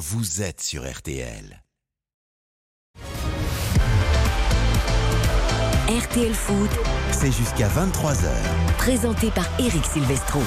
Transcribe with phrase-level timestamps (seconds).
[0.00, 1.62] vous êtes sur RTL.
[5.88, 6.70] RTL Foot,
[7.12, 8.30] C'est jusqu'à 23h.
[8.78, 10.40] présenté par Eric Silvestro.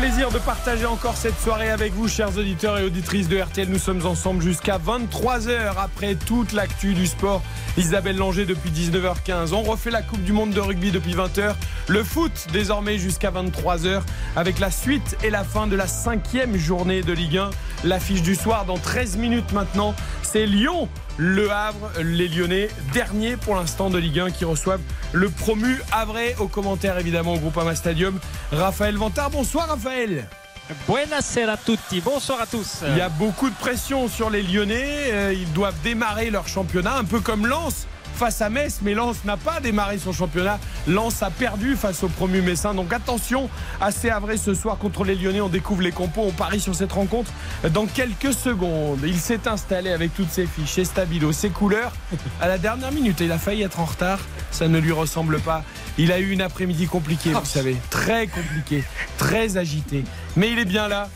[0.00, 3.68] Plaisir de partager encore cette soirée avec vous, chers auditeurs et auditrices de RTL.
[3.68, 7.42] Nous sommes ensemble jusqu'à 23h après toute l'actu du sport.
[7.76, 9.52] Isabelle Langer depuis 19h15.
[9.52, 11.54] On refait la Coupe du Monde de rugby depuis 20h.
[11.88, 14.00] Le foot désormais jusqu'à 23h
[14.36, 17.50] avec la suite et la fin de la cinquième journée de Ligue 1.
[17.84, 20.88] L'affiche du soir dans 13 minutes maintenant, c'est Lyon.
[21.22, 24.80] Le Havre, les Lyonnais, dernier pour l'instant de Ligue 1 qui reçoivent
[25.12, 28.18] le promu Havre au commentaire évidemment au Groupama Stadium.
[28.50, 30.26] Raphaël Vantard, bonsoir Raphaël.
[30.88, 32.78] Buonasera a tutti, bonsoir à tous.
[32.88, 35.10] Il y a beaucoup de pression sur les Lyonnais.
[35.12, 37.86] Euh, Ils doivent démarrer leur championnat, un peu comme Lens
[38.20, 40.58] face à Metz, mais Lens n'a pas démarré son championnat.
[40.86, 42.74] Lens a perdu face au promu Messin.
[42.74, 43.48] Donc attention
[43.80, 45.40] à Havrais ce soir contre les Lyonnais.
[45.40, 47.32] On découvre les compos, on parie sur cette rencontre
[47.72, 49.00] dans quelques secondes.
[49.06, 51.92] Il s'est installé avec toutes ses fiches, ses stabilos, ses couleurs
[52.42, 53.20] à la dernière minute.
[53.20, 54.18] Il a failli être en retard.
[54.50, 55.64] Ça ne lui ressemble pas.
[55.96, 57.78] Il a eu une après-midi compliquée, vous savez.
[57.88, 58.84] Très compliquée,
[59.16, 60.04] très agitée.
[60.36, 61.08] Mais il est bien là.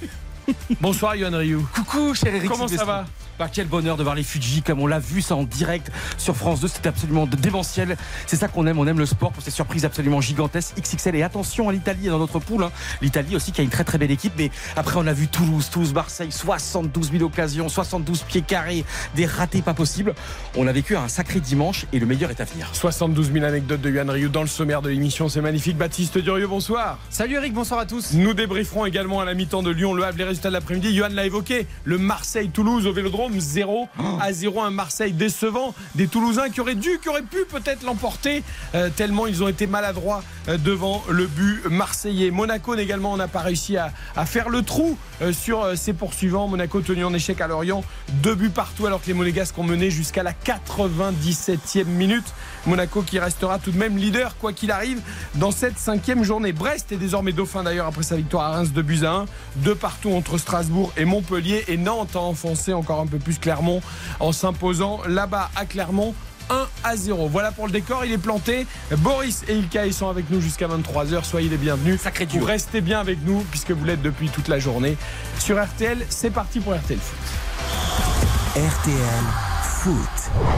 [0.80, 1.58] Bonsoir Yohan Ryu.
[1.74, 3.04] Coucou, cher Eric Comment ça va?
[3.38, 6.36] Bah, quel bonheur de voir les Fuji comme on l'a vu ça en direct sur
[6.36, 6.68] France 2.
[6.68, 7.96] C'était absolument démentiel.
[8.26, 8.78] C'est ça qu'on aime.
[8.78, 10.74] On aime le sport pour ces surprises absolument gigantesques.
[10.80, 11.16] XXL.
[11.16, 12.62] Et attention à l'Italie et dans notre poule.
[12.62, 12.70] hein.
[13.02, 14.34] L'Italie aussi qui a une très très belle équipe.
[14.38, 16.30] Mais après, on a vu Toulouse, Toulouse, Marseille.
[16.30, 18.84] 72 000 occasions, 72 pieds carrés,
[19.16, 20.14] des ratés pas possibles.
[20.56, 22.68] On a vécu un sacré dimanche et le meilleur est à venir.
[22.72, 25.28] 72 000 anecdotes de Yohan Ryu dans le sommaire de l'émission.
[25.28, 25.76] C'est magnifique.
[25.76, 26.98] Baptiste Durieux, bonsoir.
[27.10, 28.12] Salut Eric, bonsoir à tous.
[28.12, 30.94] Nous débrieferons également à la mi-temps de Lyon, Le Havre, les résultats de l'après-midi.
[30.94, 33.88] Johan l'a évoqué, le Marseille-Toulouse au Vélodrome, 0
[34.20, 34.60] à 0.
[34.62, 35.74] Un Marseille décevant.
[35.94, 38.42] Des Toulousains qui auraient dû, qui auraient pu peut-être l'emporter,
[38.74, 42.30] euh, tellement ils ont été maladroits euh, devant le but marseillais.
[42.30, 46.48] Monaco également n'a pas réussi à, à faire le trou euh, sur ses poursuivants.
[46.48, 47.84] Monaco tenu en échec à Lorient.
[48.22, 52.34] Deux buts partout alors que les Monégasques ont mené jusqu'à la 97e minute.
[52.66, 55.00] Monaco qui restera tout de même leader quoi qu'il arrive
[55.34, 56.52] dans cette cinquième journée.
[56.52, 59.24] Brest est désormais dauphin d'ailleurs après sa victoire à Reims de buts à 1.
[59.56, 61.64] Deux partout entre Strasbourg et Montpellier.
[61.68, 63.80] Et Nantes a enfoncé encore un peu plus Clermont
[64.20, 66.14] en s'imposant là-bas à Clermont.
[66.50, 67.28] 1 à 0.
[67.28, 68.66] Voilà pour le décor, il est planté.
[68.98, 71.24] Boris et Ilka ils sont avec nous jusqu'à 23h.
[71.24, 72.00] Soyez les bienvenus.
[72.00, 74.96] Sacré Vous restez bien avec nous puisque vous l'êtes depuis toute la journée.
[75.38, 78.43] Sur RTL, c'est parti pour RTL Foot.
[78.56, 79.24] RTL
[79.64, 79.96] Foot.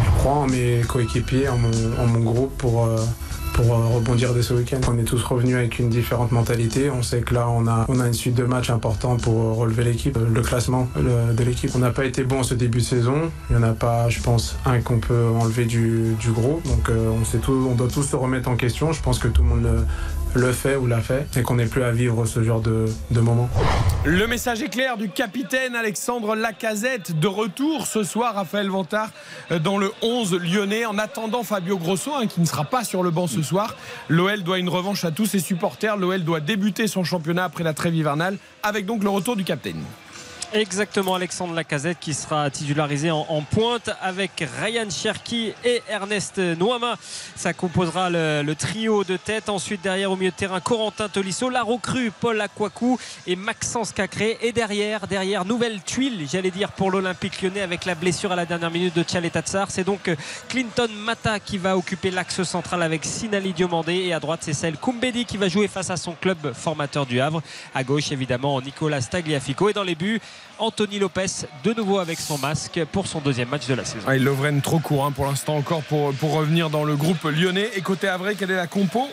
[0.05, 2.99] Je crois en mes coéquipiers, en mon, groupe pour, euh,
[3.59, 4.81] euh, rebondir dès ce week-end.
[4.87, 6.91] On est tous revenus avec une différente mentalité.
[6.91, 10.19] On sait que là, on a, une suite de matchs importants pour euh, relever l'équipe,
[10.19, 11.71] le classement de l'équipe.
[11.75, 13.31] On n'a pas été bon en ce début de saison.
[13.49, 16.63] Il n'y en a pas, je pense, un qu'on peut enlever du, du groupe.
[16.67, 18.93] Donc on, sait tout, on doit tous se remettre en question.
[18.93, 19.87] Je pense que tout le monde le,
[20.37, 23.49] le fait ou l'a fait et qu'on n'est plus à vivre ce genre de, moments.
[24.05, 29.11] Le message est clair du capitaine Alexandre Lacazette de retour ce soir, Raphaël Vantard,
[29.51, 30.85] euh, dans le 11 lyonnais.
[30.85, 33.75] En attendant Fabio Grosso, hein, qui ne sera pas sur le banc ce soir,
[34.09, 35.97] l'OL doit une revanche à tous ses supporters.
[35.97, 39.83] L'OL doit débuter son championnat après la trêve hivernale, avec donc le retour du capitaine.
[40.57, 46.97] Exactement, Alexandre Lacazette qui sera titularisé en, pointe avec Ryan Cherki et Ernest Noama.
[47.35, 49.51] Ça composera le, trio de tête.
[49.51, 54.39] Ensuite, derrière au milieu de terrain, Corentin Tolisso, la recrue Paul Aquacou et Maxence Cacré.
[54.41, 58.47] Et derrière, derrière, nouvelle tuile, j'allais dire, pour l'Olympique lyonnais avec la blessure à la
[58.47, 59.71] dernière minute de Tchaleta Tsar.
[59.71, 60.11] C'est donc
[60.49, 63.93] Clinton Mata qui va occuper l'axe central avec Sinali Diomandé.
[63.93, 67.21] Et à droite, c'est celle Koumbedi qui va jouer face à son club formateur du
[67.21, 67.43] Havre.
[67.75, 69.69] À gauche, évidemment, Nicolas Stagliafico.
[69.69, 70.19] Et dans les buts,
[70.59, 74.07] Anthony Lopez, de nouveau avec son masque pour son deuxième match de la saison.
[74.07, 77.25] Ah, il Lovren trop court hein, pour l'instant encore pour, pour revenir dans le groupe
[77.25, 77.71] lyonnais.
[77.75, 79.09] Et côté Havre, quelle est la compo?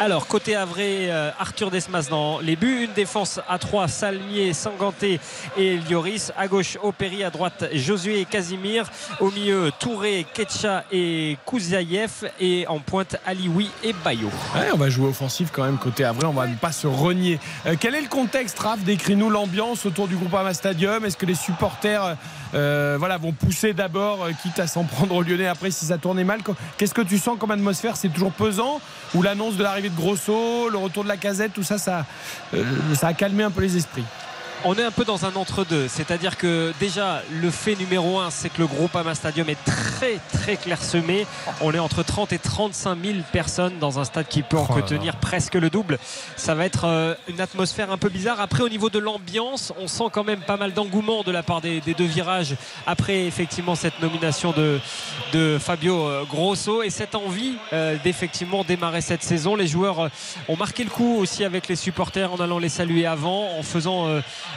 [0.00, 2.84] Alors, côté Havre, euh, Arthur Desmas dans les buts.
[2.84, 5.20] Une défense à 3, Salmier, Sanganté
[5.56, 6.30] et Lioris.
[6.36, 7.22] À gauche, Opéry.
[7.22, 8.90] À droite, Josué et Casimir.
[9.20, 12.28] Au milieu, Touré, Ketcha et Kouziaïev.
[12.40, 14.30] Et en pointe, Alioui et Bayo.
[14.72, 17.38] On va jouer offensif quand même côté Havre, on va ne pas se renier.
[17.66, 18.80] Euh, quel est le contexte, Raph?
[18.80, 21.04] Décris-nous l'ambiance autour du Groupama Stadium.
[21.04, 22.16] Est-ce que les supporters
[22.54, 26.24] euh, voilà, vont pousser d'abord, quitte à s'en prendre au Lyonnais après si ça tournait
[26.24, 26.40] mal?
[26.76, 27.96] Qu'est-ce que tu sens comme atmosphère?
[27.96, 28.80] C'est toujours pesant?
[29.14, 32.06] Ou l'annonce de l'arrivée de Grosso, le retour de la casette, tout ça, ça,
[32.54, 32.64] euh,
[32.94, 34.04] ça a calmé un peu les esprits
[34.66, 35.88] On est un peu dans un entre-deux.
[35.88, 40.18] C'est-à-dire que déjà, le fait numéro un, c'est que le groupe Ama Stadium est très,
[40.32, 41.26] très clairsemé.
[41.60, 44.74] On est entre 30 et 35 000 personnes dans un stade qui peut en Oh
[44.74, 45.98] là contenir presque le double.
[46.36, 48.40] Ça va être euh, une atmosphère un peu bizarre.
[48.40, 51.60] Après, au niveau de l'ambiance, on sent quand même pas mal d'engouement de la part
[51.60, 52.54] des, des deux virages
[52.86, 54.80] après effectivement cette nomination de,
[55.32, 59.56] de Fabio euh, Grosso et cette envie euh, d'effectivement démarrer cette saison.
[59.56, 60.08] Les joueurs euh,
[60.48, 64.06] ont marqué le coup aussi avec les supporters en allant les saluer avant, en faisant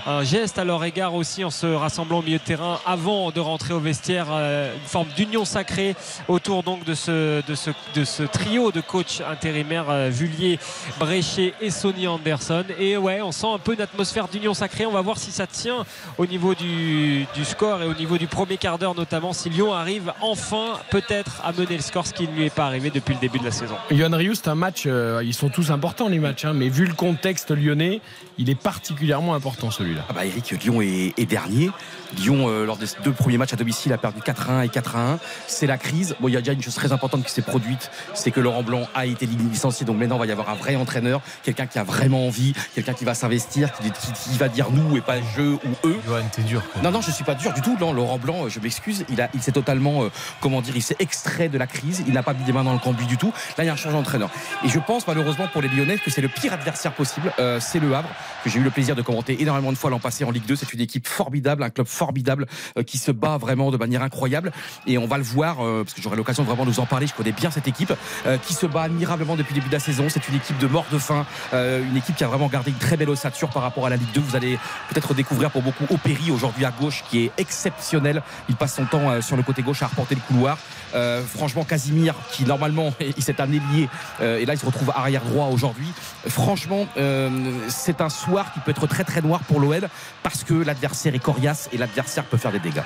[0.05, 3.39] un geste à leur égard aussi en se rassemblant au milieu de terrain avant de
[3.39, 5.95] rentrer au vestiaire, euh, une forme d'union sacrée
[6.27, 10.59] autour donc de ce, trio de coachs intérimaires euh, Vullier,
[10.99, 12.65] Bréchet et Sonny Anderson.
[12.79, 14.85] Et ouais, on sent un peu une atmosphère d'union sacrée.
[14.85, 15.85] On va voir si ça tient
[16.17, 20.13] au niveau du, score et au niveau du premier quart d'heure notamment, si Lyon arrive
[20.21, 23.19] enfin peut-être à mener le score, ce qui ne lui est pas arrivé depuis le
[23.19, 23.75] début de la saison.
[23.91, 26.85] Johan Rioux, c'est un match, euh, ils sont tous importants les matchs, hein, mais vu
[26.85, 28.01] le contexte lyonnais,
[28.37, 30.05] il est particulièrement important celui-là.
[30.09, 31.71] Ah bah Eric, Lyon est, est dernier.
[32.15, 35.17] Lyon, euh, lors des deux premiers matchs à domicile, a perdu 4-1 et 4-1.
[35.47, 36.15] C'est la crise.
[36.19, 38.63] Bon, il y a déjà une chose très importante qui s'est produite, c'est que Laurent
[38.63, 39.85] Blanc a été licencié.
[39.85, 42.93] Donc maintenant, il va y avoir un vrai entraîneur, quelqu'un qui a vraiment envie, quelqu'un
[42.93, 45.97] qui va s'investir, qui, qui- qui va dire nous et pas je ou eux.
[46.05, 46.61] Johan, t'es dur.
[46.71, 46.81] quoi.
[46.81, 47.77] Non, non, je suis pas dur du tout.
[47.79, 50.09] Non, Laurent Blanc, euh, je m'excuse, il, a, il s'est totalement, euh,
[50.41, 52.03] comment dire, il s'est extrait de la crise.
[52.07, 53.33] Il n'a pas mis des mains dans le cambouis du tout.
[53.57, 54.29] Là, il y a un changement d'entraîneur.
[54.65, 57.31] Et je pense malheureusement pour les Lyonnais que c'est le pire adversaire possible.
[57.39, 58.09] Euh, c'est le Havre
[58.43, 60.55] que j'ai eu le plaisir de commenter énormément de fois l'an passé en Ligue 2.
[60.55, 62.45] C'est une équipe formidable, un club formidable
[62.77, 64.51] euh, qui se bat vraiment de manière incroyable.
[64.85, 67.07] Et on va le voir euh, parce que j'aurai l'occasion de vraiment nous en parler.
[67.07, 67.93] Je connais bien cette équipe
[68.25, 70.05] euh, qui se bat admirablement depuis le début de la saison.
[70.09, 72.97] C'est une équipe de mort de faim, une équipe qui a vraiment gardé une très
[72.97, 74.21] belle ossature par rapport à la Ligue 2.
[74.21, 74.59] Vous allez
[74.89, 78.21] peut-être découvrir pour beaucoup Opéry aujourd'hui à gauche qui est exceptionnel.
[78.49, 80.57] Il passe son temps sur le côté gauche à reporter le couloir.
[80.95, 83.89] Euh, franchement, Casimir qui normalement il s'est un ailier
[84.21, 85.87] euh, et là il se retrouve arrière droit aujourd'hui.
[86.27, 87.29] Franchement, euh,
[87.69, 89.89] c'est un soir qui peut être très très noir pour l'OL
[90.23, 92.83] parce que l'adversaire est coriace et l'adversaire peut faire des dégâts.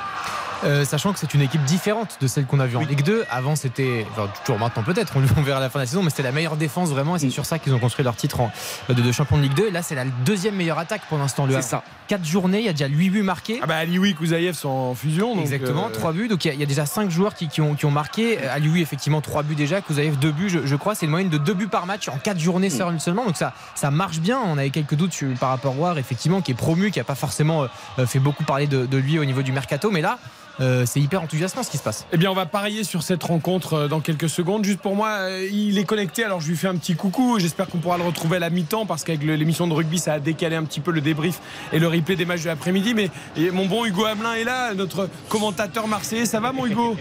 [0.64, 3.26] Euh, sachant que c'est une équipe différente de celle qu'on a vue en Ligue 2.
[3.32, 6.04] Avant, c'était, enfin, toujours maintenant peut-être, on on verra à la fin de la saison,
[6.04, 7.32] mais c'était la meilleure défense vraiment, et c'est Mm.
[7.32, 8.52] sur ça qu'ils ont construit leur titre en-
[8.90, 9.68] de, de champion de Ligue 2.
[9.68, 11.46] Et là, c'est la deuxième meilleure attaque pour l'instant.
[11.48, 11.84] Le C'est ça.
[12.10, 13.60] 4 journées, il y a déjà 8 buts marqués.
[13.64, 15.34] Ah bah Alioui, Kouzaïev sont en fusion.
[15.36, 16.28] donc, Exactement, euh, 3 buts.
[16.28, 17.92] Donc il y a- il y, a déjà 5 joueurs qui, qui ont, qui ont
[17.92, 18.38] marqué.
[18.40, 19.82] Euh, Alioui, effectivement, 3 buts déjà.
[19.82, 20.94] Kouzaïev, 2 buts, je, je crois.
[20.94, 23.00] C'est une moyenne de 2 buts par match en 4 journées Mm.
[23.00, 23.26] seulement.
[23.26, 24.40] Donc ça, ça marche bien.
[24.46, 27.06] On avait quelques doutes sur- par rapport à War, effectivement, qui est promu, qui n'a
[27.06, 27.66] pas forcément
[27.98, 29.90] euh, fait beaucoup parler de, de lui au niveau du mercato.
[29.90, 30.20] Mais là,
[30.60, 32.06] euh, c'est hyper enthousiasmant ce qui se passe.
[32.12, 34.66] Eh bien, on va parier sur cette rencontre euh, dans quelques secondes.
[34.66, 37.40] Juste pour moi, euh, il est connecté, alors je lui fais un petit coucou.
[37.40, 40.20] J'espère qu'on pourra le retrouver à la mi-temps parce qu'avec l'émission de rugby, ça a
[40.20, 41.40] décalé un petit peu le débrief
[41.74, 42.94] et le replay des matchs de l'après-midi.
[42.94, 46.26] Mais et mon bon Hugo Hamelin est là, notre commentateur marseillais.
[46.26, 46.96] Ça va, mon Hugo?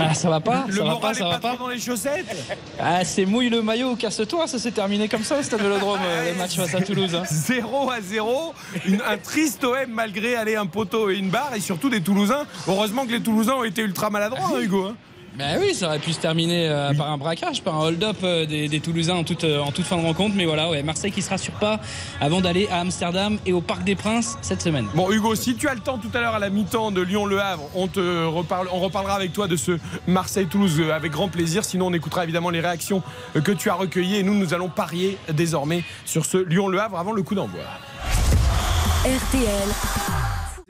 [0.00, 1.54] Ah, ça va pas, Le ça va moral pas, est va pas pas.
[1.54, 2.36] trop dans les chaussettes?
[2.80, 6.32] Ah, c'est mouille le maillot, casse-toi, ça s'est terminé comme ça au stade Vélodrome, euh,
[6.32, 7.14] le match face à Toulouse.
[7.14, 7.22] hein.
[7.30, 8.54] 0 à 0.
[8.86, 12.44] Une- un triste OM malgré aller un poteau et une barre et surtout des Toulousains.
[12.82, 14.86] Heureusement que les Toulousains ont été ultra maladroits, hein, Hugo.
[14.86, 14.96] hein.
[15.38, 18.44] Ben oui, ça aurait pu se terminer euh, par un braquage, par un hold-up euh,
[18.44, 20.34] des, des Toulousains en toute, euh, en toute fin de rencontre.
[20.34, 21.78] Mais voilà, ouais, Marseille qui se rassure pas
[22.20, 24.88] avant d'aller à Amsterdam et au Parc des Princes cette semaine.
[24.96, 27.40] Bon Hugo, si tu as le temps tout à l'heure à la mi-temps de Lyon-Le
[27.40, 29.78] Havre, on te reparle, on reparlera avec toi de ce
[30.08, 31.64] Marseille-Toulouse avec grand plaisir.
[31.64, 33.00] Sinon, on écoutera évidemment les réactions
[33.32, 37.12] que tu as recueillies et nous, nous allons parier désormais sur ce Lyon-Le Havre avant
[37.12, 37.62] le coup d'envoi.
[39.04, 39.68] RTL,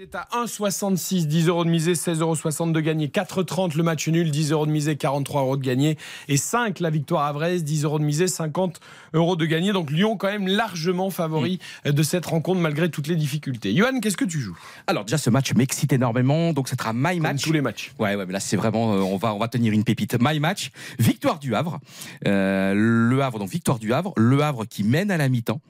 [0.04, 4.32] C'est à 1,66, 10 euros de misée, 16,60 euros de gagné, 4,30 le match nul,
[4.32, 5.96] 10 euros de misée, 43 euros de gagné,
[6.26, 8.80] et 5 la victoire à Brest, 10 euros de misée, 50
[9.14, 9.72] euros de gagné.
[9.72, 13.74] Donc Lyon quand même largement favori de cette rencontre malgré toutes les difficultés.
[13.74, 14.58] Johan, qu'est-ce que tu joues?
[14.86, 17.42] Alors déjà ce match m'excite énormément, donc ça sera my Comme match.
[17.42, 17.92] tous les matchs.
[17.98, 20.16] Ouais, ouais, mais là c'est vraiment, euh, on va, on va tenir une pépite.
[20.20, 21.80] My match, victoire du Havre.
[22.26, 24.12] Euh, le Havre, donc victoire du Havre.
[24.16, 25.60] Le Havre qui mène à la mi-temps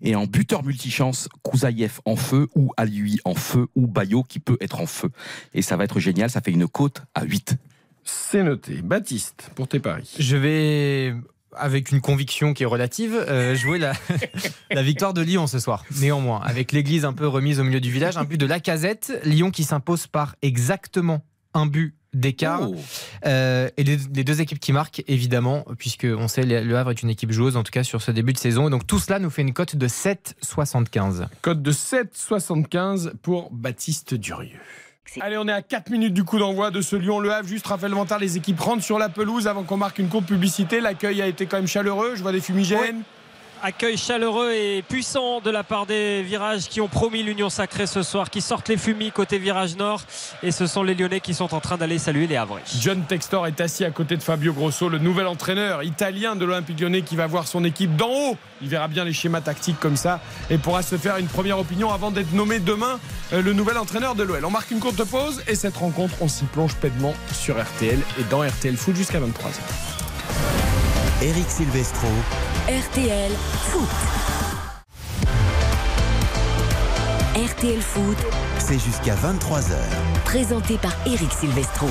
[0.00, 4.56] et en buteur multichance, Kouzaïev en feu ou Alioui en feu ou Bayo qui peut
[4.60, 5.10] être en feu.
[5.54, 7.56] Et ça va être génial, ça fait une côte à 8.
[8.04, 8.82] C'est noté.
[8.82, 10.12] Baptiste, pour tes paris.
[10.18, 11.14] Je vais,
[11.56, 13.92] avec une conviction qui est relative, euh, jouer la,
[14.70, 15.84] la victoire de Lyon ce soir.
[16.00, 19.20] Néanmoins, avec l'église un peu remise au milieu du village, un but de la casette.
[19.24, 22.70] Lyon qui s'impose par exactement un but d'écart.
[22.70, 22.76] Oh.
[23.26, 26.90] Euh, et les, les deux équipes qui marquent, évidemment, puisque on sait le Le Havre
[26.90, 28.68] est une équipe joueuse, en tout cas sur ce début de saison.
[28.68, 31.26] Et donc tout cela nous fait une cote de 7,75.
[31.40, 34.60] Code de 7,75 pour Baptiste Durieux.
[35.20, 37.48] Allez, on est à 4 minutes du coup d'envoi de ce Lyon-Le Havre.
[37.48, 40.80] Juste Raphaël Vantard, les équipes rentrent sur la pelouse avant qu'on marque une courte publicité.
[40.80, 42.12] L'accueil a été quand même chaleureux.
[42.14, 43.02] Je vois des fumigènes.
[43.62, 48.02] Accueil chaleureux et puissant de la part des virages qui ont promis l'Union Sacrée ce
[48.02, 50.02] soir, qui sortent les fumis côté virage nord.
[50.42, 52.62] Et ce sont les Lyonnais qui sont en train d'aller saluer les Havrais.
[52.80, 56.80] John Textor est assis à côté de Fabio Grosso, le nouvel entraîneur italien de l'Olympique
[56.80, 58.36] lyonnais qui va voir son équipe d'en haut.
[58.60, 61.92] Il verra bien les schémas tactiques comme ça et pourra se faire une première opinion
[61.92, 62.98] avant d'être nommé demain
[63.32, 64.44] euh, le nouvel entraîneur de l'OL.
[64.44, 68.24] On marque une courte pause et cette rencontre, on s'y plonge pleinement sur RTL et
[68.30, 70.71] dans RTL Foot jusqu'à 23h.
[71.20, 72.08] Eric Silvestro.
[72.68, 73.30] RTL
[73.70, 73.88] Foot.
[77.36, 78.16] RTL Foot,
[78.58, 79.74] C'est jusqu'à 23h.
[80.24, 81.88] présenté par Eric Silvestro.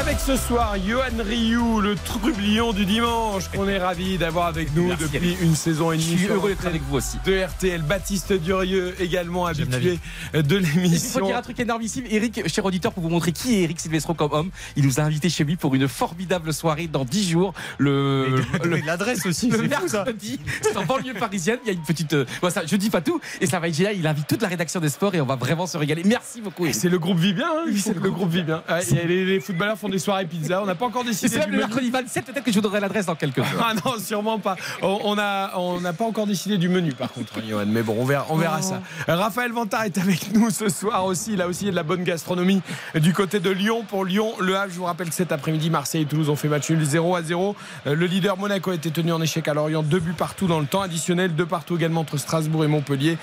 [0.00, 4.88] Avec ce soir, Johan Rioux, le trublion du dimanche, qu'on est ravi d'avoir avec nous
[4.88, 6.16] Merci, depuis une saison et Je demie.
[6.18, 7.16] suis sur heureux d'être avec vous aussi.
[7.24, 10.00] De RTL, Baptiste Durieux, également habitué
[10.32, 11.26] de Et il faut l'émission.
[11.26, 12.04] dire un truc énormissime.
[12.10, 15.04] Eric, cher auditeur, pour vous montrer qui est Eric Silvestro comme homme, il nous a
[15.04, 17.54] invités chez lui pour une formidable soirée dans 10 jours.
[17.78, 21.58] Le, le, L'adresse aussi, le mercredi, c'est en banlieue parisienne.
[21.64, 22.14] Il y a une petite.
[22.14, 23.20] euh, bon, ça, je dis pas tout.
[23.40, 23.96] Et ça va être génial.
[23.96, 26.02] Il invite toute la rédaction des sports et on va vraiment se régaler.
[26.04, 26.66] Merci beaucoup.
[26.72, 28.62] C'est le groupe vit bien, hein, c'est le groupe vit bien.
[28.68, 30.62] Ouais, et les, les footballeurs font des soirées pizza.
[30.62, 32.24] On n'a pas encore décidé c'est le mercredi 27.
[32.24, 33.42] Peut-être que je vous donnerai l'adresse dans quelques.
[33.60, 34.56] Ah non, sûrement pas.
[34.82, 37.66] On on a, on n'a pas encore décidé du menu, par contre, hein, Johan.
[37.66, 38.80] Mais bon, on verra, on verra ça.
[39.08, 41.36] Euh, Raphaël Vantard est avec nous ce soir aussi.
[41.36, 42.62] Là aussi, il y a de la bonne gastronomie
[42.94, 43.84] du côté de Lyon.
[43.86, 46.48] Pour Lyon, le Havre, je vous rappelle que cet après-midi, Marseille et Toulouse ont fait
[46.48, 47.54] match nul 0 à 0.
[47.86, 49.82] Euh, Le leader Monaco a été tenu en échec à Lorient.
[49.82, 51.34] Deux buts partout dans le temps additionnel.
[51.34, 53.18] Deux partout également entre Strasbourg et Montpellier.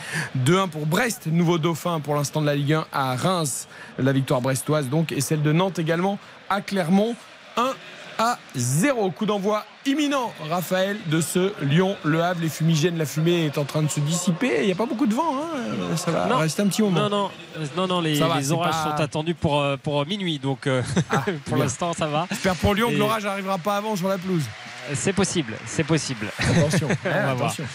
[0.45, 3.67] 2-1 pour Brest, nouveau dauphin pour l'instant de la Ligue 1 à Reims.
[3.97, 5.11] La victoire brestoise donc.
[5.11, 6.19] Et celle de Nantes également
[6.51, 7.15] à Clermont.
[7.57, 7.71] 1
[8.19, 9.09] à 0.
[9.11, 12.41] Coup d'envoi imminent, Raphaël, de ce Lyon, Le Havre.
[12.41, 14.59] Les fumigènes, la fumée est en train de se dissiper.
[14.61, 15.33] Il n'y a pas beaucoup de vent.
[15.37, 15.95] hein.
[15.95, 16.37] Ça va Non.
[16.37, 16.99] rester un petit moment.
[17.01, 20.37] Non, non, euh, non, non les, va, orages pas- sont attendus pour, euh, pour minuit.
[20.39, 22.27] Donc euh, Ah, pour l'instant, ça va.
[22.29, 24.43] J'espère pour Lyon que l'orage n'arrivera pas avant sur la pelouse.
[24.93, 26.27] C'est possible, c'est possible.
[26.37, 26.87] Attention.
[27.05, 27.45] On va voir.
[27.51, 27.65] attention.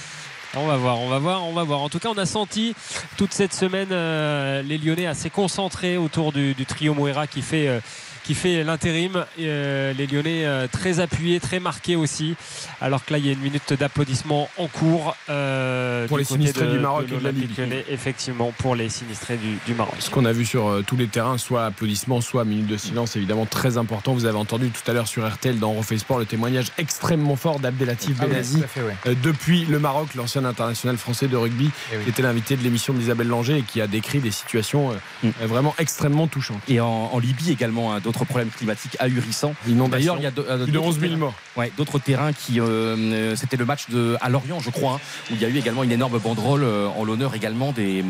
[0.59, 1.81] On va voir, on va voir, on va voir.
[1.83, 2.75] En tout cas, on a senti
[3.19, 7.69] toute cette semaine euh, les Lyonnais assez concentrés autour du, du trio Moira qui fait.
[7.69, 7.81] euh,
[8.27, 12.35] qui fait l'intérim, euh, les Lyonnais euh, très appuyés, très marqués aussi.
[12.81, 16.67] Alors que là, il y a une minute d'applaudissements en cours euh, Pour les sinistrés
[16.67, 17.59] du Maroc et de la l'Olympique Ligue.
[17.59, 19.95] Lyonnais, effectivement, pour les sinistrés du, du Maroc.
[20.01, 23.15] Ce qu'on a vu sur euh, tous les terrains, soit applaudissements, soit minute de silence,
[23.17, 24.13] évidemment très important.
[24.13, 27.61] Vous avez entendu tout à l'heure sur RTL dans Refait Sport le témoignage extrêmement fort
[27.61, 28.59] d'Abdelatif Ah Benazi.
[28.59, 28.97] ouais.
[29.07, 32.05] Euh, depuis le Maroc, l'ancien international français de rugby, Eh oui.
[32.05, 35.31] qui était l'invité de l'émission d'Isabelle Langer et qui a décrit des situations euh, Mm.
[35.47, 36.61] vraiment extrêmement touchantes.
[36.69, 39.55] Et en, en Libye également, hein, d'autres problèmes climatiques ahurissants.
[39.67, 41.35] D'ailleurs, il y a de- euh, Plus de d'autres 11 000 terrains- morts.
[41.57, 42.61] Ouais, d'autres terrains qui.
[42.61, 42.65] euh,
[42.97, 45.57] euh, C'était le match de, à Lorient, je crois, hein, où il y a eu
[45.59, 48.03] également une énorme banderole euh, en l'honneur également des,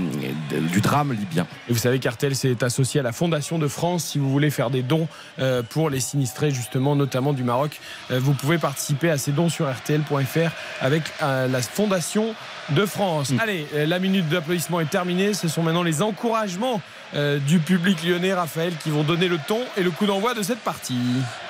[0.50, 1.46] de- du drame libyen.
[1.68, 4.04] Et vous savez qu'Artel s'est associé à la Fondation de France.
[4.04, 5.08] Si vous voulez faire des dons
[5.38, 9.48] euh, pour les sinistrés, justement, notamment du Maroc, euh, vous pouvez participer à ces dons
[9.48, 12.34] sur RTL.fr avec euh, la Fondation
[12.70, 13.30] de France.
[13.30, 13.40] Mm.
[13.40, 15.34] Allez, euh, la minute d'applaudissement est terminée.
[15.34, 16.80] Ce sont maintenant les encouragements
[17.14, 20.42] euh, du public lyonnais, Raphaël, qui vont donner le ton et le coup d'envoi de
[20.42, 20.98] cette partie.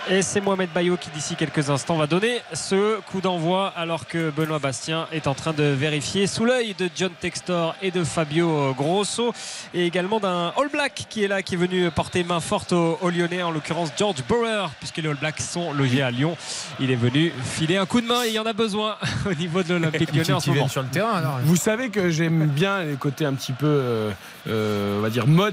[0.08, 4.30] Et c'est Mohamed Bayo qui d'ici quelques instants va donner ce coup d'envoi alors que
[4.30, 8.72] Benoît Bastien est en train de vérifier sous l'œil de John Textor et de Fabio
[8.74, 9.32] Grosso
[9.74, 12.98] et également d'un All Black qui est là, qui est venu porter main forte aux,
[13.00, 16.36] aux Lyonnais, en l'occurrence George Bauer, puisque les All Blacks sont logés à Lyon.
[16.78, 18.96] Il est venu filer un coup de main et il y en a besoin
[19.30, 20.68] au niveau de l'Olympique lyonnais en ce moment.
[20.68, 21.38] sur le terrain alors.
[21.44, 24.10] Vous savez que j'aime bien les côtés un petit peu, euh,
[24.48, 25.45] euh, on va dire, mode.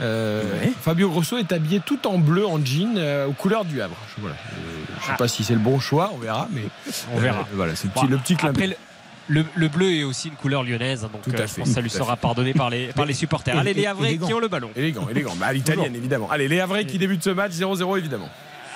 [0.00, 0.72] Euh, Ouais.
[0.80, 3.96] Fabio Grosso est habillé tout en bleu, en jean, euh, aux couleurs du Havre.
[4.16, 4.36] Je, voilà.
[4.36, 4.58] Euh,
[5.00, 5.16] je sais Ah.
[5.16, 6.62] pas si c'est le bon choix, on verra, mais
[7.14, 7.46] On verra.
[7.52, 8.76] Voilà, c'est le Bon, petit, le petit clin Après, d'œil.
[9.28, 11.68] le, le- le bleu est aussi une couleur lyonnaise, donc Tout à euh, je pense
[11.68, 13.56] que ça lui sera pardonné par les, par les supporters.
[13.56, 14.26] Allez, les Havrais élégant.
[14.26, 14.70] qui ont le ballon.
[14.74, 15.36] Élégant, élégant.
[15.36, 16.28] Bah, à l'italienne, évidemment.
[16.30, 18.30] Allez, les Havrais qui débutent ce match, 0-0 évidemment.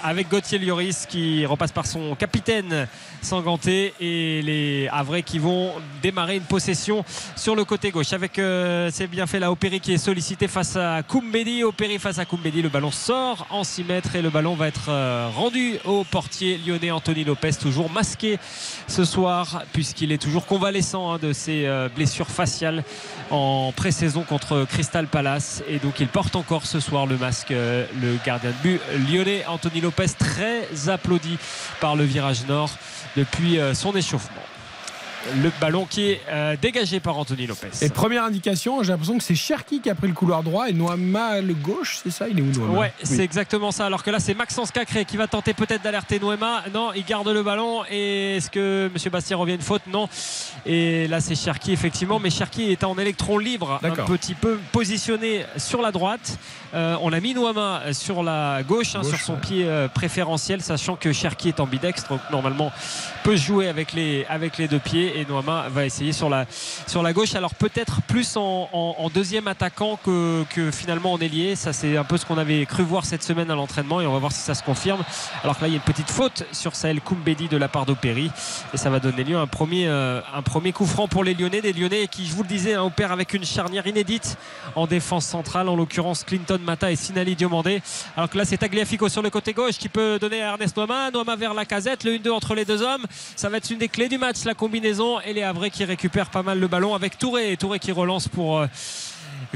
[0.05, 2.87] avec Gauthier Lloris qui repasse par son capitaine
[3.27, 7.05] Sanganté et les Havrais qui vont démarrer une possession
[7.35, 8.13] sur le côté gauche.
[8.13, 11.65] Avec euh, c'est bien fait là Opéry qui est sollicité face à Koumbedi.
[11.65, 12.63] Opéry face à Koumbedi.
[12.63, 16.61] Le ballon sort en 6 mètres et le ballon va être euh, rendu au portier
[16.65, 18.39] lyonnais Anthony Lopez toujours masqué
[18.87, 22.85] ce soir puisqu'il est toujours convalescent hein, de ses euh, blessures faciales
[23.31, 25.65] en pré-saison contre Crystal Palace.
[25.69, 28.81] Et donc il porte encore ce soir le masque euh, le gardien de but
[29.11, 31.39] lyonnais Anthony Lopez très applaudi
[31.81, 32.71] par le virage nord
[33.17, 34.43] depuis euh, son échauffement.
[35.43, 37.69] Le ballon qui est euh, dégagé par Anthony Lopez.
[37.83, 40.73] Et première indication, j'ai l'impression que c'est Cherki qui a pris le couloir droit et
[40.73, 42.29] Noama le gauche, c'est ça?
[42.29, 42.79] Il est où Noama?
[42.79, 43.87] Ouais, c'est exactement ça.
[43.87, 46.65] Alors que là, c'est Maxence Cacré qui va tenter peut-être d'alerter Noema.
[46.73, 47.83] Non, il garde le ballon.
[47.91, 49.13] Et est-ce que M.
[49.13, 49.83] Bastien revient une faute?
[49.87, 50.09] Non.
[50.65, 52.19] Et là, c'est Cherki, effectivement.
[52.19, 56.39] Mais Cherki est en électron libre, un petit peu positionné sur la droite.
[56.75, 60.97] Euh, on a mis Noama sur la gauche, hein, sur son pied euh, préférentiel, sachant
[60.97, 62.09] que Cherki est ambidextre.
[62.09, 62.73] Donc, normalement,
[63.23, 65.16] peut jouer avec les, avec les deux pieds.
[65.17, 66.47] Et Noama va essayer sur la,
[67.15, 67.35] gauche.
[67.35, 71.57] Alors, peut-être plus en, deuxième attaquant que, finalement en ailier.
[71.57, 74.03] Ça, c'est un peu ce qu'on avait cru voir cette semaine à l'entraînement.
[74.03, 75.03] Et on va voir si ça se confirme.
[75.43, 77.87] Alors que là, il y a une petite faute sur Sahel Koumbedi de la part
[77.87, 78.31] d'Opéry.
[78.75, 80.21] Et ça va donner lieu à un premier, euh,
[80.75, 81.63] coup franc pour les Lyonnais.
[81.63, 84.37] Des Lyonnais qui, je vous le disais, hein, opèrent avec une charnière inédite
[84.75, 85.71] en défense centrale.
[85.71, 87.81] En l'occurrence, Clinton Mata et Sinali Diomandé.
[88.19, 91.11] Alors que là, c'est Tagliafico sur le côté gauche qui peut donner à Ernest Noama.
[91.11, 92.05] Noama vers la casette.
[92.05, 93.07] Le 1-2 entre les deux hommes.
[93.35, 94.96] Ça va être une des clés du match, la combinaison.
[95.25, 97.53] Et les Havrais qui récupèrent pas mal le ballon avec Touré.
[97.53, 98.59] Et Touré qui relance pour.
[98.59, 98.67] Euh,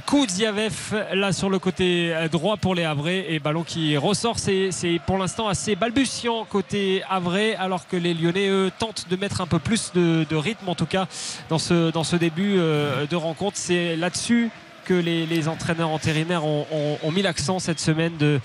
[0.06, 4.70] Koudziavev là sur le côté droit pour les Havrais et ballon qui ressort c'est
[5.06, 9.46] pour l'instant assez balbutiant côté Havrais alors que les Lyonnais eux tentent de mettre un
[9.46, 11.06] peu plus de, rythme en tout cas
[11.48, 14.50] dans ce, dans ce début euh, de rencontre c'est là-dessus
[14.90, 18.40] que les, entraîneurs intérimaires ont, mis l'accent cette semaine de,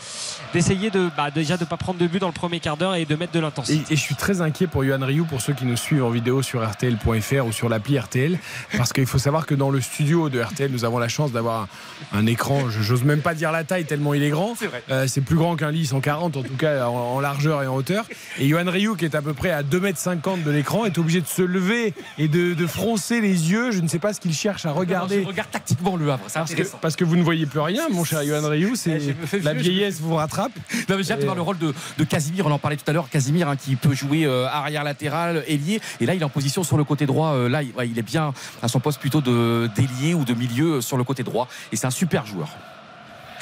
[0.54, 2.94] d'essayer de bah, déjà de ne pas prendre de but dans le premier quart d'heure
[2.94, 3.82] et de mettre de l'intensité.
[3.92, 6.44] Et, je suis très inquiet pour Yohan Ryu, pour ceux qui nous suivent en vidéo
[6.44, 8.38] sur RTL.fr ou sur l'appli RTL,
[8.78, 11.68] parce qu'il faut savoir que dans le studio de RTL, nous avons la chance d'avoir
[12.14, 14.54] un, écran, j'ose même pas dire la taille tellement il est grand.
[14.56, 17.75] C'est, euh, c'est plus grand qu'un lit 140 en tout cas en, largeur et en
[17.75, 18.06] hauteur.
[18.38, 21.22] Et Yohan Ryu, qui est à peu près à 2,50 m de l'écran, est obligé
[21.22, 23.72] de se lever et de, froncer les yeux.
[23.72, 25.24] Je ne sais pas ce qu'il cherche à regarder.
[25.24, 26.24] Je regarde tactiquement le Havre.
[26.82, 28.75] Parce que, vous ne voyez plus rien, mon cher Ryu.
[28.75, 29.00] C'est
[29.34, 30.51] eh, la vieillesse vous rattrape.
[30.89, 32.46] Non, mais j'ai hâte de voir le rôle de, Casimir.
[32.46, 33.10] On en parlait tout à l'heure.
[33.10, 35.80] Casimir hein, qui peut jouer euh, arrière latéral, ailier.
[36.00, 37.34] Et là, il est en position sur le côté droit.
[37.34, 40.98] Euh, là, il, est bien à son poste plutôt de d'ailier ou de milieu sur
[40.98, 41.48] le côté droit.
[41.72, 42.50] Et c'est un super joueur.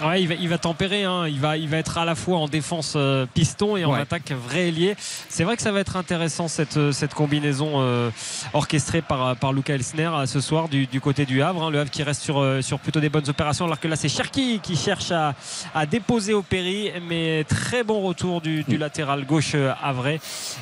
[0.02, 1.04] Ouais, il va, tempérer.
[1.04, 1.28] Hein.
[1.28, 4.32] Il, va, il va être à la fois en défense euh, piston et en attaque
[4.32, 4.96] vrai ailier.
[4.98, 8.10] C'est vrai que ça va être intéressant cette, euh, cette combinaison euh,
[8.54, 11.64] orchestrée par, par Luca Elsner ce soir du, côté du Havre.
[11.64, 11.70] Hein.
[11.70, 14.60] Le Havre qui reste sur, sur plutôt des bonnes opérations, alors que là c'est Cherki
[14.62, 15.36] qui cherche à,
[15.76, 16.92] à déposer au péri.
[17.08, 20.20] Mais très bon retour du, du latéral gauche havrais.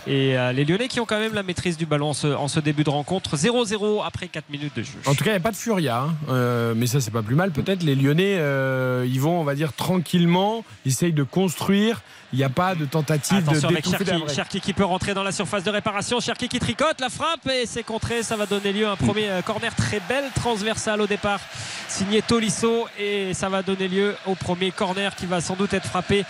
[0.08, 2.90] Et les Lyonnais qui ont quand même la maîtrise du ballon en ce, début de
[2.90, 3.38] rencontre.
[3.38, 5.00] 0-0 après 4 minutes de jeu.
[5.06, 6.04] En tout cas, il n'y a pas de Furia.
[6.04, 6.74] Hein.
[6.76, 7.52] mais ça, c'est pas plus mal.
[7.52, 8.38] Peut-être les Lyonnais,
[9.06, 12.02] ils vont, on va dire, tranquillement, essayent de construire.
[12.34, 15.24] Il n'y a pas de tentative Attention de avec Cherki, Cherki, qui peut rentrer dans
[15.24, 16.20] la surface de réparation.
[16.22, 18.24] Cherki qui tricote, la frappe et c'est contré.
[18.24, 21.42] Ça va donner lieu à un premier euh, corner très belle transversale au départ,
[21.90, 22.88] signé Tolisso.
[22.98, 26.24] Et ça va donner lieu au premier corner qui va sans doute être frappé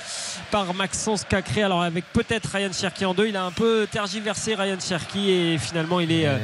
[0.50, 1.62] par Maxence Cacré.
[1.62, 3.28] Alors avec peut-être Ryan Cherki en deux.
[3.28, 6.38] Il a un peu tergiversé Ryan Cherki et finalement il est, euh,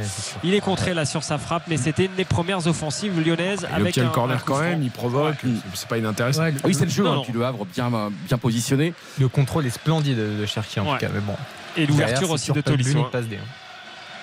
[0.44, 1.64] il est contré là sur sa frappe.
[1.68, 3.68] Mais c'était une des premières offensives lyonnaises.
[3.74, 5.38] avec le corner quand même, il provoque.
[5.74, 6.44] C'est pas inintéressant.
[6.64, 7.08] oui, c'est le jeu.
[7.08, 7.90] Hein, le Havre bien,
[8.28, 8.94] bien positionné.
[9.20, 11.10] Le contrôle est splendide de Cherki en tout cas.
[11.14, 11.36] Mais bon.
[11.78, 13.00] Et l'ouverture aussi de Tolisso.
[13.00, 13.24] Hein.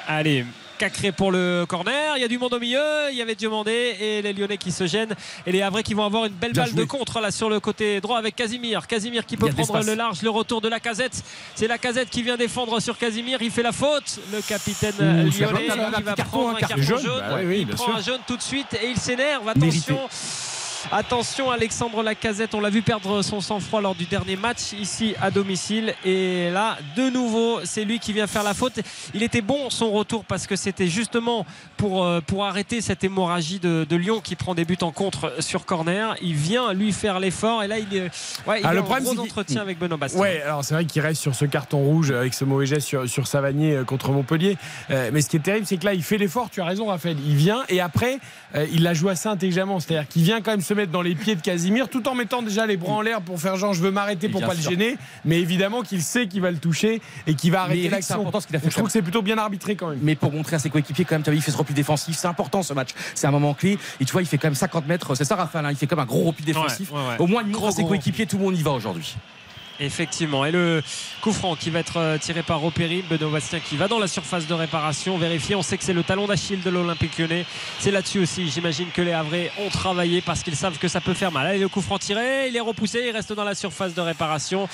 [0.07, 0.45] Allez,
[0.77, 2.17] Cacré pour le corner.
[2.17, 2.83] Il y a du monde au milieu.
[3.11, 5.15] Il y avait Diomandé et les Lyonnais qui se gênent.
[5.47, 8.01] Et les Havrais qui vont avoir une belle balle de contre là sur le côté
[8.01, 8.87] droit avec Casimir.
[8.87, 10.21] Casimir qui peut prendre le large.
[10.23, 11.23] Le retour de la casette.
[11.55, 13.41] C'est la casette qui vient défendre sur Casimir.
[13.41, 14.19] Il fait la faute.
[14.33, 15.69] Le capitaine lyonnais
[15.99, 17.03] il va prendre un carton jaune.
[17.31, 19.49] Bah il prend un jaune tout de suite et il s'énerve.
[19.49, 20.01] Attention.
[20.93, 25.31] Attention Alexandre Lacazette, on l'a vu perdre son sang-froid lors du dernier match ici à
[25.31, 25.95] domicile.
[26.05, 28.81] Et là, de nouveau, c'est lui qui vient faire la faute.
[29.15, 33.59] Il était bon son retour parce que c'était justement pour, euh, pour arrêter cette hémorragie
[33.59, 36.17] de, Lyon qui prend des buts en contre sur corner.
[36.21, 38.11] Il vient lui faire l'effort et là il,
[38.47, 40.21] ouais, il ah, le en gros entretien avec Benoît Bastien.
[40.21, 43.09] Ouais, alors c'est vrai qu'il reste sur ce carton rouge avec ce mauvais geste sur,
[43.09, 44.57] sur Savanier euh, contre Montpellier.
[44.91, 46.87] Euh, mais ce qui est terrible, c'est que là il fait l'effort, tu as raison
[46.87, 47.17] Raphaël.
[47.25, 48.19] Il vient et après
[48.73, 49.79] il la joue assez intelligemment.
[49.79, 52.43] C'est-à-dire qu'il vient quand même se mettre dans les pieds de Casimir tout en mettant
[52.43, 54.97] déjà les bras en l'air pour faire genre je veux m'arrêter pour pas le gêner.
[55.25, 58.25] Mais évidemment qu'il sait qu'il va le toucher et qu'il va arrêter l'action.
[58.25, 59.99] Je trouve que c'est plutôt bien arbitré quand même.
[60.03, 62.17] Mais pour montrer à ses coéquipiers quand même, tu vu, il fait ce repli défensif.
[62.17, 62.91] C'est important ce match.
[63.15, 63.79] C'est un moment clé.
[64.01, 65.15] Et tu vois, il fait quand même 50 mètres.
[65.15, 65.67] C'est ça, Raphaël.
[65.67, 65.71] Hein.
[65.71, 66.91] il fait comme un gros repli défensif.
[67.19, 69.17] Au moins, il montre à ses coéquipiers, tout le monde y va aujourd'hui.
[69.81, 70.45] Effectivement.
[70.45, 70.83] Et le
[71.21, 74.07] coup franc qui va être euh, tiré par Opéry, Benoît Bastien qui va dans la
[74.07, 75.19] surface de réparation.
[75.19, 77.45] Vérifier, on sait que c'est le talon d'Achille de l'Olympique lyonnais.
[77.81, 81.15] C'est là-dessus aussi, j'imagine que les Havrais ont travaillé parce qu'ils savent que ça peut
[81.15, 81.47] faire mal.
[81.47, 84.69] Allez, le coup franc tiré, il est repoussé, il reste dans la surface de réparation.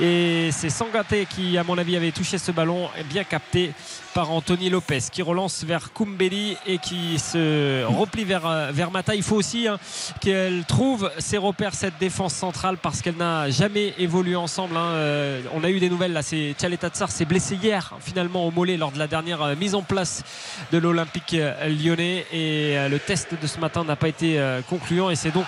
[0.00, 3.72] Et c'est Sangaté qui, à mon avis, avait touché ce ballon, bien capté
[4.16, 9.14] par Anthony Lopez qui relance vers Koumbeli et qui se replie vers, euh, vers Mata.
[9.14, 9.78] Il faut aussi hein,
[10.22, 14.76] qu'elle trouve ses repères, cette défense centrale, parce qu'elle n'a jamais évolué ensemble.
[14.76, 14.90] hein.
[14.92, 16.22] Euh, On a eu des nouvelles là.
[16.22, 19.82] C'est Tatsar s'est blessé hier finalement au mollet lors de la dernière euh, mise en
[19.82, 20.24] place
[20.72, 25.16] de l'Olympique euh, lyonnais et le test de ce matin n'a pas été concluant et
[25.16, 25.46] c'est donc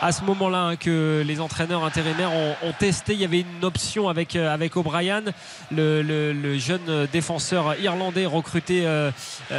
[0.00, 3.12] à ce moment-là hein, que les entraîneurs intérimaires ont, testé.
[3.12, 5.22] Il y avait une option avec avec O'Brien,
[5.70, 8.86] le, jeune défenseur irlandais recruté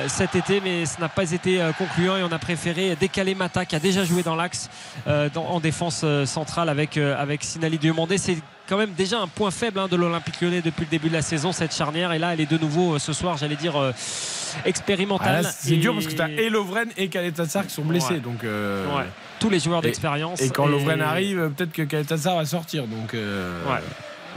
[0.07, 3.75] cet été, mais ce n'a pas été concluant et on a préféré décaler Mata qui
[3.75, 4.69] a déjà joué dans l'axe
[5.07, 8.17] en défense centrale avec, avec Sinali Diomandé.
[8.17, 11.13] C'est quand même déjà un point faible hein, de l'Olympique lyonnais depuis le début de
[11.13, 12.11] la saison, cette charnière.
[12.13, 15.43] Et là, elle est de nouveau euh, ce soir, j'allais dire, euh, Ah, expérimentale.
[15.43, 18.13] là, c'est Et- dur parce que tu as et Lovren et Kaletassar qui sont blessés.
[18.15, 18.19] Ouais.
[18.19, 19.05] Donc, euh, Ouais.
[19.39, 20.41] Tous les joueurs d'expérience.
[20.41, 22.87] Et quand Et- Lovren arrive, peut-être que Kaletassar va sortir.
[22.87, 23.81] Donc, euh, Ouais.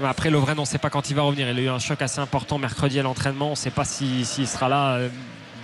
[0.06, 1.48] Après Lovren, on ne sait pas quand il va revenir.
[1.50, 3.48] Il a eu un choc assez important mercredi à l'entraînement.
[3.48, 4.98] On ne sait pas si- s'il sera là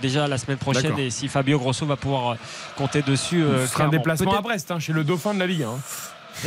[0.01, 2.35] déjà la semaine prochaine et si Fabio Grosso va pouvoir
[2.77, 3.43] compter dessus.
[3.61, 5.63] ce sera un déplacement à Brest, hein, chez le dauphin de la Ligue.
[5.63, 5.77] hein.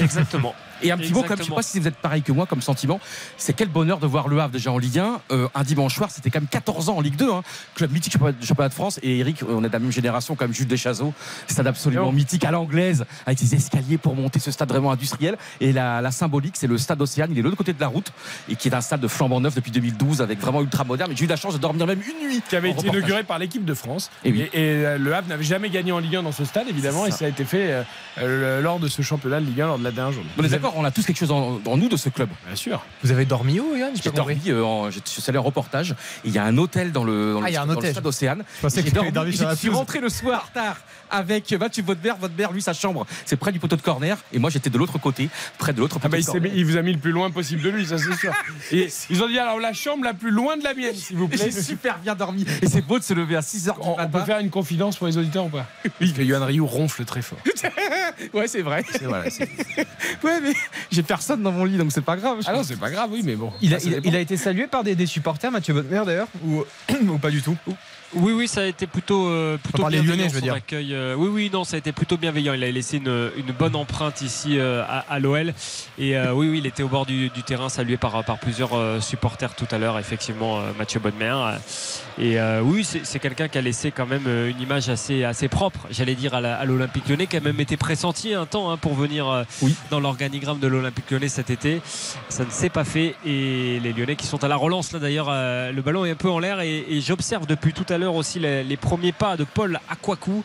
[0.00, 0.54] Exactement.
[0.82, 1.56] Et un petit mot, je sais Exactement.
[1.56, 3.00] pas si vous êtes pareil que moi comme sentiment,
[3.36, 5.20] c'est quel bonheur de voir Le Havre déjà en Ligue 1.
[5.30, 7.30] Euh, un dimanche soir, c'était quand même 14 ans en Ligue 2.
[7.32, 7.42] Hein.
[7.74, 9.00] Club mythique championnat championnat de France.
[9.02, 11.12] Et Eric, on est de la même génération comme Jules Deschazaux.
[11.46, 15.36] Stade absolument mythique à l'anglaise, avec ses escaliers pour monter ce stade vraiment industriel.
[15.60, 17.30] Et la, la symbolique, c'est le stade Océane.
[17.32, 18.12] Il est de l'autre côté de la route
[18.48, 21.12] et qui est un stade de flambant neuf depuis 2012 avec vraiment ultra moderne.
[21.12, 22.42] Et j'ai eu la chance de dormir même une nuit.
[22.48, 22.98] Qui avait été reportage.
[22.98, 24.10] inauguré par l'équipe de France.
[24.24, 24.42] Et oui.
[24.42, 27.06] et, euh, le Havre n'avait jamais gagné en Ligue 1 dans ce stade, évidemment.
[27.06, 27.24] Et ça.
[27.24, 27.84] a été fait
[28.18, 30.30] euh, lors de ce championnat de Ligue 1, lors de la dernière journée.
[30.68, 32.28] On est d'accord, on a tous quelque chose en, en nous de ce club.
[32.46, 32.82] Bien sûr.
[33.02, 35.94] Vous avez dormi où, Yann J'ai dormi, euh, en- je suis allé en reportage.
[36.24, 37.72] Il y a un hôtel dans le, dans Ah, le- il y a un dans
[37.72, 37.92] le hôtel.
[37.92, 38.44] stade Océane.
[38.56, 40.76] Je pensais J'ai que dormi sur la je suis rentré le soir tard
[41.10, 42.16] avec Mathieu Vaudebert.
[42.16, 44.16] Vaudebert, lui, sa chambre, c'est près du poteau de corner.
[44.32, 46.52] Et moi, j'étais de l'autre côté, près de l'autre Ah poteau bah, il, de corner.
[46.54, 48.32] il vous a mis le plus loin possible de lui, ça c'est sûr.
[48.72, 51.28] Et ils ont dit alors la chambre la plus loin de la mienne, s'il vous
[51.28, 51.38] plaît.
[51.38, 52.44] J'ai super bien dormi.
[52.62, 54.96] Et c'est beau de se lever à 6h du On, on peut faire une confidence
[54.96, 55.66] pour les auditeurs ou pas?
[56.00, 57.38] Oui, que Yohan Ryu ronfle très fort.
[58.34, 58.84] Ouais, c'est vrai.
[59.02, 59.24] Voilà,
[60.24, 60.52] Ouais, mais
[60.90, 62.38] j'ai personne dans mon lit, donc c'est pas grave.
[62.46, 63.52] ah non, c'est pas grave, oui, mais bon.
[63.62, 64.08] Il a, Ça, ça il a- dépend.
[64.10, 66.64] il a été salué par des, des supporters, Mathieu Botmer d'ailleurs ou,
[67.08, 67.56] ou pas du tout?
[68.14, 70.54] Oui, oui, ça a été plutôt, euh, plutôt bienveillant, Lyonnais, je veux son dire.
[70.54, 70.94] accueil.
[70.94, 72.54] Euh, oui, oui, non, ça a été plutôt bienveillant.
[72.54, 75.52] Il a laissé une, une bonne empreinte ici euh, à, à l'OL.
[75.98, 79.02] Et euh, oui, oui, il était au bord du, du terrain, salué par, par plusieurs
[79.02, 81.34] supporters tout à l'heure, effectivement, Mathieu Bonnemer.
[82.20, 85.46] Et euh, oui, c'est quelqu'un qui a laissé quand même euh, une image assez, assez
[85.46, 88.94] propre, j'allais dire, à l'Olympique lyonnais, qui a même été pressenti un temps hein, pour
[88.94, 89.74] venir euh, Oui.
[89.90, 91.80] dans l'organigramme de l'Olympique lyonnais cet été.
[92.28, 93.14] Ça ne s'est pas fait.
[93.24, 96.16] Et les Lyonnais qui sont à la relance, là d'ailleurs, euh, le ballon est un
[96.16, 96.60] peu en l'air.
[96.60, 100.42] Et, et j'observe depuis tout à l'heure aussi les, les premiers pas de Paul Aquacou.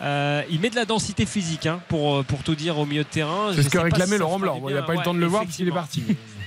[0.00, 3.08] Euh, il met de la densité physique hein, pour, pour tout dire au milieu de
[3.08, 3.50] terrain.
[3.54, 4.62] C'est ce que réclamait si Laurent Blanc.
[4.68, 6.02] il n'a pas eu le temps de le voir puisqu'il est parti.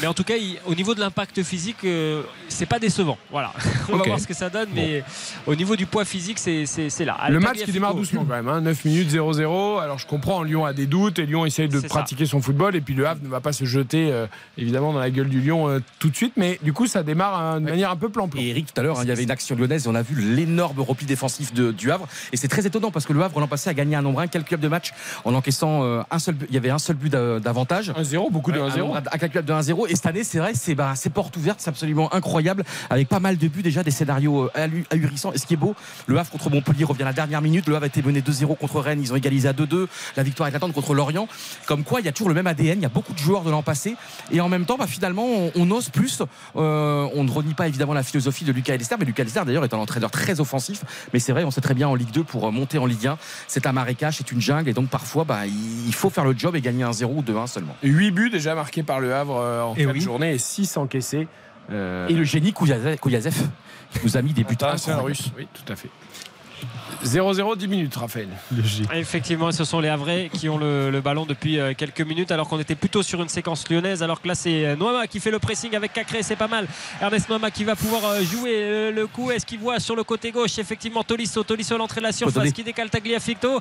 [0.00, 3.16] Mais en tout cas, il- au niveau de l'impact physique, euh, c'est pas décevant.
[3.30, 3.52] Voilà.
[3.92, 5.02] On va voir ce que ça donne, mais
[5.46, 7.16] au niveau du poids physique, c'est c'est- c'est là.
[7.30, 9.78] Le match qui démarre doucement quand même, hein, 9 minutes 0-0.
[9.78, 11.88] Alors je comprends, Lyon a des doutes et Lyon essaye de C'est ça.
[11.88, 14.26] pratiquer son football et puis le Havre ne va pas se jeter euh,
[14.58, 17.38] évidemment dans la gueule du Lyon euh, tout de suite, mais du coup ça démarre
[17.40, 18.40] hein, de manière un peu plan-plan.
[18.40, 20.02] Et Eric, tout à l'heure, hein, il y avait une action lyonnaise et on a
[20.02, 22.06] vu l'énorme repli défensif de- du Havre.
[22.32, 24.62] Et c'est très étonnant parce que le Havre, l'an passé, a gagné un nombre incalculable
[24.62, 24.92] de matchs
[25.24, 26.46] en encaissant euh, un seul but.
[26.50, 27.92] Il y avait un seul but d'a- d'avantage.
[27.96, 28.78] 1-0, beaucoup de Ouais, un 1-0.
[28.78, 32.12] nombre incalculable de 1-0 et cette année c'est vrai c'est bah, porte ouverte c'est absolument
[32.14, 35.32] incroyable avec pas mal de buts déjà des scénarios euh, ahurissants.
[35.32, 35.74] Et ce qui est beau
[36.06, 37.66] le Havre contre Montpellier revient à la dernière minute.
[37.66, 39.00] Le Havre a été mené 2-0 contre Rennes.
[39.00, 41.28] Ils ont égalisé à 2-2 la victoire éclatante contre Lorient.
[41.66, 43.42] Comme quoi il y a toujours le même ADN il y a beaucoup de joueurs
[43.44, 43.96] de l'an passé.
[44.30, 46.22] Et en même temps bah, finalement on, ose plus
[46.56, 48.96] Euh, on ne renie pas évidemment la philosophie de Lucas Elster.
[48.98, 50.84] Mais Lucas Elster d'ailleurs est un entraîneur très offensif.
[51.12, 53.06] Mais c'est vrai on sait très bien en Ligue 2 pour euh, monter en Ligue
[53.06, 53.18] 1
[53.48, 54.68] c'est un marécage c'est une jungle.
[54.68, 57.46] Et donc parfois bah, il faut faire le job et gagner un 0 ou 2-1
[57.46, 57.76] seulement.
[57.82, 60.00] 8 buts déjà marqués par le Havre en Et 4 oui.
[60.00, 61.28] journées et 6 encaissés.
[61.70, 63.34] Euh, Et le génie Kouyazev, Kouyazev,
[63.90, 65.18] qui nous a mis des buts international incroyables.
[65.22, 65.32] russe.
[65.36, 65.90] Oui, tout à fait.
[67.04, 68.28] 0-0, 10 minutes, Raphaël.
[68.94, 72.48] Effectivement, ce sont les Havrais qui ont le, le ballon depuis euh, quelques minutes, alors
[72.48, 74.02] qu'on était plutôt sur une séquence lyonnaise.
[74.02, 76.66] Alors que là, c'est euh, Noama qui fait le pressing avec Cacré, c'est pas mal.
[77.00, 79.30] Ernest Noama qui va pouvoir euh, jouer le coup.
[79.30, 80.58] Est-ce qu'il voit sur le côté gauche?
[80.58, 83.60] Effectivement, Tolisso, Tolisso à l'entrée de la surface qui décale Tagliafico.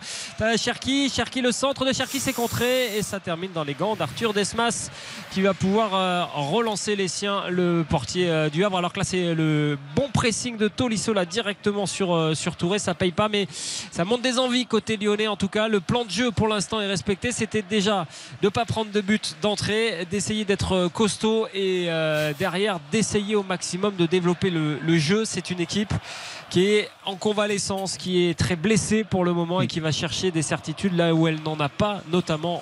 [0.58, 4.34] Cherki, Cherki le centre de Cherki s'est contré et ça termine dans les gants d'Arthur
[4.34, 4.89] Desmas
[5.31, 8.77] qui va pouvoir relancer les siens, le portier du Havre.
[8.77, 12.79] Alors que là, c'est le bon pressing de Tolisso là directement sur, sur Touré.
[12.85, 15.67] Ça paye pas, mais ça monte des envies côté lyonnais en tout cas.
[15.67, 17.31] Le plan de jeu pour l'instant est respecté.
[17.31, 18.05] C'était déjà
[18.43, 23.33] de ne pas prendre de but d'entrée, d'essayer d'être euh, costaud et euh, derrière d'essayer
[23.35, 25.25] au maximum de développer le, le jeu.
[25.25, 25.95] C'est une équipe
[26.49, 30.31] qui est en convalescence, qui est très blessée pour le moment et qui va chercher
[30.31, 32.62] des certitudes là où elle n'en a pas, notamment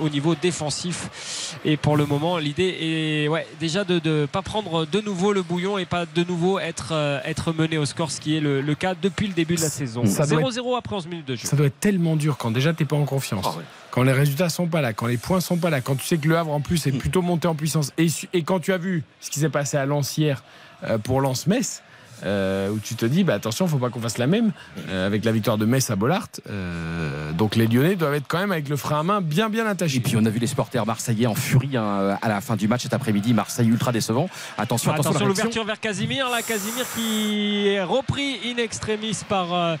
[0.00, 1.56] au niveau défensif.
[1.64, 5.42] Et pour le moment, l'idée est ouais, déjà de ne pas prendre de nouveau le
[5.42, 8.60] bouillon et pas de nouveau être, euh, être mené au score, ce qui est le,
[8.60, 10.04] le cas depuis le début de la saison.
[10.06, 11.46] Ça doit 0-0 après 11 minutes de jeu.
[11.48, 13.46] Ça doit être tellement dur quand déjà t'es pas en confiance.
[13.48, 13.64] Ah ouais.
[13.90, 16.18] Quand les résultats sont pas là, quand les points sont pas là, quand tu sais
[16.18, 16.88] que le Havre en plus Mm.
[16.88, 19.86] est plutôt monté en puissance et quand tu as vu ce qui s'est passé à
[19.86, 20.42] Lens hier
[20.84, 21.82] euh, pour Lens-Metz,
[22.24, 24.52] euh, où tu te dis bah attention, faut pas qu'on fasse la même
[24.88, 26.28] euh, avec la victoire de Metz à Bollard.
[26.50, 29.66] Euh, donc les Lyonnais doivent être quand même avec le frein à main bien bien
[29.66, 29.96] attaché.
[29.96, 32.68] Et puis on a vu les supporters marseillais en furie hein, à la fin du
[32.68, 33.34] match cet après-midi.
[33.34, 34.28] Marseille ultra décevant.
[34.58, 36.28] Attention, attention, Attention, l'ouverture vers Casimir.
[36.30, 39.76] Là, Casimir qui est repris in extremis par, euh,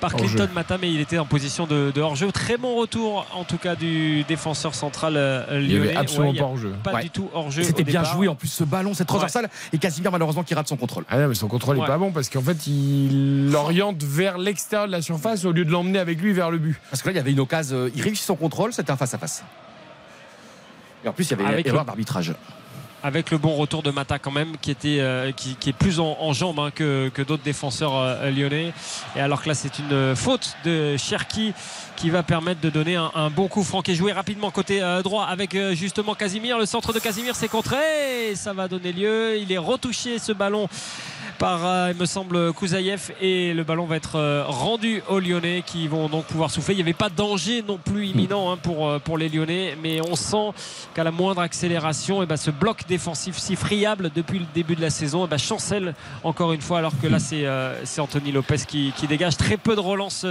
[0.00, 0.36] par Hors-jeu.
[0.36, 2.30] Clinton Matin, mais il était en position de, de hors-jeu.
[2.32, 5.88] Très bon retour, en tout cas, du défenseur central euh, Il y lyonnais.
[5.90, 6.72] avait absolument Ouais, pas en jeu.
[6.84, 7.02] Pas Ouais.
[7.02, 7.62] du tout hors-jeu.
[7.62, 8.14] C'était bien départ.
[8.14, 9.48] joué en plus ce ballon, cette transversale.
[9.72, 11.04] Et Casimir malheureusement qui rate son contrôle.
[11.08, 11.86] Ah non, mais son contrôle Ouais.
[11.86, 15.70] pas bon parce qu'en fait il l'oriente vers l'extérieur de la surface au lieu de
[15.70, 16.76] l'emmener avec lui vers le but.
[16.90, 18.96] Parce que là il y avait une occasion, euh, il réussit son contrôle, c'était un
[18.96, 19.44] face-à-face.
[21.04, 22.34] Et en plus il y avait Avec une erreur le- d'arbitrage.
[23.02, 25.98] avec le bon retour de Mata quand même qui était euh, qui, qui est plus
[26.00, 28.74] en, en jambes hein, que, que d'autres défenseurs euh, lyonnais
[29.16, 31.54] et alors que là c'est une euh, faute de Cherki
[31.96, 35.00] qui va permettre de donner un, un bon coup franc est joué rapidement côté euh,
[35.02, 37.78] droit avec euh, justement Casimir le centre de Casimir c'est contré
[38.32, 40.68] et ça va donner lieu il est retouché ce ballon
[41.40, 43.12] par, euh, il me semble, Kouzaïev.
[43.22, 46.74] Et le ballon va être euh, rendu aux Lyonnais qui vont donc pouvoir souffler.
[46.74, 49.74] Il n'y avait pas de danger non plus imminent hein, pour, euh, pour les Lyonnais.
[49.82, 50.52] Mais on sent
[50.92, 54.82] qu'à la moindre accélération, et ben, ce bloc défensif si friable depuis le début de
[54.82, 56.76] la saison eh ben, chancelle encore une fois.
[56.76, 59.38] Alors que là, c'est Anthony Lopez qui, qui dégage.
[59.38, 60.26] Très peu de relance,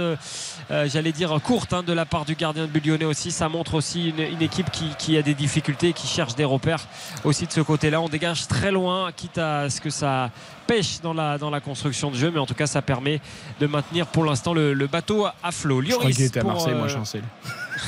[0.70, 3.32] j'allais dire, courte hein, de la part du gardien de but lyonnais aussi.
[3.32, 6.86] Ça montre aussi une, équipe qui, qui a des difficultés, qui cherche des repères
[7.24, 8.00] aussi de ce côté-là.
[8.00, 10.30] On dégage très loin, quitte à ce que ça
[10.70, 13.20] pêche dans la, dans la construction de jeu, mais en tout cas, ça permet
[13.58, 15.82] de maintenir pour l'instant le, le bateau à flot.
[15.82, 16.86] Je crois qu'il était à Marseille, moi,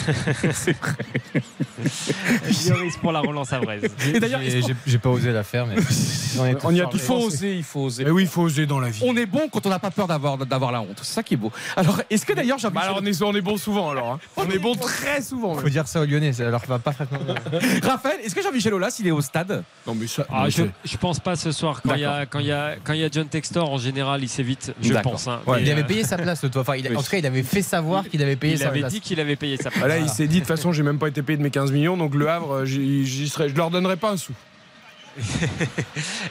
[0.08, 0.74] euh, chancel.
[2.68, 3.84] Lloris pour la relance à Vraise.
[4.14, 4.40] Et d'ailleurs,
[4.86, 5.76] J'ai- pas osé la faire, mais
[6.64, 7.22] On y a tous tous parlé.
[7.24, 7.48] pensé.
[7.56, 8.04] il faut oser.
[8.04, 9.02] Mais oui, il faut oser dans la vie.
[9.04, 10.98] On est bon quand on n'a pas peur d'avoir d'avoir la honte.
[11.02, 11.50] C'est ça qui est beau.
[11.76, 14.12] Alors, est-ce que d'ailleurs, Bah Jean-Michel alors on est, on est bon souvent alors.
[14.12, 14.20] hein.
[14.36, 15.54] On est bon très souvent.
[15.56, 17.18] Faut dire ça aux Lyonnais, ça leur va parfaitement.
[17.82, 19.64] Raphaël, est-ce que Jean-Michel Aulas, il est au stade?
[19.86, 20.26] Non mais ça.
[20.30, 21.80] Ah, je, c'est- je pense pas ce soir.
[21.82, 23.78] Quand il y a, quand il y a, quand il y a John Textor, en
[23.78, 25.12] général, il s'évite, je D'accord.
[25.12, 25.28] pense.
[25.28, 25.40] hein.
[25.46, 26.60] Ouais, Il avait euh, payé sa place, toi.
[26.62, 26.86] Enfin, il.
[26.96, 28.92] En tout cas, il avait fait savoir qu'il avait payé il sa avait place.
[28.92, 29.81] dit qu'il avait payé sa place.
[29.82, 31.50] Bah là, il s'est dit de toute façon, j'ai même pas été payé de mes
[31.50, 34.32] 15 millions, donc le Havre, euh, je leur donnerai pas un sou.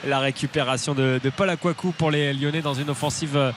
[0.08, 3.52] la récupération de, de Paul Akwaku pour les Lyonnais dans une offensive euh,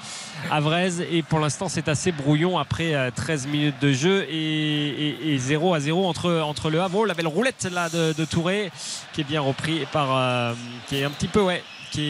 [0.52, 1.04] havraise.
[1.12, 5.38] Et pour l'instant c'est assez brouillon après euh, 13 minutes de jeu et, et- et
[5.40, 7.00] 0 à 0 entre, entre le Havre.
[7.00, 8.72] Oh, la belle roulette là de, de Touré
[9.14, 10.54] qui est bien repris par euh,
[10.88, 12.02] qui est un petit peu ouais qui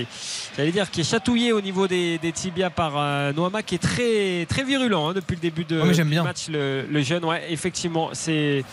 [0.00, 0.06] est
[0.56, 3.78] j'allais dire qui est chatouillé au niveau des, des tibias par euh, Noama qui est
[3.78, 6.22] très très virulent hein, depuis le début de, Oh, du bien.
[6.22, 8.64] match le, le jeune ouais effectivement c'est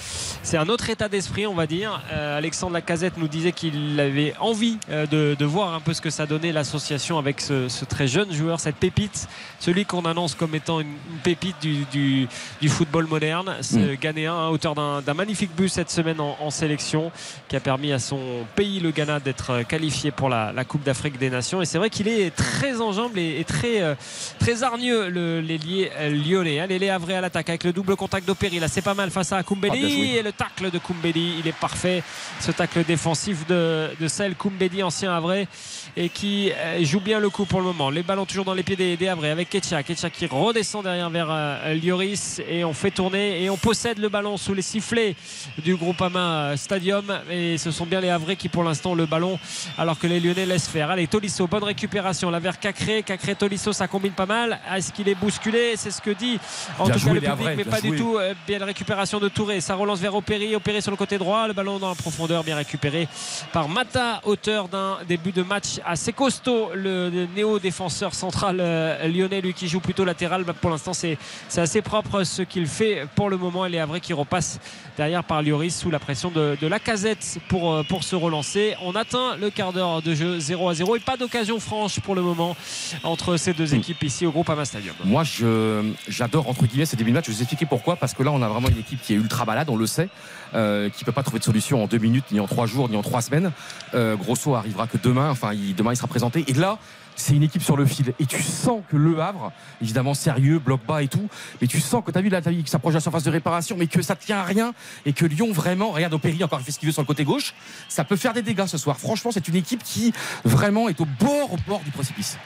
[0.43, 2.01] c'est un autre état d'esprit, on va dire.
[2.11, 6.01] Euh, Alexandre Lacazette nous disait qu'il avait envie euh, de, de voir un peu ce
[6.01, 9.27] que ça donnait l'association avec ce, ce très jeune joueur, cette pépite,
[9.59, 12.27] celui qu'on annonce comme étant une, une pépite du, du-
[12.61, 16.49] du football moderne, ce Ghanéen, hein, auteur d'un d'un magnifique but cette semaine en, en
[16.49, 17.11] sélection,
[17.47, 18.19] qui a permis à son
[18.55, 21.61] pays, le Ghana, d'être euh, qualifié pour la, la Coupe d'Afrique des Nations.
[21.61, 23.95] Et c'est vrai qu'il est très enjambe et, et très, euh,
[24.39, 25.05] très hargneux,
[25.39, 26.59] l'ailier lyonnais.
[26.89, 28.59] Havrais à l'attaque avec le double contact d'Opéry.
[28.59, 29.79] Là, c'est pas mal face à Ah, Koumbedi.
[29.79, 30.17] joué.
[30.17, 32.03] et le tacle de Koumbedi, il est parfait.
[32.41, 35.47] Ce tacle défensif de, de Sel Koumbedi, ancien Havrais,
[35.97, 37.89] et qui euh, joue bien le coup pour le moment.
[37.89, 39.83] Les ballons toujours dans les pieds des, des Havrais avec Ketcha.
[39.83, 44.09] Ketcha qui redescend derrière vers euh, Lloris et on fait tourner et on possède le
[44.09, 45.15] ballon sous les sifflets
[45.63, 47.03] du Groupama Stadium.
[47.29, 49.39] Et ce sont bien les Havrais qui pour l'instant ont le ballon
[49.77, 50.89] alors que les Lyonnais laissent faire.
[50.89, 53.03] Allez, Tolisso, bonne récupération là vers Cacré.
[53.03, 54.59] Cacré, Tolisso, ça combine pas mal.
[54.73, 55.73] Est-ce qu'il est bousculé?
[55.75, 56.39] C'est ce que dit
[56.79, 58.17] en Bien tout joué, cas le public, Havrais, mais pas du tout.
[58.17, 59.59] Euh, Bien la récupération de Touré.
[59.61, 60.55] Ça relance vers Opéry.
[60.55, 61.47] Opéry sur le côté droit.
[61.47, 63.07] Le ballon dans la profondeur, bien récupéré
[63.51, 66.71] par Mata, auteur d'un début de match assez costaud.
[66.75, 70.43] Le, néo-défenseur central euh, lyonnais, lui qui joue plutôt latéral.
[70.43, 71.17] Bah, pour l'instant, c'est
[71.55, 73.65] assez propre ce qu'il fait pour le moment.
[73.65, 74.59] Et les Havrais qui repasse
[74.97, 78.75] derrière par Lloris sous la pression de, de la casette pour, euh, pour se relancer.
[78.83, 82.15] On atteint le quart d'heure de jeu 0 à 0 et pas d'occasion franche pour
[82.15, 82.55] le moment
[83.03, 84.95] entre ces deux équipes ici au groupe Ama Stadium.
[85.05, 87.25] Moi, je, j'adore entre guillemets ces débuts de match.
[87.25, 87.95] Je vais vous expliquer pourquoi.
[87.95, 90.09] Parce que là, on a vraiment une équipe qui est ultra malade, on le sait,
[90.53, 92.95] euh, qui peut pas trouver de solution en deux minutes, ni en trois jours, ni
[92.97, 93.51] en trois semaines.
[93.93, 95.29] Euh, Grosso arrivera que demain.
[95.29, 96.43] Enfin, il- demain, il sera présenté.
[96.47, 96.77] Et là.
[97.17, 100.79] C'est une équipe sur le fil et tu sens que Le Havre, évidemment sérieux, bloc
[100.87, 101.27] bas et tout,
[101.59, 103.75] mais tu sens que tu as vu vu qu'il s'approche de la surface de réparation,
[103.77, 104.73] mais que ça tient à rien
[105.05, 107.25] et que Lyon vraiment, regarde Opéry encore, il fait ce qu'il veut sur le côté
[107.25, 107.53] gauche,
[107.89, 108.97] ça peut faire des dégâts ce soir.
[108.97, 110.13] Franchement, c'est une équipe qui
[110.45, 112.37] vraiment est au bord, au bord du précipice.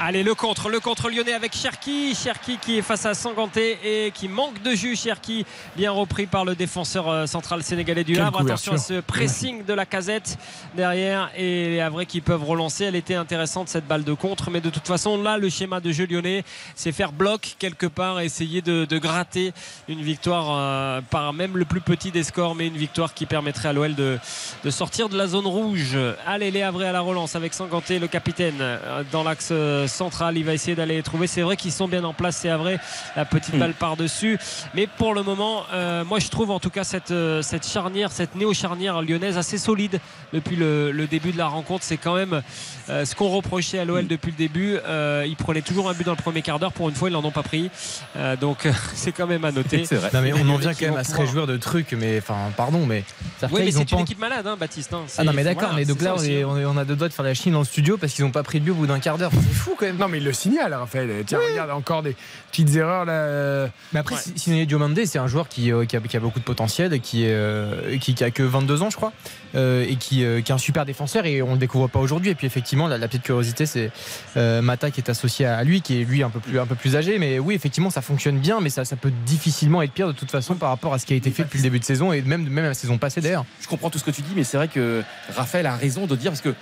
[0.00, 2.14] Allez, le contre, le contre lyonnais avec Cherki.
[2.14, 4.94] Cherki qui est face à Sanganté et qui manque de jus.
[4.94, 5.44] Cherki,
[5.76, 8.42] bien repris par le défenseur euh, central sénégalais du Havre.
[8.42, 10.38] Attention à ce pressing de la casette
[10.76, 12.84] derrière et les Havrais qui peuvent relancer.
[12.84, 15.90] Elle était intéressante cette balle de contre, mais de toute façon, là, le schéma de
[15.90, 16.44] jeu lyonnais,
[16.76, 19.52] c'est faire bloc quelque part, essayer de, de gratter
[19.88, 23.70] une victoire euh, par même le plus petit des scores, mais une victoire qui permettrait
[23.70, 24.20] à l'OL de,
[24.62, 25.98] de sortir de la zone rouge.
[26.24, 29.52] Allez, les Havrais à la relance avec Sanganté, le capitaine, euh, dans l'axe
[29.88, 30.36] euh, central.
[30.36, 31.26] Il va essayer d'aller les trouver.
[31.26, 32.78] C'est vrai qu'ils sont bien en place, c'est Havrais.
[33.16, 34.38] La petite balle par-dessus.
[34.74, 38.12] Mais pour le moment, euh, moi je trouve en tout cas cette, euh, cette charnière,
[38.12, 40.00] cette néo-charnière lyonnaise assez solide
[40.32, 41.84] depuis le, le début de la rencontre.
[41.84, 42.42] C'est quand même
[42.90, 44.76] euh, ce qu'on reprochait à l'OL depuis le début.
[44.86, 46.72] Euh, ils prenaient toujours un but dans le premier quart d'heure.
[46.72, 47.70] Pour une fois, ils n'en ont pas pris.
[48.16, 49.84] Euh, donc c'est quand même à noter.
[49.84, 50.10] C'est vrai.
[50.12, 52.86] Non mais on en vient quand même à se réjouir de trucs, mais enfin pardon,
[52.86, 53.04] mais
[53.40, 54.92] ça Oui, mais c'est pas une équipe malade, hein, Baptiste.
[54.92, 55.02] hein.
[55.16, 56.46] Ah non mais d'accord, voilà, mais donc là on, est, hein.
[56.50, 58.24] on est- on a deux doigts de faire la Chine dans le studio parce qu'ils
[58.24, 59.30] n'ont pas pris de but au bout d'un quart d'heure.
[59.32, 59.96] C'est fou quand même.
[59.96, 61.10] Non, mais il le signale, Raphaël.
[61.26, 62.16] Tiens, regarde, encore des
[62.50, 63.68] petites erreurs là.
[63.92, 64.20] Mais après, Ouais.
[64.36, 64.66] Siné
[65.06, 67.96] c'est un joueur qui, euh, qui, a, qui a beaucoup de potentiel, et qui, euh,
[67.98, 69.12] qui, qui a que 22 ans, je crois,
[69.54, 72.30] euh, et qui, euh, qui est un super défenseur, et on le découvre pas aujourd'hui.
[72.30, 73.90] Et puis effectivement, la, la petite curiosité, c'est
[74.36, 76.74] euh, Mata qui est associé à lui, qui est lui un peu plus, un peu
[76.74, 77.18] plus âgé.
[77.18, 80.30] Mais oui, effectivement, ça fonctionne bien, mais ça, ça peut difficilement être pire de toute
[80.30, 82.22] façon par rapport à ce qui a été fait depuis le début de saison, et
[82.22, 83.44] même, même la saison passée d'ailleurs.
[83.60, 85.02] Je comprends tout ce que tu dis, mais c'est vrai que
[85.36, 86.54] Raphaël a raison de dire parce que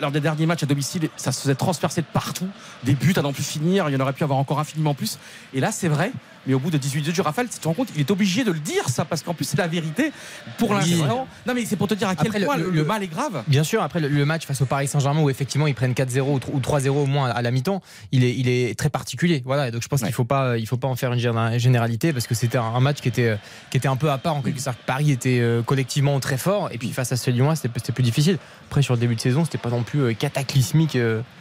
[0.00, 2.48] lors des derniers matchs à domicile, ça se faisait transpercer de partout,
[2.84, 5.18] des buts à n'en plus finir, il y en aurait pu avoir encore infiniment plus.
[5.54, 6.12] Et là, c'est vrai,
[6.46, 8.52] mais au bout de 18 jours, Raphaël, tu te rends compte, il est obligé de
[8.52, 10.12] le dire, ça, parce qu'en plus, c'est la vérité.
[10.58, 10.76] Pour Oui.
[10.76, 13.02] l'instant, non, mais c'est pour te dire à quel Après, point le, le- le mal
[13.02, 13.42] est grave.
[13.46, 16.20] Bien sûr, après le, le match face au Paris Saint-Germain où effectivement ils prennent 4-0
[16.20, 19.42] ou tr- ou 3-0 au moins à la mi-temps, il est, il est très particulier.
[19.44, 20.06] Voilà, et donc je pense Ouais.
[20.08, 22.80] qu'il faut pas, il faut pas en faire une géné- généralité parce que c'était un,
[22.80, 23.36] match qui était, euh,
[23.70, 24.78] qui était un peu à part en quelque sorte.
[24.86, 28.38] Paris était euh, collectivement très fort et puis face à ce Lyon, c'était plus difficile.
[28.70, 30.96] Après sur le début de saison, c'était pas non plus euh, cataclysmique.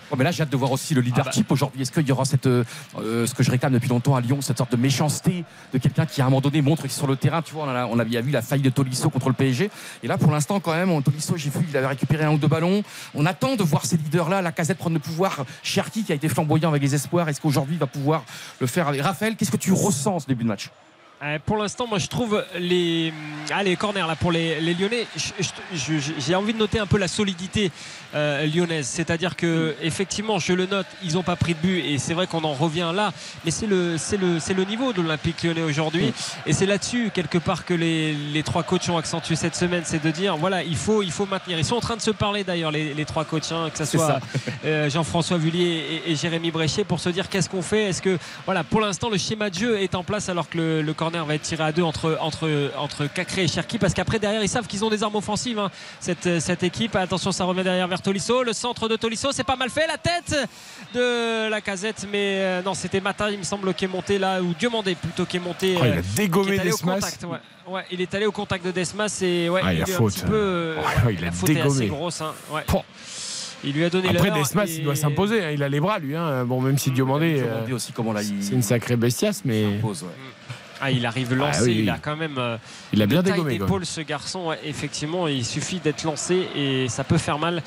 [0.10, 1.82] Oh, mais là, j'ai hâte de voir aussi le leadership aujourd'hui.
[1.82, 2.64] Est-ce qu'il y aura cette, euh,
[2.98, 5.44] euh, ce que je réclame depuis longtemps à Lyon, cette sorte de méchanceté
[5.74, 7.42] de quelqu'un qui, à un moment donné, montre qu'il est sur le terrain.
[7.42, 9.70] Tu vois, on, a, on avait vu la faille de Tolisso contre le PSG.
[10.04, 12.48] Et là, pour l'instant, quand même, Tolisso, j'ai vu, il avait récupéré un ou deux
[12.48, 12.84] ballons.
[13.16, 15.46] On attend de voir ces leaders-là, la casette prendre le pouvoir.
[15.62, 18.24] Cherki, qui a été flamboyant avec les espoirs, est-ce qu'aujourd'hui, il va pouvoir
[18.62, 20.70] le faire avec Raphaël, qu'est-ce que tu ressens en ce début de match?
[21.24, 23.12] Euh, pour l'instant, moi je trouve les,
[23.52, 25.08] ah, les corners là pour les, les Lyonnais.
[25.74, 27.72] J'ai envie de noter un peu la solidité
[28.16, 31.98] euh, lyonnaise, c'est-à-dire que effectivement, je le note, ils n'ont pas pris de but et
[31.98, 33.12] c'est vrai qu'on en revient là,
[33.46, 36.14] mais c'est le, c'est le, c'est le niveau de l'Olympique Lyonnais aujourd'hui.
[36.46, 40.04] Et c'est là-dessus quelque part que les, les trois coachs ont accentué cette semaine, c'est
[40.04, 41.58] de dire voilà, il faut, il faut maintenir.
[41.58, 43.86] Ils sont en train de se parler d'ailleurs les, les trois coachs, hein, que ce
[43.86, 44.20] soit
[44.66, 47.86] euh, Jean-François Vullier et, et Jérémy Bréchet pour se dire qu'est-ce qu'on fait?
[47.90, 50.82] Est-ce que voilà pour l'instant le schéma de jeu est en place alors que le,
[50.82, 54.20] le corner va être tiré à deux entre entre entre Cacré et Cherki parce qu'après
[54.20, 56.96] derrière ils savent qu'ils ont des armes offensives hein, cette cette équipe.
[56.96, 59.98] Attention ça revient derrière vers Tolisso le centre de Tolisso c'est pas mal fait la
[59.98, 60.36] tête
[60.94, 64.42] de la casette mais euh, non c'était Mata il me semble qui est monté là
[64.42, 66.76] ou Diomandé plutôt qui est monté oh, il euh, a qui dégommé est allé au
[66.78, 66.94] Desmas.
[66.96, 67.38] contact ouais.
[67.74, 69.94] Ouais, il est allé au contact de Desmas et ouais, Ah, il il a lui
[69.94, 70.14] a faute.
[70.14, 71.76] un petit peu euh, Ouais, il a la faute est dégommé.
[71.76, 72.34] assez grosse hein,
[73.64, 75.44] il lui a donné Après, Desmas, et- il doit s'imposer.
[75.44, 75.50] hein.
[75.52, 76.16] Il a les bras, lui.
[76.16, 76.46] hein.
[76.46, 79.80] Bon, même si Diomandé, euh, aussi, comment là, il c'est une sacrée bestiace, mais.
[80.82, 81.80] Ah, il arrive lancé, Ah oui, oui.
[81.84, 82.58] il a quand même euh,
[82.94, 83.58] il a bien dégommé.
[83.58, 84.48] d'épaule ce garçon.
[84.48, 87.64] ouais, effectivement, il suffit d'être lancé et ça peut faire mal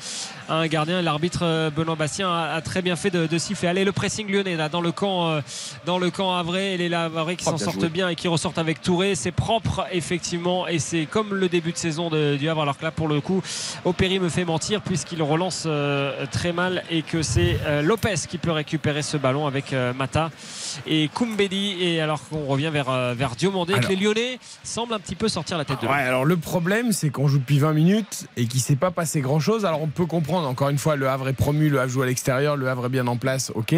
[0.47, 1.01] à un gardien.
[1.01, 3.67] L'arbitre euh, Benoît Bastien a, a très bien fait de, de siffler.
[3.67, 5.41] Allez, le pressing lyonnais là dans le camp, euh,
[5.85, 7.89] dans le camp et les Havrais qui Oh, s'en sortent joué.
[7.89, 9.15] bien et qui ressortent avec Touré.
[9.15, 12.61] C'est propre effectivement et c'est comme le début de saison de, du Havre.
[12.61, 13.41] Alors que là, pour le coup,
[13.85, 18.37] Opéry me fait mentir puisqu'il relance euh, très mal et que c'est euh, Lopez qui
[18.37, 20.29] peut récupérer ce ballon avec Mata
[20.87, 21.77] et Koumbedi.
[21.79, 25.27] Et alors qu'on revient vers, euh, vers Diomandé, que les Lyonnais semblent un petit peu
[25.27, 25.93] sortir la tête de l'eau.
[25.93, 29.21] Ouais, alors le problème, c'est qu'on joue depuis 20 minutes et qu'il s'est pas passé
[29.21, 29.65] grand chose.
[29.65, 32.05] Alors on peut comprendre, encore une fois, le Havre est promu, le Havre joue à
[32.05, 33.75] l'extérieur, le Havre est bien en place, ok.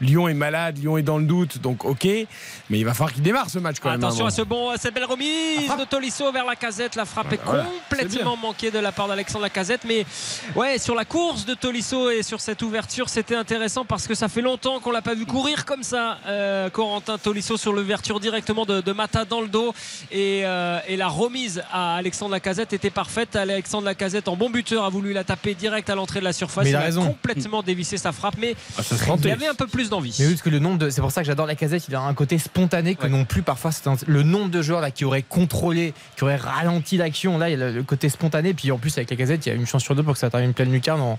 [0.00, 2.04] Lyon est malade, Lyon est dans le doute, donc ok.
[2.04, 2.26] Mais
[2.70, 4.02] il va falloir qu'il démarre ce match quand même.
[4.02, 6.96] Attention hein, à ce bon, à cette belle remise de Tolisso vers la casette.
[6.96, 9.82] La frappe est Voilà, complètement manquée de la part d'Alexandre Lacazette.
[9.86, 10.06] Mais
[10.54, 14.28] ouais, sur la course de Tolisso et sur cette ouverture, c'était intéressant parce que ça
[14.28, 16.18] fait longtemps qu'on l'a pas vu courir comme ça.
[16.26, 16.35] Euh,
[16.72, 19.74] Corentin Tolisso sur l'ouverture directement de, de Mata dans le dos.
[20.10, 23.36] Et, euh, et la remise à Alexandre Lacazette était parfaite.
[23.36, 26.64] Alexandre Lacazette, en bon buteur, a voulu la taper direct à l'entrée de la surface.
[26.64, 28.36] Mais il il a complètement dévissé sa frappe.
[28.38, 29.30] Mais Ah, il tentait.
[29.30, 30.14] avait un peu plus d'envie.
[30.18, 31.84] Mais oui, parce que le nombre de, c'est pour ça que j'adore la casette.
[31.88, 33.08] Il a un côté spontané que Ouais.
[33.08, 33.72] non plus parfois.
[33.72, 37.38] c'est un- le nombre de joueurs là qui auraient contrôlé, qui auraient ralenti l'action.
[37.38, 38.54] Là, il y a le, côté spontané.
[38.54, 40.18] Puis en plus avec la casette, il y a une chance sur deux pour que
[40.18, 41.18] ça termine pleine lucarne en-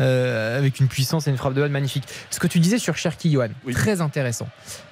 [0.00, 2.04] euh, avec une puissance et une frappe de balle magnifique.
[2.30, 3.72] Ce que tu disais sur Cherki, Johan, Oui.
[3.72, 4.48] très intéressant.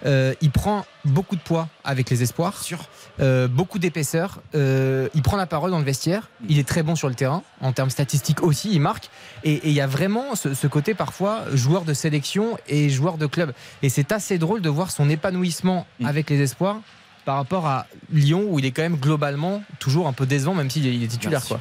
[0.07, 2.63] Euh, il prend beaucoup de poids avec les espoirs.
[2.63, 2.89] Sûr.
[3.21, 4.41] Euh, beaucoup d'épaisseur.
[4.55, 6.29] Euh, il prend la parole dans le vestiaire.
[6.49, 7.43] Il est très bon sur le terrain.
[7.61, 9.09] En termes statistiques aussi, il marque.
[9.45, 13.27] Et il y a vraiment ce, ce côté parfois joueur de sélection et joueur de
[13.27, 13.53] club.
[13.83, 16.07] Et c'est assez drôle de voir son épanouissement Mm.
[16.07, 16.77] avec les espoirs
[17.25, 20.69] par rapport à Lyon où il est quand même globalement toujours un peu décevant même
[20.71, 21.45] s'il est- titulaire.
[21.45, 21.61] Quoi.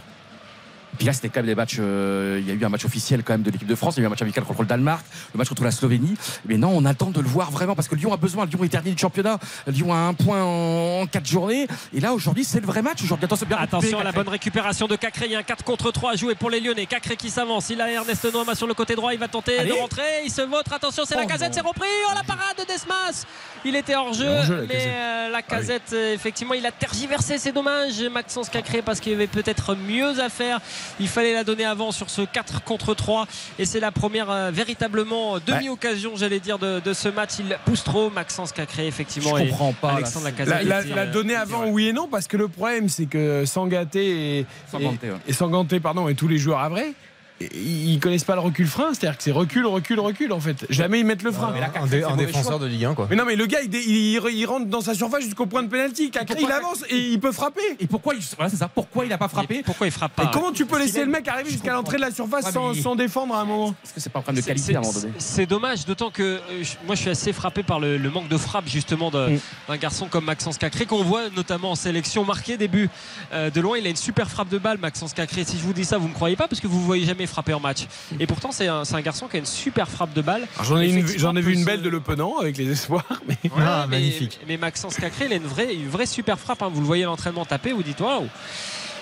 [0.97, 1.77] Puis là, c'était quand même des matchs.
[1.79, 3.95] euh, il y a eu un match officiel quand même de l'équipe de France.
[3.95, 5.03] Il y a eu un match amical contre le Danemark,
[5.33, 6.15] le match contre la Slovénie.
[6.45, 8.45] Mais non, on attend de le voir vraiment parce que Lyon a besoin.
[8.45, 9.39] Lyon est dernier du championnat.
[9.67, 11.67] Lyon a un point en, en quatre journées.
[11.93, 13.01] Et là, aujourd'hui, c'est le vrai match.
[13.03, 15.25] Aujourd'hui, attention, bien Attention à la bonne récupération de Cacré.
[15.25, 16.85] Il y a un 4 contre 3 à jouer pour les Lyonnais.
[16.85, 17.69] Cacré qui s'avance.
[17.69, 19.13] Il a Ernest Noama sur le côté droit.
[19.13, 19.69] Il va tenter Allez.
[19.71, 20.03] de rentrer.
[20.25, 20.73] Il se vautre.
[20.73, 21.49] Attention, c'est la Oh casette.
[21.49, 21.53] non.
[21.55, 21.87] C'est repris.
[22.09, 23.25] Oh la parade de Desmas.
[23.65, 24.25] Il était hors jeu.
[24.25, 27.37] Il est hors jeu, la mais euh, la casette, euh, effectivement, il a tergiversé.
[27.37, 28.01] C'est dommage.
[28.01, 30.59] Maxence Cacré parce qu'il y avait peut-être mieux à faire.
[30.99, 33.27] Il fallait la donner avant sur ce 4 contre 3.
[33.59, 37.31] Et c'est la première euh, véritablement demi-occasion, j'allais dire, de, de ce match.
[37.39, 38.09] Il pousse trop.
[38.09, 39.37] Maxence Cacré, effectivement.
[39.37, 39.93] Je et comprends pas.
[39.93, 40.47] Alexandre Lacazette.
[40.47, 43.05] La, la, était, la euh, donnée avant, oui et non, parce que le problème, c'est
[43.05, 45.17] que Sangaté et, Sanganté, et, ouais.
[45.27, 46.93] et Sanganté, pardon, et tous les joueurs à vrai,
[47.41, 50.65] ils connaissent pas le recul frein, c'est-à-dire que c'est recul, recul, recul en fait.
[50.69, 51.51] Jamais ils mettent le frein.
[51.53, 52.59] mais là, Un, Cacré, défenseur choix.
[52.59, 53.07] de Ligue 1 quoi.
[53.09, 55.63] Mais non, mais le gars, il, dé- il- il rentre dans sa surface jusqu'au point
[55.63, 56.11] de pénalty.
[56.11, 57.61] Cacré, il avance et il peut frapper.
[57.79, 58.67] Et pourquoi il, voilà, c'est ça.
[58.67, 60.83] Pourquoi il n'a pas frappé Et Pourquoi il frappe pas Et comment tu peux parce
[60.85, 63.75] laisser le mec arriver jusqu'à l'entrée de la surface Ouais, sans, défendre à un moment?
[63.83, 65.13] Est-ce que c'est pas un problème de qualité à un moment c'est- donné?
[65.17, 68.37] C'est dommage, d'autant que euh, moi je suis assez frappé par le, le manque de
[68.37, 69.39] frappe justement Mm.
[69.67, 72.89] d'un garçon comme Maxence Cacré qu'on voit notamment en sélection marquer des buts
[73.33, 73.77] Euh, de loin.
[73.77, 75.43] Il a une super frappe de balle, Maxence Cacré.
[75.43, 77.22] Si je vous dis ça, vous me croyez pas parce que vous ne voyez jamais
[77.27, 77.87] frapper en match.
[78.19, 80.47] Et pourtant, c'est un, c'est un garçon qui a une super frappe de balle.
[80.61, 83.21] J'en ai, vu une belle de Le Penant avec les espoirs.
[83.27, 83.37] Mais...
[83.65, 84.39] Ah, mais, magnifique.
[84.47, 86.61] Mais Maxence Cacré, il a une vraie, une vraie super frappe.
[86.61, 86.69] hein.
[86.73, 88.27] Vous le voyez à l'entraînement taper, vous dites waouh.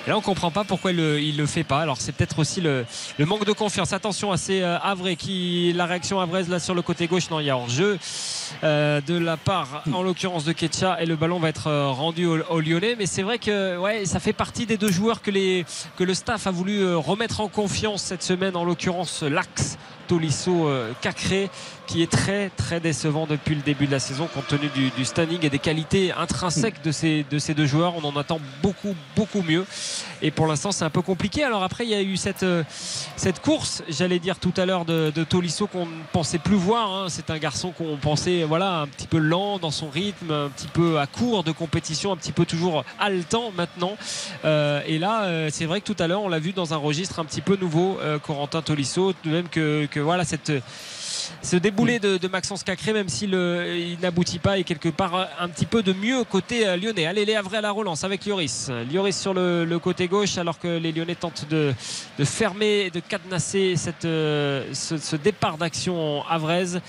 [0.07, 1.79] Et là, on comprend pas pourquoi il le, il le fait pas.
[1.79, 2.85] Alors, c'est peut-être aussi le,
[3.19, 3.93] le manque de confiance.
[3.93, 4.77] Attention à ces euh,
[5.15, 7.29] qui, la réaction Havraise là sur le côté gauche.
[7.29, 7.99] Non, il y a hors-jeu
[8.63, 12.25] euh, de la part, en l'occurrence de Ketcha, et le ballon va être euh, rendu
[12.25, 12.95] au, au Lyonnais.
[12.97, 15.65] Mais c'est vrai que ouais, ça fait partie des deux joueurs que, les,
[15.97, 19.77] que le staff a voulu euh, remettre en confiance cette semaine, en l'occurrence l'axe.
[20.11, 21.49] Tolisso euh, Cacré
[21.87, 25.05] qui est très très décevant depuis le début de la saison compte tenu du, du
[25.05, 27.93] standing et des qualités intrinsèques de ces, de ces deux joueurs.
[27.95, 29.65] On en attend beaucoup beaucoup mieux.
[30.21, 31.45] Et pour l'instant c'est un peu compliqué.
[31.45, 32.63] Alors après il y a eu cette, euh,
[33.15, 36.91] cette course j'allais dire tout à l'heure de, de Tolisso qu'on ne pensait plus voir
[36.91, 37.05] hein.
[37.07, 40.67] c'est un garçon qu'on pensait voilà un petit peu lent dans son rythme un petit
[40.67, 43.95] peu à court de compétition un petit peu toujours haletant maintenant.
[44.43, 47.19] Euh, et là, c'est vrai que tout à l'heure, on l'a vu dans un registre
[47.19, 50.51] un petit peu nouveau, euh, Corentin Tolisso, de même que voilà cette
[51.41, 55.25] ce déboulé de, de Maxence Cacré, même s'il il n'aboutit pas, et quelque part euh,
[55.39, 57.05] un petit peu de mieux côté euh, lyonnais.
[57.05, 58.69] Allez, les Havrais à la relance avec Lloris.
[58.91, 61.73] Lloris sur le, le côté gauche, alors que les Lyonnais tentent de,
[62.19, 66.81] de fermer, de cadenasser cette, euh, ce, ce départ d'action havraise.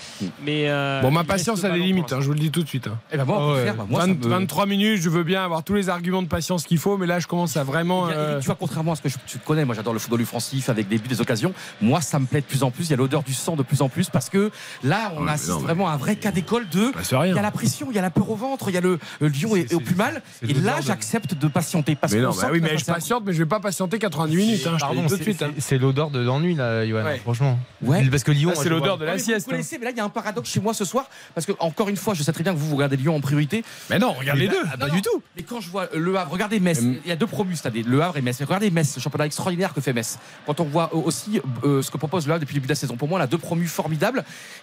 [0.45, 2.67] Mais euh, Bon, ma patience a des limites, hein, je vous le dis tout de
[2.67, 2.87] suite.
[2.87, 2.97] hein.
[3.11, 3.57] Eh ben moi, au Ouais.
[3.57, 6.21] contraire, bah, moi, ça 20 me- 23 minutes, je veux bien avoir tous les arguments
[6.21, 8.07] de patience qu'il faut, mais là, je commence à vraiment.
[8.09, 10.69] Euh, Tu vois, contrairement à ce que je- tu connais, moi j'adore le football offensif
[10.69, 11.53] avec des buts, des occasions.
[11.81, 12.85] Moi, ça me plaît de plus en plus.
[12.85, 14.49] Il y a l'odeur du sang de plus en plus parce que
[14.83, 16.91] là, on Ouais, assiste non, vraiment à un vrai cas d'école de.
[16.93, 18.77] bah, Il y a la pression, il y a la peur au ventre, il y
[18.77, 20.21] a le, le lion est, au plus mal.
[20.47, 23.39] Et là, j'accepte de patienter parce Mais non, bah oui, mais je patiente, mais je
[23.39, 24.53] vais pas patienter 90 minutes.
[24.53, 25.43] Hein, je te le Pardon, dis tout de c'est- suite.
[25.55, 27.17] c'est- c'est l'odeur de l'ennui là, Johan, Ouais.
[27.17, 27.59] franchement.
[27.81, 28.07] Ouais.
[28.09, 29.47] Parce que Lyon, Là, c'est l'odeur de la mais vous sieste.
[29.47, 29.51] hein.
[29.51, 31.89] connaissez, mais là, il y a un paradoxe chez moi ce soir parce que encore
[31.89, 33.63] une fois, je sais très bien que vous, vous regardez Lyon en priorité.
[33.89, 34.61] Mais non, regarde les deux.
[34.71, 35.21] Ah, pas du tout.
[35.35, 36.79] Mais quand je vois Le Havre, regardez Metz.
[36.81, 38.39] Il y a deux promus, c'est-à-dire Le Havre et Metz.
[38.41, 40.17] Regardez Metz, le championnat extraordinaire que fait Metz.
[40.45, 42.75] Quand on voit aussi euh, ce que propose Le Havre depuis le début de la
[42.75, 44.02] saison, pour moi, on a deux promus formidables.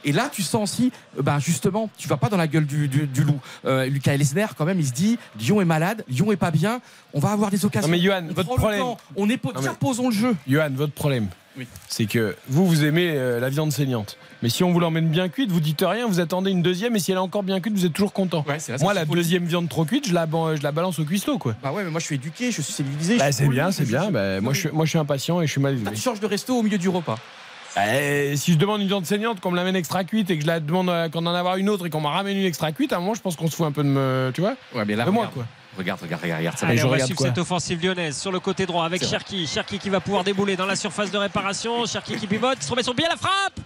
[0.05, 2.89] Et là, tu sens aussi, euh, ben, justement, tu vas pas dans la gueule du,
[2.89, 3.39] du- du loup.
[3.65, 6.81] Euh, Lucas Elsner, quand même, il se dit Lyon est malade, Lyon est pas bien.
[7.15, 7.89] On va avoir des occasions.
[7.89, 8.83] Non, mais Johan, on votre problème-
[9.17, 10.37] on est Non, mais- posons le jeu.
[10.49, 11.29] Johan, votre problème,
[11.59, 11.67] Oui.
[11.89, 14.17] c'est que vous, vous aimez euh, la viande saignante.
[14.43, 16.99] Mais si on vous l'emmène bien cuite, vous dites rien, vous attendez une deuxième, et
[16.99, 18.43] si elle est encore bien cuite, vous êtes toujours content.
[18.49, 20.99] Ouais, c'est là, Moi, la deuxième viande trop cuite, je la, ban- je la balance
[20.99, 21.55] au cuistot, quoi.
[21.63, 23.15] Bah ouais, mais moi je suis éduqué, je suis civilisé.
[23.15, 24.11] je Bah, suis c'est bien, je c'est suis- bien.
[24.11, 25.95] Bah, moi, je suis, moi, je suis impatient et je suis mal Ah, élevé.
[25.97, 27.19] tu changes de resto au milieu du repas.
[27.77, 30.47] Eh, si je demande une viande saignante, qu'on me l'amène extra cuite et que je
[30.47, 32.93] la demande euh, qu'on en avoir une autre et qu'on m'en ramène une extra cuite,
[32.93, 34.33] à un moment, je pense qu'on se fout un peu de me.
[34.35, 35.47] Tu vois Ouais, mais là, De moi, regarde, quoi.
[35.79, 38.33] regarde, regarde, regarde, regarde, ça va Allez, je on va suivre cette offensive lyonnaise sur
[38.33, 39.05] le côté droit avec.
[39.05, 39.47] Cherki.
[39.47, 41.87] Cherki qui va pouvoir débouler dans la surface de réparation.
[41.87, 43.61] Cherki qui pivote, qui se remet sur pied la frappe.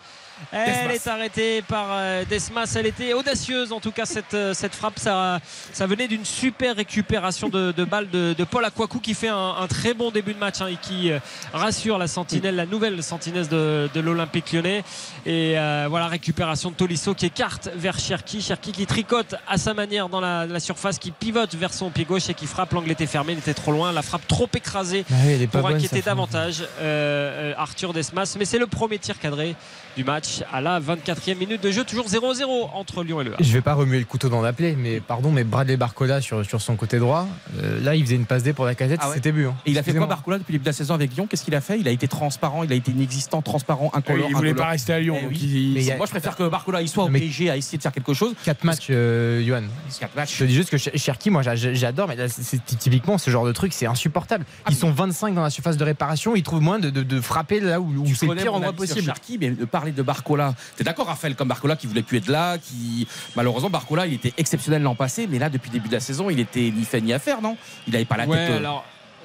[0.53, 0.93] Elle Desmas.
[0.95, 2.73] est arrêtée par euh, Desmas.
[2.77, 4.99] Elle était audacieuse en tout cas cette, euh, cette frappe.
[4.99, 5.41] Ça,
[5.73, 9.55] ça venait d'une super récupération de, de balle de, de Paul Akwaku qui fait un,
[9.61, 11.19] un très bon début de match hein, et qui euh,
[11.53, 14.85] rassure la sentinelle, la nouvelle sentinelle de, de l'Olympique lyonnais.
[15.27, 18.43] Et euh, voilà, récupération de Tolisso qui écarte vers Cherki.
[18.43, 22.05] Cherki qui tricote à sa manière dans la, la surface, qui pivote vers son pied
[22.05, 22.73] gauche et qui frappe.
[22.73, 23.93] L'angle était fermé, il était trop loin.
[23.93, 28.35] La frappe trop écrasée Ah oui, pas pour inquiéter davantage euh, Arthur Desmas.
[28.39, 29.55] Mais c'est le premier tir cadré
[29.97, 30.43] du match.
[30.53, 31.85] à la 24e minute de jeu.
[31.85, 33.43] Toujours 0-0 entre Lyon et Le Havre.
[33.45, 36.45] Je vais pas remuer le couteau dans la plaie, mais pardon, mais Bradley Barcola sur,
[36.45, 37.27] sur son côté droit,
[37.63, 39.15] euh, là il faisait une passe D pour la casette, Ah ouais.
[39.17, 39.47] c'était but.
[39.47, 39.55] hein.
[39.67, 40.07] Et il a fait quoi.
[40.07, 41.27] Barcola depuis le début de la saison avec Lyon?
[41.29, 41.79] Qu'est-ce qu'il a fait?
[41.79, 44.27] Il a été transparent, il a été inexistant, transparent, incolore.
[44.29, 44.67] il voulait incolore.
[44.67, 45.17] pas rester à Lyon.
[45.19, 45.39] Eh donc oui.
[45.43, 47.57] il- Mais il y a- Moi, je préfère que Barcola il soit au PSG à
[47.57, 48.35] essayer de faire quelque chose.
[48.45, 49.63] 4 matchs, euh, Johan.
[49.99, 50.39] Quatre Je matchs.
[50.39, 53.47] te dis juste que Cher- Cherki, moi j'a- j'adore, mais là, c'est- typiquement ce genre
[53.47, 54.45] de truc, c'est insupportable.
[54.69, 57.61] Ils sont 25 dans la surface de réparation, ils trouvent moins de, de- de frapper
[57.61, 59.03] là où, c'est le pire endroit possible.
[59.03, 59.53] Cherki, mais
[59.85, 63.07] parler de Barcola, t'es d'accord Raphaël comme Barcola qui voulait plus être là, qui
[63.37, 66.31] malheureusement Barcola il était exceptionnel l'an passé, mais là depuis le début de la saison
[66.31, 67.59] il était ni fait ni à faire non?
[67.87, 68.51] Il avait pas la Ouais, tête.
[68.51, 68.85] euh, alors,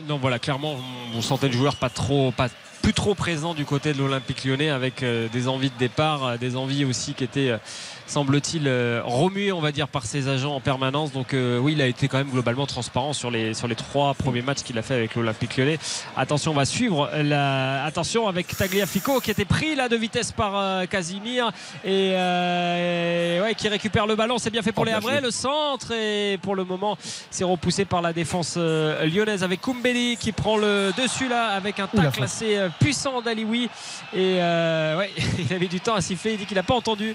[0.09, 0.75] non, voilà, clairement,
[1.15, 2.47] on, sentait le joueur pas trop, pas
[2.81, 6.37] plus trop présent du côté de l'Olympique lyonnais avec euh, des envies de départ, euh,
[6.37, 7.53] des envies aussi qui étaient,
[8.09, 11.11] semble-t-il, euh, remuées, on va dire, par ses agents en permanence.
[11.11, 14.13] Donc, euh, oui, il a été quand même globalement transparent sur les, sur les trois
[14.15, 15.77] premiers matchs qu'il a fait avec l'Olympique lyonnais.
[16.17, 20.53] Attention, on va suivre la, attention avec Tagliafico qui était pris là de vitesse par
[20.55, 21.51] euh, Casimir
[21.85, 24.37] et euh, ouais, qui récupère le ballon.
[24.39, 25.21] C'est bien fait pour Oh, les Havrais.
[25.21, 26.97] Le centre et pour le moment,
[27.29, 31.87] c'est repoussé par la défense lyonnaise avec Koumbeli qui prend le dessus là avec un
[31.87, 33.69] tacle assez puissant d'Alioui
[34.13, 37.13] et ouais, il avait du temps à siffler il dit qu'il n'a pas entendu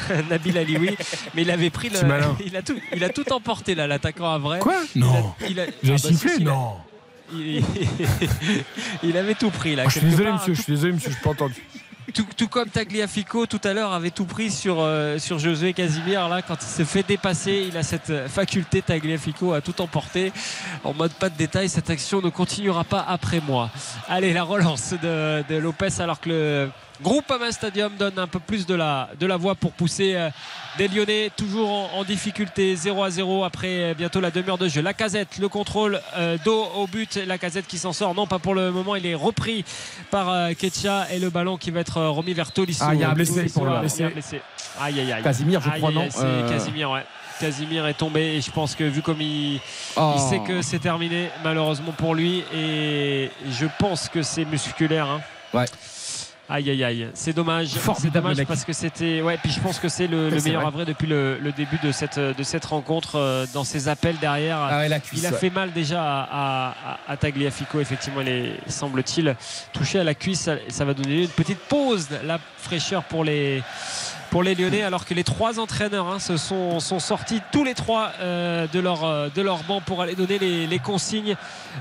[0.30, 0.96] Nabil Alioui
[1.34, 1.98] mais il avait pris le,
[2.46, 5.34] il a tout il a tout emporté là l'attaquant à vrai Quoi Il a- Non.
[5.48, 6.72] il a, avez Ah bah, sifflé si, si, Non.
[7.34, 7.64] il,
[9.02, 10.54] il avait tout pris là Oh, je suis quelque désolé, part, monsieur.
[10.54, 11.10] Je suis désolé, monsieur.
[11.10, 11.54] Je suis pas entendu.
[12.12, 16.28] Tout, comme Tagliafico tout à l'heure avait tout pris sur, euh, sur Josué Casimir.
[16.28, 20.32] Là quand il se fait dépasser il a cette faculté Tagliafico à tout emporter.
[20.84, 23.70] En mode pas de détail cette action ne continuera pas après moi.
[24.08, 26.70] Allez la relance de, de Lopez alors que le
[27.02, 30.30] groupe Ama Stadium donne un peu plus de la, de la voix pour pousser euh,
[30.78, 34.68] des Lyonnais toujours en, en difficulté 0 à 0 après euh, bientôt la demi-heure de
[34.68, 34.82] jeu.
[34.82, 37.16] La casette le contrôle euh, dos au but.
[37.26, 38.14] La casette qui s'en sort.
[38.14, 38.94] Non pas pour le moment.
[38.96, 39.64] Il est repris
[40.10, 42.84] par euh, Ketcha et le ballon qui va être euh, remis vers Tolisso.
[42.86, 44.40] Ah, il y a un blessé Tolisso, pour le- a un blessé.
[44.80, 45.22] aïe aïe aïe.
[45.22, 47.04] Casimir, je Aïe, crois, aïe, non c'est Casimir ouais.
[47.40, 49.60] Casimir est tombé et je pense que vu comme il,
[49.96, 50.12] oh.
[50.16, 55.20] il sait que c'est terminé malheureusement pour lui et je pense que c'est musculaire hein.
[55.52, 55.66] Ouais.
[56.48, 59.88] Aïe aïe aïe, c'est dommage, c'est dommage parce que c'était ouais puis je pense que
[59.88, 60.66] c'est le, meilleur vrai.
[60.68, 64.16] à vrai depuis le, le début de cette de cette rencontre euh, dans ses appels
[64.20, 64.58] derrière.
[64.60, 65.38] Ah ouais, la cuisse, Il a ouais.
[65.38, 67.80] fait mal déjà à, à- à- à Tagliafico.
[67.80, 69.34] Effectivement, il est, semble-t-il,
[69.72, 70.42] touché à la cuisse.
[70.42, 73.60] Ça, ça va donner une petite pause, la fraîcheur pour les,
[74.30, 77.74] pour les Lyonnais, alors que les trois entraîneurs hein, se sont, sont sortis tous les
[77.74, 81.36] trois euh, de, leur, euh, de leur banc pour aller donner les, les consignes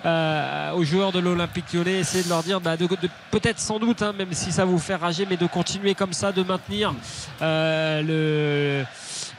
[0.06, 2.00] euh, aux joueurs de l'Olympique lyonnais.
[2.00, 4.80] Essayer de leur dire, bah, de, de- peut-être sans doute, hein, même si ça vous
[4.80, 6.94] fait rager, mais de continuer comme ça, de maintenir
[7.42, 8.86] euh, le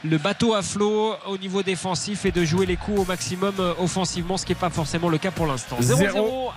[0.03, 4.37] le bateau à flot au niveau défensif et de jouer les coups au maximum offensivement,
[4.37, 5.77] ce qui n'est pas forcément le cas pour l'instant.
[5.81, 6.51] 0-0 Zéro.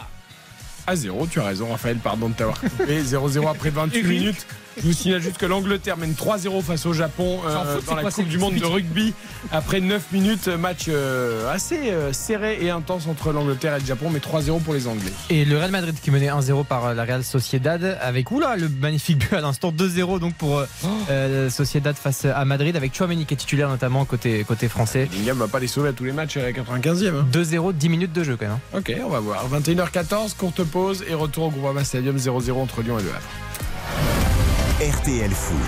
[0.91, 3.01] À 0, tu as raison, Raphaël, pardon de t'avoir coupé.
[3.01, 4.45] 0-0 après 28 minutes.
[4.77, 8.03] Je vous signale juste que l'Angleterre mène 3-0 face au Japon euh, fout, dans la
[8.03, 9.13] quoi, Coupe du Monde de rugby.
[9.53, 14.11] Après 9 minutes, match euh, assez euh, serré et intense entre l'Angleterre et le Japon,
[14.11, 15.13] mais 3-0 pour les Anglais.
[15.29, 18.69] Et le Real Madrid qui menait 1-0 par euh, la Real Sociedad avec oula le
[18.69, 20.67] magnifique but à l'instant 2-0 donc pour euh,
[21.11, 25.09] euh, Sociedad face à Madrid avec Chouameni qui est titulaire notamment côté, côté français.
[25.11, 27.09] Bellingham va pas les sauver à tous les matchs à la 95e.
[27.09, 27.27] hein.
[27.33, 28.57] 2-0, 10 minutes de jeu quand même.
[28.73, 28.79] hein.
[28.79, 29.45] Ok, on va voir.
[29.51, 35.01] 21h14, courte pause et retour au Groupama Stadium 0-0 entre Lyon et Le Havre.
[35.01, 35.59] RTL Foot.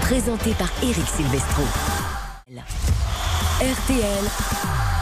[0.00, 1.62] Présenté par Eric Silvestro.
[3.60, 4.24] RTL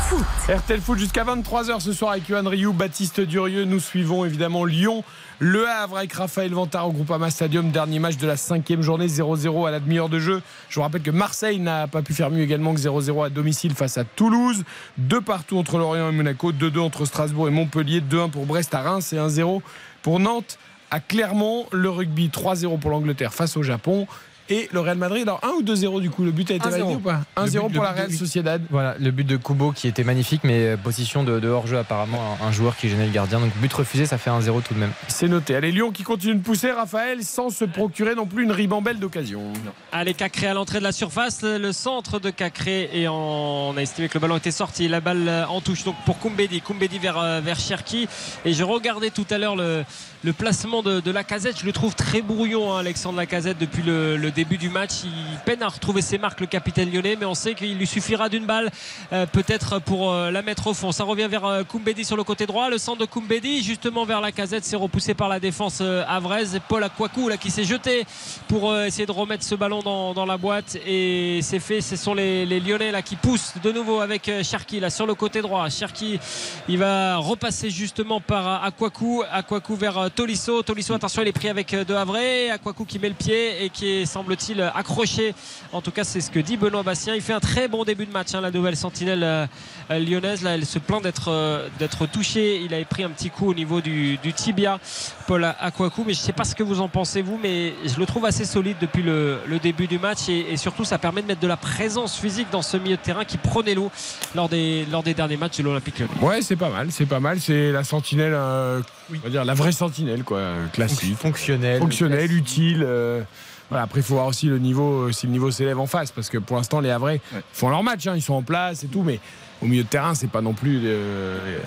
[0.09, 0.57] Foot.
[0.57, 3.65] RTL Foot jusqu'à 23h ce soir avec Yohan Rioux, Baptiste Durieux.
[3.65, 5.05] Nous suivons évidemment Lyon,
[5.45, 7.73] Le Havre avec Raphaël Vantard au Groupama Stadium.
[7.73, 10.41] Dernier match de la cinquième journée, 0-0 à la demi-heure de jeu.
[10.69, 13.75] Je vous rappelle que Marseille n'a pas pu faire mieux également que 0-0 à domicile
[13.75, 14.63] face à Toulouse.
[14.99, 18.83] Deux partout entre Lorient et Monaco, 2-2 entre Strasbourg et Montpellier, 2-1 pour Brest à
[18.83, 19.63] Reims et 1-0
[20.03, 20.61] pour Nantes
[20.93, 21.67] à Clermont.
[21.73, 24.07] Le rugby 3-0 pour l'Angleterre face au Japon.
[24.53, 26.71] Et le Real Madrid, alors 1 ou 2-0 du coup, le but a été 1-0.
[26.71, 28.61] validé ou pas Le 1-0 but- pour la Real Sociedad.
[28.71, 32.37] Voilà, le but de Kubo qui était magnifique mais euh, position de, de hors-jeu apparemment,
[32.43, 33.41] un, un joueur qui gênait le gardien.
[33.41, 34.91] Donc but refusé, ça fait 1-0 tout de même.
[35.09, 35.55] C'est noté.
[35.57, 39.43] Allez, Lyon qui continue de pousser, Raphaël, sans se procurer non plus une ribambelle d'occasion.
[39.91, 41.41] Allez, Cacré à l'entrée de la surface.
[41.43, 44.87] Le centre de Cacré et en- on a estimé que le ballon était sorti.
[44.89, 46.61] La balle en touche donc pour Koumbedi.
[46.61, 48.07] Koumbedi vers, euh, vers Cherki.
[48.45, 49.85] Et je regardais tout à l'heure le,
[50.25, 51.59] le placement de, de la casette.
[51.61, 55.03] Je le trouve très brouillon, hein, Alexandre Lacazette, depuis le, début du match.
[55.05, 58.29] Il peine à retrouver ses marques, le capitaine lyonnais, mais on sait qu'il lui suffira
[58.29, 58.71] d'une balle
[59.13, 60.93] euh, peut-être pour euh, la mettre au fond.
[60.93, 62.71] Ça revient vers euh, Koumbedi sur le côté droit.
[62.71, 66.61] Le centre de Koumbedi, justement vers la casette, c'est repoussé par la défense euh, avraise.
[66.69, 68.05] Paul Akwaku là, qui s'est jeté
[68.47, 70.79] pour essayer de remettre ce ballon dans, la boîte.
[70.87, 71.81] Et c'est fait.
[71.81, 75.43] Ce sont les, Lyonnais là, qui poussent de nouveau avec Cherki là, sur le côté
[75.43, 75.69] droit.
[75.69, 76.21] Cherki,
[76.69, 79.25] il va repasser justement par Akwaku.
[79.31, 80.63] Akwaku vers Tolisso.
[80.63, 82.19] Tolisso, attention, il est pris avec euh, De Havre.
[82.53, 85.35] Akwaku qui met le pied et qui semble-t-il, accroché.
[85.73, 87.15] En tout cas, c'est ce que dit Benoît Bastien.
[87.15, 89.47] Il fait un très bon début de match, hein, la nouvelle sentinelle euh,
[89.91, 90.43] lyonnaise.
[90.43, 92.61] Là, elle se plaint d'être euh, d'être touchée.
[92.65, 94.79] Il avait pris un petit coup au niveau du, du tibia,
[95.27, 96.05] Paul Akwaku.
[96.07, 98.25] Mais je ne sais pas ce que vous en pensez, vous, mais je le trouve
[98.25, 100.29] assez solide depuis le, le début du match.
[100.29, 103.03] Et, et surtout, ça permet de mettre de la présence physique dans ce milieu de
[103.03, 103.91] terrain qui prenait l'eau
[104.35, 106.13] lors des, lors des derniers matchs de l'Olympique lyonnais.
[106.21, 107.41] Ouais, c'est pas mal, c'est pas mal.
[107.41, 108.81] C'est la sentinelle, euh,
[109.13, 111.79] on va dire la vraie sentinelle, quoi, euh, classique, Fonctionnel.
[111.81, 112.83] fonctionnelle, utile.
[112.87, 113.23] euh,
[113.71, 116.11] voilà, après, il faut voir aussi le niveau, euh, si le niveau s'élève en face,
[116.13, 117.21] parce que pour l'instant, les Havrais
[117.53, 119.19] font leur match, hein, ils sont en place et tout, mais
[119.63, 120.81] au milieu de terrain, c'est pas non plus.
[120.85, 121.59] euh, euh,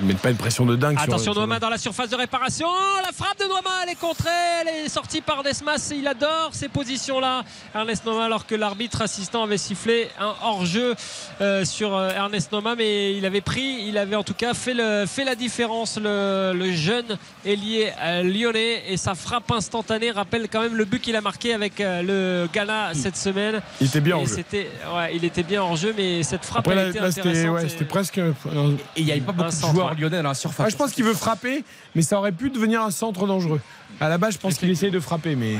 [0.00, 0.96] ils mettent pas une pression de dingue.
[0.98, 2.66] Attention Noama dans la surface de réparation.
[3.04, 4.28] La frappe de Noama, elle est contrée,
[4.62, 5.92] elle est sortie par Desmas.
[5.96, 7.44] Il adore ces positions-là.
[7.74, 10.94] Ernest Noama, alors que l'arbitre assistant avait sifflé un hors-jeu
[11.40, 14.74] euh, sur euh, Ernest Noama, mais il avait pris, il avait en tout cas fait,
[14.74, 17.92] le, fait la différence, le, le jeune ailier
[18.24, 18.82] lyonnais.
[18.88, 22.94] Et sa frappe instantanée rappelle quand même le but qu'il a marqué avec le Ghana
[22.94, 23.60] cette semaine.
[23.80, 24.34] Il était bien en Et jeu.
[24.36, 27.11] c'était, ouais, il était bien en jeu, mais cette frappe Après, a là, été là,
[27.12, 28.18] c'était ouais, presque.
[28.18, 28.32] Et
[28.96, 30.66] il n'y avait pas beaucoup de joueurs lyonnais dans la surface.
[30.66, 33.60] Ah, je pense qu'il veut frapper, mais ça aurait pu devenir un centre dangereux.
[34.00, 35.56] À la base, je pense qu'il essaye de frapper, mais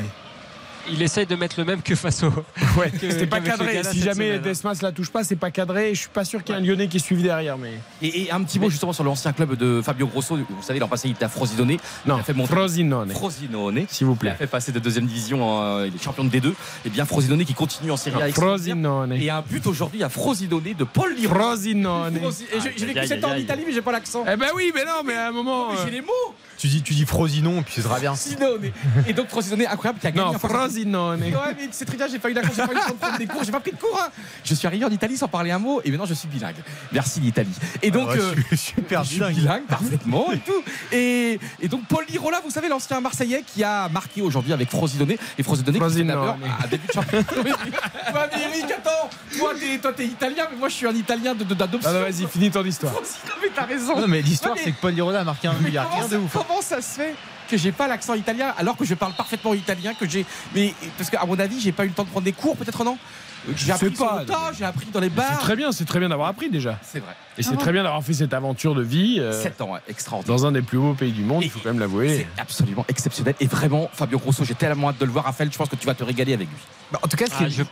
[0.90, 2.28] il essaye de mettre le même que face au.
[2.78, 3.82] ouais, que- c'était pas cadré.
[3.84, 4.42] Si jamais semaine, hein.
[4.42, 5.90] Desmas la touche pas, c'est pas cadré.
[5.90, 8.22] Et je suis pas sûr qu'il y ait un Lyonnais qui suive derrière, mais Et,
[8.22, 10.36] et un petit mot justement sur l'ancien club de Fabio Grosso.
[10.36, 11.76] Vous savez, l'an passé, il était à Frosinone.
[12.06, 12.16] non.
[12.16, 13.84] Il a fait monter Frosinone, Frosinone.
[13.88, 14.38] s'il vous Il a plaît.
[14.38, 16.52] fait passer de deuxième division, euh, il est champion de D2.
[16.84, 18.28] Et bien Frosinone qui continue en Série A.
[18.32, 19.12] Frosinone.
[19.12, 21.34] Et un but aujourd'hui à Frosinone de Paul Liron.
[21.34, 22.16] Frosinone.
[22.18, 23.36] Frosi- et je- 7 ans en.
[23.36, 24.24] Italie, mais j'ai pas l'accent.
[24.30, 25.70] Eh ben oui, mais non, mais à un moment.
[25.72, 26.34] Mais euh, J'ai les mots.
[26.62, 28.14] Tu dis, tu dis Frosinone, et puis ce sera bien.
[28.14, 28.70] Frosinone.
[29.08, 30.30] Et donc Frosinone incroyable qui a gagné.
[30.32, 31.20] Non, Frosinone.
[31.20, 32.88] Ouais, mais c'est très bien, j'ai pas eu la chance, j'ai pas eu le temps
[32.94, 34.00] de prendre des cours, j'ai pas pris de cours.
[34.00, 34.10] hein.
[34.44, 36.54] Je suis arrivé en Italie sans parler un mot et maintenant je suis bilingue.
[36.92, 37.50] Merci l'Italie.
[37.82, 38.10] Et donc.
[38.10, 39.34] Ouais, euh, je suis super je suis bilingue.
[39.34, 40.62] bilingue parfaitement et tout.
[40.92, 45.16] Et, et donc Paul Lirola, vous savez, l'ancien Marseillais qui a marqué aujourd'hui avec Frosinone.
[45.38, 46.06] Et Frosinone qui Frosinone.
[46.06, 47.24] d'abord à début de championnat.
[47.34, 51.34] ouais, mais Eric, attends, toi t'es, toi t'es italien, mais moi je suis un italien
[51.34, 51.90] de, de- d'adoption.
[51.92, 52.92] Ah non, vas-y, finis ton histoire.
[52.92, 54.00] Frosinone, mais t'as raison.
[54.00, 55.66] Non, mais l'histoire, Ouais, mais- c'est que Paul Lirola a marqué un but.
[55.68, 56.36] Il y a rien de ouf.
[56.52, 57.14] Comment ça se fait
[57.48, 61.08] que j'ai pas l'accent italien alors que je parle parfaitement italien que j'ai mais parce
[61.08, 62.98] qu'à mon avis j'ai pas eu le temps de prendre des cours peut-être non?
[63.56, 64.20] J'ai appris sur pas.
[64.20, 66.50] le tas j'ai appris dans les C'est bars très bien, c'est très bien d'avoir appris
[66.50, 66.78] déjà.
[66.82, 69.60] c'est vrai Et c'est Ah très bien d'avoir fait cette aventure de vie euh, 7
[69.62, 71.80] ans ouais, extraordinaire dans un des plus beaux pays du monde, il faut quand même
[71.80, 72.26] l'avouer.
[72.36, 75.58] c'est absolument exceptionnel et vraiment Fabio Grosso j'ai tellement hâte de le voir Raphaël je
[75.58, 76.56] pense que tu vas te régaler avec lui
[76.92, 77.62] Bah, en tout cas, Ah, je-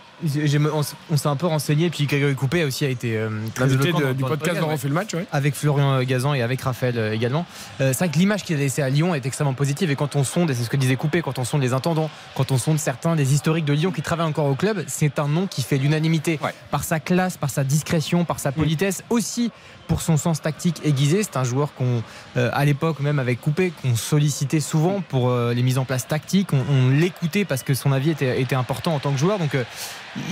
[1.11, 4.01] on, s'est un peu renseigné, puis Grégory Coupé aussi a été euh, très L'invité éloquent
[4.01, 5.27] de- dans- du podcast on fait le match, ouais.
[5.33, 7.47] avec Florian Gazan et avec Raphaël euh, également.
[7.81, 10.16] Euh, c'est vrai que l'image qu'il a laissée à Lyon est extrêmement positive et quand
[10.16, 12.59] on sonde, et c'est ce que disait Coupé, quand on sonde les intendants, quand on
[12.59, 15.60] sonde certains des historiques de Lyon qui travaillent encore au club, c'est un nom qui
[15.63, 16.55] fait l'unanimité Ouais.
[16.71, 19.51] par sa classe, par sa discrétion, par sa politesse, aussi
[19.89, 21.23] pour son sens tactique aiguisé.
[21.23, 22.03] C'est un joueur qu'on,
[22.37, 26.07] euh, à l'époque même avec Coupé, qu'on sollicitait souvent pour euh, les mises en place
[26.07, 26.53] tactiques.
[26.53, 29.39] On, on l'écoutait parce que son avis était, était important en tant que joueur.
[29.39, 29.65] Donc euh,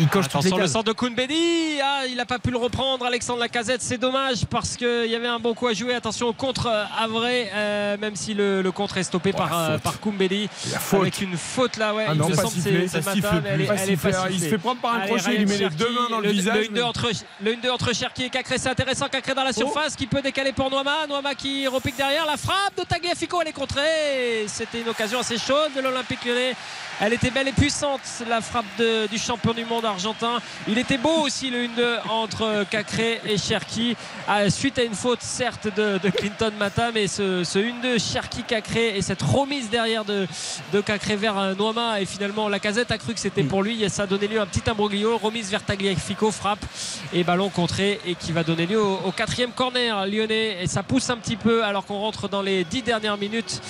[0.01, 3.05] il coche les Attention le centre de Kounbedi ah, il n'a pas pu le reprendre
[3.07, 6.33] Alexandre Lacazette c'est dommage parce qu'il y avait un bon coup à jouer attention au
[6.33, 10.01] contre euh, Avray euh, même si le, le contre est stoppé Oh, par, euh, par
[10.01, 10.49] Koumbedi
[10.93, 13.81] avec une faute là ouais Ah il non, sifflé, matin mais elle est, Pas elle
[13.91, 14.11] est sifflé.
[14.13, 15.91] pas Alors, Il se fait prendre par un Allez, crochet, il lui met les deux
[15.91, 16.69] mains dans le, le, visage.
[16.71, 17.11] Le 1-2 entre,
[17.43, 19.09] le 1-2 entre Cherki et Cacré, c'est intéressant.
[19.09, 21.07] Cacré dans la surface qui peut décaler pour Noama.
[21.09, 22.27] Noama qui repique derrière.
[22.27, 24.45] La frappe de Tagliafico, elle est contrée.
[24.47, 26.55] C'était une occasion assez chaude de l'Olympique lyonnais.
[27.01, 30.41] Elle était belle et puissante, la frappe de- du champion du monde argentin.
[30.67, 33.97] Il était beau aussi le 1-2 entre Cacré et Cherki.
[34.27, 39.03] Ah, suite à une faute, certes, de, Clinton Mata, mais ce, ce 1-2 Cherki-Cacré et
[39.03, 40.27] cette remise derrière de,
[40.73, 42.01] de Cacré vers euh, Noama.
[42.01, 43.85] Et finalement, la casette a cru que c'était pour lui.
[43.85, 45.19] Et ça a donné lieu à un petit imbroglio.
[45.19, 46.65] Remise vers Tagliafico, frappe
[47.13, 48.01] et ballon contré.
[48.07, 50.63] Et qui va donner lieu au, au quatrième corner lyonnais.
[50.63, 53.61] Et ça pousse un petit peu alors qu'on rentre dans les dix dernières minutes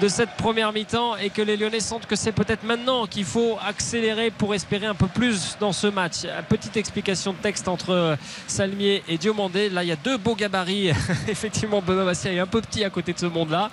[0.00, 1.16] de cette première mi-temps.
[1.16, 4.94] Et que les Lyonnais sentent que c'est peut-être maintenant qu'il faut accélérer pour espérer un
[4.94, 6.18] peu plus dans ce match.
[6.48, 8.16] Petite explication de texte entre euh,
[8.46, 9.68] Salmier et Diomandé.
[9.70, 10.90] Là, il y a deux beaux gabarits.
[11.28, 13.70] Effectivement, Benoît Bastien est un peu petit à côté de ce monde-là.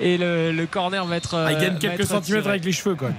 [0.00, 1.34] Et le, le corner va être.
[1.34, 2.48] Ah, il euh, gagne va quelques centimètres tiré.
[2.50, 3.10] avec les cheveux, quoi.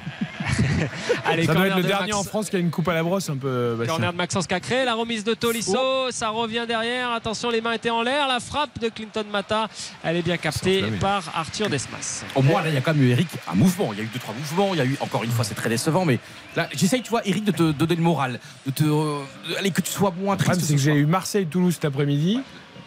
[1.26, 2.94] Allez, Ça doit être le de dernier Max- en France qui a une coupe à
[2.94, 3.76] la brosse un peu.
[3.78, 3.94] Bastien.
[3.94, 7.12] Corner de Maxence Cacré, la remise de Tolisso, ça revient derrière.
[7.12, 8.28] Attention, les mains étaient en l'air.
[8.28, 9.68] La frappe de Clinton Mata,
[10.04, 12.24] elle est bien captée par Arthur Desmas.
[12.36, 13.90] Au moins, là, il y a quand même eu Eric un mouvement.
[13.94, 14.74] Il y a eu deux, trois mouvements.
[14.74, 16.20] Il y a eu, encore une fois, c'est très décevant, mais
[16.56, 18.40] là, j'essaye, tu vois, Eric, de te donner le moral.
[18.66, 20.62] De te, de- allez, que tu sois moins triste.
[20.62, 22.40] c'est que j'ai eu Marseille-Toulouse cet après-midi.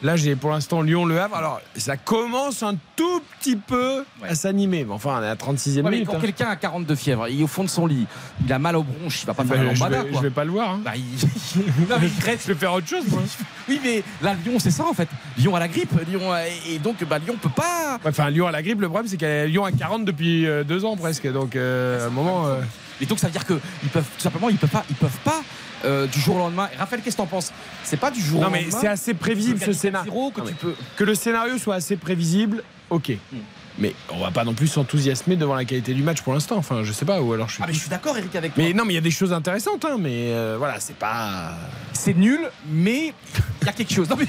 [0.02, 1.36] Là, j'ai pour l'instant Lyon-Le Havre.
[1.36, 4.86] Alors, ça commence un tout petit peu à s'animer.
[4.86, 6.06] Mais enfin, on est à 36e Ouais, minute.
[6.06, 6.20] quand hein.
[6.22, 8.06] quelqu'un a 42 fièvre, il est au fond de son lit,
[8.42, 10.18] il a mal aux bronches, il va pas Bah, faire un je, lambada, vais, quoi.
[10.22, 10.70] je vais pas le voir.
[10.70, 10.80] hein.
[10.82, 11.02] Bah, il...
[11.90, 13.20] non, mais il reste- Je vais faire autre chose, moi.
[13.68, 15.08] Oui, mais là, Lyon, c'est ça en fait.
[15.36, 17.98] Lyon a la grippe, Lyon a- et donc bah, Lyon peut pas.
[18.02, 18.80] Enfin, Lyon a la grippe.
[18.80, 21.30] Le problème, c'est que Lyon a 40 depuis euh, deux ans presque.
[21.30, 22.46] Donc, euh, à un moment.
[22.46, 22.60] euh,
[23.00, 25.18] Et donc ça veut dire que ils peuvent tout simplement, ils peuvent pas, ils peuvent
[25.24, 25.42] pas
[25.84, 26.68] euh, du jour au lendemain.
[26.72, 27.52] Et Raphaël, qu'est-ce que t'en penses?
[27.84, 28.78] C'est pas du jour Non, au mais lendemain.
[28.80, 30.12] c'est assez prévisible ce scénario.
[30.34, 30.74] que Non, tu mais- peux.
[30.96, 33.12] Que le scénario soit assez prévisible, ok.
[33.32, 33.38] Hmm.
[33.78, 36.56] Mais on va pas non plus s'enthousiasmer devant la qualité du match pour l'instant.
[36.56, 37.20] Enfin, je sais pas.
[37.22, 37.62] Ou alors je suis.
[37.62, 38.62] Ah mais je suis d'accord, Eric, avec toi.
[38.62, 41.52] Mais non, mais il y a des choses intéressantes, hein, mais euh, voilà, c'est pas.
[41.92, 42.40] c'est nul,
[42.70, 43.14] mais
[43.62, 44.08] il y a quelque chose.
[44.10, 44.26] Non mais,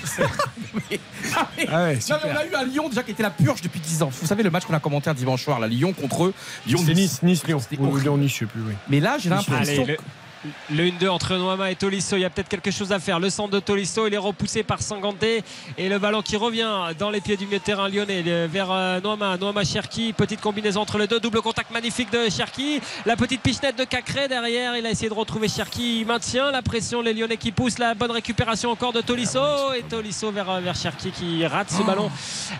[1.36, 2.20] ah, mais- Ah ouais, non, super.
[2.24, 4.12] mais on a eu un Lyon déjà qui était la purge depuis 10 ans.
[4.12, 6.34] Vous savez le match qu'on a commenté un dimanche soir, la Lyon contre eux.
[6.68, 7.60] Lyon C'est Nice, Nice, Lyon.
[7.80, 7.98] Ou.
[7.98, 8.74] Lyon, Nice, je sais plus, oui.
[8.90, 9.86] Mais là, j'ai l'impression.
[10.72, 12.16] Le, le 1-2 entre Noama et Tolisso.
[12.18, 13.20] Il y a peut-être quelque chose à faire.
[13.20, 15.44] Le centre de Tolisso, il est repoussé par Sanganté.
[15.78, 16.68] Et le ballon qui revient
[16.98, 19.38] dans les pieds du milieu de terrain lyonnais le- vers euh, Noama.
[19.38, 20.14] Noama Cherki.
[20.14, 21.20] Petite combinaison entre les deux.
[21.20, 22.82] Double contact magnifique de Cherki.
[23.06, 24.76] La petite pichenette de Cacré derrière.
[24.78, 26.02] Il a essayé de retrouver Cherki.
[26.02, 27.02] Il maintient la pression.
[27.02, 27.78] Les Lyonnais qui poussent.
[27.80, 29.74] La bonne récupération encore de Tolisso.
[29.78, 32.10] Et Tolisso vers, vers Cherki qui rate ce ballon.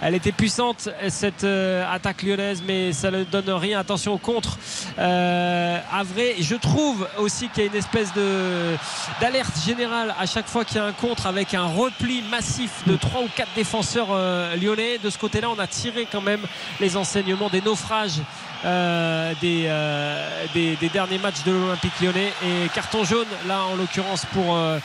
[0.02, 3.80] Elle était puissante cette euh, attaque lyonnaise, mais ça ne donne rien.
[3.80, 4.58] Attention au contre.
[5.00, 8.76] Euh, à vrai, je trouve aussi qu'il y a une espèce de
[9.20, 12.96] d'alerte générale à chaque fois qu'il y a un contre avec un repli massif de
[12.96, 14.98] trois ou quatre défenseurs euh, lyonnais.
[14.98, 16.42] De ce côté-là, on a tiré quand même
[16.80, 18.22] les enseignements des naufrages.
[18.64, 23.76] euh, des, euh, des, des derniers matchs de l'Olympique lyonnais et carton jaune là en
[23.76, 24.78] l'occurrence pour euh,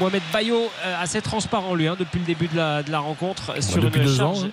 [0.00, 0.68] Mohamed Bayo
[1.00, 4.06] assez transparent lui hein, depuis le début de la, de la rencontre sur depuis une
[4.06, 4.50] deux charge ans, ouais.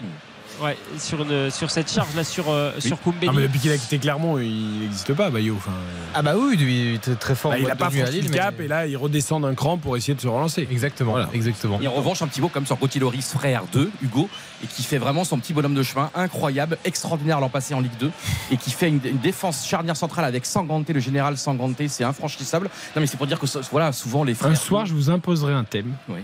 [0.62, 2.98] Ouais, sur, une, sur cette charge là sur, euh, sur.
[3.06, 5.54] Ah, mais depuis qu'il a quitté Clermont, il n'existe pas, Bayo.
[5.56, 5.72] Enfin,
[6.16, 7.52] Ah bah oui, il était très fort.
[7.52, 9.54] bah, il boîte a pas franchi Lille, le cap mais- et là, il redescend d'un
[9.54, 10.68] cran pour essayer de se relancer.
[10.72, 11.30] Exactement, Voilà.
[11.34, 11.80] exactement.
[11.82, 14.30] Et en revanche, un petit mot comme sur Gauthier Loris, frère de Hugo,
[14.64, 17.98] et qui fait vraiment son petit bonhomme de chemin, incroyable, extraordinaire l'an passé en Ligue
[18.00, 18.12] 2,
[18.52, 22.70] et qui fait une, une défense charnière centrale avec Sanganté, le général Sanganté, c'est infranchissable.
[22.96, 24.52] Non mais c'est pour dire que voilà, souvent les frères.
[24.52, 25.94] Un soir, je vous imposerai un thème.
[26.10, 26.22] Oui.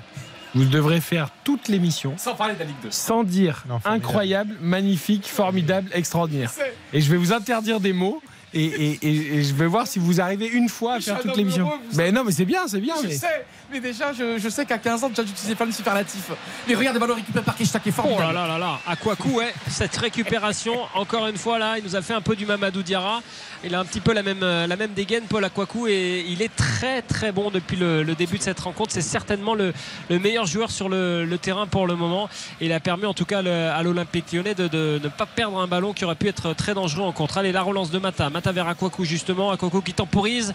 [0.56, 2.92] Vous devrez faire toute l'émission Sans parler de la Ligue 2.
[2.92, 6.52] sans dire Non, incroyable, magnifique, formidable, extraordinaire.
[6.94, 8.22] Et je vais vous interdire des mots.
[8.54, 11.36] Et, et- et- et je vais voir si vous arrivez une fois à faire toute
[11.38, 11.72] l'émission.
[11.96, 12.96] Mais non, mais c'est bien, c'est bien.
[13.02, 15.72] Je mais- sais, mais déjà, je, je sais qu'à 15 ans, déjà, j'utilisais plein de
[15.72, 16.30] superlatifs.
[16.68, 19.16] Mais regarde, les ballons récupérés par Kishtak est Oh là là là là, à quoi
[19.16, 22.46] coup, ouais, cette récupération, encore une fois là, il nous a fait un peu du
[22.46, 23.22] Mamadou Diarra.
[23.66, 26.42] Il a un petit peu la même, euh, la même dégaine, Paul Akwaku, et il
[26.42, 28.92] est très très bon depuis le, le début de cette rencontre.
[28.92, 29.74] C'est certainement le,
[30.10, 32.28] le meilleur joueur sur le, le terrain pour le moment.
[32.60, 35.26] Et il a permis en tout cas le- à l'Olympique lyonnais de, de ne pas
[35.26, 37.38] perdre un ballon qui aurait pu être très dangereux en contre.
[37.38, 38.30] Allez, la relance de Mata.
[38.30, 39.52] Mata vers Akwaku justement.
[39.52, 40.54] Akwaku qui temporise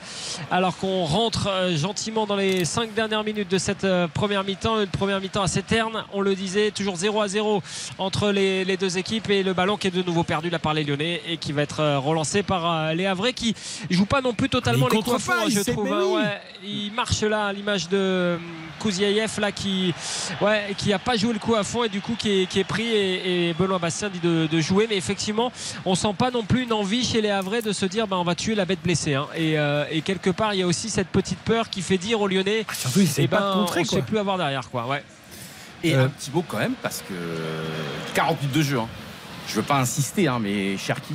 [0.50, 4.80] alors qu'on rentre euh, gentiment dans les 5 dernières minutes de cette euh, première mi-temps.
[4.80, 7.62] Une première mi-temps assez terne, on le disait, toujours 0 à 0
[7.98, 10.74] entre les, les deux équipes et le ballon qui est de nouveau perdu là par
[10.74, 13.54] les Lyonnais et qui va être euh, relancé par les Havrais qui
[13.90, 15.92] joue pas non plus totalement les coiffons, je trouve.
[15.92, 16.40] hein, ouais.
[16.64, 18.42] il marche là à l'image de hum,
[18.80, 19.92] Kouziaïev là qui
[20.40, 22.60] ouais, qui a pas joué le coup à fond et du coup qui est, qui
[22.60, 25.50] est pris et, et Benoît Bastien dit de, de jouer mais effectivement
[25.84, 28.24] on sent pas non plus une envie chez les Havrais de se dire bah, on
[28.24, 29.26] va tuer la bête blessée hein.
[29.36, 32.20] et, euh, et quelque part il y a aussi cette petite peur qui fait dire
[32.20, 33.98] aux Lyonnais Surtout, il sait eh pas ben, de contrer, on quoi.
[33.98, 35.02] sait plus avoir derrière quoi ouais.
[35.84, 37.14] Et Euh, un petit mot quand même, parce que
[38.14, 38.78] 40 minutes de jeu.
[38.80, 38.88] Hein.
[39.48, 41.14] Je veux pas insister, hein, mais Cherki.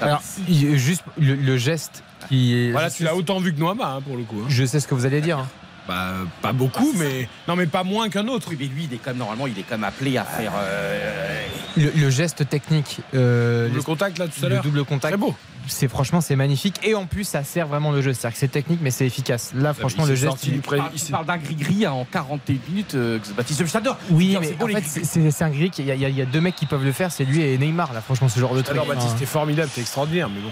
[0.00, 2.70] Alors, juste le, le geste qui est.
[2.72, 4.40] Voilà, tu l'as autant vu que Noama, hein, pour le coup.
[4.42, 4.46] hein.
[4.48, 5.44] Je sais ce que vous allez dire.
[5.88, 5.94] Hein.
[6.24, 7.28] Bah, pas beaucoup, mais.
[7.46, 8.48] Non, mais pas moins qu'un autre.
[8.50, 10.52] Oui, mais lui, il est quand même, normalement, il est quand même appelé à faire.
[10.56, 11.42] euh,
[11.76, 14.62] Le, le geste technique, euh, Le contact, là, tout à le l'heure.
[14.64, 15.34] double contact, Très beau.
[15.68, 18.12] c'est franchement c'est magnifique et en plus ça sert vraiment le jeu.
[18.14, 19.52] C'est-à-dire que c'est technique mais c'est efficace.
[19.54, 20.44] Là franchement il le geste.
[20.44, 20.78] il- du pré-
[21.10, 23.96] parle- d'un gris-gris en 41 minutes, euh, Baptiste J'adore.
[24.10, 25.70] Oui C'est mais en fait c'est c'est un gris.
[25.78, 27.92] Il y, a- y y deux mecs qui peuvent le faire, c'est lui et Neymar
[27.92, 28.00] là.
[28.00, 28.72] Franchement ce genre de truc.
[28.76, 30.50] Alors, Baptiste, t'es formidable, t'es extraordinaire, mais bon.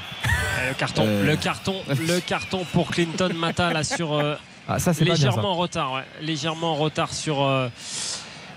[0.68, 1.24] Le carton, Euh.
[1.26, 4.34] le carton, le carton pour Clinton Mata là sur euh,
[4.68, 5.26] ah, ça c'est pas bien ça.
[5.26, 6.04] légèrement en retard, ouais.
[6.22, 7.68] légèrement en retard sur euh,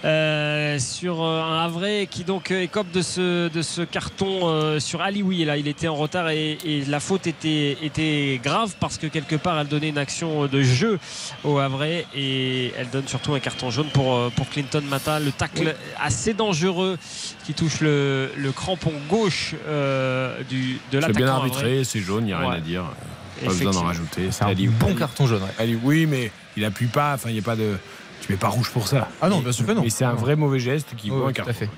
[0.06, 5.02] euh, sur euh, un Havre qui donc écope de ce, de ce carton euh, sur
[5.02, 5.44] Alioui.
[5.44, 9.36] Là, il était en retard et, et la faute était, était grave parce que quelque
[9.36, 11.00] part elle donnait une action de jeu
[11.44, 11.84] au Havre
[12.16, 15.20] et elle donne surtout un carton jaune pour, pour Clinton Mata.
[15.20, 16.98] Le tacle assez dangereux
[17.46, 21.18] qui touche le, le crampon gauche euh, du, de C'est l'attaquant.
[21.18, 21.50] bien Havrais.
[21.50, 22.56] arbitré, c'est jaune, il n'y a rien Ouais.
[22.56, 22.84] à dire.
[23.46, 24.30] Pas besoin d'en rajouter.
[24.32, 25.42] C'est un Ali- bon carton jaune.
[25.44, 25.50] ouais.
[25.58, 27.14] Ali- oui, mais il appuie pas.
[27.16, 27.78] Enfin, il n'y a pas de.
[28.22, 29.08] Tu mets pas rouge pour ça.
[29.22, 29.82] Ah non, bien sûr que non.
[29.82, 31.52] Mais c'est un vrai mauvais geste qui vaut un oui, tout carton.
[31.52, 31.70] à fait.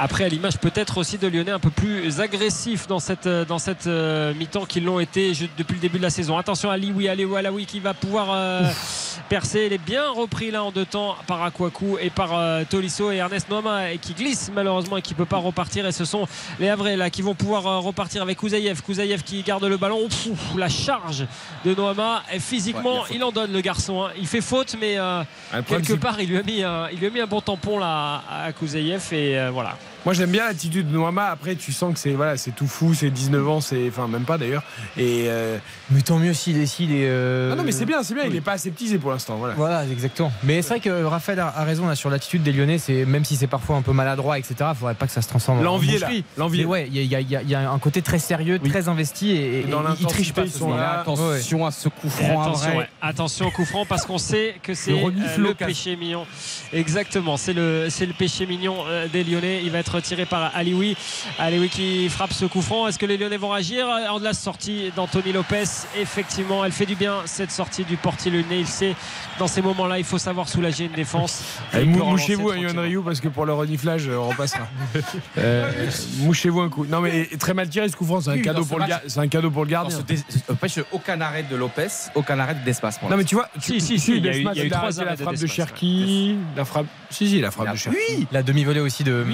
[0.00, 3.58] Après, à l'image peut-être aussi de Lyonnais un peu plus agressifs dans cette, euh, dans
[3.58, 6.38] cette euh, mi-temps qu'ils l'ont été depuis le début de la saison.
[6.38, 8.62] Attention à Lioui, allez Alaoui qui va pouvoir euh,
[9.28, 9.64] percer.
[9.66, 13.16] Il est bien repris là en deux temps par Akwaku et par euh, Tolisso et
[13.16, 15.84] Ernest Noama et qui glisse malheureusement et qui ne peut pas repartir.
[15.84, 16.28] Et ce sont
[16.60, 18.80] les Havrais là qui vont pouvoir repartir avec Kouzaïev.
[18.82, 20.08] Kouzaïev qui garde le ballon.
[20.56, 21.26] La charge
[21.64, 22.22] de Noama.
[22.32, 24.04] Et physiquement, Ouais, il en donne le garçon.
[24.04, 24.10] hein.
[24.18, 24.96] Il fait faute, mais
[25.66, 28.22] quelque part, il lui, a mis un, il lui a mis un bon tampon là
[28.30, 29.02] à Kouzaïev.
[29.12, 29.76] Et voilà.
[30.08, 31.26] Moi j'aime bien l'attitude de Noama.
[31.26, 34.22] Après tu sens que c'est voilà, c'est tout fou, c'est 19 ans, c'est enfin même
[34.24, 34.62] pas d'ailleurs.
[34.96, 35.58] Et euh,
[35.90, 38.24] Mais tant mieux s'il s'il est, euh, ah non mais c'est bien, c'est bien.
[38.24, 38.38] Il oui.
[38.38, 39.36] est pas aseptisé pour l'instant.
[39.36, 39.52] Voilà.
[39.52, 40.32] Voilà, exactement.
[40.44, 42.78] Mais c'est vrai que Raphaël a, raison là, sur l'attitude des Lyonnais.
[42.78, 44.54] C'est même si c'est parfois un peu maladroit, etc.
[44.70, 46.08] Il faudrait pas que ça se transforme en L'envie est là.
[46.38, 46.56] L'envie.
[46.56, 46.68] Mais est là.
[46.70, 48.70] ouais, il y, a- y y un côté très sérieux, Oui.
[48.70, 50.42] très investi et, et- Dans et il l'intensité, triche pas.
[50.44, 51.00] ils sont là.
[51.00, 52.40] Attention à ce coup Et franc.
[52.44, 52.78] attention, vrai.
[52.78, 55.68] ouais, attention au coup franc parce qu'on sait que c'est Le euh, le local.
[55.68, 56.24] péché mignon.
[56.72, 58.76] Exactement, c'est le, c'est le péché mignon
[59.12, 59.60] des Lyonnais.
[59.64, 60.96] Il va être tiré par Alioui.
[61.38, 62.86] Alioui qui frappe ce coup franc.
[62.88, 65.64] Est-ce que les Lyonnais vont réagir En de la sortie d'Anthony Lopez,
[66.00, 68.60] effectivement, elle fait du bien cette sortie du portier lyonnais.
[68.60, 68.94] Il sait
[69.38, 71.42] dans ces moments-là, il faut savoir soulager une défense.
[71.74, 72.82] Et mou- relancer mouchez-vous à Yohan tranquillement.
[72.82, 74.66] Ryu parce que pour le reniflage, euh, on repassera.
[75.38, 75.70] Euh,
[76.20, 76.84] mouchez-vous un coup.
[76.86, 79.20] Non mais très mal tiré ce coup franc, c'est un Oui, cadeau pour le c'est
[79.20, 79.98] un cadeau pour le Dans gardien.
[80.06, 80.18] dé-
[80.92, 82.98] aucun arrêt de Lopez, aucun arrêt d'espace.
[83.08, 84.60] Non mais tu vois, tu, Si, si, si, il y a eu- Desmas, il y
[84.60, 86.86] a eu il a trois arrêté arrêts la frappe de Cherki, la frappe.
[87.10, 87.98] Si si, la frappe de Cherki.
[88.10, 89.24] Oui, La demi-volée aussi de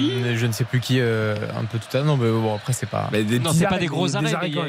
[0.45, 2.05] je ne sais plus qui euh, un peu tout à l'heure.
[2.05, 3.09] Non, mais bon, après, c'est pas.
[3.11, 4.59] Mais des Non, c'est pas des gros arrêts, il y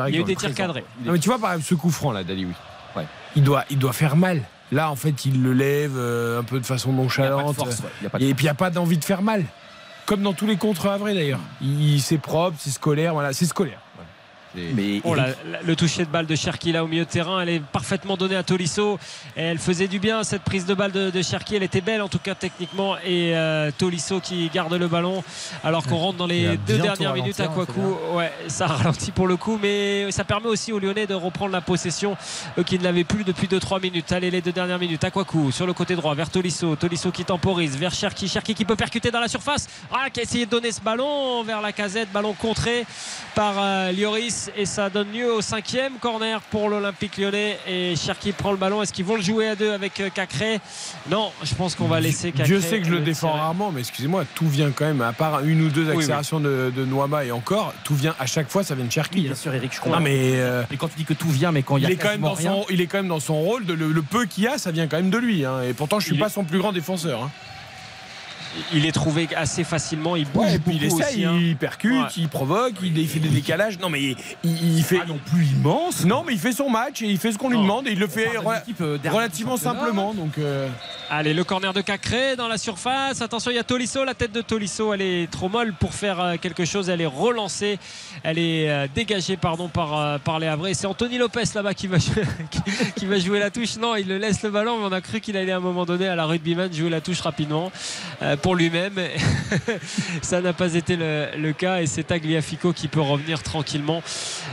[0.00, 0.84] a- y eu des tirs cadrés.
[1.04, 2.52] Non mais tu vois par exemple ce coup franc là d'Ali oui.
[2.96, 3.06] Ouais.
[3.34, 4.42] Il doit il doit faire mal.
[4.72, 7.02] Là en fait il le lève euh, un peu de façon il n'y a pas
[7.02, 7.56] de nonchalante.
[7.56, 7.80] force.
[7.80, 9.22] ouais, il y a pas de Et puis il n'y a pas d'envie de faire
[9.22, 9.44] mal.
[10.06, 11.40] Comme dans tous les contre Havre d'ailleurs.
[11.60, 13.80] Il, c'est propre, c'est scolaire, voilà, c'est scolaire.
[14.74, 17.10] Mais Oh, Eric, la- la- le toucher de balle de Cherki là au milieu de
[17.10, 18.98] terrain, elle est parfaitement donnée à Tolisso.
[19.36, 22.02] Et elle faisait du bien cette prise de balle de, de Cherki, elle était belle
[22.02, 22.96] en tout cas techniquement.
[22.98, 25.22] Et euh, Tolisso qui garde le ballon
[25.64, 27.54] alors qu'on rentre dans les deux dernières minutes à hein.
[28.14, 31.60] Ouais, ça ralentit pour le coup, mais ça permet aussi aux Lyonnais de reprendre la
[31.60, 32.16] possession
[32.58, 34.10] eux qui ne l'avaient plus depuis 2-3 minutes.
[34.12, 36.76] Allez, les deux dernières minutes à Kwaku sur le côté droit vers Tolisso.
[36.76, 38.28] Tolisso qui temporise vers Cherki.
[38.28, 39.68] Cherki qui peut percuter dans la surface.
[39.92, 42.84] Ah, qui a essayé de donner ce ballon vers la casette, ballon contré
[43.34, 48.32] par euh, Lloris et ça donne lieu au cinquième corner pour l'Olympique lyonnais et Cherki
[48.32, 50.60] prend le ballon est-ce qu'ils vont le jouer à deux avec euh, Cacré?
[51.10, 53.40] Non je pense qu'on va laisser Cacré Dieu sait que je le défends tirer.
[53.40, 55.96] rarement, mais excusez-moi, tout vient quand même, à part une ou deux oui.
[55.96, 59.22] accélérations de, de Noama et encore, tout vient à chaque fois, ça vient de Cherki.
[59.22, 59.98] bien sûr, Eric, je comprends.
[59.98, 61.90] Non mais euh, Et quand tu dis que tout vient, mais quand il y a
[61.90, 63.72] il est, quand même dans rien, son, il est quand même dans son rôle, de
[63.74, 65.44] le, le peu qu'il y a, ça vient quand même de lui.
[65.44, 65.62] hein.
[65.68, 67.22] Et pourtant, je suis Il pas est- son plus grand défenseur.
[67.24, 67.30] hein.
[68.72, 71.36] Il est trouvé assez facilement il bouge Ouais, il essaye, aussi, hein.
[71.40, 72.08] il percute, Ouais.
[72.16, 73.78] il provoque, il, il fait des décalages.
[73.78, 74.98] Non mais il, il- il fait.
[74.98, 76.04] pas non plus immense.
[76.04, 77.98] Non mais il fait son match et il fait ce qu'on lui demande et il
[77.98, 80.14] le fait rela- euh, relativement simplement.
[80.14, 80.68] Donc euh,
[81.08, 83.22] Allez, le corner de Cacré dans la surface.
[83.22, 84.04] Attention, il y a Tolisso.
[84.04, 86.88] La tête de Tolisso, elle est trop molle pour faire euh, quelque chose.
[86.88, 87.78] Elle est relancée.
[88.24, 90.74] Elle est dégagée pardon, par, par les Havrais.
[90.74, 92.60] C'est Anthony Lopez là-bas qui va, jouer, qui,
[92.96, 93.76] qui va jouer la touche.
[93.76, 95.84] Non, il le laisse le ballon, mais on a cru qu'il allait à un moment
[95.84, 97.70] donné à la rugbyman jouer la touche rapidement
[98.22, 98.92] euh, pour lui-même.
[100.22, 104.04] Ça n'a pas été le, le cas et c'est Tagliafico qui peut revenir tranquillement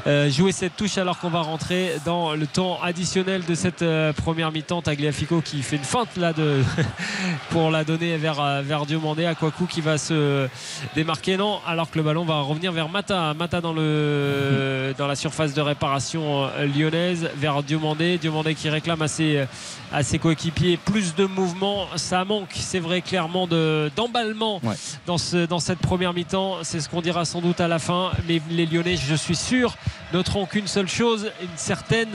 [0.08, 4.12] euh, jouer cette touche alors qu'on va rentrer dans le temps additionnel de cette euh,
[4.12, 4.82] première mi-temps.
[4.82, 6.64] Tagliafico qui fait une feinte là de
[7.52, 10.48] pour la donner vers, euh, vers Diomandé à Kwaku qui va se
[10.96, 11.38] démarquer.
[11.38, 13.36] Non, alors que le ballon va revenir vers Mata.
[13.36, 18.18] Mata dans, le, dans la surface de réparation lyonnaise vers Diomandé.
[18.18, 19.46] Diomandé qui réclame à ses,
[19.91, 21.86] à ses coéquipiers plus de mouvement.
[21.96, 24.76] Ça manque, c'est vrai, clairement de- d'emballement Ouais.
[25.06, 26.58] dans, ce, dans cette première mi-temps.
[26.64, 28.12] C'est ce qu'on dira sans doute à la fin.
[28.28, 29.76] Mais les Lyonnais, je suis sûr,
[30.14, 32.10] noteront qu'une seule chose, une certaine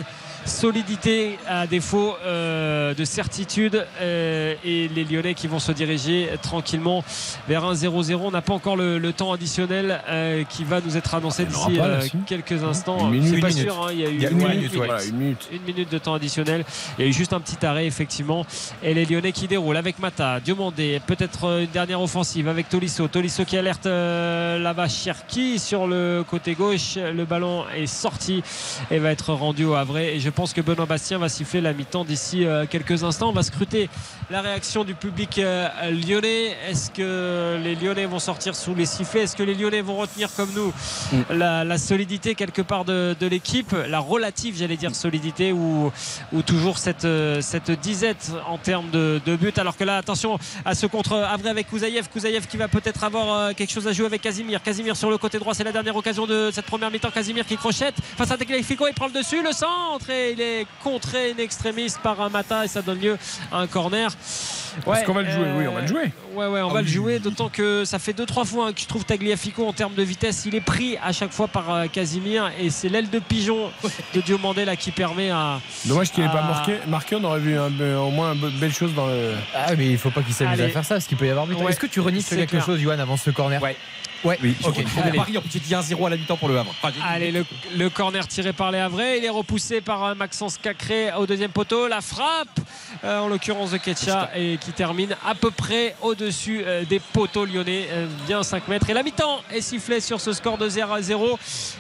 [0.49, 7.05] solidité à défaut euh, de certitude euh, et les Lyonnais qui vont se diriger tranquillement
[7.49, 10.97] vers un 0-0 on n'a pas encore le, le temps additionnel euh, qui va nous
[10.97, 14.05] être annoncé aura d'ici pas, quelques instants Une minute, c'est pas sûr hein, il y
[14.05, 14.87] a eu Il y a une une minute, minute, ouais.
[14.87, 15.49] voilà, une minute.
[15.53, 16.65] une minute de temps additionnel.
[16.99, 18.47] Il y a eu juste un petit arrêt, effectivement.
[18.83, 23.09] Et les Lyonnais qui déroulent avec Mata, Diomandé, peut-être une dernière offensive avec Tolisso.
[23.09, 26.97] Tolisso qui alerte là-bas Cherki sur le côté gauche.
[26.97, 28.43] Le ballon est sorti
[28.91, 29.99] et va être rendu au Havre.
[29.99, 33.31] Et je pense que Benoît Bastien va siffler la mi-temps d'ici euh, quelques instants.
[33.31, 33.91] On va scruter
[34.31, 36.57] la réaction du public euh, lyonnais.
[36.69, 39.23] Est-ce que les Lyonnais vont sortir sous les sifflets?
[39.23, 40.73] Est-ce que les Lyonnais vont retenir comme nous
[41.11, 41.35] Mm.
[41.35, 43.75] la, la solidité quelque part de, de l'équipe?
[43.89, 45.91] La relative, j'allais dire, solidité ou,
[46.33, 50.39] ou toujours cette, euh, cette disette en termes de, de buts Alors que là, attention
[50.65, 52.09] à ce contre Avré avec Kouzaïev.
[52.13, 54.63] Kouzaïev qui va peut-être avoir quelque chose à jouer avec Casimir.
[54.63, 57.11] Casimir sur le côté droit, c'est la dernière occasion de cette première mi-temps.
[57.11, 60.67] Casimir qui crochette face à Tagliafico, il prend le dessus, le centre et il est
[60.83, 63.17] contré in extremis par un Mata et ça donne lieu
[63.53, 64.11] à un corner.
[64.11, 66.13] Est-ce qu'on va le jouer Oui, on va le jouer.
[66.35, 68.81] Ouais, ouais, on Ah va le jouer, d'autant que ça fait 2-3 fois hein, que
[68.81, 70.45] je trouve Tagliafico en termes de vitesse.
[70.47, 73.71] Il est pris à chaque fois par euh, Casimir et c'est l'aile de pigeon
[74.15, 75.61] de Diomandé là qui permet à.
[75.87, 76.75] Dommage qu'il n'ait pas marqué.
[76.87, 79.33] Marqué, on aurait vu un- au moins une belle chose dans le.
[79.55, 81.47] Ah, mais il faut pas qu'il s'amuse à faire ça, parce qu'il peut y avoir
[81.47, 81.55] but.
[81.57, 81.71] Ouais.
[81.71, 82.65] Est-ce que tu renies quelque clair.
[82.65, 83.61] chose, Johan, avant ce corner?
[83.61, 83.77] Ouais.
[84.25, 84.75] Ouais, Oui, ok.
[84.77, 85.17] je Allez.
[85.19, 86.75] Paris, en plus, j'ai dit 1-0 à la mi-temps pour le Havre.
[86.83, 87.45] Enfin, Allez, le,
[87.77, 89.19] le corner tiré par les Havrais.
[89.19, 91.89] Il est repoussé par euh, Maxence Cacré au deuxième poteau.
[91.89, 92.61] La frappe,
[93.05, 97.45] euh, en l'occurrence de Ketcha, et qui termine à peu près au-dessus euh, des poteaux
[97.45, 98.91] lyonnais, euh, bien 5 mètres.
[98.91, 101.39] Et la mi-temps est sifflée sur ce score de 0 à 0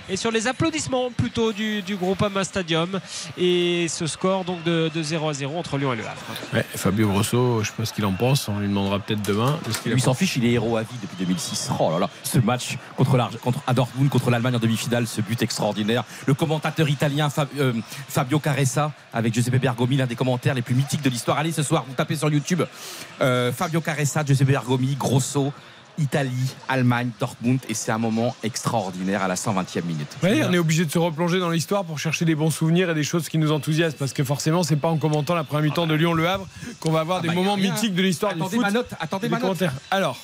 [0.08, 3.00] et sur les applaudissements plutôt du, du groupe Ama Stadium.
[3.36, 6.20] Et ce score donc de, de 0 à 0 entre Lyon et le Havre.
[6.54, 8.48] Ouais, Fabio Grosso, je sais pas ce qu'il en pense.
[8.48, 9.58] On lui demandera peut-être demain.
[9.86, 11.70] Lui s'en fiche, il est héros à vie depuis 2006.
[11.80, 15.20] Oh là là, ce match contre, l'Ar- contre à Dortmund, contre l'Allemagne en demi-finale, ce
[15.20, 16.04] but extraordinaire.
[16.26, 17.72] Le commentateur italien Fab- euh,
[18.08, 21.38] Fabio Caressa avec Giuseppe Bergomi, l'un des commentaires les plus mythiques de l'histoire.
[21.38, 22.62] Allez, ce soir, vous tapez sur YouTube
[23.20, 25.52] euh, Fabio Caressa, Giuseppe Bergomi, Grosso.
[26.00, 30.06] Italie, Allemagne, Dortmund, et c'est un moment extraordinaire à la 120e minute.
[30.22, 32.94] Ouais, on est obligé de se replonger dans l'histoire pour chercher des bons souvenirs et
[32.94, 35.88] des choses qui nous enthousiasment parce que forcément c'est pas en commentant la première mi-temps
[35.88, 36.46] de Lyon-Le Havre
[36.78, 38.64] qu'on va avoir Ah des bah, moments mythiques de l'histoire du Attendez foot.
[38.66, 39.64] ma note, attendez ma note.
[39.90, 40.16] Alors,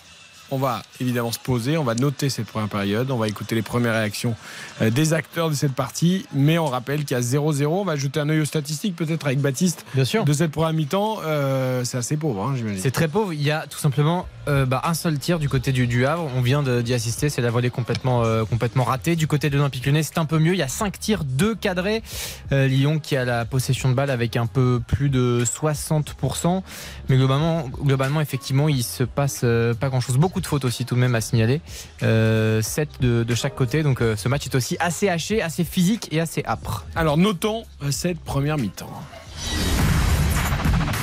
[0.50, 3.62] on va évidemment se poser, on va noter cette première période, on va écouter les
[3.62, 4.34] premières réactions
[4.82, 7.66] euh, des acteurs de cette partie, mais on rappelle qu'il y a 0-0.
[7.66, 10.24] On va jeter un œil aux statistiques peut-être avec Baptiste Bien sûr.
[10.24, 11.18] de cette première mi-temps.
[11.24, 12.80] Euh, c'est assez pauvre, hein, j'imagine.
[12.80, 13.32] C'est très pauvre.
[13.32, 16.28] Il y a tout simplement euh, bah, un seul tir du côté du, du Havre.
[16.36, 17.28] On vient de- d'y assister.
[17.30, 19.16] C'est la volée complètement, euh, complètement ratée.
[19.16, 20.52] Du côté de l'Olympique lyonnais, c'est un peu mieux.
[20.52, 22.02] Il y a 5 tirs, 2 cadrés.
[22.50, 26.62] Lyon qui a la possession de balle avec un peu plus de 60%.
[27.08, 29.44] Mais globalement, globalement effectivement, il se passe
[29.80, 30.16] pas grand-chose.
[30.18, 31.60] Beaucoup de fautes aussi tout de même à signaler.
[32.00, 33.82] 7 de, de chaque côté.
[33.82, 36.84] Donc euh, ce match est aussi assez haché, assez physique et assez âpre.
[36.94, 38.90] Alors notons euh, cette première mi-temps.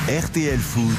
[0.08, 0.98] RTL Foot,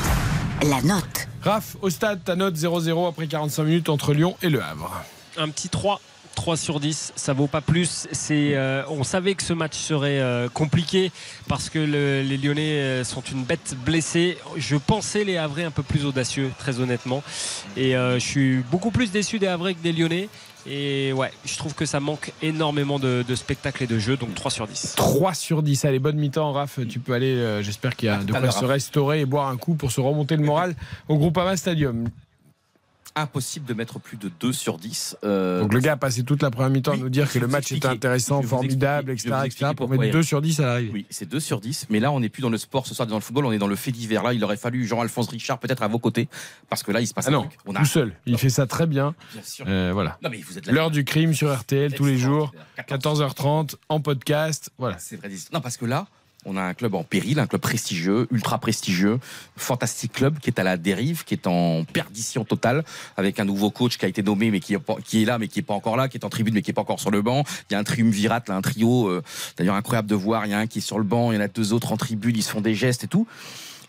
[0.68, 1.28] La note.
[1.42, 5.02] Raph, au stade, ta note 0-0 après 45 minutes entre Lyon et Le Havre.
[5.36, 6.00] un petit 3.
[6.34, 8.06] 3 sur 10, ça vaut pas plus.
[8.12, 11.12] C'est, euh, on savait que ce match serait euh, compliqué
[11.48, 14.38] parce que le- les Lyonnais euh, sont une bête blessée.
[14.56, 17.22] Je pensais les Havrais un peu plus audacieux, très honnêtement.
[17.76, 20.28] Et euh, je suis beaucoup plus déçu des Havrais que des Lyonnais.
[20.64, 24.32] Et ouais, je trouve que ça manque énormément de, de spectacle et de jeu, donc
[24.34, 24.94] 3 sur 10.
[24.96, 25.84] 3 sur 10.
[25.84, 26.78] Allez, bonne mi-temps, Raph.
[26.88, 29.56] Tu peux aller, euh, j'espère qu'il y a de quoi se restaurer et boire un
[29.56, 30.74] coup pour se remonter le moral
[31.08, 32.08] au Groupama Stadium.
[33.14, 35.18] Impossible de mettre plus de 2 sur 10.
[35.24, 37.38] euh, Donc le gars a passé toute la première mi-temps à Oui, nous dire que
[37.38, 39.70] le match était intéressant, formidable, etc., etc.
[39.76, 40.90] pour mettre 2 sur 10 à l'arrivée.
[40.94, 41.86] Oui, c'est 2 sur 10.
[41.90, 43.58] Mais là, on n'est plus dans le sport ce soir, dans le football, on est
[43.58, 44.22] dans le fait divers.
[44.22, 46.28] Là, il aurait fallu Jean-Alphonse Richard peut-être à vos côtés.
[46.70, 47.58] Parce que là, il se passe Ah un non, truc.
[47.66, 47.80] On a...
[47.80, 48.14] tout seul.
[48.24, 49.14] Il fait ça très bien.
[49.34, 49.66] Bien sûr.
[49.68, 50.16] Euh, voilà.
[50.22, 50.72] Non, mais vous êtes là.
[50.72, 53.28] L'heure du crime sur RTL tous les jours, Extraordinaire.
[53.28, 54.70] 14h30, en podcast.
[54.78, 54.96] Voilà.
[54.98, 55.28] C'est vrai.
[55.52, 56.06] Non, parce que là,
[56.44, 59.18] on a un club en péril, un club prestigieux, ultra prestigieux,
[59.56, 62.84] fantastique club qui est à la dérive, qui est en perdition totale,
[63.16, 65.62] avec un nouveau coach qui a été nommé, mais qui est, là, mais qui est
[65.62, 67.44] pas encore là, qui est en tribune, mais qui est pas encore sur le banc.
[67.70, 69.22] Il y a un triumvirat, là, un trio, euh,
[69.56, 70.46] d'ailleurs incroyable de voir.
[70.46, 71.92] Il y a un qui est sur le banc, il y en a deux autres
[71.92, 73.26] en tribune, ils se font des gestes et tout.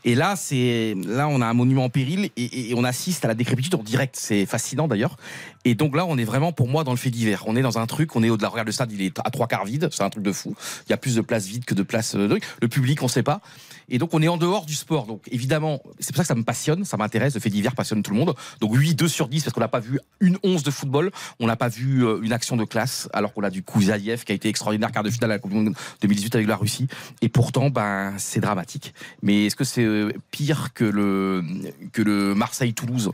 [0.06, 3.36] Et là, c'est là, on a un monument en péril et, on assiste à la
[3.36, 4.16] décrépitude en direct.
[4.18, 5.18] C'est fascinant d'ailleurs.
[5.66, 7.44] Et donc là, on est vraiment pour moi dans le fait divers.
[7.48, 8.50] On est dans un truc, on est au-delà.
[8.50, 9.90] Regarde le stade, il est à trois quarts vide.
[9.92, 10.56] C'est un truc de fou.
[10.88, 12.16] Il y a plus de places vides que de places.
[12.16, 13.42] euh, Le public, on sait pas.
[13.90, 15.06] Et donc on est en dehors du sport.
[15.06, 17.34] Donc évidemment, c'est pour ça que ça me passionne, ça m'intéresse.
[17.34, 18.36] Le fait divers passionne tout le monde.
[18.60, 21.48] Donc oui, 2 sur 10 parce qu'on n'a pas vu une once de football, on
[21.48, 24.36] n'a pas vu euh, une action de classe, alors qu'on a du Kouzaïev qui a
[24.36, 26.88] été extraordinaire quart de finale à la Coupe du Monde 2018 avec la Russie.
[27.22, 28.94] Et pourtant, ben c'est dramatique.
[29.22, 31.44] Mais est-ce que c'est euh, pire que le
[31.92, 33.12] que le Marseille-Toulouse?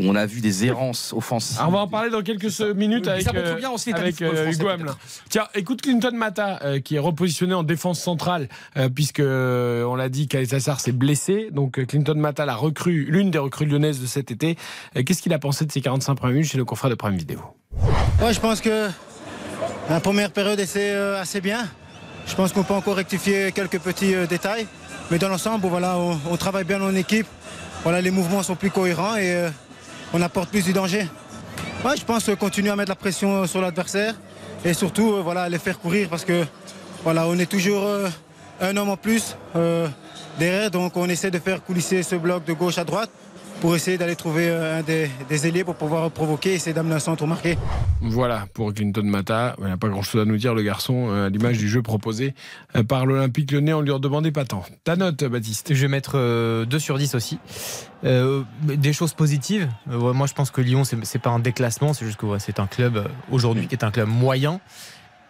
[0.00, 3.08] Où on a vu des errances offensives Alors, on va en parler dans quelques minutes
[3.08, 4.68] avec, euh, bien avec euh, français, Hugo.
[4.68, 4.96] Hamelin.
[5.28, 10.08] Tiens, écoute Clinton Mata, euh, qui est repositionné en défense centrale, euh, puisque on l'a
[10.08, 11.48] dit, Kaessassar s'est blessé.
[11.52, 14.56] Donc Clinton Mata, la recrue, l'une des recrues lyonnaises de cet été.
[14.96, 17.16] Euh, Qu'est-ce qu'il a pensé de ces 45 premières minutes chez le confrère de Prime
[17.16, 17.40] Vidéo?
[18.22, 18.88] Ouais, je pense que
[19.88, 21.66] la première période euh, assez bien.
[22.26, 24.66] Je pense qu'on peut encore rectifier quelques petits euh, détails.
[25.10, 27.26] Mais dans l'ensemble, voilà, on, on travaille bien en équipe.
[27.82, 29.50] Voilà, les mouvements sont plus cohérents et euh,
[30.12, 31.06] on apporte plus du danger.
[31.96, 34.14] Je pense euh, continuer à mettre la pression sur l'adversaire
[34.64, 36.44] et surtout euh, voilà, les faire courir parce que
[37.02, 38.08] voilà, on est toujours euh,
[38.60, 39.88] un homme en plus euh,
[40.38, 40.70] derrière.
[40.70, 43.10] Donc on essaie de faire coulisser ce bloc de gauche à droite
[43.60, 46.94] pour essayer d'aller trouver euh, un des, des ailiers pour pouvoir provoquer et essayer d'amener
[46.94, 47.58] un centre marqué.
[48.00, 49.56] Voilà pour Clinton Mata.
[49.60, 52.34] Il n'a pas grand-chose à nous dire, le garçon, euh, à l'image du jeu proposé
[52.74, 53.72] euh, par l'Olympique lyonnais.
[53.72, 54.64] On lui en demandait pas tant.
[54.84, 57.38] Ta note, Baptiste Je vais mettre euh, 2 sur 10 aussi.
[58.04, 59.68] Euh, des choses positives.
[59.90, 62.58] Euh, moi, je pense que Lyon, c'est pas un déclassement, c'est juste que ouais, c'est
[62.58, 64.60] un club aujourd'hui qui est un club moyen.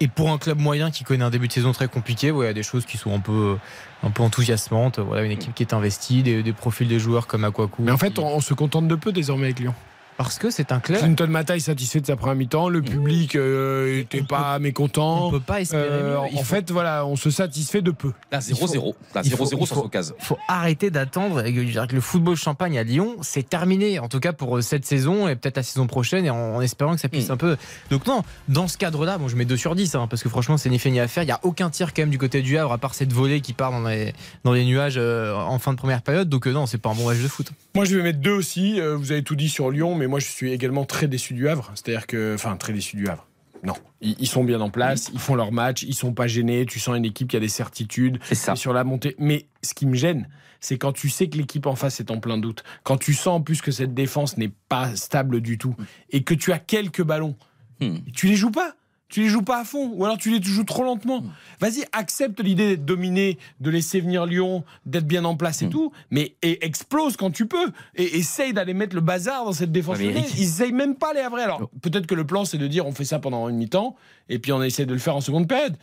[0.03, 2.48] Et pour un club moyen qui connaît un début de saison très compliqué, ouais, il
[2.48, 3.59] y a des choses qui sont un peu,
[4.03, 4.98] un peu enthousiasmantes.
[4.98, 7.82] Voilà, une équipe qui est investie, des, des profils des joueurs comme Akwaku.
[7.82, 9.74] Mais en fait, on, on se contente de peu désormais avec Lyon.
[10.22, 10.98] Parce que c'est un club.
[11.00, 12.68] Clinton Mata est satisfait de sa première mi-temps.
[12.68, 15.28] Le public n'était pas mécontent.
[15.28, 16.28] On peut pas espérer Euh, mieux.
[16.32, 18.12] Il en faut- fait, voilà, on se satisfait de peu.
[18.30, 18.94] Là, 0-0.
[19.14, 20.14] Là, il faut- 0-0 il sur faut- ce case.
[20.18, 23.98] faut arrêter d'attendre le football champagne à Lyon, c'est terminé.
[23.98, 26.60] En tout cas pour euh, cette saison et peut-être la saison prochaine et en, en
[26.60, 27.32] espérant que ça puisse Mm.
[27.32, 27.56] un peu.
[27.90, 30.58] Donc, non, dans ce cadre-là, bon, je mets 2 sur 10 hein, parce que franchement,
[30.58, 31.22] c'est ni fait ni à faire.
[31.22, 33.40] Il n'y a aucun tir quand même du côté du Havre à part cette volée
[33.40, 34.12] qui part dans les,
[34.44, 36.28] dans les nuages euh, en fin de première période.
[36.28, 37.50] Donc, euh, non, c'est pas un bon match de foot.
[37.74, 38.78] Moi, je vais mettre deux aussi.
[38.80, 41.48] Euh, vous avez tout dit sur Lyon, mais moi, je suis également très déçu du
[41.48, 41.70] Havre.
[41.74, 43.26] C'est-à-dire que, enfin, très déçu du Havre.
[43.62, 46.66] Non, ils, ils sont bien en place, ils font leur match, ils sont pas gênés.
[46.66, 48.56] Tu sens une équipe qui a des certitudes C'est ça.
[48.56, 49.14] sur la montée.
[49.18, 50.28] Mais ce qui me gêne,
[50.61, 53.28] c'est quand tu sais que l'équipe en face est en plein doute, quand tu sens
[53.38, 55.74] en plus que cette défense n'est pas stable du tout
[56.11, 57.36] et que tu as quelques ballons,
[57.82, 57.96] Hmm.
[58.14, 58.74] tu les joues pas.
[59.11, 61.22] Tu les joues pas à fond, ou alors tu les joues trop lentement.
[61.61, 65.70] Vas-y, accepte l'idée d'être dominé, de laisser venir Lyon, d'être bien en place et Hmm.
[65.70, 67.70] tout, mais et explose quand tu peux.
[67.96, 69.98] Et essaye d'aller mettre le bazar dans cette défense.
[69.98, 70.06] Ouais.
[70.06, 71.42] Eric- Ils essayent même pas les Havrais.
[71.42, 73.96] Alors peut-être que le plan c'est de dire on fait ça pendant une mi-temps
[74.28, 75.76] et puis on essaie de le faire en seconde période.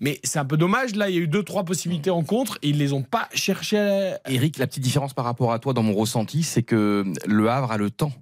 [0.00, 0.94] Mais c'est un peu dommage.
[0.96, 3.28] Là, il y a eu deux trois possibilités en contre et ils les ont pas
[3.32, 3.78] cherchées.
[3.78, 7.48] à- Eric, la petite différence par rapport à toi dans mon ressenti, c'est que le
[7.48, 8.12] Havre a le temps.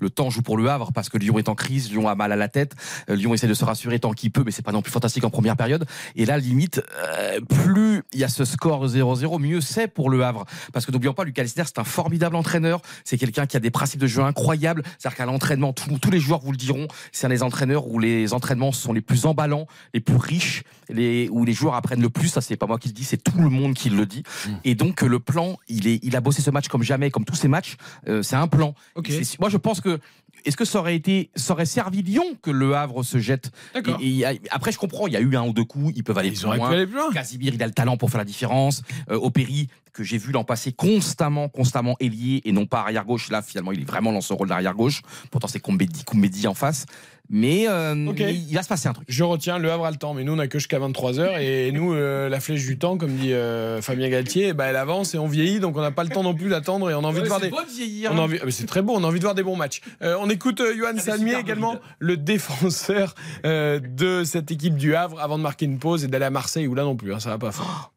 [0.00, 2.32] Le temps joue pour le Havre parce que Lyon est en crise, Lyon a mal
[2.32, 2.74] à la tête,
[3.08, 5.24] euh, Lyon essaie de se rassurer tant qu'il peut, mais c'est pas non plus fantastique
[5.24, 5.84] en première période.
[6.16, 10.10] Et là, limite, euh, plus il y a ce score de 0-0, mieux c'est pour
[10.10, 10.44] le Havre.
[10.72, 13.70] Parce que n'oublions pas, Lucas Lester, c'est un formidable entraîneur, c'est quelqu'un qui a des
[13.70, 14.82] principes de jeu incroyables.
[14.98, 17.98] C'est-à-dire qu'à l'entraînement, tous- tous les joueurs vous le diront, c'est un des entraîneurs où
[17.98, 22.10] les entraînements sont les plus emballants, les plus riches, les, où les joueurs apprennent le
[22.10, 22.28] plus.
[22.28, 24.22] Ça, c'est pas moi qui le dis, c'est tout le monde qui le dit.
[24.64, 27.34] Et donc, le plan, il, est, il a bossé ce match comme jamais, comme tous
[27.34, 27.76] ces matchs.
[28.08, 28.74] euh, c'est un plan.
[29.40, 29.89] Moi, je pense que.
[30.46, 33.98] Est-ce que ça aurait été, ça aurait servi Lyon que le Havre se jette D'accord.
[34.00, 36.28] Et- Après, je comprends, il y a eu un ou deux coups, ils peuvent aller
[36.30, 36.70] Ils plus loin.
[36.70, 37.12] aller plus loin.
[37.12, 38.82] Casimir, il a le talent pour faire la différence.
[39.10, 43.28] Euh, Opéry, que j'ai vu l'an passé constamment, constamment ailier et non pas arrière gauche.
[43.30, 45.02] Là, finalement, il est vraiment dans son rôle d'arrière gauche.
[45.30, 46.86] Pourtant, c'est Koumbedi en face.
[47.32, 48.18] Mais euh, Ok.
[48.20, 49.06] il va se passer un truc.
[49.08, 51.70] Je retiens, le Havre a le temps, mais nous on n'a que jusqu'à 23h et
[51.70, 55.18] nous euh, la flèche du temps, comme dit euh, Fabien Galtier, bah, elle avance et
[55.18, 57.20] on vieillit, donc on n'a pas le temps non plus d'attendre et on a envie
[57.22, 57.50] de voir des.
[58.10, 59.54] On a envie- ah, mais c'est très beau, on a envie de voir des bons
[59.56, 59.80] matchs.
[60.02, 63.14] Euh, on écoute euh, Johan Salmier également, le défenseur
[63.46, 66.66] euh, de cette équipe du Havre, avant de marquer une pause et d'aller à Marseille,
[66.66, 67.92] où là non plus, hein, ça va pas fort.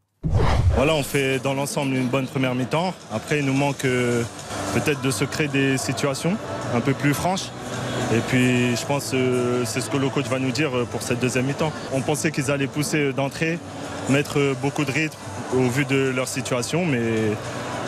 [0.76, 2.93] Voilà, on fait dans l'ensemble une bonne première mi-temps.
[3.13, 4.24] Après, il nous manque euh,
[4.74, 6.36] peut-être de se créer des situations
[6.74, 7.51] un peu plus franches.
[8.13, 11.03] Et puis, je pense que c'est ce que le coach va nous dire euh, pour
[11.03, 11.71] cette deuxième mi-temps.
[11.93, 13.59] On pensait qu'ils allaient pousser d'entrée,
[14.09, 15.17] mettre euh, beaucoup de rythme
[15.55, 17.01] au vu de leur situation, mais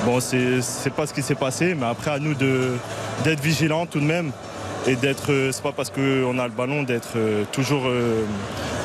[0.05, 1.73] bon, c'est pas ce qui s'est passé.
[1.73, 4.31] Mais après, à nous d'être vigilants tout de même
[4.87, 8.23] et d'être, euh, c'est pas parce qu'on a le ballon, d'être euh, toujours, euh,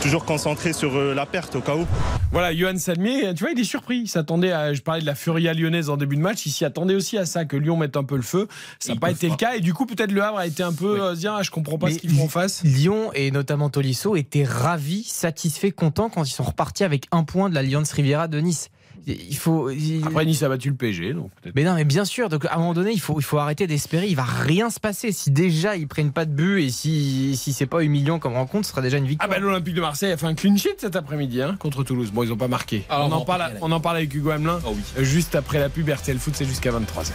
[0.01, 1.87] toujours concentré sur la perte au cas où.
[2.33, 3.99] Voilà, Johan Salmier, tu vois, il est surpris.
[3.99, 4.73] Il s'attendait à.
[4.73, 6.47] Je parlais de la Furia lyonnaise en début de match.
[6.47, 8.47] Il s'y attendait aussi à ça, que Lyon mette un peu le feu.
[8.79, 9.57] Ça n'a pas été le cas.
[9.57, 11.15] Et du coup, peut-être le Havre a été un peu.
[11.15, 12.63] se dire, ah, je comprends pas Mais ce qu'ils font en face.
[12.63, 17.51] Lyon et notamment Tolisso étaient ravis, satisfaits, contents quand ils sont repartis avec un point
[17.51, 18.71] de l'Alliance Riviera de Nice.
[19.07, 19.71] Il faut.
[19.71, 21.55] il- Après, Nice a battu le PSG, donc peut-être.
[21.55, 22.29] Mais non, mais bien sûr.
[22.29, 24.07] Donc à un moment donné, il faut, il faut arrêter d'espérer.
[24.09, 25.13] Il va rien se passer.
[25.13, 28.67] Si déjà ils prennent pas de but et si, si c'est pas humiliant comme rencontre,
[28.67, 29.31] ce sera déjà une Ah victoire.
[29.31, 32.11] bah l'Olympique de Marseille a fait un clean sheet cet après-midi hein, contre Toulouse.
[32.13, 32.85] Bon, ils n'ont pas marqué.
[32.89, 34.81] Ah, on, on en parle, on en parle avec Hugo Hamelin Oh oui.
[34.99, 37.13] euh, juste après la pub RTL Foot, c'est jusqu'à 23h.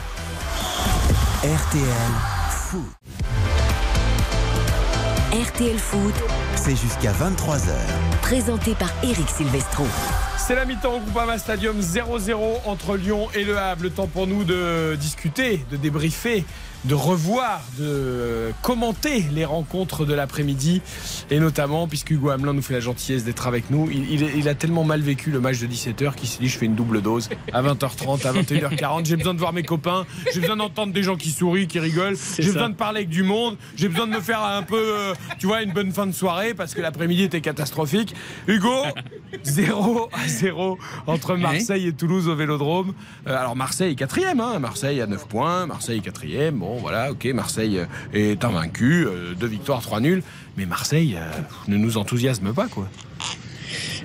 [1.44, 1.84] RTL
[2.50, 2.82] Foot.
[5.32, 6.14] RTL Foot,
[6.56, 7.70] C'est jusqu'à 23h.
[8.26, 9.86] Présenté par Eric Silvestro.
[10.36, 13.84] C'est la mi-temps au Groupama Stadium 0-0 entre Lyon et Le Havre.
[13.84, 16.44] Le temps pour nous de discuter, de débriefer,
[16.88, 20.82] de revoir, de commenter les rencontres de l'après-midi.
[21.32, 24.48] Et notamment, puisque Hugo Hamelin nous fait la gentillesse d'être avec nous, il, il- il
[24.50, 27.02] a tellement mal vécu le match de 17h qu'il s'est dit je fais une double
[27.02, 29.06] dose à 20h30, à 21h40.
[29.06, 32.16] J'ai besoin de voir mes copains, j'ai besoin d'entendre des gens qui sourient, qui rigolent,
[32.38, 35.14] j'ai besoin de parler avec du monde, j'ai besoin de me faire un peu, euh,
[35.40, 38.14] tu vois, une bonne fin de soirée parce que l'après-midi était catastrophique.
[38.48, 38.84] Hugo,
[39.44, 40.78] 0 à 0
[41.08, 42.94] entre Marseille et Toulouse au Vélodrome.
[43.28, 44.60] Euh, alors Marseille est quatrième, hein.
[44.60, 46.60] Marseille a 9 points, Marseille est quatrième.
[46.60, 50.24] Bon voilà, ok, Marseille euh, est invaincu, euh, deux victoires, trois nuls.
[50.58, 51.30] Mais Marseille euh,
[51.68, 52.88] ne nous enthousiasme pas quoi.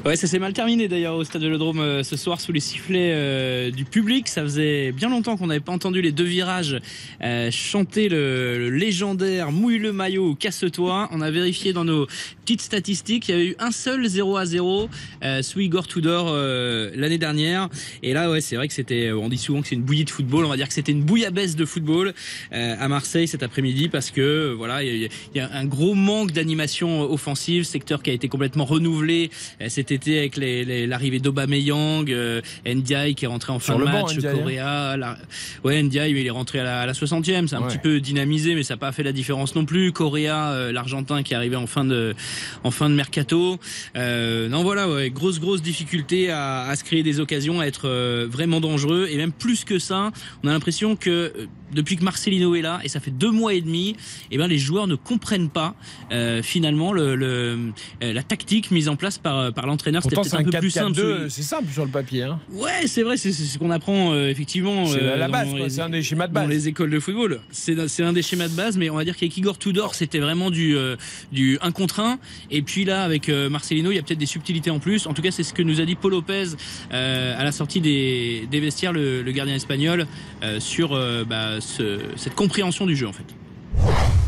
[0.07, 3.13] Ouais, ça s'est mal terminé d'ailleurs au stade Vélodrome euh, ce soir sous les sifflets
[3.13, 4.29] euh, du public.
[4.29, 6.81] Ça faisait bien longtemps qu'on n'avait pas entendu les deux virages
[7.23, 11.11] euh, chanter le, le légendaire mouille le maillot casse-toi.
[11.13, 12.07] On a vérifié dans nos
[12.47, 14.89] petites statistiques, il y avait eu un seul 0 à 0
[15.23, 17.69] euh, sous Igor Tudor euh, l'année dernière.
[18.03, 20.11] Et là, ouais, c'est vrai que c'était, on dit souvent que c'est une bouillie de
[20.11, 20.47] football.
[20.47, 22.15] On va dire que c'était une bouillabaisse de football
[22.55, 27.03] euh, à Marseille cet après-midi parce que voilà, il y, a- un gros manque d'animation
[27.03, 29.31] offensive, secteur qui a été complètement renouvelé
[29.61, 33.77] euh, cet été avec les- les- l'arrivée d'Aubameyang, euh, Ndiaye qui est rentré en fin
[33.77, 34.39] de banc, match, Ndiaye, hein.
[34.39, 35.19] Correa, la-
[35.65, 37.69] ouais Ndiaye il est rentré à la, à la 60e, c'est un Ouais.
[37.69, 39.91] petit peu dynamisé mais ça n'a pas fait la différence non plus.
[39.93, 42.15] Correa, euh, l'Argentin qui est arrivé en fin de
[42.63, 43.59] en fin de mercato.
[43.97, 47.89] Euh, non voilà, ouais, grosse grosse difficulté à, à se créer des occasions, à être
[47.89, 50.13] euh, vraiment dangereux et même plus que ça,
[50.45, 53.55] on a l'impression que euh, depuis que Marcelino est là et ça fait deux mois
[53.55, 53.97] et demi,
[54.31, 55.75] eh ben les joueurs ne comprennent pas
[56.13, 60.03] euh, finalement le, le- euh, la tactique mise en place par par l'entraîneur.
[60.03, 60.99] C'était peut-être c'est un un peu plus simple.
[61.01, 62.23] 4-4-2, sous- c'est simple sur le papier.
[62.25, 62.39] Hein.
[62.53, 64.87] Ouais, c'est vrai, c'est c'est ce qu'on apprend euh, effectivement.
[64.87, 66.51] C'est euh, la base, dans c'est un des schémas de Dans base.
[66.51, 69.17] les écoles de football, c'est c'est un des schémas de base, mais on va dire
[69.17, 70.97] qu'avec Igor Tudor, c'était vraiment du euh,
[71.33, 72.19] du 1 contre 1.
[72.51, 75.07] Et puis là, avec euh, Marcelino, il y a peut-être des subtilités en plus.
[75.07, 76.45] En tout cas, c'est ce que nous a dit Paul Lopez
[76.93, 80.07] euh, à la sortie des, des vestiaires, le, le gardien espagnol,
[80.43, 83.25] euh, sur euh, bah, ce- cette compréhension du jeu en fait.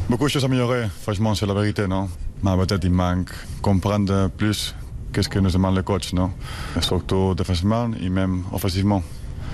[0.08, 2.08] Beaucoup de choses à améliorer, franchement, c'est la vérité, non?
[2.42, 3.30] Mais peut-être il manque
[3.62, 4.74] comprendre plus
[5.12, 6.30] qu'est-ce que nous demande le coach, non?
[6.80, 9.02] Surtout défensivement et même offensivement.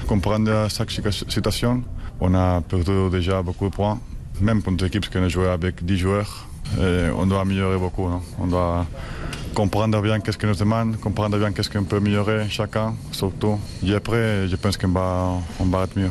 [0.06, 1.82] Comprendre chaque situation,
[2.20, 3.98] on a perdu déjà beaucoup de points,
[4.40, 6.46] même contre l'équipe qui a joué avec 10 joueurs.
[7.16, 8.22] On doit améliorer beaucoup, non?
[8.40, 8.86] On doit
[9.54, 13.58] comprendre bien qu'est-ce que nous demande, comprendre bien qu'est-ce qu'on peut améliorer chacun, surtout.
[13.84, 16.10] Et après, je pense qu'on va, on va être mieux.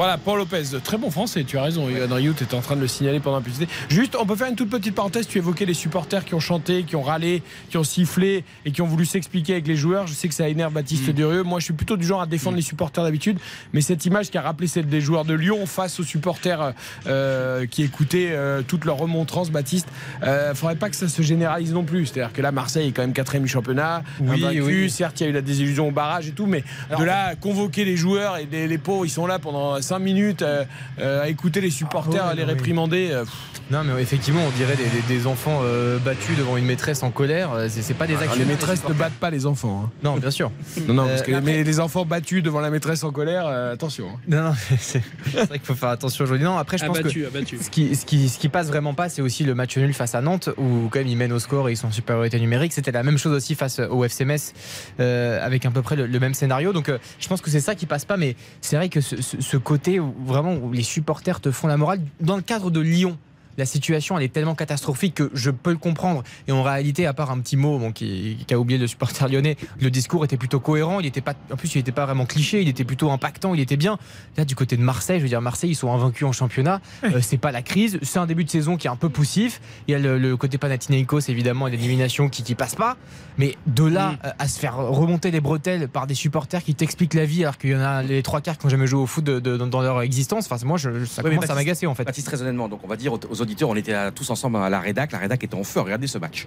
[0.00, 1.86] Voilà, Paul Lopez, très bon français, tu as raison.
[1.90, 3.70] Yoann Rioux était en train de le signaler pendant la publicité.
[3.90, 5.28] Juste, on peut faire une toute petite parenthèse.
[5.28, 8.80] Tu évoquais les supporters qui ont chanté, qui ont râlé, qui ont sifflé et qui
[8.80, 10.06] ont voulu s'expliquer avec les joueurs.
[10.06, 11.12] Je sais que ça énerve Baptiste Mm.
[11.12, 11.42] Durieux.
[11.42, 13.38] Moi, je suis plutôt du genre à défendre les supporters d'habitude.
[13.74, 16.72] Mais cette image qui a rappelé celle des joueurs de Lyon face aux supporters
[17.06, 19.88] euh, qui écoutaient euh, toutes leurs remontrances, Baptiste,
[20.22, 22.06] euh, faudrait pas que ça se généralise non plus.
[22.06, 24.02] C'est-à-dire que là, Marseille est quand même quatrième du championnat.
[24.18, 24.62] Oui, invaincu.
[24.62, 24.88] oui.
[24.88, 26.64] Certes, il y a eu la désillusion au barrage et tout, mais
[26.98, 30.42] de là, convoquer les joueurs et les, les pauvres, ils sont là pendant 5 minutes
[30.42, 30.64] euh,
[31.00, 33.08] euh, à écouter les supporters, Ah ouais, à les non, mais- réprimander.
[33.10, 33.24] euh,
[33.72, 37.10] Non, mais effectivement, on dirait des, des- des enfants euh, battus devant une maîtresse en
[37.10, 37.50] colère.
[37.68, 38.40] C'est c'est pas des alors, actions.
[38.40, 39.84] Ah, les maîtresses ne battent pas les enfants.
[39.86, 39.90] hein.
[40.04, 40.50] Non, bien sûr.
[40.88, 43.46] Non, non, parce Euh, que après- mais les enfants battus devant la maîtresse en colère,
[43.46, 44.06] euh, attention.
[44.14, 44.18] hein.
[44.28, 45.02] Non, non, c'est
[45.32, 46.44] c'est vrai qu'il faut faire attention aujourd'hui.
[46.44, 47.58] Non, après, je pense Abattu, que abattu.
[47.60, 50.14] ce qui, ce, qui, ce qui passe vraiment pas, c'est aussi le match nul face
[50.14, 52.72] à Nantes, où quand même ils mènent au score et ils sont en supériorité numérique.
[52.72, 54.52] C'était la même chose aussi face au FC Metz,
[55.00, 56.72] euh, avec à peu près le, le même scénario.
[56.72, 58.16] Donc, euh, je pense que c'est ça qui passe pas.
[58.16, 61.76] Mais c'est vrai que ce, ce- ce côté vraiment où les supporters te font la
[61.76, 63.16] morale, dans le cadre de Lyon.
[63.58, 66.22] La situation, elle est tellement catastrophique que je peux le comprendre.
[66.48, 69.28] Et en réalité, à part un petit mot bon, qui, qui a oublié le supporter
[69.28, 71.00] lyonnais, le discours était plutôt cohérent.
[71.00, 72.62] Il était pas, en plus, il n'était pas vraiment cliché.
[72.62, 73.54] Il était plutôt impactant.
[73.54, 73.98] Il était bien.
[74.36, 76.80] Là, du côté de Marseille, je veux dire, Marseille, ils sont invaincus en championnat.
[77.04, 77.98] Euh, c'est pas la crise.
[78.02, 79.60] C'est un début de saison qui est un peu poussif.
[79.88, 82.96] Il y a le, le côté Panathinaikos, évidemment, et l'élimination qui, qui passe pas.
[83.38, 87.14] Mais de là euh, à se faire remonter les bretelles par des supporters qui t'expliquent
[87.14, 89.06] la vie alors qu'il y en a les trois quarts qui n'ont jamais joué au
[89.06, 90.46] foot de- de- dans leur existence.
[90.50, 92.04] Enfin, moi, je, ça mais commence à m'agacer en fait.
[92.04, 94.80] Baptiste, très honnêtement, donc on va dire aux auditeurs, on était tous ensemble à la
[94.80, 96.46] rédac, la rédac était en feu, à regarder ce match.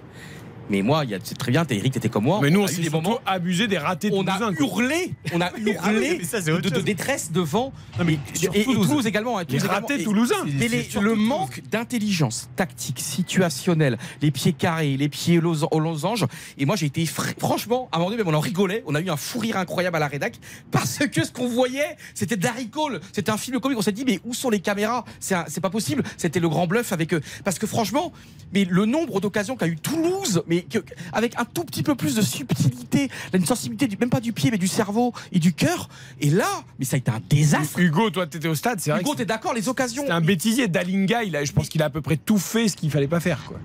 [0.70, 2.38] Mais moi, il y a- c'est très bien, t'es Eric, t'étais comme moi.
[2.42, 3.20] Mais nous, on eu s'est moments.
[3.26, 7.72] abusé des ratés On a hurlé, on a hurlé mais ça, de, de détresse devant.
[8.00, 9.06] et, sur et- et Toulouse.
[9.06, 9.38] Également.
[9.38, 10.44] hein, Toulouse ratés toulousains.
[10.58, 16.26] mais les- le manque d'intelligence tactique, situationnelle, les pieds carrés, les pieds aux losanges.
[16.58, 18.82] Et moi, j'ai été fr- franchement, à un moment donné, même on en rigolait.
[18.86, 20.34] On a eu un fou rire incroyable à la rédac
[20.70, 23.00] parce que ce qu'on voyait, c'était Darry Cole.
[23.12, 23.78] C'était un film comique.
[23.78, 25.04] On s'est dit, mais où sont les caméras?
[25.20, 26.02] C'est pas possible.
[26.16, 27.20] C'était le grand bluff avec eux.
[27.44, 28.12] Parce que franchement,
[28.52, 30.78] mais le nombre d'occasions qu'a eu Toulouse, mais que-
[31.12, 34.50] avec un tout petit peu plus de subtilité, une sensibilité, du, même pas du pied,
[34.50, 35.88] mais du cerveau et du cœur.
[36.20, 37.78] Et là, mais ça a été un désastre.
[37.78, 39.00] Hugo, toi, t'étais au stade, c'est vrai.
[39.00, 40.02] Hugo, t'es d'accord Les occasions.
[40.02, 40.68] C'était un bêtisier.
[40.68, 43.08] Dalinga, il a, je pense qu'il a à peu près tout fait ce qu'il fallait
[43.08, 43.42] pas faire.
[43.46, 43.58] Quoi.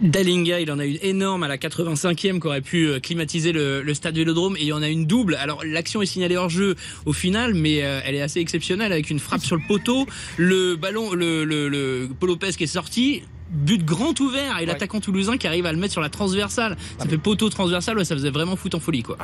[0.00, 3.82] Dalinga, il en a une énorme à la 85e qui aurait pu euh, climatiser le,
[3.82, 5.36] le stade Vélodrome et il y en a une double.
[5.36, 6.74] Alors l'action est signalée hors jeu
[7.06, 10.06] au final, mais euh, elle est assez exceptionnelle avec une frappe sur le poteau,
[10.38, 13.22] le ballon, le, le, le Paul Lopez qui est sorti.
[13.52, 16.76] But grand ouvert et l'attaquant toulousain qui arrive à le mettre sur la transversale.
[16.98, 19.16] Ça fait poteau transversal, ouais, ça faisait vraiment foot en folie quoi.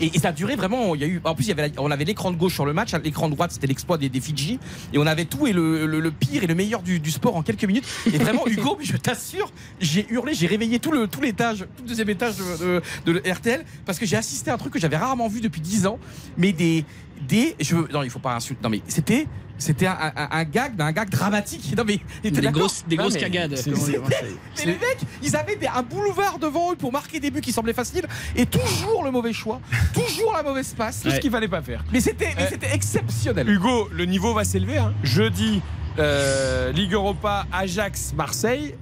[0.00, 0.94] Et, et ça a duré vraiment.
[0.96, 2.54] Il y a eu, en plus, il y avait, la- on avait l'écran de gauche
[2.54, 4.58] sur le match, l'écran de droite, c'était l'exploit des, des Fidji.
[4.92, 7.36] Et on avait tout et le, le- le pire et le meilleur du, du sport
[7.36, 7.84] en quelques minutes.
[8.12, 11.82] Et vraiment, Hugo, mais je t'assure, j'ai hurlé, j'ai réveillé tout le tout l'étage, tout
[11.84, 14.80] le deuxième étage de, de- de RTL parce que j'ai assisté à un truc que
[14.80, 15.98] j'avais rarement vu depuis 10 ans.
[16.36, 16.84] Mais des.
[17.28, 18.60] des je, veux- non, il faut pas insulter.
[18.62, 19.26] Non, mais c'était
[19.58, 21.74] C'était un, un- un gag, mais un gag dramatique.
[21.76, 23.58] Non, mais Des grosses, des Non, grosses mais cagades.
[23.66, 27.52] Mais les mecs, ils avaient des- un boulevard devant eux pour marquer des buts qui
[27.52, 28.06] semblaient faciles
[28.36, 29.60] et toujours le mauvais choix,
[29.92, 31.00] toujours la mauvaise passe.
[31.02, 31.84] Tout ce qu'il fallait pas faire.
[31.92, 33.48] Mais c'était mais Euh, c'était exceptionnel.
[33.48, 34.78] Hugo, le niveau va s'élever.
[34.78, 34.94] hein.
[35.02, 35.60] Jeudi,
[35.98, 38.74] euh, Ligue Europa, Ajax, Marseille.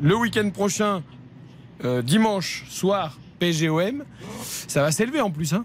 [0.00, 1.02] Le week-end prochain,
[1.84, 4.04] euh, dimanche soir, PGOM.
[4.66, 5.52] Ça va s'élever en plus.
[5.52, 5.64] Hein.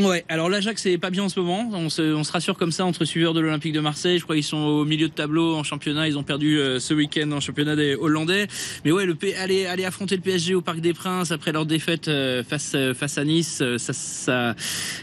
[0.00, 1.68] Ouais, alors l'Ajax c'est pas bien en ce moment.
[1.72, 4.18] On se, on se rassure comme ça entre suiveurs de l'Olympique de Marseille.
[4.18, 6.08] Je crois qu'ils sont au milieu de tableau en championnat.
[6.08, 8.46] Ils ont perdu euh, ce week-end en championnat des Hollandais.
[8.86, 11.66] Mais ouais, le P- aller, aller affronter le PSG au Parc des Princes après leur
[11.66, 14.56] défaite euh, face euh, face à Nice, ça ça,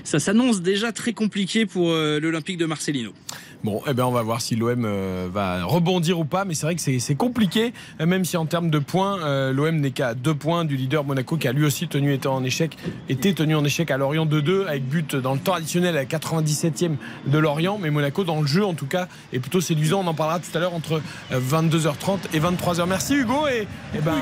[0.04, 3.14] ça s'annonce déjà très compliqué pour l'Olympique de Marcelino.
[3.62, 6.66] Bon, eh ben on va voir si l'OM euh, va rebondir ou pas, mais c'est
[6.66, 10.14] vrai que c'est compliqué, euh, même si en termes de points, euh, l'OM n'est qu'à
[10.14, 12.78] deux points du leader Monaco qui a lui aussi tenu en échec,
[13.10, 16.06] était tenu en échec à Lorient 2-2 avec but dans le temps additionnel à la
[16.06, 16.96] 97e
[17.28, 20.04] de Lorient, mais Monaco dans le jeu en tout cas est plutôt séduisant.
[20.06, 21.02] On en parlera tout à l'heure entre
[21.34, 22.88] euh, 22h30 et 23h.
[22.88, 23.68] Merci Hugo et,
[24.00, 24.14] ben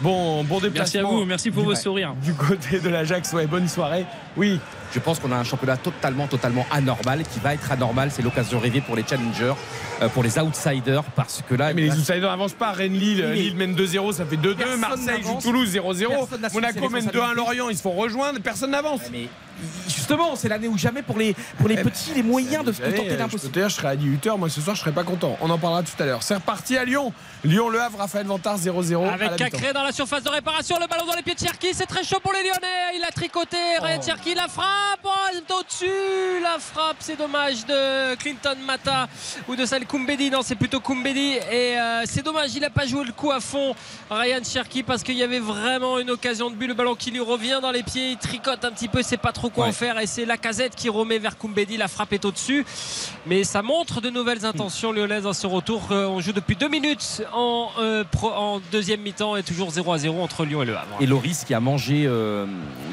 [0.00, 0.72] bon bon déplacement.
[0.78, 2.14] Merci à vous, merci pour du- vos sourires.
[2.22, 4.06] Du côté de l'Ajax, ouais, bonne soirée.
[4.36, 4.60] Oui,
[4.94, 8.10] Je pense qu'on a un championnat totalement, totalement anormal qui va être anormal.
[8.10, 9.52] C'est l'occasion rêvée pour les challengers,
[10.00, 12.72] euh, pour les outsiders, parce que là, Mais les outsiders n'avancent pas.
[12.72, 14.54] Rennes-Lille, Oui, mais Lille mène 2-0, ça fait 2-2.
[14.56, 15.38] personne Marseille joue.
[15.42, 16.08] Toulouse 0-0.
[16.08, 17.36] Personne n'assume Monaco mène 2-1 responsabilités.
[17.36, 19.00] Lorient, ils se font rejoindre, personne n'avance.
[19.88, 23.10] Justement, c'est l'année où jamais pour les, pour les petits, les moyens de, savez, tenter
[23.10, 23.52] je l'impossible.
[23.52, 25.36] dire, je serai à 18h, moi ce soir je serai pas content.
[25.40, 26.22] On en parlera tout à l'heure.
[26.22, 27.12] C'est reparti à Lyon.
[27.44, 29.06] Lyon Le Havre, Raphaël Vantard 0-0.
[29.06, 29.36] à Avec.
[29.36, 32.04] Cacré dans la surface de réparation, le ballon dans les pieds de Cherki, c'est très
[32.04, 32.96] chaud pour les Lyonnais.
[32.96, 38.56] Il a tricoté, Ryan Cherki, la frappe, oh, au-dessus, la frappe, c'est dommage de Clinton
[38.66, 39.08] Mata
[39.48, 40.30] ou de celle Koumbedi.
[40.30, 43.40] Non, c'est plutôt Koumbedi et euh, c'est dommage, il n'a pas joué le coup à
[43.40, 43.74] fond,
[44.10, 46.66] Ryan Cherki, parce qu'il y avait vraiment une occasion de but.
[46.66, 49.32] Le ballon qui lui revient dans les pieds, il tricote un petit peu, c'est pas
[49.32, 49.70] trop quoi Ouais.
[49.70, 51.76] en faire et c'est la casette qui remet vers Koumbedi.
[51.76, 52.64] La frappe est au-dessus,
[53.26, 55.88] mais ça montre de nouvelles intentions lyonnaises dans ce retour.
[55.90, 59.92] Euh, on joue depuis deux minutes en, euh, pro- en deuxième mi-temps et toujours 0
[59.92, 60.96] à 0 entre Lyon et Le Havre.
[61.00, 62.46] Et Loris qui a mangé, euh,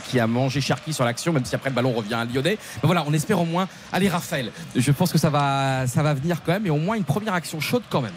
[0.09, 2.57] qui a mangé Cherki sur l'action, même si après le ballon revient à Lyonnais.
[2.81, 3.67] Mais voilà, on espère au moins.
[3.93, 6.95] Allez, Raphaël, je pense que ça va, ça va venir quand même, et au moins
[6.95, 8.13] une première action chaude quand même.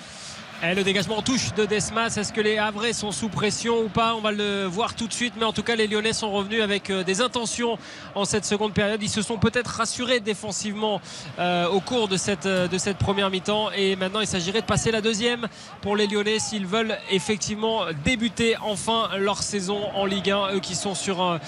[0.61, 3.89] Et le dégagement en touche de Desmas, est-ce que les Havrais sont sous pression ou
[3.89, 4.17] pas?
[4.17, 6.63] On va le voir tout de suite, mais en tout cas les Lyonnais sont revenus
[6.63, 7.79] avec euh, des intentions
[8.17, 9.01] en cette seconde période.
[9.01, 11.01] Ils se sont peut-être rassurés défensivement
[11.39, 14.67] euh, au cours de cette, euh, de cette première mi-temps et maintenant il s'agirait de
[14.67, 15.47] passer la deuxième
[15.81, 20.75] pour les Lyonnais s'ils veulent effectivement débuter enfin leur saison en Ligue 1, eux qui
[20.75, 21.39] sont sur un-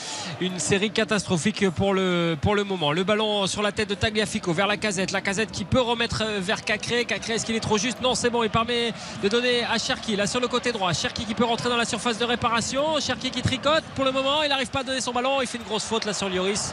[0.40, 2.92] une série catastrophique pour le, moment.
[2.92, 6.22] Le ballon sur la tête de Tagliafico vers la casette, la casette qui peut remettre
[6.38, 7.06] vers Cacré.
[7.06, 8.00] Cacré, est-ce qu'il est trop juste?
[8.02, 10.92] Non, c'est bon, il permet de donner à Cherki là sur le côté droit.
[10.92, 12.98] Cherki qui peut rentrer dans la surface de réparation.
[13.00, 14.42] Cherki qui tricote pour le moment.
[14.42, 15.40] Il n'arrive pas à donner son ballon.
[15.40, 16.72] Il fait une grosse faute là sur Lloris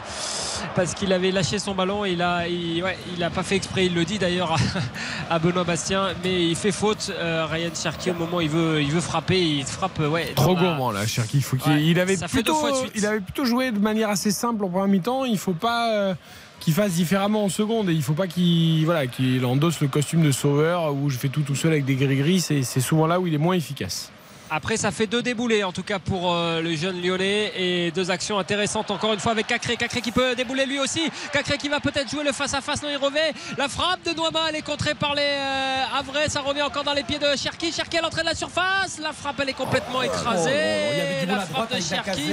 [0.74, 2.04] parce qu'il avait lâché son ballon.
[2.04, 3.86] Il a, il, ouais, il a pas fait exprès.
[3.86, 4.56] Il le dit d'ailleurs à,
[5.34, 7.10] à Benoît Bastien, mais il fait faute.
[7.14, 9.40] euh, Ryan Cherki au moment où il veut, il veut frapper.
[9.40, 9.98] Il frappe.
[10.00, 11.38] Ouais, Trop la- gourmand là, Cherki.
[11.38, 12.56] Il, faut qu'il- Ouais, il avait plutôt,
[12.94, 15.24] il avait plutôt joué de manière assez simple en première mi-temps.
[15.24, 16.14] Il faut pas euh,
[16.60, 20.22] qu'il fasse différemment en seconde et il faut pas qu'il voilà, qu'il endosse le costume
[20.22, 22.40] de sauveur où je fais tout tout seul avec des gris-gris.
[22.40, 24.10] C'est souvent là où il est moins efficace.
[24.50, 28.10] Après, ça fait deux déboulés en tout cas pour euh, le jeune lyonnais et deux
[28.10, 29.76] actions intéressantes encore une fois avec Cacré.
[29.76, 31.10] Cacré qui peut débouler lui aussi.
[31.32, 32.82] Cacré qui va peut-être jouer le face-à-face.
[32.82, 33.32] Non, il revêt.
[33.58, 36.28] La frappe de Noama, elle est contrée par les euh, Havrais.
[36.28, 37.72] Ça revient encore dans les pieds de Cherki.
[37.72, 38.98] Cherki à l'entrée de la surface.
[39.02, 40.50] La frappe, elle est complètement écrasée.
[40.50, 42.32] Oh, avait du la frappe de Cherki.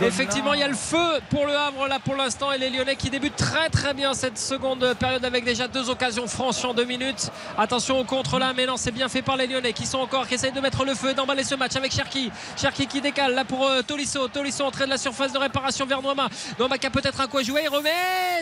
[0.00, 2.96] Effectivement, il y a le feu pour le Havre là pour l'instant et les Lyonnais
[2.96, 6.84] qui débutent très très bien cette seconde période avec déjà deux occasions franches en deux
[6.84, 7.30] minutes.
[7.56, 10.28] Attention au contre là, mais non, c'est bien fait par les Lyonnais qui sont encore
[10.28, 12.30] qui essayent de mettre le feu et d'emballer ce match avec Cherki.
[12.56, 14.28] Cherki qui décale là pour euh, Tolisso.
[14.28, 16.28] Tolisso entrée de la surface de réparation vers Noama.
[16.58, 17.62] Noama qui a peut-être un coup à jouer.
[17.64, 17.90] Il remet.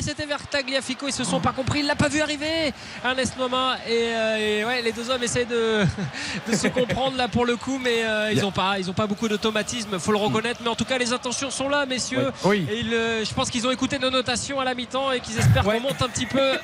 [0.01, 1.07] C'était vers Tagliafico.
[1.07, 1.81] Ils se sont pas compris.
[1.81, 2.73] Il l'a pas vu arriver.
[3.05, 5.85] Ernest Noama et, euh, et ouais, les deux hommes essayent de,
[6.51, 9.07] de se comprendre là pour le coup, mais euh, ils ont pas, ils ont pas
[9.07, 9.99] beaucoup d'automatisme.
[10.01, 10.61] Faut le reconnaître.
[10.65, 12.33] Mais en tout cas, les intentions sont là, messieurs.
[12.45, 12.66] Oui.
[12.70, 15.39] Et ils, euh, je pense qu'ils ont écouté nos notations à la mi-temps et qu'ils
[15.39, 16.59] espèrent qu'on monte un petit peu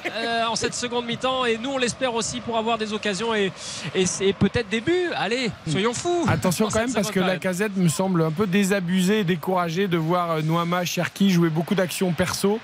[0.49, 1.45] en cette seconde mi-temps.
[1.45, 3.53] Et nous, on l'espère aussi pour avoir des occasions et,
[3.95, 5.11] et, c'est peut-être des buts.
[5.15, 6.27] Allez, soyons fous.
[6.33, 9.87] Attention Dans quand même parce que la casette me semble un peu désabusé et découragé
[9.89, 12.59] de voir euh, Noama Cherki jouer beaucoup d'actions perso.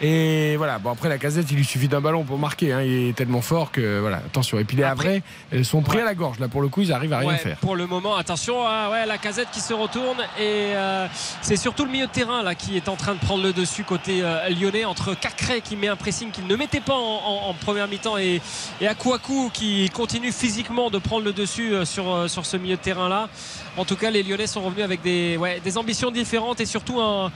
[0.00, 2.82] Et, voilà, bon après la casette il lui suffit d'un ballon pour marquer, hein.
[2.82, 4.58] il est tellement fort que voilà, attention.
[4.58, 5.22] Et puis les Havrais
[5.62, 7.56] sont pris à la gorge là pour le coup ils arrivent à rien Ouais, faire.
[7.58, 11.06] Pour le moment, attention, à, ouais, la casette qui se retourne et euh,
[11.42, 13.84] c'est surtout le milieu de terrain là qui est en train de prendre le dessus
[13.84, 17.48] côté euh, lyonnais entre Cacré qui met un pressing qu'il ne mettait pas en, en-
[17.50, 18.40] en première mi-temps et,
[18.80, 23.08] et Akouakou qui continue physiquement de prendre le dessus sur, sur ce milieu de terrain
[23.12, 23.28] là.
[23.76, 27.00] En tout cas, les Lyonnais sont revenus avec des, ouais, des ambitions différentes et surtout
[27.00, 27.30] un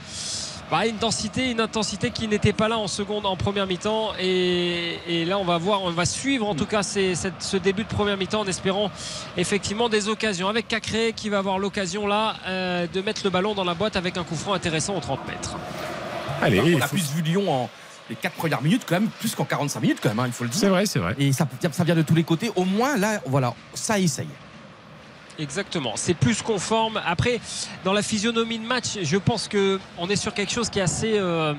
[0.69, 4.11] Bah, une intensité, une intensité qui n'était pas là en seconde, en première mi-temps.
[4.19, 7.55] Et, et là, on va voir, on va suivre en tout cas ces- cette- ce
[7.55, 8.91] début de première mi-temps en espérant
[9.37, 10.49] effectivement des occasions.
[10.49, 13.95] Avec Cacré qui va avoir l'occasion là euh, de mettre le ballon dans la boîte
[13.95, 15.55] avec un coup franc intéressant aux 30 mètres.
[16.41, 17.69] Allez, on a faut- plus vu Lyon en
[18.09, 20.43] les 4 premières minutes quand même, plus qu'en 45 minutes quand même, hein, il faut
[20.43, 20.59] le dire.
[20.59, 21.15] C'est vrai, c'est vrai.
[21.17, 22.51] Et ça, ça vient de tous les côtés.
[22.57, 24.27] Au moins là, voilà, ça essaye.
[25.39, 26.99] Exactement, c'est plus conforme.
[27.05, 27.39] Après,
[27.83, 30.83] dans la physionomie de match, je pense que on est sur quelque chose qui est
[30.83, 31.53] assez euh,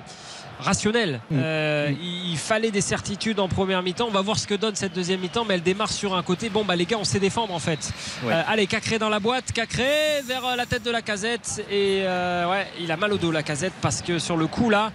[0.60, 1.20] rationnel.
[1.30, 1.36] Mm.
[1.38, 4.06] Euh, Il, il fallait des certitudes en première mi-temps.
[4.08, 6.48] On va voir ce que donne cette deuxième mi-temps, mais elle démarre sur un côté.
[6.50, 7.90] Bon, bah les gars, on sait défendre en fait.
[8.22, 8.32] Ouais.
[8.32, 11.64] Euh, allez, Cacré dans la boîte, Cacré vers euh, la tête de la casette.
[11.70, 14.70] Et euh, ouais, il a mal au dos la casette parce que sur le coup
[14.70, 14.92] là,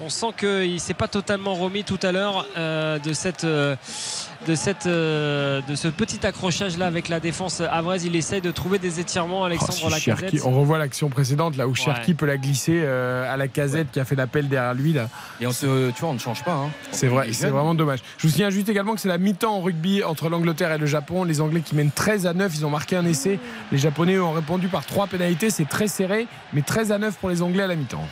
[0.00, 3.44] on sent qu'il s'est pas totalement remis tout à l'heure de cette.
[3.44, 8.78] de, cette, de ce petit accrochage là avec la défense avraise il essaye de trouver
[8.78, 12.36] des étirements Oh, Alexandre si Lacazette on revoit l'action précédente là où Cherki peut la
[12.36, 15.01] glisser à la casette qui a fait l'appel derrière lui là.
[15.40, 16.52] Et on se, tu vois, on ne change pas.
[16.54, 16.70] hein.
[16.90, 18.00] C'est vrai, est c'est vraiment dommage.
[18.18, 20.86] Je vous signale juste également que c'est la mi-temps en rugby entre l'Angleterre et le
[20.86, 21.24] Japon.
[21.24, 23.38] Les Anglais qui mènent 13 à 9, ils ont marqué un essai.
[23.70, 25.50] Les Japonais ont répondu par trois pénalités.
[25.50, 28.06] C'est très serré, mais 13 à 9 pour les Anglais à la mi-temps.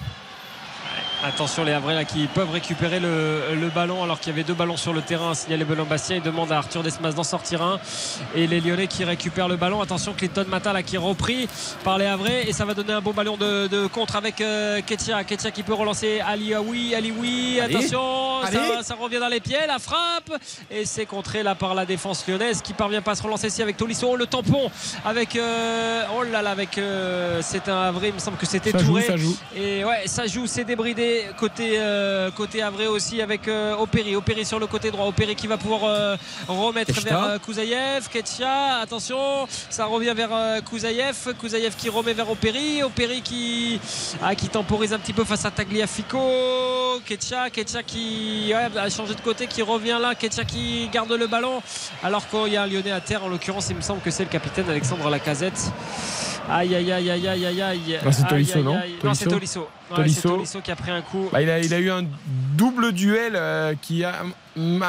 [1.23, 4.55] Attention les Havrais là qui peuvent récupérer le, le ballon alors qu'il y avait deux
[4.55, 5.35] ballons sur le terrain.
[5.35, 7.79] Signalé Bastien, il demande à Arthur Desmas d'en sortir un.
[8.35, 9.83] Et les Lyonnais qui récupèrent le ballon.
[9.83, 11.47] Attention Clinton Mata là qui est repris
[11.85, 14.81] par les Havrais et ça va donner un bon ballon de, de contre avec euh,
[14.81, 15.23] Ketia.
[15.25, 16.95] Ketia qui peut relancer Ali Aoui.
[16.95, 17.77] Ali oui, Allez.
[17.77, 18.83] attention, ça, Allez.
[18.83, 20.33] ça revient dans les pieds, la frappe
[20.71, 23.61] et c'est contré là par la défense lyonnaise qui parvient pas à se relancer ici
[23.61, 24.17] avec Tolisso.
[24.17, 24.71] Le tampon
[25.05, 28.71] avec euh, oh là là avec euh, c'est un Havrais, il me semble que c'était
[28.71, 29.03] joue, Touré.
[29.03, 29.37] ça joue.
[29.55, 34.17] Et ouais, ça joue, c'est débridé côté euh, côté Avré aussi avec euh, Opéry.
[34.17, 35.07] Opéry sur le côté droit.
[35.07, 36.17] Opéry qui va pouvoir euh,
[36.49, 38.09] remettre vers euh, Kouzaïev.
[38.09, 41.35] Ketcha, attention, ça revient vers euh, Kouzaïev.
[41.39, 42.83] Kouzaïev qui remet vers Opéry.
[42.83, 43.81] Opéry qui
[44.23, 46.19] ah, qui temporise un petit peu face à Tagliafico.
[47.07, 50.15] Ketcha, Ketcha qui ouais, a changé de côté, qui revient là.
[50.15, 51.63] Ketcha qui garde le ballon.
[52.03, 54.25] Alors qu'il y a un Lyonnais à terre, en l'occurrence, il me semble que c'est
[54.25, 55.73] le capitaine Alexandre Lacazette.
[56.49, 57.99] Aïe aïe aïe aïe aïe aïe aïe.
[58.05, 58.97] Non, c'est Aïe, Tolisso, aïe, non aïe.
[59.05, 59.69] Non, c'est Tolisso.
[59.91, 60.61] Ouais, Tolisso.
[60.63, 61.29] qui a pris un coup.
[61.33, 62.05] Bah, il, a, il a eu un
[62.57, 64.15] double duel euh, qui, a,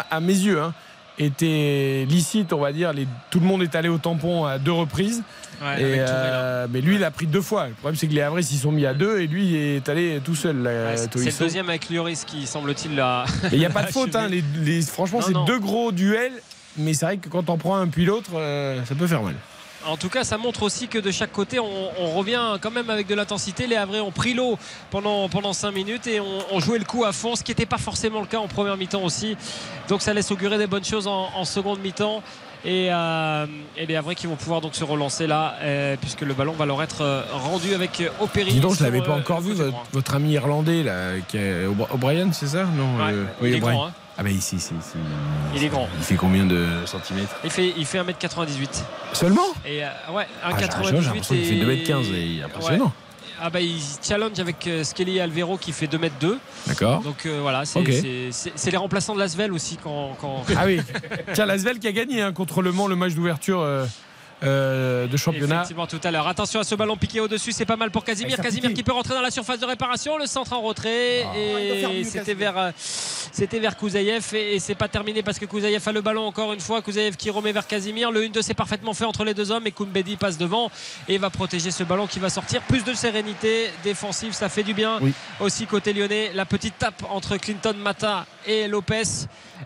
[0.09, 0.73] à mes yeux, hein,
[1.17, 2.93] était licite, on va dire.
[2.93, 5.23] Les- tout le monde est allé au tampon à deux reprises.
[5.61, 7.67] Ouais, Et, euh, mais lui, il a pris deux fois.
[7.67, 9.89] Le problème, c'est que les Havrais s'y sont mis à deux et lui il est
[9.89, 10.57] allé tout seul.
[10.61, 13.25] Ouais, c'est- le deuxième avec Lloris qui semble-t-il là.
[13.51, 14.15] Il n'y a pas de faute.
[14.15, 16.33] hein, les- les- franchement, c'est deux gros duels.
[16.77, 19.35] Mais c'est vrai que quand on prend un puis l'autre, euh, ça peut faire mal.
[19.87, 22.89] En tout cas, ça montre aussi que de chaque côté, on, on revient quand même
[22.89, 23.65] avec de l'intensité.
[23.67, 24.57] Les Havrais ont pris l'eau
[24.91, 27.77] pendant, pendant 5 minutes et ont, joué le coup à fond, ce qui n'était pas
[27.79, 29.35] forcément le cas en première mi-temps aussi.
[29.89, 32.21] Donc ça laisse augurer des bonnes choses en, en seconde mi-temps.
[32.63, 36.35] Et, euh, et les Havrais qui vont pouvoir donc se relancer là, euh, puisque le
[36.35, 38.51] ballon va leur être euh, rendu avec Opéry.
[38.51, 39.53] Dis donc, je l'avais pas encore vu,
[39.91, 42.65] votre, ami irlandais, là, qui est O'Bri- O'Brien, c'est ça?
[42.65, 42.97] Non
[43.41, 43.85] Ouais, est O'Brien.
[43.87, 43.91] hein.
[44.17, 44.97] Ah, bah ici, ici, ici.
[45.55, 45.87] Il est grand.
[45.97, 48.83] Il fait combien de centimètres Il fait, il fait 1m98.
[49.13, 52.43] Seulement Et euh, ouais, Ah, j'ai 1,98 j'ai l'impression qu'il fait 2m15 et il est
[52.43, 52.85] impressionnant.
[52.85, 52.91] Ouais.
[53.43, 56.37] Ah bah il challenge avec euh, Skelly Alvero qui fait 2m2.
[56.67, 57.01] D'accord.
[57.01, 60.15] Donc euh, voilà, c'est c'est- c'est- c'est les remplaçants de Lasvel aussi quand.
[60.21, 60.43] quand...
[60.55, 60.79] Ah oui.
[61.33, 63.85] Tiens, Lasvel qui a gagné hein, contre Le Mans le match d'ouverture euh,
[64.43, 65.55] euh, de championnat.
[65.55, 66.27] Effectivement tout à l'heure.
[66.27, 68.35] Attention à ce ballon piqué au-dessus, c'est pas mal pour Casimir.
[68.39, 71.37] Ah, Casimir qui peut rentrer dans la surface de réparation, le centre en retrait Ah,
[71.37, 75.81] et c'était vers euh, c'était vers Kouzaïev et, et c'est pas terminé parce que Kouzaïev
[75.87, 76.81] a le ballon encore une fois.
[76.81, 78.11] Kouzaïev qui remet vers Casimir.
[78.11, 80.71] Le 1-2 c'est parfaitement fait entre les deux hommes et Koumbedi passe devant
[81.07, 82.61] et va protéger ce ballon qui va sortir.
[82.63, 84.99] Plus de sérénité défensive, ça fait du bien.
[85.01, 85.13] Oui.
[85.39, 89.03] Aussi côté lyonnais, la petite tape entre Clinton Mata et Lopez.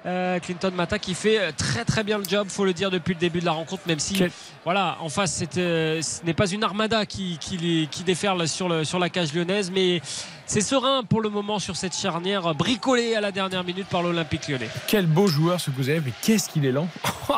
[0.05, 3.13] Euh, Clinton Mata qui fait euh, très très bien le job, faut le dire depuis
[3.13, 4.31] le début de la rencontre, même si Quel-
[4.63, 8.67] voilà, en face, euh, ce n'est pas une armada qui, qui, les- qui déferle sur,
[8.69, 10.01] le, sur la cage lyonnaise, mais
[10.45, 14.47] c'est serein pour le moment sur cette charnière bricolée à la dernière minute par l'Olympique
[14.47, 14.69] lyonnais.
[14.88, 16.88] Quel beau joueur ce Kouzaev, mais qu'est-ce qu'il est lent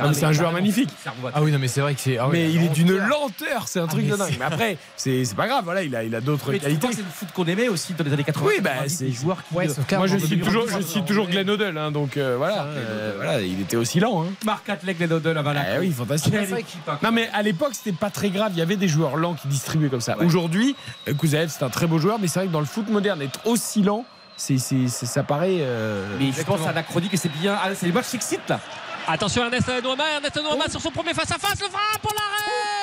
[0.00, 0.90] Ah, c'est un joueur magnifique.
[1.32, 2.18] Ah oui, non, mais c'est vrai que c'est.
[2.18, 3.68] ah oui, mais la il est d'une lenteur.
[3.68, 4.34] c'est un Ah, truc mais de dingue.
[4.40, 6.88] Mais après, c'est c'est pas grave, voilà, il a, il a d'autres qualités.
[6.90, 8.46] c'est le foot qu'on aimait aussi dans les années 80.
[8.48, 9.54] Oui, bah, 90, c'est- des joueurs qui.
[9.54, 12.64] Ouais, qu'à Moi, je donné, toujours, je cite toujours Glenn Hoddle, hein, donc euh, voilà,
[12.64, 14.24] euh, voilà, il était aussi lent.
[14.24, 14.32] Hein.
[14.44, 16.34] Marc Atleg, les Dodel, avant Ah oui, fantastique.
[16.34, 16.98] Hein.
[17.04, 19.46] Non mais à l'époque c'était pas très grave, il y avait des joueurs lents qui
[19.46, 20.18] distribuaient comme ça.
[20.18, 20.24] Ouais.
[20.24, 20.74] Aujourd'hui,
[21.08, 23.20] euh, Kouzaev c'est un très beau joueur, mais c'est vrai que dans le foot moderne
[23.20, 25.58] être aussi lent, c'est, c'est- c'est- ça paraît.
[25.60, 27.54] euh, Mais je pense à anachronique et c'est bien.
[27.62, 28.60] ah, C'est les matchs s'excitent là.
[29.06, 32.73] Attention Ernest Nouama, Ernest Nouama sur son premier face-à-face, le frappe pour l'arrêt L'arrêt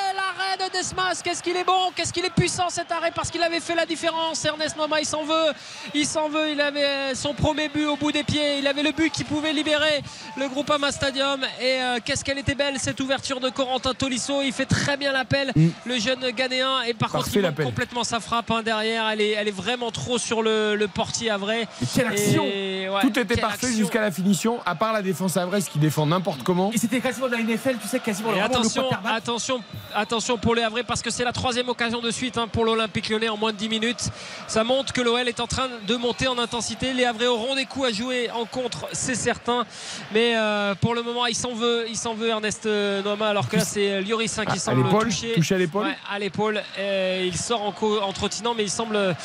[0.68, 1.22] de Desmas.
[1.24, 3.86] Qu'est-ce qu'il est bon, qu'est-ce qu'il est puissant cet arrêt parce qu'il avait fait la
[3.86, 4.44] différence.
[4.46, 5.52] Ernest Noma, il s'en veut.
[5.94, 6.52] Il s'en veut.
[6.52, 8.60] Il avait son premier but au bout des pieds.
[8.60, 10.02] Il avait le but qui pouvait libérer
[10.38, 11.42] le Groupama Stadium.
[11.60, 14.42] Et euh, qu'est-ce qu'elle était belle cette ouverture de Corentin Tolisso.
[14.44, 15.54] Il fait très bien l'appel,
[15.86, 16.82] le jeune Ghanéen.
[16.84, 19.10] Et par contre, il complètement sa frappe hein, derrière.
[19.10, 21.68] Elle est, elle est vraiment trop sur le, le portier à vrai.
[21.94, 25.46] quelle action Et, ouais, Tout était parfait jusqu'à la finition, à part la défense à
[25.46, 26.72] Brest qui défend n'importe comment.
[26.74, 29.64] Et c'était quasiment de la NFL, tu sais, quasiment le attention, attention,
[29.94, 33.10] attention pour les Havrais parce que c'est la troisième occasion de suite hein, pour l'Olympique
[33.10, 34.10] Lyonnais en moins de 10 minutes.
[34.48, 36.94] Ça montre que l'OL est en train de monter en intensité.
[36.94, 39.66] Les Havrais auront des coups à jouer en contre, c'est certain.
[40.14, 43.48] Mais euh, pour le moment, il s'en veut, il s'en veut Ernest euh, Noma alors
[43.50, 45.34] que là c'est Lloris hein, qui Ah, à semble toucher.
[45.34, 45.86] touché à l'épaule.
[45.88, 46.62] Ouais, à l'épaule.
[46.80, 47.74] Euh, il sort en,
[48.04, 49.16] en trottinant, mais il semble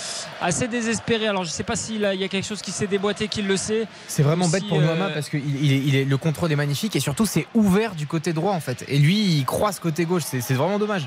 [0.40, 1.26] assez désespéré.
[1.28, 3.86] Alors je sais pas s'il y a quelque chose qui s'est déboîté, qu'il le sait.
[4.08, 6.16] C'est vraiment bête si, pour euh, Noama parce que il, il est, il est- le
[6.16, 8.84] contrôle est magnifique et surtout c'est ouvert du côté droit en fait.
[8.88, 11.06] Et lui il croise côté gauche, c'est vraiment dommage.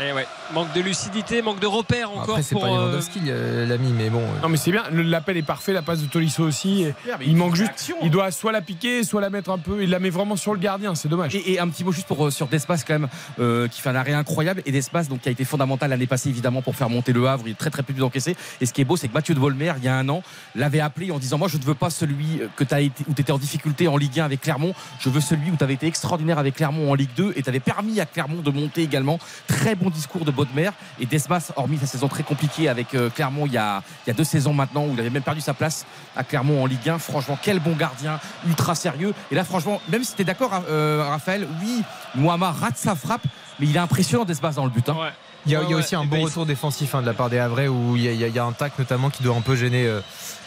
[0.00, 2.62] Eh ouais, manque de lucidité, manque de repères encore Après c'est pour.
[2.62, 4.20] pas euh, Lewandowski euh, l'ami mais bon.
[4.20, 4.42] euh.
[4.42, 6.86] Non mais c'est bien, l'appel est parfait, la passe de Tolisso aussi.
[7.20, 9.82] Il il manque juste, il doit soit la piquer, soit la mettre un peu.
[9.82, 11.34] Il la met vraiment sur le gardien, c'est dommage.
[11.34, 13.08] Et, et un petit mot juste pour, euh, sur Despas quand même,
[13.40, 14.62] euh, qui fait un arrêt incroyable.
[14.66, 17.44] Et Despas, donc, qui a été fondamental l'année passée évidemment pour faire monter le Havre.
[17.46, 18.36] Il est très très peu d'encaisser.
[18.60, 20.22] Et ce qui est beau, c'est que Mathieu de Volmer, il y a un an,
[20.54, 23.14] l'avait appelé en disant Moi, je ne veux pas celui que tu as été, où
[23.14, 24.74] tu étais en difficulté en Ligue 1 avec Clermont.
[25.00, 27.48] Je veux celui où tu avais été extraordinaire avec Clermont en Ligue 2 et tu
[27.48, 29.18] avais permis à Clermont de monter également.
[29.46, 30.70] Très bon discours de Bodmer.
[31.00, 34.12] Et Despas, hormis sa saison très compliquée avec euh, Clermont il y, a, il y
[34.12, 35.86] a deux saisons maintenant où il avait même perdu sa place
[36.16, 36.98] à Clermont en Ligue 1.
[36.98, 39.14] Franchement, quel bon gardien, ultra sérieux.
[39.30, 41.82] Et là, franchement, même si tu es d'accord, euh, Raphaël, oui,
[42.14, 43.22] Mohamed rate sa frappe,
[43.60, 44.88] mais il est impressionnant Despas dans le but.
[44.88, 44.96] hein.
[44.98, 45.08] Ouais.
[45.46, 45.82] Il y a, Ouais, il y a ouais.
[45.82, 48.02] aussi un Et bon ben, il défensif hein, de la part des Havrais où il
[48.02, 49.54] y a, il y a- il y a un tac notamment qui doit un peu
[49.54, 50.00] gêner euh,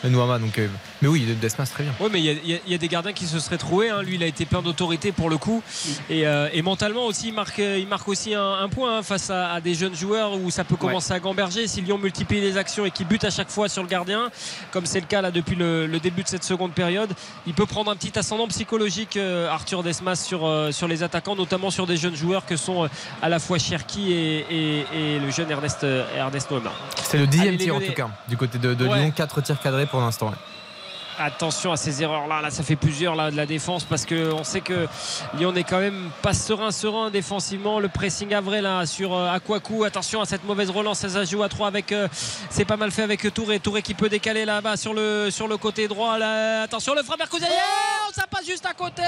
[0.09, 0.39] Noama.
[0.39, 0.67] Donc, euh,
[1.01, 1.93] mais oui, Desmas très bien.
[1.99, 3.89] Oui, mais il y a- y, y des gardiens qui se seraient trouvés.
[3.89, 4.01] hein.
[4.01, 5.61] Lui, il a été plein d'autorité pour le coup.
[6.09, 9.29] Et, euh, et mentalement aussi, il marque, il marque aussi un, un point hein, face
[9.29, 11.67] à, à des jeunes joueurs où ça peut commencer à gamberger.
[11.67, 14.29] Si Lyon multiplie les actions et qu'il bute à chaque fois sur le gardien,
[14.71, 17.11] comme c'est le cas là depuis le, le début de cette seconde période,
[17.47, 21.35] il peut prendre un petit ascendant psychologique, euh, Arthur Desmas, sur, euh, sur les attaquants,
[21.35, 22.87] notamment sur des jeunes joueurs que sont euh,
[23.21, 26.49] à la fois Cherki et, et- et le jeune Ernest, euh, Ernest.
[27.03, 28.99] C'est le dixième Allez, tir en tout cas du côté de, de Ouais.
[28.99, 29.13] Lyon.
[29.15, 30.27] Quatre tirs cadrés pour l'instant.
[30.27, 30.33] ouais.
[31.19, 34.31] Attention à ces erreurs là, là ça fait plusieurs là de la défense parce que
[34.31, 34.87] on sait que
[35.37, 37.79] Lyon n'est quand même pas serein serein défensivement.
[37.79, 39.83] Le pressing à vrai là sur euh, Akwaku.
[39.83, 42.07] Attention à cette mauvaise relance, ça joue à 3 avec euh,
[42.49, 43.59] c'est pas mal fait avec Touré.
[43.59, 46.17] Touré qui peut décaler là-bas sur le sur le côté droit.
[46.17, 46.63] Là.
[46.63, 47.51] Attention le frappe Kouzaïev,
[48.15, 49.03] ça passe juste à côté,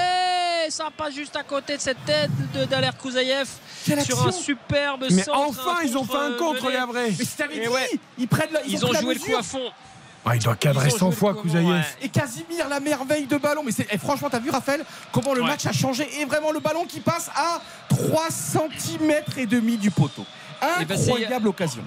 [0.68, 3.48] ça passe juste à côté de cette tête de Daler Kouzaïev
[4.04, 6.74] sur un superbe Mais centre, enfin, un ils ont fait un euh, contre mené.
[6.74, 7.12] les Havrais.
[7.18, 7.90] Mais si t'avais Et dit, ouais.
[8.18, 9.70] ils prennent la- Ils ont ont joué le coup à fond.
[10.26, 11.68] Ah, il doit cadrer Ils ont 100 joué fois Kouzaïev.
[11.68, 11.80] ouais.
[12.02, 13.62] Et Casimir, la merveille de ballon.
[13.64, 14.82] Mais c'est, et franchement, t'as vu, Raphaël,
[15.12, 15.48] comment le Ouais.
[15.48, 17.60] match a changé Et vraiment, le ballon qui passe à
[17.90, 20.24] 3 cm et demi du poteau.
[20.80, 21.82] Eh ben, Incroyable occasion.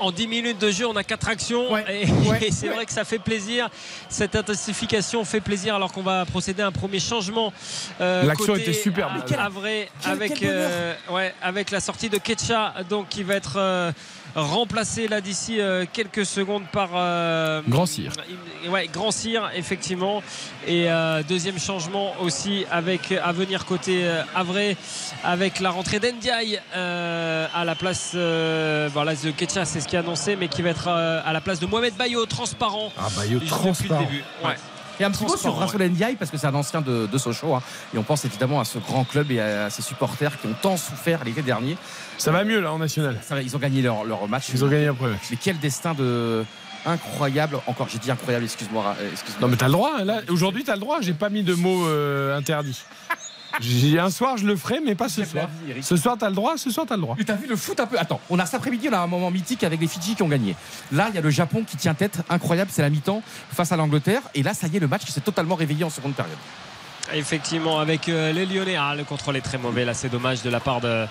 [0.00, 1.72] En 10 minutes de jeu, on a 4 actions.
[1.72, 2.74] Ouais, Et, ouais, et c'est ouais.
[2.74, 3.68] vrai que ça fait plaisir.
[4.08, 7.52] Cette intensification fait plaisir alors qu'on va procéder à un premier changement.
[8.00, 9.10] euh, L'action était superbe.
[9.12, 10.70] à- Mais quel- à vrai, quel- avec, quel bonheur.
[10.70, 13.90] euh, ouais, avec la sortie de Ketcha, donc qui va être euh,
[14.34, 18.12] remplacé là d'ici euh, quelques secondes par euh, Grand Cyr.
[18.68, 20.22] Ouais, Grand Cyr, effectivement.
[20.66, 24.74] Et euh, deuxième changement aussi avec à venir côté Havre
[25.24, 30.36] avec la rentrée d'Endiaï à la place voilà, de Ketcha, c'est ce qui est annoncé,
[30.36, 32.92] mais qui va être à la place de Mohamed Bayo, transparent.
[32.98, 34.00] Ah bah yo, depuis transparent.
[34.00, 34.24] le début.
[34.44, 34.54] Ouais.
[35.00, 37.54] Et un petit mot sur Rasoul Ndiaye parce que c'est un ancien de, de Sochaux
[37.54, 37.62] hein.
[37.94, 40.76] et on pense évidemment à ce grand club et à, ses supporters qui ont tant
[40.76, 41.76] souffert l'été dernier.
[42.16, 43.18] Ça va mieux là en national.
[43.22, 44.48] Ça va, ils ont gagné leur, leur match.
[44.52, 45.10] Ils ont gagné après.
[45.30, 46.44] Mais quel destin de
[46.86, 47.58] incroyable.
[47.66, 48.44] Encore, j'ai dit incroyable.
[48.44, 48.96] Excuse-moi.
[49.00, 49.10] Euh.
[49.40, 49.92] Non mais t'as le droit.
[49.98, 51.00] hein, Là, aujourd'hui t'as le droit.
[51.00, 52.82] J'ai pas mis de mots euh, interdits.
[53.60, 55.48] J'ai un soir je le ferai, mais pas ce soir.
[55.66, 55.82] vie.
[55.82, 56.56] Ce soir t'as le droit.
[56.56, 57.14] Ce soir t'as le droit.
[57.18, 57.98] Mais t'as vu le foot un peu?
[57.98, 60.28] Attends, on a cet après-midi, on a un moment mythique avec les Fidji qui ont
[60.28, 60.54] gagné.
[60.92, 63.22] Là, il y a le Japon qui tient tête, incroyable, c'est la mi-temps
[63.52, 64.22] face à l'Angleterre.
[64.34, 66.38] Et là, ça y est, le match qui s'est totalement réveillé en seconde période.
[67.14, 68.76] Effectivement, avec euh, les Lyonnais.
[68.76, 69.84] Ah, le contrôle est très mauvais.
[69.86, 71.06] Là, c'est dommage de la part de,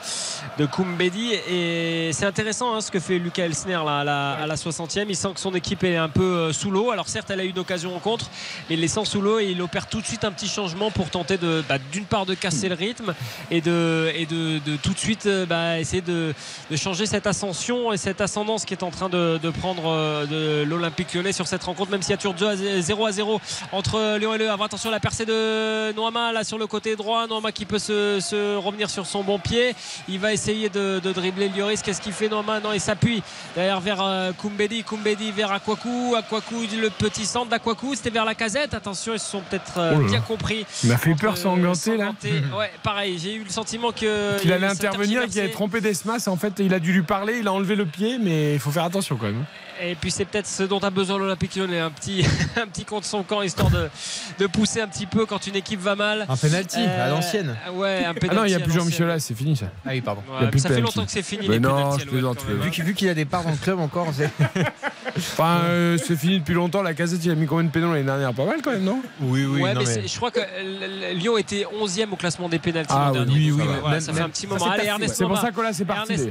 [0.60, 1.34] de Koumbedi.
[1.49, 5.06] Et c'est intéressant hein, ce que fait Lucas Elsner là, à, la, à la 60e.
[5.10, 6.91] Il sent que son équipe est un peu euh, sous l'eau.
[6.91, 8.30] Alors, certes, elle a eu une occasion en contre,
[8.69, 10.91] mais il les sent sous l'eau et il opère tout de suite un petit changement
[10.91, 11.38] pour tenter
[11.68, 13.15] bah, d'une part, de casser le rythme
[13.49, 16.34] et de, tout de suite euh, bah, essayer de,
[16.76, 21.32] changer cette ascension et cette ascendance qui est en train de, prendre de l'Olympique lyonnais
[21.32, 23.41] sur cette rencontre, même s'il y a toujours 2 à 0 à 0
[23.72, 24.52] entre Lyon et Le.
[24.52, 27.27] Attention, la percée de Noama là sur le côté droit.
[27.27, 29.76] Noama qui peut se, se revenir sur son bon pied.
[30.07, 31.81] Il va essayer de, de dribbler Lloris.
[31.81, 32.59] Qu'est-ce qu'il fait Noama?
[32.59, 33.23] Non, il s'appuie
[33.55, 34.84] derrière vers euh, Koumbedi.
[34.84, 36.15] Koumbedi vers Akwaku.
[36.15, 37.95] Akwaku, le petit centre d'Akwaku.
[37.95, 38.73] C'était vers la casette.
[38.73, 40.65] Attention, ils se sont peut-être euh, Oh bien compris.
[40.84, 42.14] Il m'a fait peur sans euh, ganté là.
[42.57, 43.18] Ouais, pareil.
[43.19, 44.39] J'ai eu le sentiment que.
[44.39, 45.51] Qu'il allait intervenir et qu'il tergiversée.
[45.51, 46.27] trompé Desmas.
[46.27, 48.72] En fait, il a dû lui parler, il a enlevé le pied, mais il faut
[48.72, 49.45] faire attention quand même.
[49.82, 52.26] Et puis c'est peut-être ce dont a besoin l'Olympique Lyonnais, un petit,
[52.56, 53.90] un petit contre son camp histoire de,
[54.40, 56.26] de pousser un petit peu quand une équipe va mal.
[56.28, 57.56] Un penalty à l'ancienne.
[57.74, 58.28] Ouais, un penalty.
[58.32, 58.74] Ah non, il n'y a plus.
[58.74, 59.68] Jean-Michel là, c'est fini ça.
[59.86, 60.22] Ah oui, pardon.
[60.30, 62.06] Ouais, Il y a plus ça fait longtemps que c'est fini Mais les non, je
[62.06, 62.44] plaisante.
[62.45, 64.30] Vu qu'il a des parts dans le club encore, c'est.
[65.18, 66.84] Enfin, euh, c'est fini depuis longtemps.
[66.84, 68.34] La casette, il a mis combien de pénaux l'année dernière?
[68.34, 69.02] Pas mal quand même, non?
[69.22, 72.60] Oui, oui, ouais, non, mais, je crois que euh, Lyon était 11e au classement des
[72.60, 73.34] pénalties Ah oui, dernier.
[73.34, 74.64] oui, oui, euh, ça fait un petit moment.
[74.64, 76.30] s'est Allez, Ernest C'est pour ça que là, c'est parti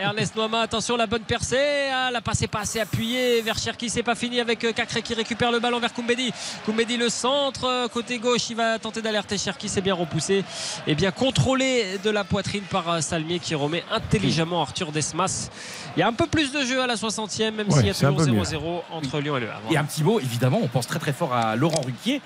[0.00, 1.88] Ernest- Noama, attention la bonne percée.
[1.92, 3.90] Ah, la passe n'est pas assez appuyée vers Cherki.
[3.90, 6.32] C'est pas fini avec euh, Cacré qui récupère le ballon vers Koumbedi.
[6.64, 7.64] Koumbedi le centre.
[7.64, 9.68] euh, Côté gauche, il va tenter d'alerter Cherki.
[9.68, 10.44] C'est bien repoussé.
[10.86, 15.50] Et bien contrôlé de la poitrine par euh, Salmier qui remet intelligemment Arthur Desmas.
[15.96, 17.90] Il y a un peu plus de jeu à la 60e, même Ouais, s'il y
[17.90, 18.42] a toujours peu mieux.
[18.42, 19.60] 0-0 entre Lyon et Le Havre.
[19.70, 22.22] Et un petit mot, évidemment, on pense très très fort à Laurent Ruquier.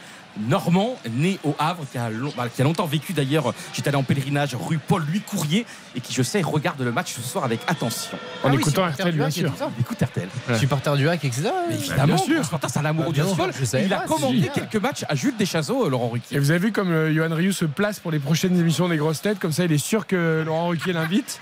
[0.49, 3.55] Normand, né au Havre, qui a, long- bah, qui a longtemps vécu d'ailleurs.
[3.73, 7.23] J'étais allé en pèlerinage rue Paul-Louis Courrier et qui, je sais, regarde le match ce
[7.23, 8.17] soir avec attention.
[8.43, 9.53] En Ah oui, écoutant supporter RTL, du bien sûr.
[9.81, 10.29] Écoute RTL.
[10.59, 11.51] Supporter du hack, etc.
[11.69, 12.43] Mais évidemment, bien sûr.
[12.69, 13.51] C'est un amoureux Ah, du football.
[13.85, 16.37] Il a commandé quelques matchs à Jules Deschazos, euh, Laurent Ruquier.
[16.37, 18.97] Et vous avez vu comme euh, Johan Rioux se place pour les prochaines émissions des
[18.97, 21.41] grosses têtes, comme ça il est sûr que Laurent Ruquier l'invite.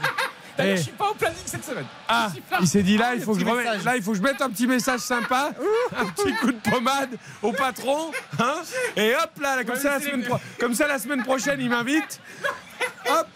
[0.56, 0.76] D'ailleurs, Eh.
[0.76, 1.84] je suis pas au planning cette semaine.
[2.08, 2.30] Ah,
[2.60, 4.22] il s'est dit là, Ah, il faut que je remette- là, il faut que je
[4.22, 5.50] mette un petit message sympa,
[5.96, 7.10] un petit coup de pommade
[7.42, 8.54] au patron, hein,
[8.96, 11.70] et hop là, là, comme, ça, la semaine pro- comme ça la semaine prochaine il
[11.70, 12.20] m'invite.
[13.08, 13.26] Hop.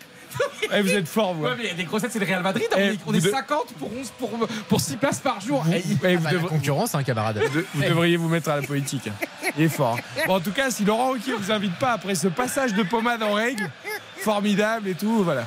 [0.71, 1.45] Et vous êtes fort vous.
[1.45, 1.55] Ouais, hein.
[1.57, 2.67] mais il y a des grossettes, c'est le Real Madrid.
[2.73, 4.31] Eh, on est, on est vous de- 50 pour 11 pour,
[4.69, 5.63] pour 6 places par jour.
[5.63, 7.39] Vous, Eh, eh, vous Ah bah, la devrez- concurrence, un camarade.
[7.43, 9.09] vous de- vous devriez vous mettre à la politique.
[9.09, 9.49] hein.
[9.57, 9.97] Il est fort.
[9.99, 10.23] hein.
[10.27, 13.23] Bon, en tout cas, si Laurent Ruquier vous invite pas après ce passage de pommade
[13.23, 13.71] en règle,
[14.19, 15.47] formidable et tout, voilà.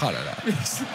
[0.00, 0.52] Oh là là.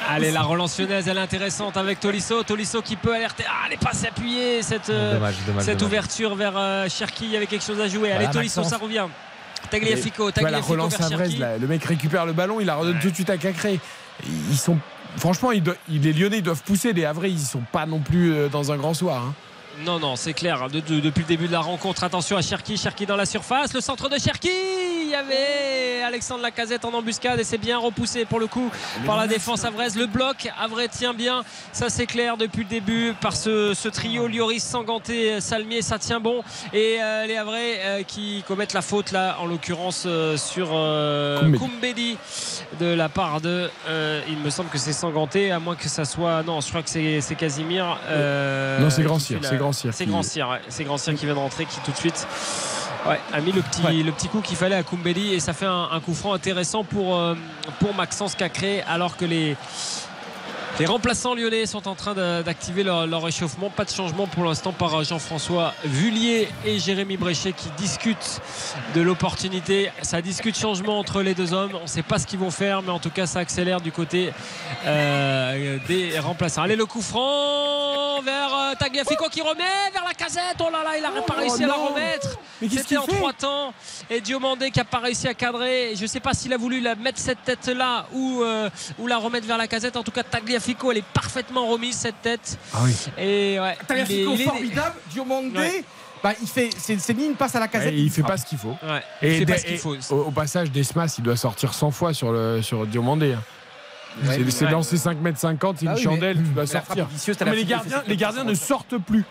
[0.09, 2.43] Allez, la relance lyonnaise, elle est intéressante avec Tolisso.
[2.43, 3.43] Tolisso qui peut alerter.
[3.47, 5.63] Ah, elle est pas appuyée, cette, euh, Dommage, dommage.
[5.65, 5.91] cette dommage.
[5.91, 7.25] ouverture vers euh, Cherki.
[7.25, 8.09] Il y avait quelque chose à jouer.
[8.09, 8.80] Voilà, Allez, Tolisso, Maxence.
[8.80, 9.05] ça revient.
[9.69, 11.38] Tagliafico, Tagliafico relance vers Cherki.
[11.38, 13.80] là, le mec récupère le ballon, il la redonne tout de suite à Cacré.
[14.49, 14.77] Ils sont.
[15.17, 16.91] Franchement, ils les Lyonnais ils doivent pousser.
[16.93, 19.21] Les Havrais, ils sont pas non plus euh, dans un grand soir.
[19.23, 19.34] hein.
[19.79, 20.69] Non, non, c'est clair.
[20.69, 22.77] De- de- depuis le début de la rencontre, attention à Cherki.
[22.77, 23.73] Cherki dans la surface.
[23.73, 24.49] Le centre de Cherki.
[25.05, 28.71] Il y avait Alexandre Lacazette en embuscade et c'est bien repoussé pour le coup
[29.05, 29.95] par la défense avraise.
[29.95, 31.43] Le bloc, Avray tient bien.
[31.71, 35.81] Ça, c'est clair depuis le début par ce, ce trio Lloris, Sanganté, Salmier.
[35.83, 36.43] Ça tient bon.
[36.73, 41.57] Et euh, les Havrais euh, qui commettent la faute là, en l'occurrence euh, sur Koumbedi.
[41.59, 42.17] Koumbedi
[42.79, 43.69] de la part de.
[44.27, 46.41] il me semble que c'est Sanganté, à moins que ça soit.
[46.43, 47.97] Non, je crois que c'est Casimir.
[48.09, 50.61] Non, c'est Grand c'est Grand Cyr C'est Grand Cyr, ouais.
[50.69, 52.27] C'est Grand Cyr qui vient de rentrer, qui tout de suite
[53.07, 55.65] ouais, a mis le petit, le petit coup qu'il fallait à Koumbedi et ça fait
[55.65, 57.35] un, un coup franc intéressant pour, euh,
[57.80, 59.56] pour Maxence Cacré alors que les.
[60.79, 63.69] Les remplaçants lyonnais sont en train d'activer leur, leur réchauffement.
[63.69, 68.41] Pas de changement pour l'instant par euh, Jean-François Vullier et Jérémy Bréchet qui discutent
[68.95, 69.91] de l'opportunité.
[70.01, 71.73] Ça discute changement entre les deux hommes.
[71.75, 73.91] On ne sait pas ce qu'ils vont faire, mais en tout cas, ça accélère du
[73.91, 74.33] côté
[74.87, 76.63] euh, des remplaçants.
[76.63, 80.55] Allez, le coup franc vers euh, Tagliafico qui remet vers la casette.
[80.59, 82.39] Oh là là, il n'a pas réussi à la remettre.
[82.61, 83.73] C'était en trois temps.
[84.09, 85.93] Et Diomandé qui n'a pas réussi à cadrer.
[85.95, 89.17] Je ne sais pas s'il a voulu la mettre cette tête-là ou, euh, ou la
[89.17, 89.97] remettre vers la casette.
[89.97, 92.57] En tout cas, Tagliafico, elle est parfaitement remise cette tête.
[92.73, 92.95] Ah oui.
[93.18, 94.95] Et ouais, il est- Tagliafico il est- formidable.
[95.11, 95.84] Diomandé, Ouais.
[96.23, 97.94] bah, il fait, c'est c'est mis une passe à la casette.
[97.94, 98.76] Et il fait pas ce qu'il faut.
[98.84, 99.95] Ouais, il Et, fait pas ce qu'il et faut.
[100.11, 103.34] Au, au passage, Desmas, il doit sortir 100 fois sur, le, sur Diomandé.
[103.34, 103.44] hein.
[104.26, 104.72] Ouais, c'est c'est ouais.
[104.72, 106.81] dans ces 5 mètres 50, c'est Ah une oui, mais- chandelle, tu dois Mais la
[106.81, 107.07] frappe sortir.
[107.34, 109.26] est mais les gardiens, les gardiens ne sortent plus.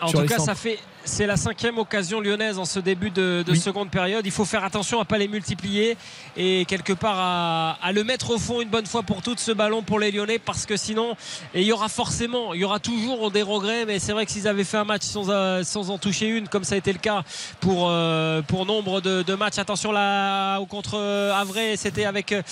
[0.00, 0.44] En tout cas, centres.
[0.44, 3.58] ça fait c'est la cinquième occasion lyonnaise en ce début de, de Oui.
[3.58, 4.24] seconde période.
[4.26, 5.96] Il faut faire attention à pas les multiplier
[6.36, 9.50] et quelque part à, à le mettre au fond une bonne fois pour toutes ce
[9.52, 11.16] ballon pour les Lyonnais parce que sinon
[11.54, 13.86] et il y aura forcément, il y aura toujours des regrets.
[13.86, 16.46] Mais c'est vrai que s'ils avaient fait un match sans, euh, sans en toucher une,
[16.46, 17.22] comme ça a été le cas
[17.60, 19.58] pour euh, pour nombre de, de matchs.
[19.58, 22.42] Attention là au contre euh, Havre, c'était avec Il y a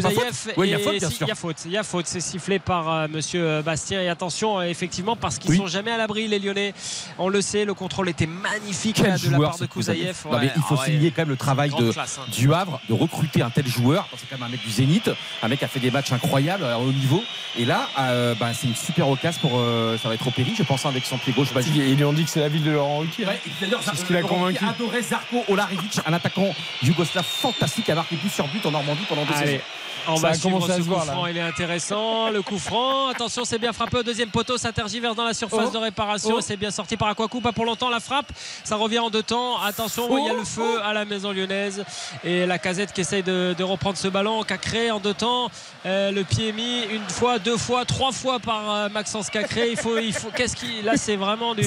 [0.00, 0.52] pas Kouzaïev.
[0.56, 1.26] Oui, il y a faute, bien si- sûr.
[1.26, 2.06] Il y a faute, il y a faute.
[2.06, 4.00] C'est sifflé par euh, Monsieur Bastien.
[4.00, 5.56] Et attention, effectivement, parce qu'ils Oui.
[5.56, 6.74] sont jamais à l'abri les Lyonnais.
[7.18, 9.68] On le sait, le contrôle était magnifique Quel là, de la joueur part de ce
[9.68, 10.06] Kouzaïev.
[10.22, 10.24] Kouzaïev.
[10.32, 10.86] Non, mais Ouais, il faut ah ouais.
[10.86, 12.26] signer quand même le travail de, classe, hein.
[12.30, 14.08] du Havre de recruter un tel joueur.
[14.16, 15.10] C'est quand même un mec du Zénith,
[15.42, 17.22] un mec qui a fait des matchs incroyables à haut niveau.
[17.56, 19.52] Et là, euh, bah, c'est une super occasion pour.
[19.58, 21.52] euh, ça va être au Péri, je pense, hein, avec son pied gauche.
[21.52, 21.74] basique.
[21.76, 23.26] Ils lui ont dit que c'est la ville de Laurent Ruquier.
[23.26, 24.64] Ouais, et d'ailleurs, C'est ce qu'il a convaincu.
[24.64, 29.24] Adorait Zarko Olarevic, un attaquant yougoslave fantastique, a marqué but sur but en Normandie pendant
[29.24, 29.46] deux Allez.
[29.52, 29.62] saisons.
[30.08, 32.30] On Ça va suivre ce se coup franc, il est intéressant.
[32.30, 35.68] Le coup franc, attention, c'est bien frappé au deuxième poteau, ça tergiverse dans la surface
[35.68, 35.72] Oh.
[35.72, 36.34] de réparation.
[36.36, 36.40] Oh.
[36.40, 38.26] C'est bien sorti par Aquacoup, pas pour longtemps la frappe.
[38.64, 39.60] Ça revient en deux temps.
[39.62, 40.18] Attention, Oh.
[40.18, 41.84] il y a le feu à la maison lyonnaise.
[42.24, 45.50] Et la casette qui essaye de, de reprendre ce ballon, Cacré en deux temps.
[45.86, 49.70] Euh, le pied mis une fois, deux fois, trois fois par euh, Maxence Cacré.
[49.70, 51.62] Il faut, il faut, qu'est-ce qui, là, c'est vraiment du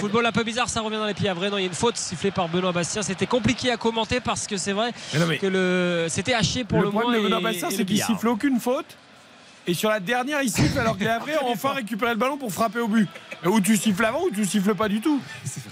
[0.00, 0.68] football un peu bizarre.
[0.68, 1.50] Ça revient dans les pieds à vrai.
[1.50, 3.02] Non, il y a une faute sifflée par Benoît Bastien.
[3.02, 6.64] C'était compliqué à commenter parce que c'est vrai Mais non, mais que le, c'était haché
[6.64, 7.04] pour le, le moins.
[7.56, 8.96] Et c'est qu'il siffle aucune faute.
[9.68, 12.36] Et sur la dernière, il siffle alors que les Havrais ont enfin récupéré le ballon
[12.36, 13.08] pour frapper au but.
[13.44, 15.20] Ou tu siffles avant ou tu siffles pas du tout.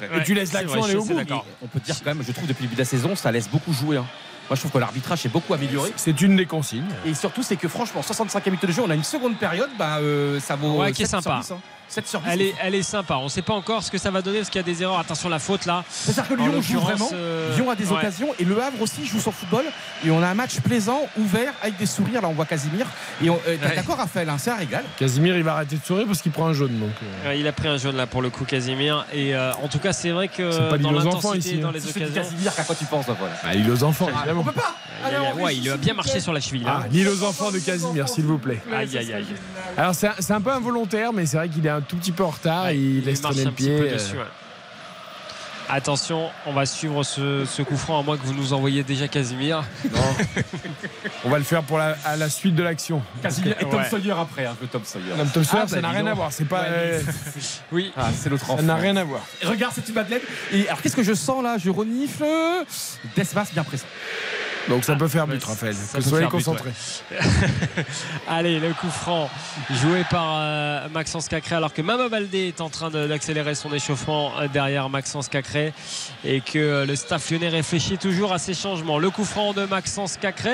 [0.09, 0.20] vrai.
[0.20, 1.16] Et tu laisses l'action aller au bout.
[1.62, 3.48] On peut dire quand même, je trouve depuis le début de la saison, ça laisse
[3.48, 3.97] beaucoup jouer.
[3.98, 4.06] hein.
[4.51, 5.93] Moi, je trouve que l'arbitrage s'est beaucoup amélioré.
[5.97, 6.85] C'est une des consignes.
[7.06, 9.98] Et surtout, c'est que franchement, 65 minutes de jeu, on a une seconde période, bah,
[10.01, 11.40] euh, ça vaut Ouais, qui est 7 sympa.
[11.43, 11.66] Sur 10, hein.
[11.95, 12.27] 7 sur 10.
[12.33, 13.15] Elle est, elle est sympa.
[13.16, 14.83] On ne sait pas encore ce que ça va donner parce qu'il y a des
[14.83, 14.99] erreurs.
[14.99, 15.85] Attention la faute là.
[15.89, 17.09] C'est-à-dire que Lyon joue vraiment.
[17.12, 17.93] euh, Lyon a des ouais.
[17.99, 19.65] occasions et Le Havre aussi joue son football.
[20.05, 22.21] Et on a un match plaisant, ouvert, avec des sourires.
[22.23, 22.87] Là, on voit Casimir.
[23.23, 23.77] Et on- euh, Ouais.
[23.77, 24.85] d'accord, Raphaël hein, C'est un régal.
[24.99, 26.79] Casimir, il va arrêter de sourire parce qu'il prend un jaune.
[26.79, 29.07] Donc, euh, Ouais, Il a pris un jaune là pour le coup Casimir.
[29.12, 31.55] Et euh, en tout cas c'est vrai que C'est pas dans l'île aux enfants, l'intensité,
[31.55, 31.73] ici, dans hein.
[31.73, 32.15] les occasions.
[32.15, 33.35] Casimir, qu'à quoi tu penses, bah, voilà.
[33.45, 34.41] ah, il aux enfants, évidemment.
[34.41, 34.75] On peut pas
[35.53, 36.65] il a bien marché sur la cheville.
[36.66, 36.87] Ah, là.
[36.91, 38.61] l'île aux enfants de Casimir, s'il vous plaît.
[38.73, 39.27] Aïe aïe aïe.
[39.77, 42.12] Alors c'est un, c'est un peu involontaire, mais c'est vrai qu'il est un tout petit
[42.12, 42.65] peu en retard.
[42.65, 43.77] Ouais, il, laisse marche traîner un le petit pied.
[43.78, 44.16] peu euh, dessus.
[44.16, 44.24] ouais.
[45.66, 49.09] Attention, on va suivre ce, ce coup franc à moins que vous nous envoyiez déjà
[49.09, 49.65] Casimir.
[51.24, 53.01] On va le faire pour la, à la suite de l'action.
[53.23, 53.89] Casimir et Tom Ouais.
[53.89, 55.09] Sawyer après, un peu Tom Sawyer.
[55.12, 56.31] Madame Tom Sawyer, Ah, ça n'a rien à voir.
[56.35, 56.61] C'est pas.
[56.65, 57.01] Ouais, euh,
[57.73, 57.93] Oui.
[57.97, 58.59] Ah, c'est l'autre enfant.
[58.59, 59.23] ça n'a rien à voir.
[59.43, 60.20] Regarde, c'est une madeleine.
[60.52, 61.56] Et alors, qu'est-ce que je sens là?
[61.56, 62.24] Je renifle.
[63.16, 63.86] Desmas bien présent.
[64.69, 65.74] Donc ça peut faire Ouais, but, Raphaël.
[65.74, 66.73] ça Que soyez concentrés.
[68.28, 69.28] Allez, le coup franc
[69.70, 74.32] joué par euh, Maxence Cacré alors que Mama Baldé est en train d'accélérer son échauffement
[74.41, 75.73] euh, derrière Maxence Cacré
[76.24, 78.99] et que euh, le staff lyonnais réfléchit toujours à ces changements.
[78.99, 80.51] Le coup franc de Maxence Cacré,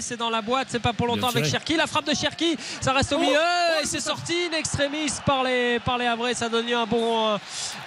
[0.00, 1.44] c'est dans la boîte, c'est pas pour longtemps avec.
[1.44, 1.76] Cherki.
[1.76, 3.38] La frappe de Cherki, ça reste au milieu
[3.82, 6.34] et c'est sorti in extremis par les, par les Havrais.
[6.34, 7.38] Ça donne lieu à un bon, euh,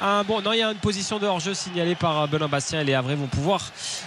[0.02, 0.42] un bon.
[0.42, 2.94] Non, il y a une position de hors-jeu signalée par euh, Benoît Bastien et les
[2.94, 3.62] Havrais vont pouvoir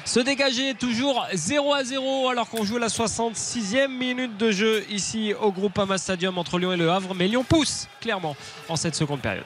[0.04, 5.32] se dégager toujours 0 à 0 alors qu'on joue la 66e minute de jeu ici
[5.40, 7.14] au groupe Ama Stadium entre Lyon et le Havre.
[7.14, 8.36] Mais Lyon pousse clairement
[8.68, 9.44] en cette seconde période.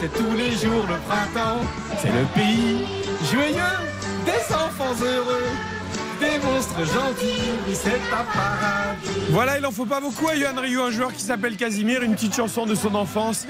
[0.00, 1.60] C'est tous les jours le printemps,
[1.98, 2.86] c'est le pays
[3.30, 3.76] joyeux
[4.24, 5.44] des enfants heureux,
[6.20, 9.10] des monstres gentils, c'est un paradis.
[9.30, 12.14] Voilà, il en faut pas beaucoup à Yohan Ryu, un joueur qui s'appelle Casimir, une
[12.14, 13.46] petite chanson de son enfance.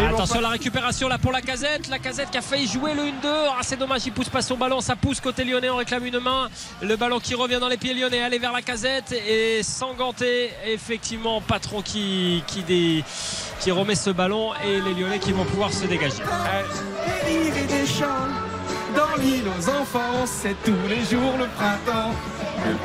[0.00, 1.88] Et Attention la récupération là pour la casette.
[1.88, 3.10] La casette qui a failli jouer le 1-2.
[3.24, 4.80] Ah, c'est dommage, il pousse pas son ballon.
[4.80, 5.70] Ça pousse côté lyonnais.
[5.70, 6.48] On réclame une main.
[6.82, 8.22] Le ballon qui revient dans les pieds lyonnais.
[8.22, 10.50] Aller vers la casette et sans ganter.
[10.66, 13.04] Effectivement, patron qui, qui, dé-
[13.60, 16.22] qui remet ce ballon et les lyonnais qui vont pouvoir se dégager.
[17.68, 17.86] Des
[18.94, 22.12] dans l'île aux enfants, c'est tous les jours le printemps.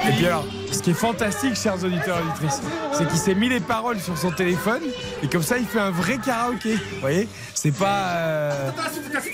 [0.07, 2.61] Et puis alors, ce qui est fantastique, chers auditeurs et auditrices,
[2.93, 4.81] c'est qu'il s'est mis les paroles sur son téléphone
[5.23, 6.73] et comme ça, il fait un vrai karaoké.
[6.75, 7.27] Vous voyez?
[7.53, 8.03] C'est pas.
[8.15, 8.71] euh,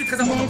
[0.08, 0.46] très important.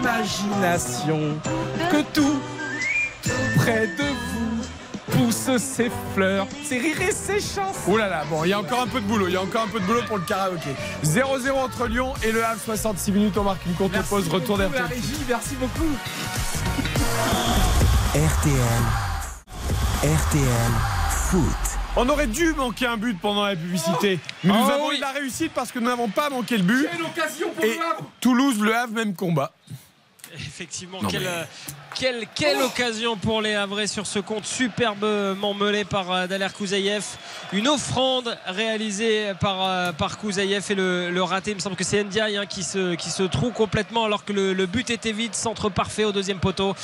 [0.00, 1.38] Imagination
[1.90, 2.40] que tout,
[3.22, 4.41] tout près de vous
[5.12, 7.72] pousse ses fleurs, ses rires et ses chansons.
[7.88, 9.42] Oh là là, bon, il y a encore un peu de boulot, il y a
[9.42, 10.70] encore un peu de boulot pour le karaoké.
[11.04, 14.56] 0-0 entre Lyon et le Havre, 66 minutes, on marque une courte Merci pause, retour
[14.58, 14.86] beaucoup, la d'RTL.
[14.88, 15.90] régie, merci beaucoup.
[18.14, 18.82] RTL.
[20.02, 20.72] RTL
[21.10, 21.42] Foot.
[21.96, 24.94] On aurait dû manquer un but pendant la publicité, mais nous Oh avons oui.
[24.94, 26.88] eu de la réussite parce que nous n'avons pas manqué le but.
[27.54, 29.52] Pour Et le Havre Toulouse, le Havre, même combat.
[30.34, 31.46] Effectivement, Non, quelle, mais-
[31.94, 37.04] quelle, quelle occasion pour les Havrais sur ce compte superbement mené par euh, Daler Kouzaïev.
[37.52, 41.50] Une offrande réalisée par, euh, par Kouzaïev et le, le raté.
[41.50, 44.32] Il me semble que c'est Ndiaye hein, qui, se, qui se trouve complètement alors que
[44.32, 45.34] le, le but était vide.
[45.34, 46.74] Centre parfait au deuxième poteau.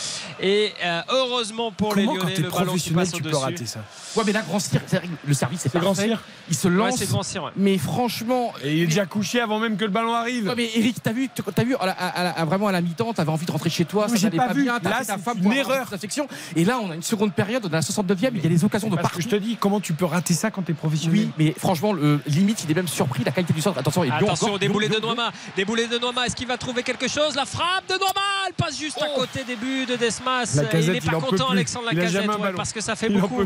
[0.41, 3.35] Et euh, heureusement pour Comment les quand Lyonnais, t'es le ballon qui passe tu peux
[3.37, 3.81] rater ça?
[4.16, 6.23] Ouais, mais là, grand cire, c'est- le service c'est C'est grand cire.
[6.51, 6.97] Il se lance.
[6.97, 7.45] c'est grand cire.
[7.45, 7.51] ouais.
[7.57, 10.49] mais franchement, Et il est déjà couché avant même que le ballon arrive.
[10.49, 12.81] Ouais, mais Eric, t'as vu, t'as vu à la- à la- à vraiment à la
[12.81, 14.62] mi-temps, t'avais envie de rentrer chez toi, Oui, ça j'ai n'allait pas pas, vu.
[14.65, 15.86] bien, t'as ta femme une erreur.
[16.01, 16.27] section.
[16.56, 18.65] Et là, on a une seconde période, on a la 69e, il y a des
[18.65, 19.23] occasions de Parce que partout.
[19.23, 22.20] je te dis, comment tu peux rater ça quand t'es professionnel Oui, mais franchement, le,
[22.27, 23.78] limite, il est même surpris, la qualité du centre.
[23.78, 25.31] Attention, Lyon Attention, déboulé de Noama.
[25.56, 26.27] Déboulé de Noama.
[26.27, 28.20] Est-ce qu'il va trouver quelque chose La frappe de Noama.
[28.48, 30.55] Elle passe juste à côté des buts de Desmas.
[30.56, 31.51] La il n'est il pas peut content.
[31.51, 33.43] Alexandre Il Lacazette, ouais, parce que ça fait Il beaucoup.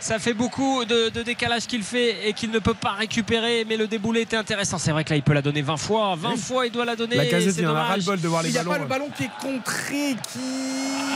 [0.00, 3.64] Ça fait beaucoup de, de décalage qu'il fait et qu'il ne peut pas récupérer.
[3.68, 4.78] Mais le déboulé était intéressant.
[4.78, 6.14] C'est vrai que là, il peut la donner 20 fois.
[6.16, 7.16] 20 fois, il doit la donner.
[7.16, 8.72] La casette, c'est il en a ras-le-bol de voir les Il n'y a ballons.
[8.76, 10.38] pas le ballon qui est contrée qui.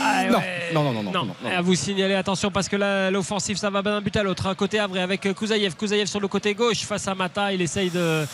[0.03, 0.37] Ah, non.
[0.37, 0.69] ouais.
[0.73, 1.49] non, non, non, non, Non, non, non.
[1.57, 4.47] à vous signaler, attention parce que là, l'offensive ça va d'un but à l'autre.
[4.47, 5.75] Un côté Avré avec Kouzaïev.
[5.75, 7.51] Kouzaïev sur le côté gauche face à Mata.
[7.53, 8.25] Il essaye de,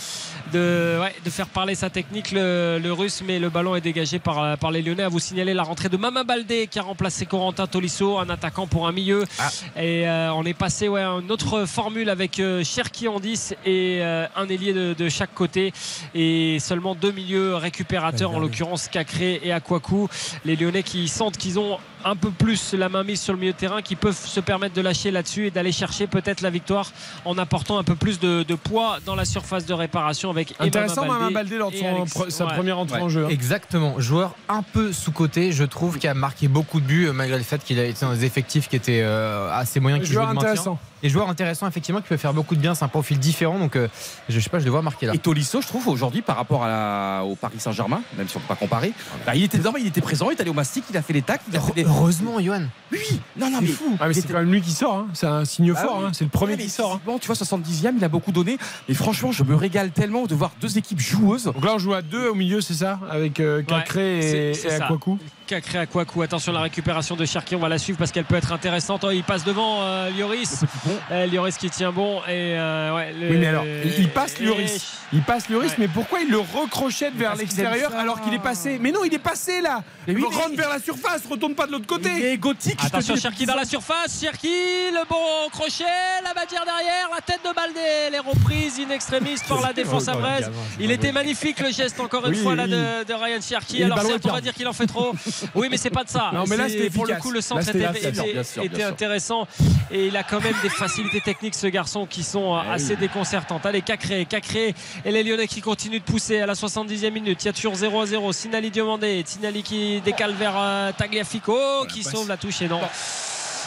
[0.53, 4.19] de, ouais, de faire parler sa technique, le, le russe, mais le ballon est dégagé
[4.19, 5.03] par, par les Lyonnais.
[5.03, 8.67] À vous signaler la rentrée de Mama Baldé qui a remplacé Corentin Tolisso, un attaquant
[8.67, 9.23] pour un milieu.
[9.39, 9.49] Ah.
[9.81, 13.55] Et euh, on est passé ouais, à une autre formule avec euh, Cherki en 10
[13.65, 15.73] et euh, un ailier de, de chaque côté.
[16.13, 20.07] Et seulement deux milieux récupérateurs, en l'occurrence Cacré et Akwaku.
[20.45, 23.52] Les Lyonnais qui sentent qu'ils ont un peu plus la main mise sur le milieu
[23.53, 26.91] de terrain, qui peuvent se permettre de lâcher là-dessus et d'aller chercher peut-être la victoire
[27.26, 31.06] en apportant un peu plus de, de poids dans la surface de réparation avec Intéressant,
[31.06, 32.53] Mama Baldé lors de son Alex- sa ouais.
[32.53, 33.26] première entrée Ouais, en jeu.
[33.26, 33.30] hein.
[33.30, 33.99] Exactement.
[33.99, 37.43] Joueur un peu sous-côté, je trouve, qui a marqué beaucoup de buts, euh, malgré le
[37.43, 40.06] fait qu'il a été dans des effectifs qui étaient euh, assez moyens.
[40.06, 40.77] qui Joueur intéressant.
[41.06, 42.73] Et joueur intéressant, effectivement, qui peut faire beaucoup de bien.
[42.73, 43.60] C'est un profil différent.
[43.60, 43.88] Donc, euh,
[44.27, 45.14] je sais pas, je le vois marquer là.
[45.14, 48.40] Et Tolisso, je trouve, aujourd'hui, par rapport à la- au Paris Saint-Germain, même si on
[48.40, 48.91] ne peut pas comparer,
[49.23, 51.14] bah, il était dedans, il était présent, il est allé au mastic, il a fait
[51.14, 51.84] les tacles, il a fait des.
[51.86, 52.64] Heureusement, Johan.
[52.91, 52.98] Oui,
[53.38, 53.68] non, non, C'est mais.
[53.72, 53.98] fou.
[53.99, 54.95] Ah, mais c'est quand même lui qui sort.
[54.98, 55.07] hein.
[55.14, 55.98] C'est un signe Bah fort.
[55.99, 56.06] oui.
[56.07, 56.11] hein.
[56.11, 56.94] C'est le premier Ouais, qui sort.
[56.94, 57.02] hein.
[57.06, 58.57] Bon, tu vois, 70e, il a beaucoup donné.
[58.90, 61.44] Mais franchement, je me régale tellement de voir deux équipes joueuses.
[61.44, 62.99] Donc là, on joue à deux au milieu, c'est ça?
[63.11, 64.72] Avec euh, Cacré et, et.
[64.72, 65.19] Akwaku.
[65.47, 66.22] Cacré à Kouakou.
[66.22, 69.03] Attention la récupération de Cherki, on va la suivre parce qu'elle peut être intéressante.
[69.05, 70.63] Oh, il passe devant euh, Lloris.
[71.11, 74.91] Euh, Lloris qui tient bon et euh, ouais, le- Oui, mais alors, il- passe Lloris.
[75.13, 75.76] Il passe Lloris, Ouais.
[75.80, 78.80] mais pourquoi il le recrochette vers l'extérieur alors qu'il est passé?
[78.81, 81.67] Mais non, il est passé là oui, Il mais- rentre vers la surface, retourne pas
[81.67, 82.80] de l'autre côté Il est gothique.
[82.84, 85.84] Attention Cherki dans la surface, Cherki, le bon crochet,
[86.23, 90.13] la badière derrière, la tête de Baldé, les reprises in extremis par la défense à
[90.13, 90.49] Brest.
[90.80, 92.72] Il était magnifique le geste encore une Oui, fois là oui.
[92.72, 93.84] de, de Ryan Cherki.
[93.84, 95.13] Alors certes on va dire qu'il en fait trop.
[95.55, 96.31] Oui mais c'est pas de ça.
[96.33, 97.97] Non, mais là, C'est- c'était pour le coup le centre était, efficace.
[98.13, 98.87] était- Bien sûr, bien était sûr.
[98.89, 99.47] intéressant
[99.91, 103.65] et il a quand même des facilités techniques ce garçon qui sont euh, assez déconcertantes.
[103.65, 107.43] Allez Cacré, Cacré et les Lyonnais qui continuent de pousser à la 70e minute.
[107.43, 108.33] Il y a toujours 0 à 0.
[108.33, 112.81] Sinali Diomandé, Sinali qui décale vers euh, Tagliafico qui sauve la touche et non.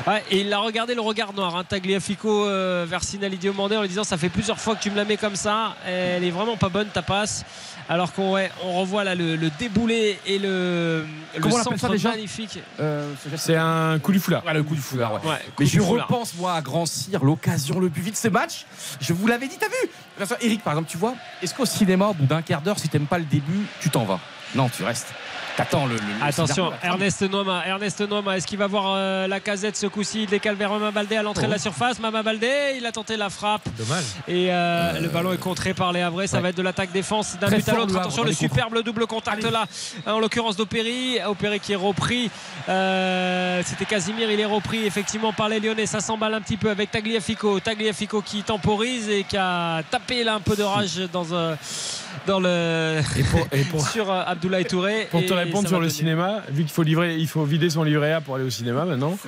[0.07, 3.81] Ouais, et il a regardé le regard noir, hein, Tagliafico euh, vers Sinali Diomandé en
[3.83, 6.31] lui disant ça fait plusieurs fois que tu me la mets comme ça, elle est
[6.31, 7.45] vraiment pas bonne ta passe.
[7.89, 11.07] Alors qu'on ouais, on revoit là le, le déboulé et le,
[11.37, 12.59] le on ça centre déjà magnifique.
[12.81, 14.45] Euh, C'est un coup du foulard.
[14.45, 15.21] Ouais, le coup du foulard, ouais.
[15.31, 16.07] Ouais, Mais je foulard.
[16.07, 18.67] repense, moi, à Grand Cyr, l'occasion le plus vite de ce match.
[19.01, 20.27] Je vous l'avais dit, t'as vu?
[20.43, 23.07] Eric, par exemple, tu vois, est-ce qu'au cinéma, au bout d'un quart d'heure, si t'aimes
[23.07, 24.21] pas le début, tu t'en vas?
[24.55, 25.09] Non, tu restes.
[25.59, 26.71] T'attends le, le- le Attention.
[26.85, 30.55] Ernest Noma, Ernest Noma, est-ce qu'il va voir euh, la casette ce coup-ci Il décale
[30.55, 31.99] vers Mama Baldé à l'entrée de la surface?
[31.99, 33.63] Mama Baldé, il a tenté la frappe.
[33.77, 34.05] Dommage.
[34.29, 36.29] Et euh, le ballon est contré par les Havrais.
[36.29, 36.43] Ça Ouais.
[36.45, 37.97] va être de l'attaque défense d'un but à l'autre.
[37.97, 39.53] Attention, le superbe double contact Allez.
[39.53, 39.67] là,
[40.07, 41.19] en l'occurrence d'Opéry.
[41.27, 42.31] Opéry qui est repris.
[42.69, 45.87] Euh, C'était Casimir, il est repris effectivement par les Lyonnais.
[45.87, 47.59] Ça s'emballe un petit peu avec Tagliafico.
[47.59, 51.57] Tagliafico qui temporise et qui a tapé là un peu de rage dans, euh,
[52.29, 53.01] dans le.
[53.19, 55.09] Et pour, et pour, sur euh, Abdoulaye Touré.
[55.11, 57.83] pour te Et répondre sur le cinéma, vu qu'il faut livrer, il faut vider son
[57.83, 59.19] livret A pour aller au cinéma maintenant,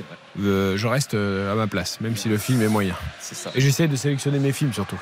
[0.42, 2.94] euh, je reste euh, à ma place, même si le film est moyen.
[3.20, 3.50] C'est ça.
[3.54, 4.98] Et j'essaie de sélectionner mes films surtout.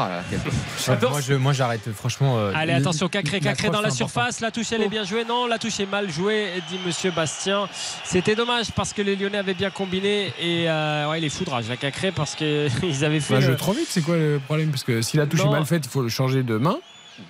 [0.00, 2.38] Ah là, Ouais, moi, je- moi, j'arrête, franchement.
[2.38, 4.38] euh, Allez, attention, Cacré, Cacré dans la surface.
[4.40, 5.24] La touche, elle est bien jouée.
[5.24, 7.68] Non, la touche est mal jouée, dit Monsieur Bastien.
[8.04, 10.26] C'était dommage parce que les Lyonnais avaient bien combiné.
[10.40, 12.70] Et euh, ouais, les foudrages, la Cacré, parce qu'ils
[13.04, 13.34] avaient fait.
[13.34, 14.70] Bah, je le- trop vite, c'est quoi le problème?
[14.70, 15.48] Parce que si la touche Non.
[15.48, 16.78] est mal faite, il faut le changer de main.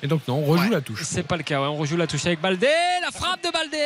[0.02, 1.02] Et donc non, on rejoue Ouais, la touche.
[1.04, 1.66] C'est pas le cas, ouais.
[1.66, 2.68] on rejoue la touche avec Baldé.
[3.02, 3.76] La frappe de Baldé,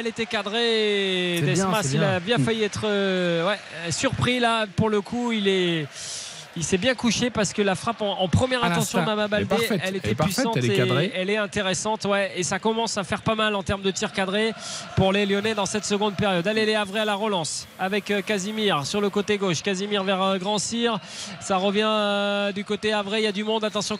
[0.00, 1.38] elle était cadrée.
[1.42, 2.08] Bien, Desmas, il bien.
[2.10, 3.58] a bien failli être euh, ouais,
[3.90, 4.66] surpris là.
[4.76, 5.86] Pour le coup, il est.
[6.60, 9.46] Il s'est bien couché parce que la frappe en, en première intention de Mama Baldé,
[9.82, 10.76] elle était puissante elle est
[11.06, 12.32] et elle est intéressante, ouais.
[12.36, 14.52] Et ça commence à faire pas mal en termes de tir cadré
[14.94, 16.46] pour les Lyonnais dans cette seconde période.
[16.46, 19.62] Allez, les Havrais à la relance avec euh, Casimir sur le côté gauche.
[19.62, 20.98] Casimir vers euh, Grand Cyr.
[21.40, 23.22] Ça revient euh, du côté Havrais.
[23.22, 23.64] Il y a du monde.
[23.64, 23.96] Attention,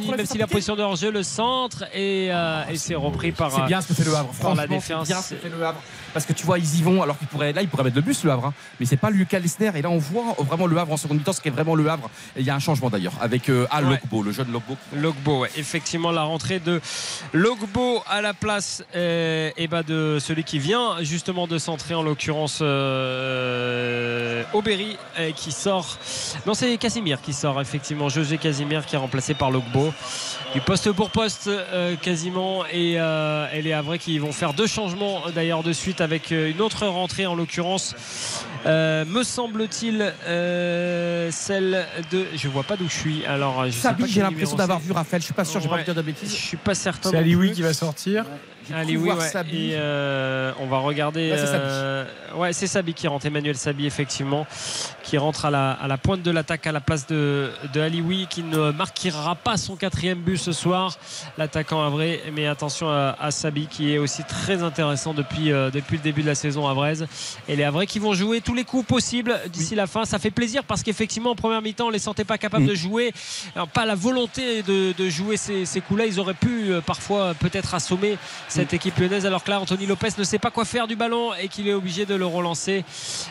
[0.00, 3.30] si- là, même si la position de hors-jeu, le centre et, euh, et c'est repris
[3.30, 3.52] par.
[3.52, 4.30] C'est bien ce que fait le Havre.
[4.40, 5.06] par la défense.
[5.06, 5.80] c'est bien ce que fait le Havre.
[6.12, 7.52] Parce que tu vois, ils y vont alors qu'ils pourraient.
[7.52, 8.46] Là, ils pourraient mettre le bus, le Havre.
[8.46, 8.54] hein.
[8.80, 9.70] Mais c'est pas Lucas Lester.
[9.76, 11.88] Et là, on voit vraiment le Havre en seconde mi-temps, ce qui est vraiment le
[11.88, 11.91] Havre.
[12.36, 13.98] Et il y a un changement d'ailleurs avec euh, Ouais.
[14.02, 14.46] Lokbo, le jeune.
[14.94, 15.50] Logbo, ouais.
[15.56, 16.80] effectivement la rentrée de
[17.32, 22.02] Logbo à la place euh, eh ben, de celui qui vient justement de centrer en
[22.02, 25.98] l'occurrence euh, Aubéry euh, qui sort.
[26.46, 29.92] Non c'est Casimir qui sort effectivement, José Casimir qui est remplacé par Logbo.
[30.54, 34.66] Du poste pour poste euh, quasiment et, euh, et les Havrais qui vont faire deux
[34.66, 37.94] changements d'ailleurs de suite avec une autre rentrée en l'occurrence
[38.66, 41.30] me semble-t-il euh,
[41.72, 44.56] celle de je vois pas d'où je suis alors je sais Sabi, pas j'ai l'impression
[44.56, 45.20] d'avoir vu Raphaël.
[45.20, 45.80] Je suis pas sûr, j'ai pas Ouais.
[45.82, 46.32] envie de dire de Je bêtises.
[46.32, 47.10] suis pas certain.
[47.10, 48.24] C'est Alioui qui va sortir.
[48.68, 49.28] J'ai Ali, cru oui, voir ouais.
[49.28, 49.70] Sabi.
[49.72, 51.30] Et, euh, on va regarder.
[51.30, 51.64] Là, c'est Sabi.
[51.66, 52.04] euh,
[52.36, 53.26] ouais, c'est Sabi qui rentre.
[53.26, 54.46] Emmanuel Sabi, effectivement,
[55.02, 58.26] qui rentre à la, à la pointe de l'attaque à la place de, de Alioui,
[58.30, 60.96] qui ne marquera pas son quatrième but ce soir.
[61.38, 62.22] L'attaquant Avré.
[62.34, 66.22] Mais attention à, à Sabi, qui est aussi très intéressant depuis, euh, depuis le début
[66.22, 67.06] de la saison à Vraise.
[67.48, 70.04] Et les Havrais qui vont jouer tous les coups possibles d'ici la fin.
[70.04, 72.68] Ça fait plaisir parce qu'effectivement, en première mi-temps, on les sentait pas capables Mm.
[72.68, 73.12] de jouer.
[73.56, 76.06] Alors, pas la volonté de, de jouer ces, ces coups-là.
[76.06, 78.18] Ils auraient pu euh, parfois peut-être assommer
[78.48, 79.26] cette équipe lyonnaise.
[79.26, 81.74] Alors que là, Anthony Lopez ne sait pas quoi faire du ballon et qu'il est
[81.74, 82.84] obligé de le relancer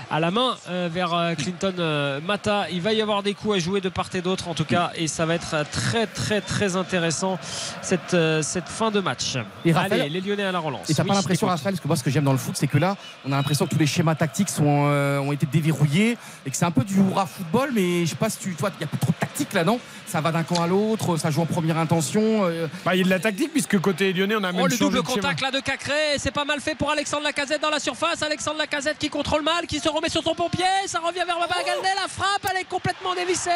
[0.09, 2.67] à la main euh, vers euh, Clinton euh, Mata.
[2.71, 4.91] Il va y avoir des coups à jouer de part et d'autre en tout cas.
[4.95, 7.37] Et ça va être très très très intéressant
[7.81, 9.37] cette, euh, cette fin de match.
[9.63, 10.89] Et Raphaël- Allez, les Lyonnais à la relance.
[10.89, 11.47] Et t'as Oui, pas l'impression.
[11.47, 13.35] Raphaël, parce que moi, ce que j'aime dans le foot, c'est que là, on a
[13.35, 16.71] l'impression que tous les schémas tactiques sont, euh, ont été déverrouillés et que c'est un
[16.71, 18.97] peu du hurrah football, mais je sais pas si tu, toi, il y a plus
[18.97, 19.79] trop de tactique là, non?
[20.11, 22.43] Ça va d'un camp à l'autre, ça joue en première intention.
[22.43, 24.67] euh, Bah, il y a de la tactique puisque côté lyonnais, on a même Oh
[24.67, 27.79] le double contact là de Cacré, c'est pas mal fait pour Alexandre Lacazette dans la
[27.79, 28.21] surface.
[28.21, 31.55] Alexandre Lacazette qui contrôle mal, qui se remet sur son pompier, ça revient vers Baba
[31.65, 33.49] Galdé, la frappe elle est complètement dévissée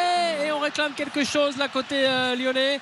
[0.46, 2.80] et on réclame quelque chose là côté euh, lyonnais.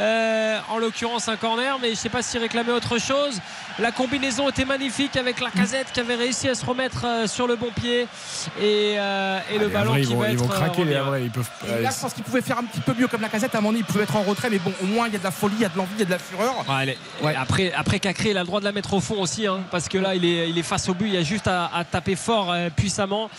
[0.00, 3.40] Euh, en l'occurrence un corner, mais je sais pas s'il réclamait autre chose.
[3.78, 7.56] La combinaison était magnifique avec Lacazette qui avait réussi à se remettre euh, sur le
[7.56, 8.02] bon pied
[8.60, 10.94] et, euh, et le Les ballon qui ils vont, va ils être vont craquer les.
[10.96, 11.48] Havrais, ils peuvent.
[11.80, 13.54] là, je pense qu'il pouvait faire un petit peu mieux comme la casette.
[13.54, 15.16] À un moment donné, il pouvait être en retrait, mais bon, au moins, il y
[15.16, 16.54] a de la folie, il y a de l'envie, il y a de la fureur.
[16.68, 17.34] Ouais, elle est- Ouais.
[17.36, 19.88] Après, après Cacré, il a le droit de la mettre au fond aussi, hein, parce
[19.88, 21.06] que là, il est, il est face au but.
[21.08, 23.30] Il y a juste à, à taper fort, euh, puissamment.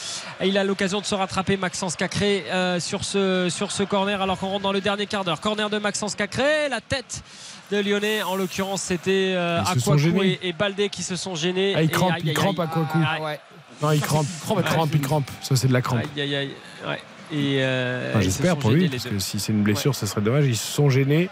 [0.41, 4.21] Et il a l'occasion de se rattraper, Maxence Cacré, euh, sur, ce, sur ce corner,
[4.21, 5.41] alors qu'on rentre dans le dernier quart d'heure.
[5.41, 7.23] Corner de Maxence Cacré, la tête
[7.71, 8.23] de Lyonnais.
[8.23, 11.73] En l'occurrence, c'était euh, Aquacou et, et Baldé qui se sont gênés.
[11.75, 13.39] Ah, il Et crampe, aïe, il crampe coup Aïe, Ouais.
[13.81, 15.31] Non, il Ça, crampe, une il crampe, il crampe.
[15.41, 15.99] Ça, c'est de la crampe.
[16.15, 16.51] aïe, aïe, aïe.
[16.87, 17.01] Ouais.
[17.31, 19.09] Et, euh, Enfin, se J'espère pour lui, parce deux.
[19.09, 20.45] que si c'est une blessure, ce serait dommage.
[20.45, 21.29] Ils se sont gênés.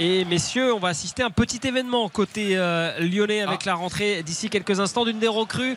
[0.00, 4.22] Et messieurs, on va assister à un petit événement côté euh, lyonnais avec la rentrée
[4.22, 5.76] d'ici quelques instants d'une des recrues.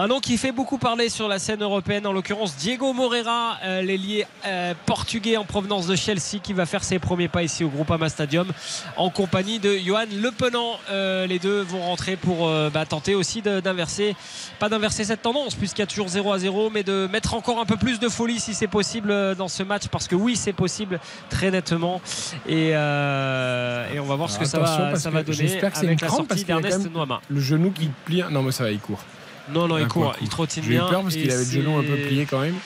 [0.00, 3.82] Un nom qui fait beaucoup parler sur la scène européenne, en l'occurrence Diego Moreira, euh,
[3.82, 7.68] l'ailier euh, portugais en provenance de Chelsea, qui va faire ses premiers pas ici au
[7.68, 8.50] Groupama Stadium
[8.96, 10.78] en compagnie de Johan Le Penant.
[10.88, 14.16] Euh, les deux vont rentrer pour bah, tenter aussi d'inverser,
[14.58, 17.60] pas d'inverser cette tendance, puisqu'il y a toujours 0 à 0, mais de mettre encore
[17.60, 20.54] un peu plus de folie si c'est possible dans ce match, parce que oui, c'est
[20.54, 20.98] possible
[21.28, 22.00] très nettement.
[22.48, 25.82] Et, et on va voir ce que ça va, ça va donner j'espère que c'est
[25.82, 27.20] une avec la sortie d'Ernest Noama.
[27.28, 28.22] Le genou qui plie.
[28.30, 29.04] Non, mais ça va, il court.
[29.52, 30.86] Non, non, il court, quoi, il trottine J'ai eu bien.
[30.88, 32.56] peur parce qu'il avait le genou un peu plié quand même.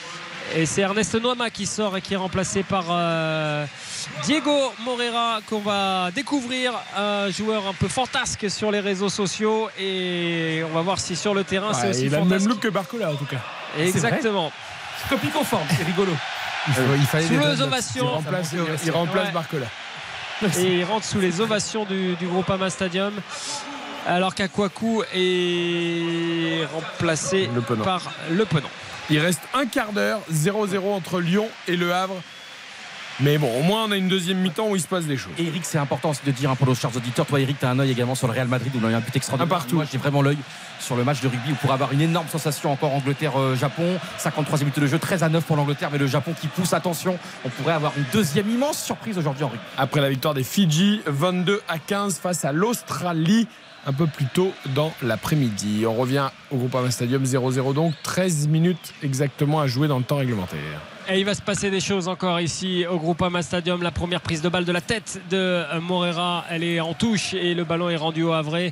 [0.55, 3.65] Et c'est Ernest Noama qui sort et qui est remplacé par euh,
[4.23, 10.61] Diego Moreira qu'on va découvrir, un joueur un peu fantasque sur les réseaux sociaux et
[10.69, 12.67] on va voir si sur le terrain c'est aussi il a le même look que
[12.67, 13.39] Barcola en tout cas.
[13.79, 14.51] Exactement.
[15.09, 16.11] Copie conforme, c'est rigolo.
[16.67, 17.55] Il, faut- il fallait Sous des les.
[17.55, 18.53] Il ovations remplace,
[18.85, 19.31] il remplace Ouais.
[19.33, 19.65] Barcola.
[20.59, 23.13] et il rentre sous les ovations du, du Groupama Stadium.
[24.07, 28.69] Alors qu'Akwaku est remplacé Le par Le Penant.
[29.09, 32.21] Il reste un quart d'heure, 0-0 entre Lyon et Le Havre.
[33.19, 35.31] Mais bon, au moins on a une deuxième mi-temps où il se passe des choses.
[35.39, 37.25] Et Eric, c'est important de dire pour nos chers auditeurs.
[37.25, 38.97] Toi, Eric, tu as un œil également sur le Real Madrid où il y a
[38.97, 39.55] un but extraordinaire.
[39.55, 39.75] Un partout.
[39.75, 40.37] Moi, j'ai vraiment l'œil
[40.79, 43.97] sur le match de rugby où pour avoir une énorme sensation encore Angleterre-Japon.
[44.19, 46.73] 53e minute de jeu, 13 à 9 pour l'Angleterre, mais le Japon qui pousse.
[46.73, 49.63] Attention, on pourrait avoir une deuxième immense surprise aujourd'hui en rugby.
[49.77, 53.47] Après la victoire des Fidji, 22 à 15 face à l'Australie.
[53.87, 55.85] Un peu plus tôt dans l'après-midi.
[55.87, 60.17] On revient au Groupama Stadium 0-0 donc 13 minutes exactement à jouer dans le temps
[60.17, 60.59] réglementaire.
[61.07, 63.83] Et il va se passer des choses encore ici au Groupama Stadium.
[63.83, 67.53] La première prise de balle de la tête de Morera, elle est en touche et
[67.53, 68.71] le ballon est rendu au Havre.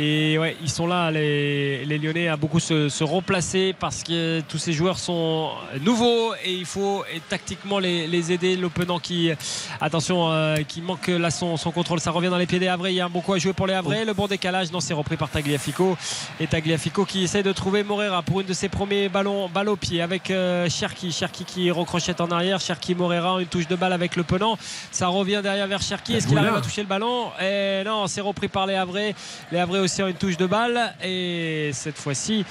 [0.00, 4.40] Et ouais, ils sont là, les, les Lyonnais, à beaucoup se, se replacer parce que
[4.48, 5.50] tous ces joueurs sont
[5.80, 8.56] nouveaux et il faut et tactiquement les, les aider.
[8.56, 9.32] L'Openant qui,
[9.80, 11.98] attention, euh, qui manque là son, son contrôle.
[11.98, 12.86] Ça revient dans les pieds des Havre.
[12.86, 13.92] Il y a un bon coup à jouer pour les Havre.
[13.92, 15.96] Le bon décalage, non, c'est repris par Tagliafico.
[16.38, 19.74] Et Tagliafico qui essaie de trouver Morera pour une de ses premiers ballons, balle au
[19.74, 21.10] pied avec euh, Cherki.
[21.10, 22.60] Cherki qui recrochette en arrière.
[22.60, 24.58] Cherki Morera, une touche de balle avec le Penant.
[24.92, 26.14] Ça revient derrière vers Cherki.
[26.14, 27.32] Est-ce qu'il arrive à toucher le ballon?
[27.42, 29.16] Et non, c'est repris par les Havrais.
[29.50, 30.92] Les Havrais ont une touche de balle.
[31.02, 32.44] Et cette fois-ci,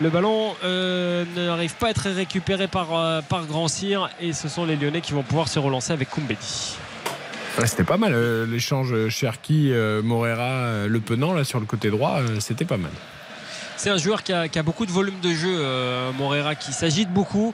[0.00, 4.10] le ballon euh, n'arrive pas à être récupéré par, euh, par Grand Cyr.
[4.20, 6.76] Et ce sont les Lyonnais qui vont pouvoir se relancer avec Koumbedi.
[7.58, 11.90] Ouais, c'était pas mal euh, l'échange Cherki, euh, Morera, Le Penant là sur le côté
[11.90, 12.92] droit, c'était pas mal.
[13.76, 15.58] c'est un joueur qui a, qui a beaucoup de volume de jeu,
[16.16, 17.52] Morera, qui s'agite beaucoup.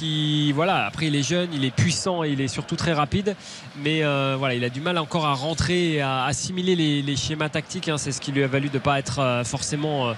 [0.00, 3.36] Qui, voilà, après il est jeune, il est puissant et il est surtout très rapide,
[3.82, 7.16] mais euh, voilà, il a du mal encore à rentrer et à assimiler les, les
[7.16, 7.90] schémas tactiques.
[7.90, 7.98] hein.
[7.98, 10.12] c'est ce qui lui a valu de ne pas être euh, forcément euh,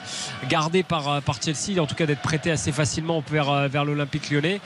[0.49, 4.61] gardé par, par Chelsea, en tout cas d'être prêté assez facilement vers, vers l'Olympique lyonnais.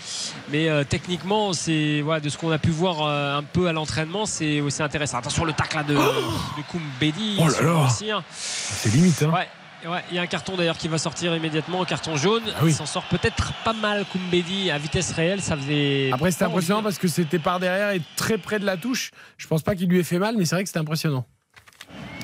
[0.51, 4.27] Mais euh, techniquement, c'est voilà, de ce qu'on a pu voir un peu à l'entraînement,
[4.27, 5.17] c'est aussi intéressant.
[5.17, 7.39] Attention le tacle là, de, de Koumbedi.
[7.41, 7.73] Oh là.
[7.73, 8.13] Rossier.
[8.37, 9.23] C'est limite.
[9.23, 9.31] Hein.
[9.33, 9.49] Ouais.
[9.87, 12.43] Ouais, il y a un carton d'ailleurs qui va sortir immédiatement, un carton jaune.
[12.57, 12.71] Ah oui.
[12.71, 15.41] Il s'en sort peut-être pas mal, Koumbedi, à vitesse réelle.
[15.41, 16.11] Ça faisait.
[16.13, 19.11] Après, c'était impressionnant parce que c'était par derrière et très près de la touche.
[19.37, 21.25] Je pense pas qu'il lui ait fait mal, mais c'est vrai que c'était impressionnant.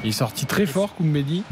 [0.03, 1.45] Il est sorti très fort, Koumbedi.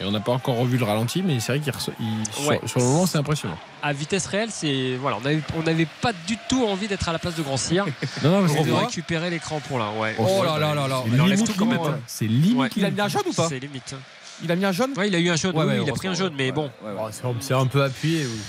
[0.00, 2.58] Et on n'a pas encore revu le ralenti, mais c'est vrai qu'il reço- il- Ouais.
[2.60, 3.56] sur, sur le moment, c'est impressionnant.
[3.82, 7.12] À vitesse réelle, c'est voilà, on avait- on n'avait pas du tout envie d'être à
[7.12, 7.84] la place de Grand Cyr.
[8.24, 8.84] Non, non, mais pour c'est vrai.
[8.86, 9.90] récupérer l'écran pour là.
[9.98, 10.16] Ouais.
[10.18, 11.00] Oh là là là là.
[11.04, 11.94] C'est Il enlève limite tout quand même, hein.
[11.96, 12.00] hein.
[12.06, 12.56] C'est limite.
[12.56, 12.68] Ouais.
[12.76, 13.94] Il a mis un jaune ou pas C'est limite.
[14.42, 15.54] Il a mis un jaune Ouais, il a eu un jaune.
[15.56, 16.68] Ouais, oui, ouais, il a pris un jaune, mais ouais, bon.
[16.82, 17.10] ouais, ouais.
[17.40, 18.24] C'est un- peu appuyé.
[18.26, 18.40] oui.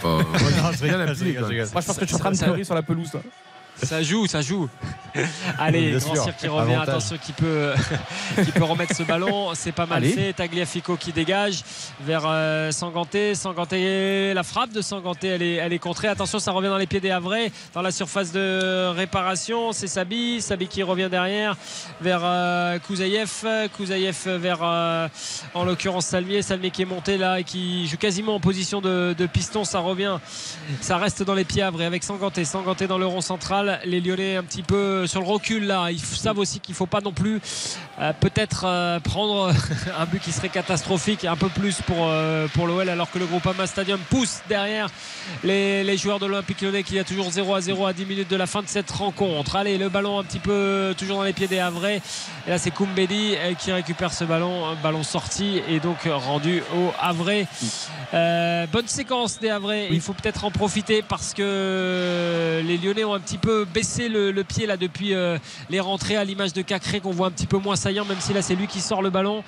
[0.00, 1.48] quoi.
[1.50, 3.12] Moi, je pense que je suis en train de pleurer sur la pelouse.
[3.12, 3.20] là.
[3.82, 4.68] Ça joue, ça joue.
[5.58, 6.36] Allez, Bien Grand sûr.
[6.36, 6.74] Qui revient.
[6.74, 6.88] Avantage.
[6.88, 7.72] Attention, qui peut,
[8.44, 9.50] qui peut remettre ce ballon.
[9.54, 10.10] C'est pas mal Allez.
[10.12, 10.32] fait.
[10.32, 11.62] Tagliafico qui dégage
[12.00, 13.34] vers euh, Sanganté.
[13.34, 16.08] Sanganté, la frappe de Sanganté, elle est, elle est contrée.
[16.08, 17.50] Attention, ça revient dans les pieds des Havrais.
[17.74, 20.40] Dans la surface de réparation, c'est Sabi.
[20.40, 21.56] Sabi qui revient derrière
[22.00, 23.44] vers euh, Kouzaïev.
[23.76, 25.08] Kouzaïev vers, euh,
[25.54, 26.42] en l'occurrence, Salmier.
[26.42, 29.64] Salmier qui est monté là et qui joue quasiment en position de, de piston.
[29.64, 30.18] Ça revient,
[30.80, 32.44] ça reste dans les pieds Havrais avec Sanganté.
[32.44, 33.65] Sanganté dans le rond central.
[33.84, 35.90] Les Lyonnais un petit peu sur le recul là.
[35.90, 37.40] Ils savent aussi qu'il ne faut pas non plus
[37.98, 39.50] euh, peut-être euh, prendre
[39.98, 43.24] un but qui serait catastrophique un peu plus pour, euh, pour l'OL alors que le
[43.24, 44.90] Groupama Stadium pousse derrière
[45.42, 48.30] les, les joueurs de l'Olympique Lyonnais qui a toujours 0 à 0 à 10 minutes
[48.30, 49.56] de la fin de cette rencontre.
[49.56, 52.02] Allez, le ballon un petit peu toujours dans les pieds des Havrais.
[52.46, 56.92] Et là, c'est Koumbedi qui récupère ce ballon, un ballon sorti et donc rendu au
[57.00, 57.46] Havrais.
[58.12, 59.88] Bonne séquence des Havrais.
[59.90, 64.30] Il faut peut-être en profiter parce que les Lyonnais ont un petit peu baissé le,
[64.30, 65.38] le pied là depuis euh,
[65.70, 68.32] les rentrées à l'image de Cacré qu'on voit un petit peu moins saillant, même si
[68.32, 69.42] là c'est lui qui sort le ballon.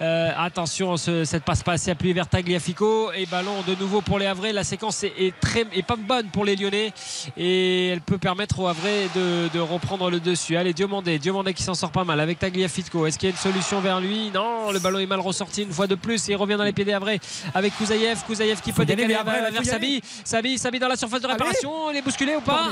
[0.00, 4.18] Euh, attention, ce- cette passe pas assez appuyée vers Tagliafico et ballon de nouveau pour
[4.18, 4.52] les Havrais.
[4.52, 6.92] La séquence est, est très, est pas bonne pour les Lyonnais
[7.36, 10.56] et elle peut permettre aux Havrais de, de reprendre le dessus.
[10.56, 13.06] Allez, Diomandé, Diomandé qui s'en sort pas mal avec Tagliafico.
[13.06, 14.30] Est-ce qu'il y a une solution vers lui?
[14.32, 16.72] Non, le ballon est mal ressorti une fois de plus et il revient dans les
[16.72, 17.20] pieds des Havrais
[17.54, 18.22] avec Kouzaïev.
[18.26, 20.00] Kouzaïev qui Faut peut décaler Havrais, vers, Sabi.
[20.24, 21.34] Sabi, Sabi dans la surface de Allez.
[21.34, 21.90] réparation.
[21.90, 22.70] Il est bousculé ou pas?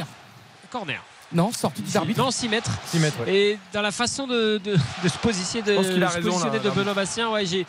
[0.71, 1.01] Corner.
[1.31, 2.19] Non, sortie des arbitres.
[2.23, 2.71] Non, 6 mètres.
[2.87, 3.35] 6 mètres, ouais.
[3.35, 6.63] Et dans la façon de, de- de se positionner, de, a se raison, positionner là,
[6.65, 6.71] de.
[6.71, 7.67] Benoît Bastien, ouais, j'ai,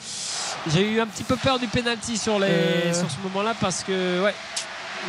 [0.67, 2.93] j'ai eu un petit peu peur du penalty sur, les, Euh.
[2.93, 4.33] sur ce moment-là parce que ouais,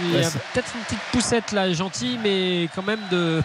[0.03, 3.41] il y a peut-être une petite poussette là, gentille, mais quand même de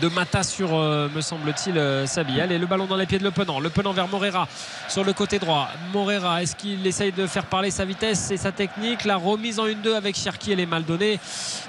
[0.00, 2.06] de Mata sur, euh, me semble-t-il, euh.
[2.40, 3.60] Allez, le ballon dans les pieds de Le Penant.
[3.60, 4.48] Le Penant vers Morera
[4.88, 5.68] sur le côté droit.
[5.92, 9.04] Morera, est-ce qu'il essaye de faire parler sa vitesse et sa technique?
[9.04, 11.20] La remise en 1-2 avec Cherki, elle est mal donnée.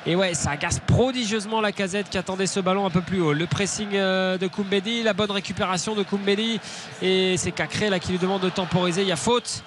[0.05, 3.33] Et ouais, ça agace prodigieusement la casette qui attendait ce ballon un peu plus haut.
[3.33, 6.59] Le pressing euh, de Koumbedi, la bonne récupération de Koumbedi.
[7.01, 9.01] Et c'est Cacré là qui lui demande de temporiser.
[9.01, 9.63] Il y a faute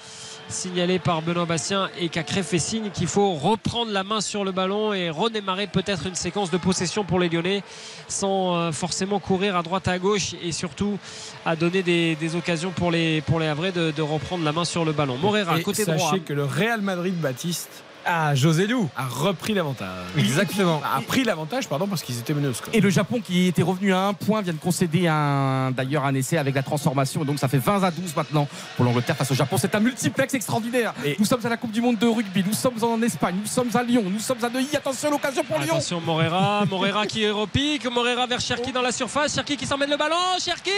[0.48, 4.52] signalé par Benoît Bastien et Cacré fait signe qu'il faut reprendre la main sur le
[4.52, 7.62] ballon et redémarrer peut-être une séquence de possession pour les Lyonnais
[8.08, 10.98] sans euh, forcément courir à droite à gauche et surtout
[11.44, 14.64] à donner des, des occasions pour les, pour les Havrais de, de reprendre la main
[14.64, 15.16] sur le ballon.
[15.18, 16.18] Morera, côté sachez droit.
[16.24, 18.88] que le Real Madrid Baptiste Ah, José Lou.
[18.96, 19.88] a repris l'avantage.
[20.16, 20.80] Exactement.
[20.84, 22.72] A pris l'avantage, pardon, parce qu'ils étaient menés au score.
[22.72, 26.14] Et le Japon qui était revenu à un point vient de concéder un, d'ailleurs un
[26.14, 27.24] essai avec la transformation.
[27.24, 28.46] Donc ça fait 20 à 12 maintenant
[28.76, 29.56] pour l'Angleterre face au Japon.
[29.58, 30.94] C'est un multiplex extraordinaire.
[31.04, 32.44] Et- Nous sommes à la Coupe du Monde de rugby.
[32.46, 33.36] Nous sommes en Espagne.
[33.40, 34.04] Nous sommes à Lyon.
[34.06, 34.76] Nous sommes à Neuilly.
[34.76, 35.74] Attention, l'occasion pour Lyon.
[35.74, 39.96] Attention Morera, Morera qui repique, Morera vers Cherki dans la surface, Cherki qui s'emmène le
[39.96, 40.70] ballon, Cherki,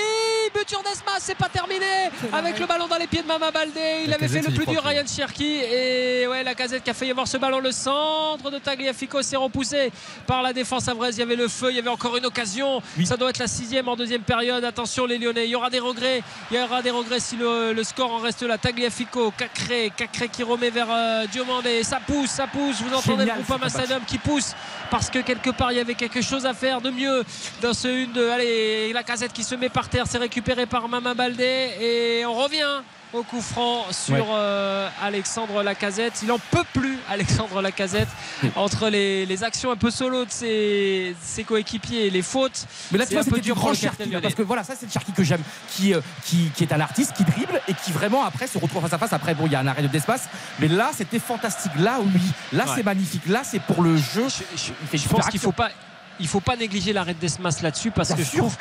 [0.55, 1.84] but sur Desmas, c'est pas terminé
[2.32, 4.72] avec le ballon dans les pieds de Mama Baldé, il avait fait le plus du
[4.72, 4.82] dur.
[4.84, 7.59] Ryan Cherki et ouais la casette qui a failli avoir ce ballon.
[7.59, 9.90] Le centre de Tagliafico s'est repoussé
[10.27, 12.81] par la défense avraise, il y avait le feu, il y avait encore une occasion,
[13.05, 15.81] ça doit être la sixième en deuxième période, attention les Lyonnais, il y aura des
[15.81, 19.90] regrets, il y aura des regrets si le, le score en reste là, Tagliafico, Cacré,
[19.97, 23.69] Cacré qui remet vers euh, Diomandé, ça pousse, ça pousse, vous entendez Génial, le groupe
[23.69, 24.55] Stadium qui pousse
[24.90, 27.24] parce que quelque part il y avait quelque chose à faire de mieux
[27.61, 28.31] dans ce 1-2.
[28.31, 32.35] Allez, la casette qui se met par terre, c'est récupéré par Mama Baldé et on
[32.35, 32.82] revient
[33.12, 34.24] au coup franc sur Ouais.
[34.35, 36.20] euh, Alexandre Lacazette.
[36.22, 38.09] Il en peut plus, Alexandre Lacazette,
[38.56, 42.66] entre les, les actions un peu solo de ses, ses coéquipiers et les fautes.
[42.93, 44.05] Mais là, tu C'est vois, un peu c'était du grand Cherki.
[44.05, 44.20] lyonnais.
[44.20, 46.80] Parce que voilà, ça, c'est le Cherki que j'aime, qui, euh, qui, qui est un
[46.80, 49.12] artiste, qui dribble et qui vraiment après se retrouve face à face.
[49.12, 50.28] Après, bon, il y a un arrêt de d'espace.
[50.59, 51.72] Mais là, c'était fantastique.
[51.78, 52.20] Là, oui.
[52.52, 52.72] Là, Ouais.
[52.76, 53.22] c'est magnifique.
[53.26, 54.26] Là, c'est pour le jeu.
[54.28, 54.72] Je,
[55.09, 55.40] pense qu'il action.
[55.40, 55.70] faut pas.
[56.20, 58.32] Il faut pas négliger l'arrêt de Desmas là-dessus parce Bien que sûr.
[58.32, 58.57] je trouve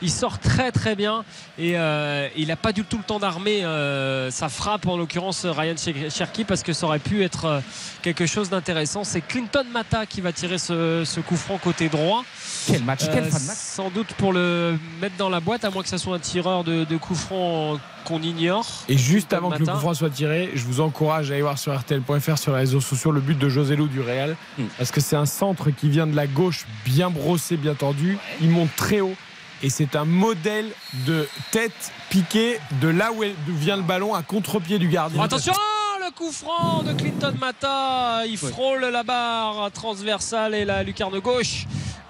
[0.00, 1.24] qu'il sort très très bien
[1.58, 5.44] et euh, il n'a pas du tout le temps d'armer euh, sa frappe en l'occurrence
[5.46, 5.74] Ryan
[6.10, 7.60] Cherky parce que ça aurait pu être euh,
[8.02, 9.04] quelque chose d'intéressant.
[9.04, 12.24] C'est Clinton Mata qui va tirer ce, ce coup franc côté droit.
[12.66, 13.56] Quel match, quel Euh, fan match.
[13.58, 16.64] sans doute pour le mettre dans la boîte, à moins que ce soit un tireur
[16.64, 18.66] de, de coup franc qu'on ignore.
[18.88, 21.42] Et juste Clinton avant que le coup franc soit tiré, je vous encourage à aller
[21.42, 24.36] voir sur RTL.fr sur les réseaux sociaux le but de José Lou du Real.
[24.58, 24.64] Hmm.
[24.78, 28.18] Parce que c'est un centre qui vient de la gauche, bien brossé, bien tordu.
[28.40, 29.14] Il monte très haut.
[29.62, 30.70] Et c'est un modèle
[31.06, 35.20] de tête piquée de là où vient le ballon à contre-pied du gardien.
[35.22, 35.52] Attention
[36.00, 41.66] le coup franc de Clinton Mata il frôle la barre transversale et la lucarne gauche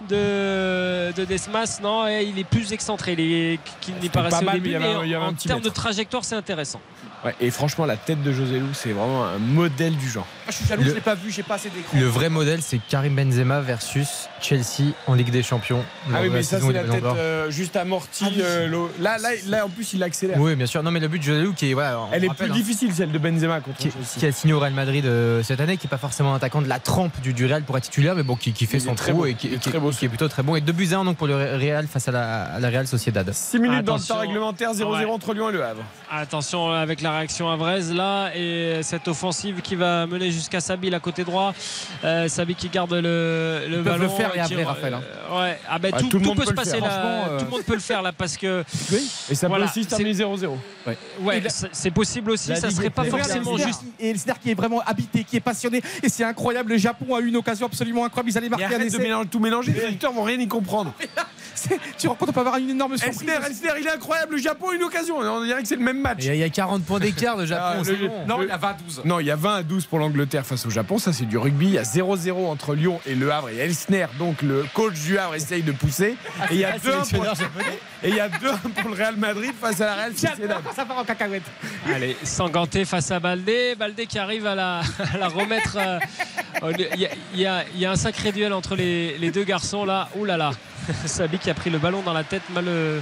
[0.08, 3.16] de, de Desmas non et il est plus excentré
[3.80, 5.24] qu'il paraissait pas au mal, début mais il y avait mais un- il y avait
[5.24, 6.80] en termes de trajectoire c'est intéressant
[7.24, 10.26] Ouais, et franchement, la tête de José Lou, c'est vraiment un modèle du genre.
[10.46, 11.98] Ah, je suis jaloux, Le- je l'ai pas vu, j'ai pas assez d'écran.
[11.98, 15.84] Le vrai modèle, c'est Karim Benzema versus Chelsea en Ligue des Champions.
[16.14, 18.24] Ah oui, mais ça, c'est la tête euh, juste amortie.
[18.26, 18.90] Ah euh, l'eau.
[19.00, 20.38] là, là, là, en plus, il accélère.
[20.40, 20.82] Oui, bien sûr.
[20.82, 21.74] Non, mais le but de José Lou, qui est.
[21.74, 24.06] Voilà, Elle est rappelle, plus hein, difficile, celle de Benzema contre qui, Chelsea.
[24.18, 26.62] qui a signé au Real Madrid euh, cette année, qui n'est pas forcément un attaquant
[26.62, 28.94] de la trempe du, du Real pour être titulaire, mais bon, qui, qui fait son
[28.94, 29.26] très trou beau.
[29.26, 30.54] et qui, est qui- très beau, qui est plutôt très bon.
[30.56, 32.86] Et 2 buts à 1 donc pour le Real face à la, à la Real
[32.86, 33.28] Sociedad.
[33.32, 35.04] 6 minutes dans le temps réglementaire, 0-0 Ouais.
[35.04, 35.82] entre Lyon et Le Havre.
[36.10, 40.94] Attention avec la réaction à Vraise là et cette offensive qui va mener jusqu'à Sabi
[40.94, 41.54] à côté droit.
[42.04, 44.02] Euh, Sabi qui garde le, le ballon.
[44.04, 45.02] le faire, qui- Havrais, Raphaël, hein.
[45.30, 45.58] euh, ouais.
[45.68, 46.80] Ah ben Ouais, tout, tout le tout monde peut peut se le passer faire.
[46.82, 47.28] là.
[47.30, 48.64] Euh, Tout le monde peut le faire là parce que
[49.30, 50.56] Et ça Voilà, peut aussi terminer 0-0.
[51.22, 52.50] ouais, Et la- c'est- possible aussi.
[52.50, 53.82] La Ça serait pas forcément juste.
[53.98, 55.82] Et Elsner qui est vraiment habité, qui est passionné.
[56.02, 56.70] Et c'est incroyable.
[56.72, 58.30] Le Japon a eu une occasion absolument incroyable.
[58.30, 58.98] Ils allaient Et marquer un de essai.
[58.98, 60.92] mélanger, tout mélanger, les auditeurs vont rien y comprendre.
[61.98, 63.28] Tu rencontres, on peut avoir une énorme surprise.
[63.28, 65.18] Elsner, il est incroyable, le Japon, une occasion.
[65.18, 66.24] On dirait que c'est le même match.
[66.24, 67.82] Et a- il y a 40 points d'écart de Ah, Japon.
[67.86, 68.26] le- bon.
[68.26, 69.00] Non, il y a 20-12.
[69.04, 70.98] Non, il y a 20 à 12 pour l'Angleterre face au Japon.
[70.98, 71.66] Ça, c'est du rugby.
[71.66, 73.50] Il y a 0-0 entre Lyon et Le Havre.
[73.50, 76.16] Et Elsner, donc le coach du Havre, essaye de pousser.
[76.50, 77.24] Et il y a 2-1 pour,
[78.02, 80.58] et il y a 2-1 pour le Real Madrid face à la Real Sociedad.
[80.74, 81.42] Ça part en cacahuète.
[81.92, 83.74] Allez, sans ganter face à Baldé.
[83.78, 84.80] Baldé qui arrive à la,
[85.14, 85.76] à la remettre.
[85.76, 85.98] euh,
[86.94, 89.30] Il y, a- il y a, il y a un sacré duel entre les, les
[89.30, 90.08] deux garçons là.
[90.16, 90.50] Ouh là là.
[91.06, 92.42] Sabi qui a pris le ballon dans la tête.
[92.50, 93.00] Mal, euh,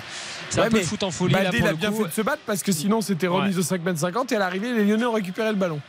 [0.51, 1.91] c'est Ouais, un peu le foot en folie là Baldé, pour il a le bien
[1.91, 2.03] coup.
[2.03, 4.39] fait de se battre parce que sinon, c'était remise au 5 mètres 50 et à
[4.39, 5.81] l'arrivée, les Lyonnais ont récupéré le ballon.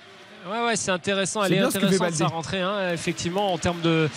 [0.50, 1.44] Ouais, ouais, c'est intéressant.
[1.44, 4.10] Elle est, intéressante sa rentrée, hein, effectivement, en termes de,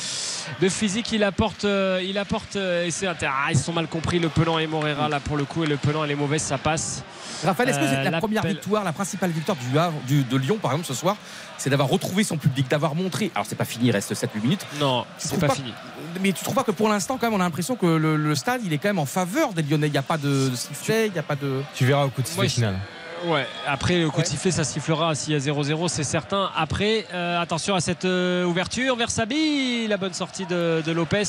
[0.60, 1.10] de physique.
[1.12, 3.16] Il apporte, euh, il apporte euh, et c'est ah,
[3.50, 5.64] ils se sont mal compris, le Pelan et Morera, là, pour le coup.
[5.64, 7.02] Et le Pelan, elle est mauvaise, ça passe.
[7.44, 10.36] Raphaël, est-ce que c'est Euh, la première victoire, la principale victoire du Havre, du- de
[10.36, 11.16] Lyon, par exemple, ce soir,
[11.56, 13.30] c'est d'avoir retrouvé son public, d'avoir montré.
[13.34, 14.66] Alors, c'est pas fini, il reste 7-8 minutes.
[14.78, 15.72] Non, c'est pas, pas- fini.
[16.20, 18.34] Mais tu trouves pas que pour l'instant, quand même, on a l'impression que le, le
[18.34, 19.86] stade, il est quand même en faveur des Lyonnais.
[19.86, 21.62] Il n'y a pas de sifflet, il n'y a pas de.
[21.74, 22.78] Tu verras au coup de sifflet je- final.
[23.26, 26.50] Ouais, après le coup de sifflet, ça sifflera s'il y a 0-0, c'est certain.
[26.56, 31.24] Après, euh, attention à cette euh, ouverture vers Sabi, la bonne sortie de, de Lopez.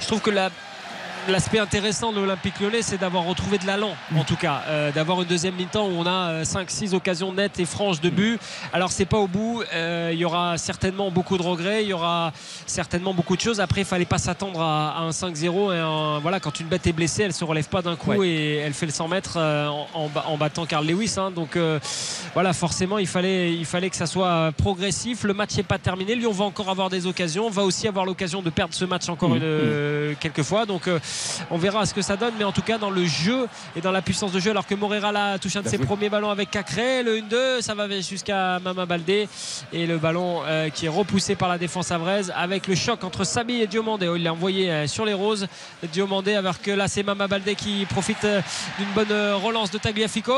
[0.00, 0.50] Je trouve que la-
[1.28, 5.22] L'aspect intéressant de l'Olympique Lyonnais, c'est d'avoir retrouvé de l'allant, en tout cas, euh, d'avoir
[5.22, 8.40] une deuxième mi-temps où on a 5-6 occasions nettes et franches de but.
[8.72, 9.62] Alors, c'est pas au bout.
[9.72, 11.84] euh, Il y aura certainement beaucoup de regrets.
[11.84, 12.32] Il y aura
[12.66, 13.60] certainement beaucoup de choses.
[13.60, 15.72] Après, il fallait pas s'attendre à, à un 5-0.
[15.72, 18.28] Et un- voilà, quand une bête est blessée, elle se relève pas d'un coup Ouais.
[18.28, 21.14] et elle fait le 100 mètres euh, en, en ba- en battant Carl Lewis.
[21.18, 21.30] hein.
[21.30, 21.78] Donc, euh,
[22.34, 25.22] voilà, forcément, il fallait, il fallait que ça soit progressif.
[25.22, 26.16] Le match n'est pas terminé.
[26.16, 27.48] Lyon va encore avoir des occasions.
[27.48, 30.66] Va aussi avoir l'occasion de perdre ce match encore Mmh, une, euh, quelques fois.
[30.66, 30.98] Donc, euh,
[31.50, 32.34] on verra ce que ça donne.
[32.38, 34.74] Mais en tout cas, dans le jeu et dans la puissance de jeu, alors que
[34.74, 35.86] Morera là touche un de ses joué.
[35.86, 39.28] premiers ballons avec Cacré, le 1-2, ça va jusqu'à Mama Baldé.
[39.72, 43.24] Et le ballon euh, qui est repoussé par la défense avraise avec le choc entre
[43.24, 44.08] Sabi et Diomandé.
[44.08, 45.46] Oh, il l'a envoyé euh, sur les roses.
[45.92, 48.40] Diomandé, alors que là, c'est Mama Baldé qui profite euh,
[48.78, 49.12] d'une bonne
[49.42, 50.32] relance de Tagliafico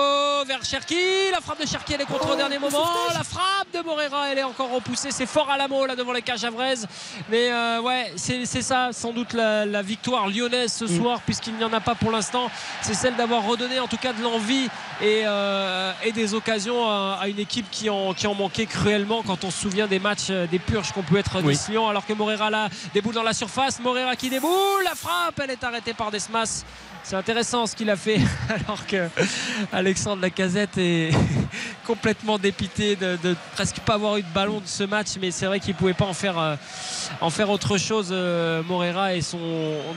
[0.46, 0.96] vers Cherki.
[1.32, 2.86] La frappe de Cherki, elle est contre au dernier moment.
[3.12, 5.10] La frappe de Morera, elle est encore repoussée.
[5.10, 6.86] C'est fort à la mot là devant les cages avraises.
[7.30, 11.54] Mais euh, ouais, c'est c'est ça, sans doute la, la victoire lyonnaise ce soir, puisqu'il
[11.54, 12.50] n'y en a pas pour l'instant.
[12.82, 14.68] C'est celle d'avoir redonné en tout cas de l'envie
[15.00, 19.22] et, euh, et des occasions à, à une équipe qui en, qui en manquait cruellement
[19.22, 21.56] quand on se souvient des matchs, euh, des purges qu'on peut être Oui.
[21.68, 23.80] Lyon, alors que Morera là déboule dans la surface.
[23.80, 24.50] Morera qui déboule,
[24.84, 26.64] la frappe, elle est arrêtée par Desmas.
[27.02, 28.18] C'est intéressant ce qu'il a fait
[28.66, 29.08] alors que
[29.72, 31.10] Alexandre Lacazette est
[31.86, 35.44] complètement dépité de, de presque pas avoir eu de ballon de ce match mais c'est
[35.44, 36.56] vrai qu'il pouvait pas en faire euh,
[37.20, 38.10] en faire autre chose
[38.66, 39.38] Morera et son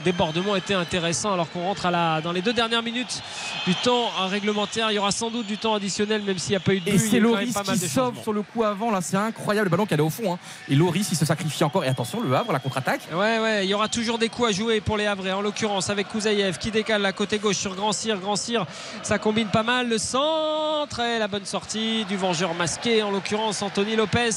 [0.04, 3.22] débordement était intéressant alors qu'on rentre à la, dans les deux dernières minutes
[3.66, 6.60] du temps réglementaire il y aura sans doute du temps additionnel même s'il n'y a
[6.60, 8.90] pas eu de but Et c'est Loris qui de sauve sur le coup avant.
[8.90, 9.66] Là, c'est incroyable.
[9.66, 10.34] Le ballon qui allait au fond.
[10.34, 10.38] hein.
[10.68, 11.84] Et Loris, il se sacrifie encore.
[11.84, 13.00] Et attention, le Havre, la contre-attaque.
[13.12, 15.90] Ouais, ouais, il y aura toujours des coups à jouer pour les Havrais, en l'occurrence
[15.90, 18.18] avec Kouzaïev qui décale la côté gauche sur Grand Cyr.
[18.18, 18.66] Grand Cyr,
[19.02, 19.88] ça combine pas mal.
[19.88, 24.30] Le centre et la bonne sortie du vengeur masqué, en l'occurrence Anthony Lopez,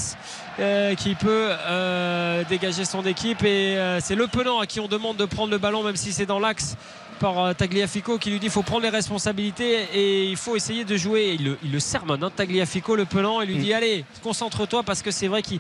[0.59, 3.43] euh, qui peut euh, dégager son équipe.
[3.43, 6.11] Et euh, c'est Le Penant à qui on demande de prendre le ballon, même si
[6.11, 6.75] c'est dans l'axe
[7.19, 10.97] par Tagliafico qui lui dit il faut prendre les responsabilités et il faut essayer de
[10.97, 11.35] jouer.
[11.39, 15.03] Il le, il le sermonne, hein, Tagliafico, le Penant, et lui dit allez, concentre-toi parce
[15.03, 15.59] que c'est vrai qu'il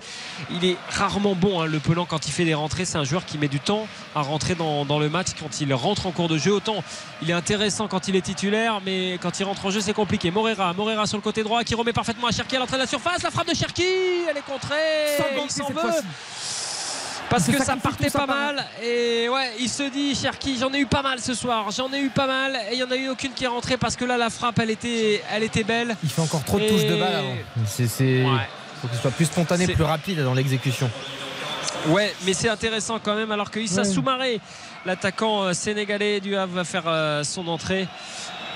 [0.49, 2.83] il est rarement bon, hein, le Penant, quand il fait des rentrées.
[2.85, 5.71] C'est un joueur qui met du temps à rentrer dans, dans le match quand il
[5.75, 6.51] rentre en cours de jeu.
[6.51, 6.83] Autant
[7.21, 10.31] il est intéressant quand il est titulaire, mais quand il rentre en jeu, c'est compliqué.
[10.31, 12.87] Morera, Morera sur le côté droit qui remet parfaitement à Cherki à l'entrée de la
[12.87, 13.21] surface.
[13.21, 13.83] La frappe de Cherki,
[14.27, 14.80] elle est contrée.
[15.43, 16.01] Il s'en veut.
[17.29, 20.85] Parce que ça partait pas mal et ouais il se dit Cherki j'en ai eu
[20.85, 23.07] pas mal ce soir j'en ai eu pas mal et il y en a eu
[23.07, 26.09] aucune qui est rentrée parce que là la frappe elle était elle était belle Il
[26.09, 27.35] fait encore trop de touches de balle avant.
[27.65, 28.25] C'est, c'est...
[28.81, 30.91] faut qu'il soit plus spontané, C'est- plus rapide dans l'exécution.
[31.87, 33.31] Ouais, mais c'est intéressant quand même.
[33.31, 34.39] Alors que Issa Soumaré,
[34.85, 37.87] l'attaquant euh, sénégalais du Havre, va faire euh, son entrée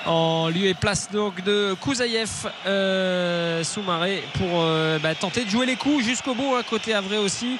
[0.06, 2.30] en lieu et place donc de Kouzaïev
[2.66, 7.16] euh, Soumaré pour euh, bah, tenter de jouer les coups jusqu'au bout à côté Havre
[7.16, 7.58] aussi.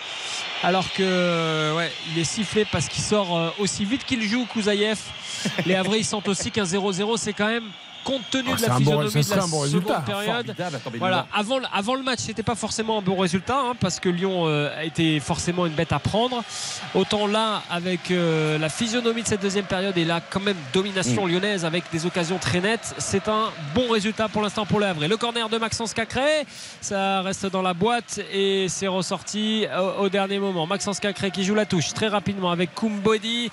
[0.62, 4.46] Alors que euh, ouais, il est sifflé parce qu'il sort euh, aussi vite qu'il joue
[4.46, 4.98] Kouzaïev.
[5.66, 7.68] Les Havrais ils sentent aussi qu'un 0-0 c'est quand même
[8.06, 10.02] compte tenu Ah, de la bon- physionomie de la bon seconde résultat.
[10.06, 10.54] période
[10.98, 14.08] voilà, avant, le- avant le match, c'était pas forcément un bon résultat hein, parce que
[14.08, 16.42] Lyon euh, a été forcément une bête à prendre.
[16.94, 21.26] Autant là, avec euh, la physionomie de cette deuxième période et la quand même domination
[21.26, 21.30] Mm.
[21.30, 25.02] lyonnaise avec des occasions très nettes, c'est un bon résultat pour l'instant pour le Havre.
[25.04, 26.46] Et Le corner de Maxence Cacré,
[26.80, 30.66] ça reste dans la boîte et c'est ressorti au, au dernier moment.
[30.66, 33.50] Maxence Cacré qui joue la touche très rapidement avec Kumbodi,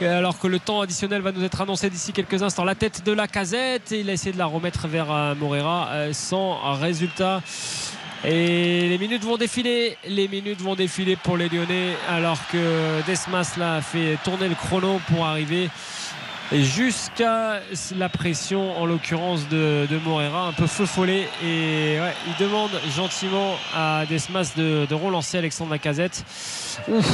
[0.00, 2.64] alors que le temps additionnel va nous être annoncé d'ici quelques instants.
[2.64, 5.88] La tête de la casette et il a essayé de la remettre vers euh, Morera
[5.90, 7.42] euh, sans résultat.
[8.24, 13.54] Et les minutes vont défiler, les minutes vont défiler pour les Lyonnais alors que Desmas
[13.56, 15.70] là a fait tourner le chrono pour arriver
[16.52, 17.60] jusqu'à
[17.96, 22.70] la pression en l'occurrence de, de Morera un peu feu follet et ouais, il demande
[22.94, 26.24] gentiment à Desmas de, de relancer Alexandre Lacazette
[26.88, 27.06] Ouf,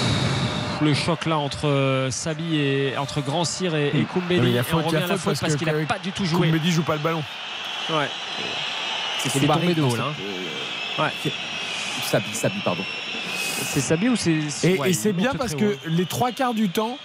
[0.81, 4.59] le choc là entre euh, Sabi et entre Grand Cyr et, et Koumbedi Il y
[4.59, 6.73] a faute, il a à la faute parce qu'il n'a pas du tout joué Koumbedi
[6.73, 7.23] joue pas le ballon.
[7.91, 8.09] ouais.
[9.19, 10.05] C'est est tombé de haut là
[10.99, 11.03] hein.
[11.03, 11.11] ouais.
[11.27, 11.31] euh,
[12.05, 12.85] Sabi, Sabi, pardon.
[13.63, 16.69] c'est Sabi ou c'est Et, ouais, et c'est bien parce que les trois quarts du
[16.69, 16.97] temps,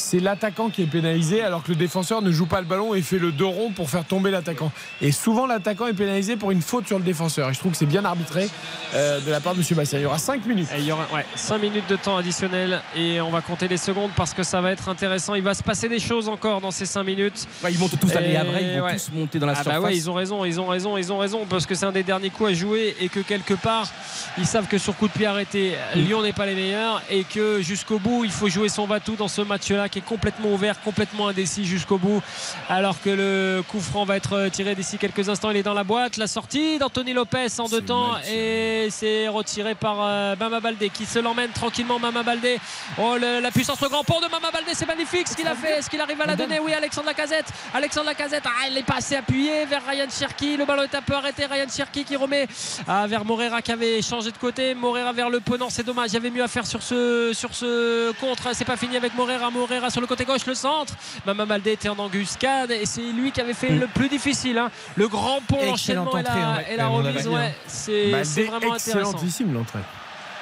[0.00, 3.02] c'est l'attaquant qui est pénalisé alors que le défenseur ne joue pas le ballon et
[3.02, 4.70] fait le dos rond pour faire tomber l'attaquant.
[5.00, 7.50] Et souvent, l'attaquant est pénalisé pour une faute sur le défenseur.
[7.50, 8.48] Et je trouve que c'est bien arbitré
[8.94, 9.66] euh, de la part de M.
[9.76, 9.98] Bastien.
[9.98, 10.68] Il y aura 5 minutes.
[10.76, 13.76] Et il y aura ouais, 5 minutes de temps additionnel et on va compter les
[13.76, 15.34] secondes parce que ça va être intéressant.
[15.34, 17.46] Il va se passer des choses encore dans ces 5 minutes.
[17.64, 18.94] Ouais, ils montent tous à Et Havre, ils vont ouais.
[18.94, 19.74] tous monter dans la Ah surface.
[19.74, 21.92] bah ouais, ils ont raison, ils ont raison, ils ont raison parce que c'est un
[21.92, 23.88] des derniers coups à jouer et que quelque part
[24.36, 27.60] ils savent que sur coup de pied arrêté, Lyon n'est pas les meilleurs et que
[27.62, 31.28] jusqu'au bout il faut jouer son batou dans ce match-là qui est complètement ouvert, complètement
[31.28, 32.22] indécis jusqu'au bout.
[32.68, 35.84] Alors que le coup franc va être tiré d'ici quelques instants, il est dans la
[35.84, 36.16] boîte.
[36.16, 41.04] La sortie d'Anthony Lopez en deux temps et c'est retiré par euh, Mama Baldé qui
[41.06, 41.98] se l'emmène tranquillement.
[41.98, 42.58] Mama Baldé,
[42.98, 45.54] oh le- la puissance au grand pont de Mama Baldé, c'est magnifique ce qu'il a
[45.54, 45.78] fait.
[45.78, 47.46] Est-ce qu'il arrive à la donner Oui, Alexandre Lacazette.
[47.74, 50.56] Alexandre Lacazette, ah, il est pas assez appuyé vers Ryan Cherki.
[50.56, 51.46] Le ballon est un peu arrêté.
[51.46, 52.46] Ryan Cherki qui remet
[52.86, 54.74] ah, vers Morera qui avait changé de côté.
[54.74, 56.10] Morera vers le Penant, c'est dommage.
[56.10, 58.54] Il y avait mieux à faire sur ce, sur ce contre.
[58.54, 59.50] C'est pas fini avec Morera.
[59.50, 60.94] Morera sur le côté gauche, le centre.
[61.26, 64.58] Mama Baldé était en embuscade et c'est lui qui avait fait le plus difficile.
[64.58, 64.70] hein.
[64.96, 66.58] Le grand pont, l'enchaînement et entrée, la, hein.
[66.70, 67.26] et la remise.
[67.28, 67.52] ouais, hein.
[67.66, 68.10] c'est
[68.44, 68.74] vraiment intéressant.
[69.00, 69.80] excellentissime l'entrée.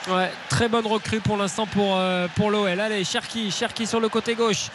[0.08, 2.78] Ouais, très bonne recrue pour l'instant pour, euh, pour l'OL.
[2.78, 4.68] Allez, Cherki, Cherki sur le côté gauche.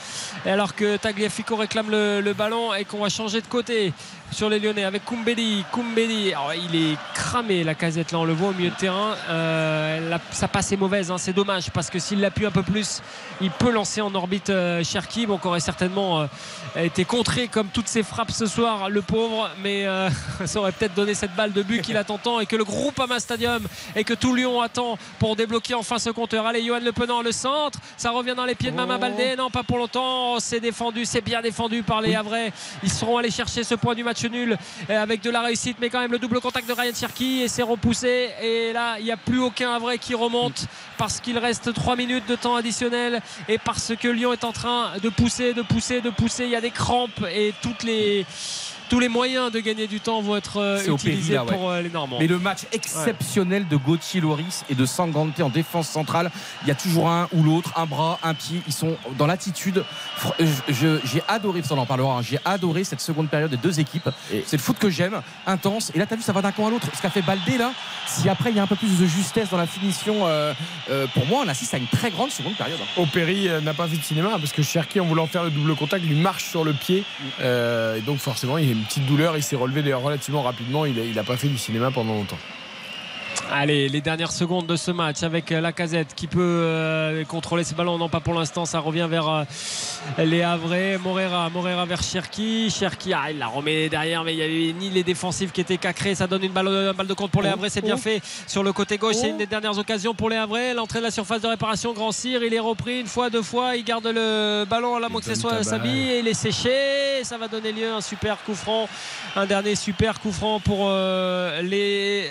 [0.46, 3.94] Et alors que Tagliafico réclame le, le ballon et qu'on va changer de côté
[4.32, 5.64] sur les Lyonnais avec Koumbedi.
[5.72, 9.16] Koumbedi, alors, il est cramé la casette là, on le voit au milieu de terrain.
[9.30, 12.64] Euh, la- sa passe est mauvaise, hein, c'est dommage parce que s'il l'appuie un peu
[12.64, 13.02] plus,
[13.42, 15.26] il peut lancer en orbite euh, Cherki.
[15.26, 16.28] Bon, qui aurait certainement euh,
[16.84, 20.10] été contré comme toutes ses frappes ce soir, le pauvre, mais euh,
[20.46, 23.00] ça aurait peut-être donné cette balle de but qu'il attend tant et que le groupe
[23.00, 23.62] Ama Stadium
[23.96, 26.46] et que tout Lyon attend pour débloquer enfin ce compteur.
[26.48, 29.36] Allez, Johan Le Penant, le centre, ça revient dans les pieds de Mama Baldé.
[29.38, 30.40] Non, pas pour longtemps.
[30.40, 32.54] C'est défendu, c'est bien défendu par les Havrais.
[32.84, 34.58] Ils seront allés chercher ce point du match nul
[34.90, 37.48] euh, avec de la réussite, mais quand même le double contact de Ryan Cherki et
[37.48, 38.30] c'est repoussé.
[38.42, 40.66] Et là, il n'y a plus aucun Havrais qui remonte
[40.98, 44.92] parce qu'il reste 3 minutes de temps additionnel et parce que Lyon est en train
[45.02, 46.46] de pousser, de pousser, de pousser.
[46.46, 48.26] Il y a des crampes et toutes les.
[48.92, 51.90] Tous les moyens de gagner du temps vont être euh, utilisés là, pour euh, les
[51.90, 52.18] Normands.
[52.20, 56.30] Mais le match exceptionnel de Gauthier Loris et de Sangante en défense centrale,
[56.64, 58.62] il y a toujours un ou l'autre, un bras, un pied.
[58.68, 59.86] Ils sont dans l'attitude.
[60.68, 63.80] Je- J'ai adoré, ça on en parlera, hein, j'ai adoré cette seconde période des deux
[63.80, 64.10] équipes.
[64.30, 65.94] C'est le foot que j'aime, intense.
[65.96, 66.88] Et là, tu as vu, ça va d'un camp à l'autre.
[66.94, 67.72] Ce qu'a fait Baldé là,
[68.08, 70.54] si après il y a un peu plus de justesse dans la finition, euh,
[70.90, 72.80] euh, pour moi, on assiste à une très grande seconde période.
[72.82, 73.02] hein.
[73.02, 75.76] Opéry euh, n'a pas fait de cinéma parce que Cherki, en voulant faire le double
[75.76, 77.06] contact, lui marche sur le pied.
[77.40, 79.38] Euh, et donc, forcément, il une petite douleur.
[79.38, 80.86] Il s'est relevé d'ailleurs relativement rapidement.
[80.86, 82.38] Il n'a pas fait du cinéma pendant longtemps.
[83.54, 87.66] Allez, les dernières secondes de ce match avec euh, la casette qui peut euh, contrôler
[87.66, 87.98] ses ballons.
[87.98, 88.64] Non, pas pour l'instant.
[88.64, 89.44] Ça revient vers euh,
[90.20, 90.98] les Havrais.
[90.98, 92.70] Morera, Morera vers Cherki.
[92.70, 95.78] Cherki, ah, il la remet derrière, mais il n'y avait ni les défensifs qui étaient
[95.78, 96.16] cacrés.
[96.16, 97.70] Ça donne une balle, une balle de compte pour les Oh, Havrais.
[97.70, 98.02] C'est bien oh.
[98.02, 99.16] fait sur le côté gauche.
[99.16, 99.32] C'est Oh.
[99.32, 100.74] une des dernières occasions pour les Havrais.
[100.74, 102.42] L'entrée de la surface de réparation, Grand Cyr.
[102.44, 103.76] Il est repris une fois, deux fois.
[103.76, 105.90] Il garde le ballon à la moins que ce soit Sabi.
[105.90, 107.24] Et il est séché.
[107.24, 108.88] Ça va donner lieu à un super coup franc.
[109.36, 112.30] Un dernier super coup franc pour euh, les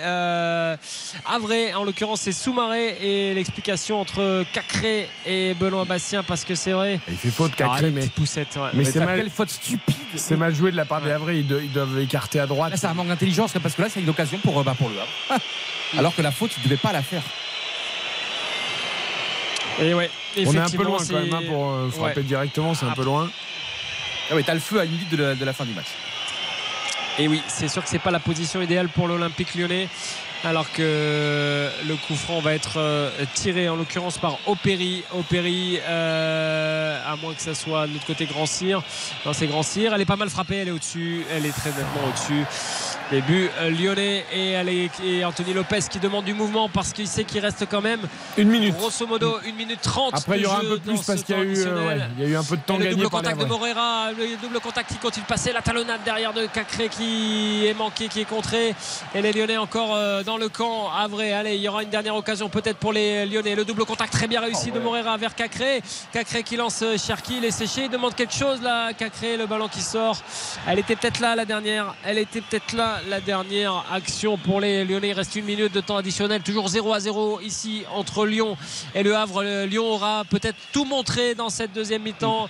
[1.26, 1.74] Havrais.
[1.74, 2.96] En l'occurrence, c'est Soumaré.
[3.00, 7.00] Et l'explication entre Cacré et Benoît Bastien parce que c'est vrai.
[7.08, 8.08] Il fait faute Ah, Cacré, mais, ouais.
[8.56, 11.38] mais Mais c'est mal, quelle faute stupide c'est mal joué de la part des Havrais.
[11.38, 12.70] Ils, do- ils doivent écarter à droite.
[12.72, 14.88] Là, c'est un manque d'intelligence parce que là, c'est une occasion pour, euh, bah, pour
[14.88, 15.40] le Havre.
[15.98, 17.22] Alors que la faute, il ne devait pas la faire.
[19.80, 20.10] Et ouais,
[20.46, 22.26] On est un peu loin quand même hein, pour euh, frapper Ouais.
[22.26, 23.30] directement, c'est un peu loin.
[24.30, 25.86] Ah ouais, t'as le feu à une minute de la, de la fin du match.
[27.18, 29.88] Et oui, c'est sûr que c'est pas la position idéale pour l'Olympique lyonnais.
[30.42, 35.04] Alors que le coup franc va être euh, tiré en l'occurrence par Opéry.
[35.14, 38.82] Opéry, euh, à moins que ça soit de l'autre côté Grand Cyr.
[39.26, 39.92] Non, c'est Grand Cyr.
[39.92, 41.26] Elle est pas mal frappée, elle est au-dessus.
[41.30, 42.44] Elle est très nettement au-dessus.
[43.10, 47.08] Début euh, lyonnais et, elle est- et Anthony Lopez qui demande du mouvement parce qu'il
[47.08, 48.00] sait qu'il reste quand même
[48.38, 48.74] Une minute.
[48.76, 50.14] grosso modo 1 minute 30.
[50.14, 51.98] Après, il y aura un peu plus ce parce qu'il y a eu, euh, additionnel.
[51.98, 53.40] ouais, il y a eu un peu de temps Et le gagné double par contact
[53.40, 53.44] de.
[53.46, 57.74] Morera, le double contact qui continue de passer, la talonnade derrière de Cacré qui est
[57.74, 58.74] manqué, qui est contré.
[59.14, 59.90] Et les Lyonnais encore
[60.30, 60.88] dans le camp.
[60.92, 63.56] À vrai, allez, il y aura une dernière occasion peut-être pour les Lyonnais.
[63.56, 65.82] Le double contact très bien réussi de Morera vers Cacré.
[66.12, 68.92] Cacré qui lance Cherki, il est séché, il demande quelque chose là.
[68.92, 70.18] Cacré, le ballon qui sort.
[70.68, 71.96] Elle était peut-être là la dernière.
[72.04, 75.08] Elle était peut-être là la dernière action pour les Lyonnais.
[75.08, 76.42] Il reste une minute de temps additionnel.
[76.42, 78.56] Toujours 0 à 0 ici entre Lyon
[78.94, 79.42] et le Havre.
[79.42, 82.48] Le Lyon aura peut-être tout montré dans cette deuxième mi-temps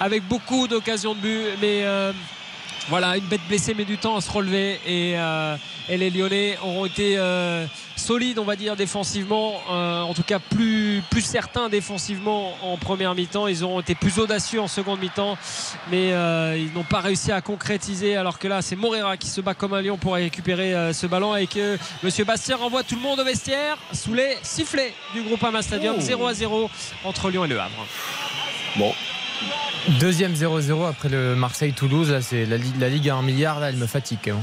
[0.00, 1.44] avec beaucoup d'occasions de but.
[1.60, 2.12] Mais euh,
[2.90, 5.56] voilà, une bête blessée met du temps à se relever et, euh,
[5.88, 7.64] et les Lyonnais auront été euh,
[7.94, 9.60] solides, on va dire, défensivement.
[9.70, 13.46] Euh, en tout cas, plus, plus certains défensivement en première mi-temps.
[13.46, 15.38] Ils auront été plus audacieux en seconde mi-temps,
[15.88, 16.08] mais
[16.58, 18.16] ils n'ont pas réussi à concrétiser.
[18.16, 21.36] Alors que là, c'est Morera qui se bat comme un lion pour récupérer ce ballon
[21.36, 25.44] et que Monsieur Bastien renvoie tout le monde au vestiaire sous les sifflets du groupe
[25.44, 25.94] Ama Stadium.
[25.96, 26.02] Oh.
[26.02, 26.70] 0 à 0
[27.04, 27.86] entre Lyon et Le Havre.
[28.76, 28.92] Bon,
[30.00, 32.10] Deuxième 0-0 après le Marseille-Toulouse.
[32.32, 32.56] La,
[32.88, 33.60] Ligue- à un milliard.
[33.60, 34.30] Là, elle me fatigue.
[34.30, 34.40] hein.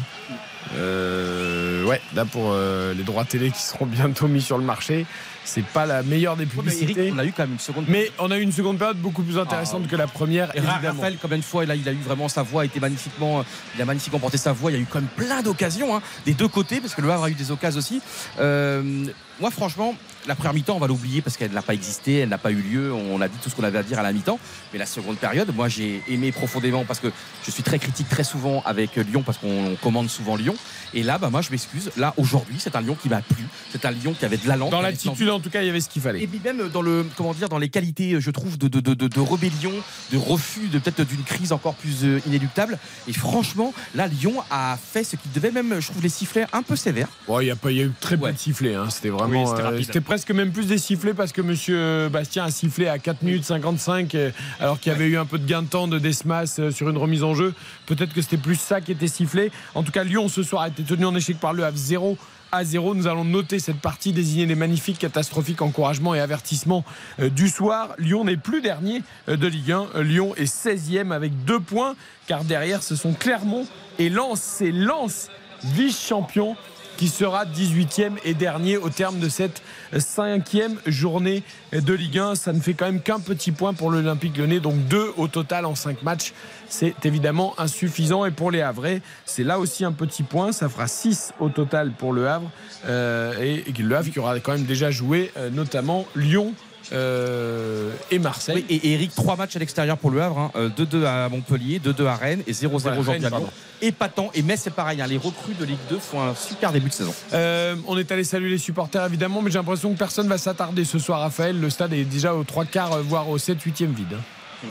[0.75, 5.05] Euh, ouais, là pour euh, les droits télé qui seront bientôt mis sur le marché,
[5.47, 7.07] c'est pas la meilleure des mais publicités.
[7.07, 7.85] Eric, on a eu quand même une seconde.
[7.87, 10.59] mais on a eu une seconde période beaucoup plus intéressante Ah, que la première, Et
[10.59, 11.01] évidemment.
[11.01, 13.43] Raphaël, combien de fois il a eu vraiment sa voix, était magnifiquement,
[13.75, 14.71] il a magnifiquement porté sa voix.
[14.71, 17.09] Il y a eu quand même plein d'occasions hein, des deux côtés, parce que le
[17.09, 18.01] Havre a eu des occasions aussi.
[18.39, 19.05] Euh,
[19.39, 19.95] moi, franchement,
[20.27, 22.55] la première mi-temps, on va l'oublier parce qu'elle n'a pas existé, elle n'a pas eu
[22.55, 22.91] lieu.
[22.91, 24.39] On a dit tout ce qu'on avait à dire à la mi-temps.
[24.73, 27.11] Mais la seconde période, moi, j'ai aimé profondément parce que
[27.45, 30.55] je suis très critique très souvent avec Lyon parce qu'on commande souvent Lyon.
[30.93, 31.91] Et là, bah, moi, je m'excuse.
[31.97, 33.45] Là, aujourd'hui, c'est un Lyon qui m'a plu.
[33.71, 34.47] C'est un Lyon qui avait de.
[34.47, 36.21] Dans qui avait de l'attitude, en tout cas, il y avait ce qu'il fallait.
[36.21, 38.93] et puis même dans le comment dire dans les qualités je trouve de, de, de,
[38.93, 39.71] de- de rébellion
[40.11, 42.77] de refus de peut-être d'une crise encore plus euh, inéluctable
[43.07, 46.61] et franchement là Lyon a fait ce qu'il devait même je trouve les sifflets un
[46.63, 48.75] peu sévères Bon, il y a pas, il y a eu très peu de sifflets.
[48.75, 48.89] hein.
[48.89, 49.85] C'était vraiment, Oui, c'était euh, rapide.
[49.85, 53.45] c'était presque même plus des sifflets parce que Monsieur Bastien a sifflé à 4 minutes
[53.45, 56.59] 55 euh, alors qu'il y avait eu un peu de gain de temps de Desmas
[56.71, 57.53] sur une remise en jeu.
[57.85, 59.51] Peut-être que c'était plus ça qui était sifflé.
[59.75, 62.17] En tout cas, Lyon ce soir a été tenu en échec par le Havre 0
[62.51, 62.95] à 0.
[62.95, 66.83] Nous allons noter cette partie, désigner les magnifiques, catastrophiques encouragements et avertissements
[67.19, 67.95] euh, du soir.
[67.97, 69.87] Lyon n'est plus dernier euh, de Ligue 1.
[69.95, 71.95] Euh, Lyon est 16e avec deux points,
[72.27, 73.65] car derrière, ce sont Clermont
[73.99, 74.39] et Lens.
[74.41, 75.29] C'est Lens,
[75.63, 76.55] vice-champion,
[76.97, 79.61] qui sera 18e et dernier au terme de cette
[79.97, 82.35] cinquième journée de Ligue 1.
[82.35, 85.65] Ça ne fait quand même qu'un petit point pour l'Olympique lyonnais, donc deux au total
[85.65, 86.33] en cinq matchs.
[86.69, 88.25] C'est évidemment insuffisant.
[88.25, 90.51] Et pour les Havrais, c'est là aussi un petit point.
[90.51, 92.49] Ça fera 6 au total pour le Havre.
[92.87, 96.53] Euh, et, le Havre qui aura quand même déjà joué, euh, notamment Lyon.
[96.93, 98.55] Euh, et Marseille.
[98.55, 100.51] Oui, et, et Eric trois matchs à l'extérieur pour le Havre hein.
[100.55, 103.49] Euh, 2-2 à Montpellier 2-2 à Rennes et 0-0 Voilà, aujourd'hui à Lyon
[103.81, 105.07] épatant et Metz c'est pareil hein.
[105.07, 108.23] les recrues de Ligue 2 font un super début de saison Euh, on est allé
[108.23, 111.59] saluer les supporters évidemment, mais j'ai l'impression que personne va s'attarder ce soir, Raphaël.
[111.59, 114.17] Le stade est déjà aux trois quarts, voire au 7 8 e vide.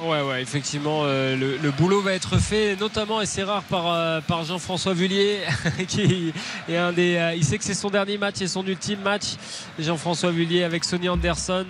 [0.03, 3.85] Ouais, ouais, effectivement, euh, le, le boulot va être fait, notamment, et c'est rare, par,
[3.93, 5.39] euh, par Jean-François Vullier,
[5.89, 6.33] qui
[6.69, 7.15] est un des.
[7.17, 9.35] euh, il sait que c'est son dernier match et son ultime match.
[9.79, 11.67] Jean-François Vullier avec Sonny Anderson.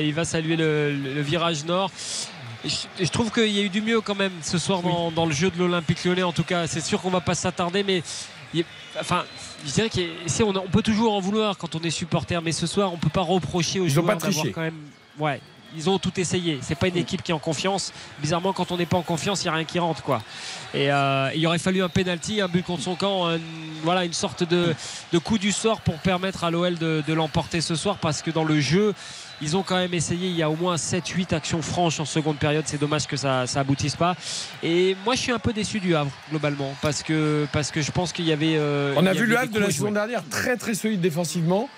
[0.00, 1.90] il va saluer le, le- le virage nord.
[2.64, 5.32] Je, trouve qu'il y a eu du mieux quand même ce soir dans, dans le
[5.32, 6.22] jeu de l'Olympique lyonnais.
[6.22, 8.02] En tout cas, c'est sûr qu'on va pas s'attarder, mais.
[8.54, 8.64] il
[9.00, 9.24] Enfin,
[9.64, 12.92] je dirais qu'on on peut toujours en vouloir quand on est supporter, mais ce soir,
[12.92, 14.74] on peut pas reprocher aux Ils joueurs d'avoir quand même.
[15.18, 15.40] Ouais,
[15.76, 16.58] ils ont tout essayé.
[16.62, 17.92] C'est pas une équipe qui est en confiance.
[18.20, 20.02] Bizarrement, quand on n'est pas en confiance, il n'y a rien qui rentre.
[20.02, 20.22] Quoi.
[20.74, 23.28] Et euh, il aurait fallu un penalty, un but contre son camp,
[23.82, 24.74] voilà, une sorte de,
[25.18, 28.44] coup du sort pour permettre à l'OL de, de l'emporter ce soir parce que dans
[28.44, 28.94] le jeu,
[29.42, 30.28] ils ont quand même essayé.
[30.28, 32.64] Il y a au moins 7-8 actions franches en seconde période.
[32.66, 34.14] C'est dommage que ça, ça aboutisse pas.
[34.62, 36.74] Et moi, je suis un peu déçu du Havre, globalement.
[36.82, 38.56] Parce que, parce que je pense qu'il y avait.
[38.56, 41.68] euh, On a vu le Havre de la saison dernière très très solide défensivement,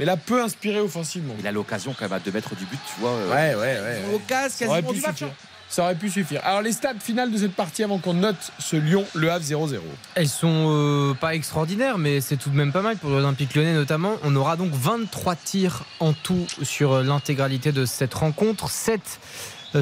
[0.00, 1.34] mais là peu inspiré offensivement.
[1.38, 3.10] Il a l'occasion quand même à 2 mètres du but, tu vois.
[3.10, 4.14] euh, Ouais, ouais, ouais.
[4.14, 5.12] Au casse Ça aurait quasiment pu du match.
[5.18, 5.28] suffire.
[5.28, 5.46] hein.
[5.68, 6.40] Ça aurait pu suffire.
[6.42, 9.78] Alors les stats finales de cette partie avant qu'on note ce Lyon, le Havre 0-0.
[10.16, 13.74] Elles sont euh, pas extraordinaires, mais c'est tout de même pas mal pour l'Olympique lyonnais
[13.74, 14.14] notamment.
[14.24, 18.68] On aura donc 23 tirs en tout sur euh, l'intégralité de cette rencontre.
[18.68, 19.04] 7 euh,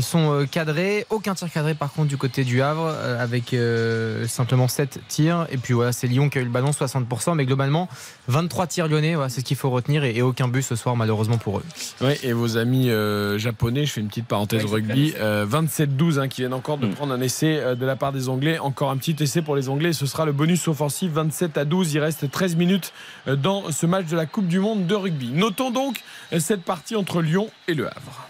[0.00, 1.06] sont euh, cadrés.
[1.10, 5.46] Aucun tir cadré par contre du côté du Havre, euh, avec euh, simplement 7 tirs.
[5.50, 7.88] Et puis voilà, c'est Lyon qui a eu le ballon 60%, mais globalement
[8.26, 10.02] 23 tirs lyonnais, voilà, c'est ce qu'il faut retenir.
[10.04, 11.64] Et, et aucun but ce soir malheureusement pour eux.
[12.00, 16.28] Ouais, et vos amis euh, japonais, je fais une petite parenthèse rugby, euh, 27-12 hein,
[16.28, 16.94] qui viennent encore de Mm.
[16.94, 18.58] prendre un essai euh, de la part des Anglais.
[18.58, 19.92] Encore un petit essai pour les Anglais.
[19.92, 21.92] Ce sera le bonus offensif 27 à 12.
[21.94, 22.92] Il reste 13 minutes
[23.26, 25.30] euh, dans ce match de la Coupe du Monde de rugby.
[25.32, 26.00] Notons donc
[26.32, 28.28] euh, cette partie entre Lyon et Le Havre.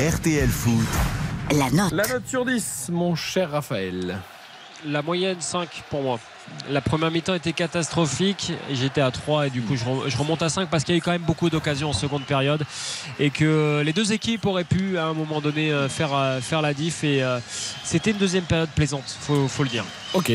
[0.00, 0.86] RTL Foot,
[1.58, 1.92] La note.
[1.92, 4.18] La note sur 10, mon cher Raphaël.
[4.86, 6.18] La moyenne 5 pour moi.
[6.70, 8.52] La première mi-temps était catastrophique.
[8.72, 10.96] J'étais à 3 et du coup je rem- je remonte à 5 parce qu'il y
[10.96, 12.64] a eu quand même beaucoup d'occasions en seconde période
[13.18, 16.62] et que les deux équipes auraient pu à un moment donné euh, faire, euh, faire
[16.62, 17.38] la diff et euh,
[17.84, 19.84] c'était une deuxième période plaisante, faut, faut le dire.
[20.14, 20.32] Ok.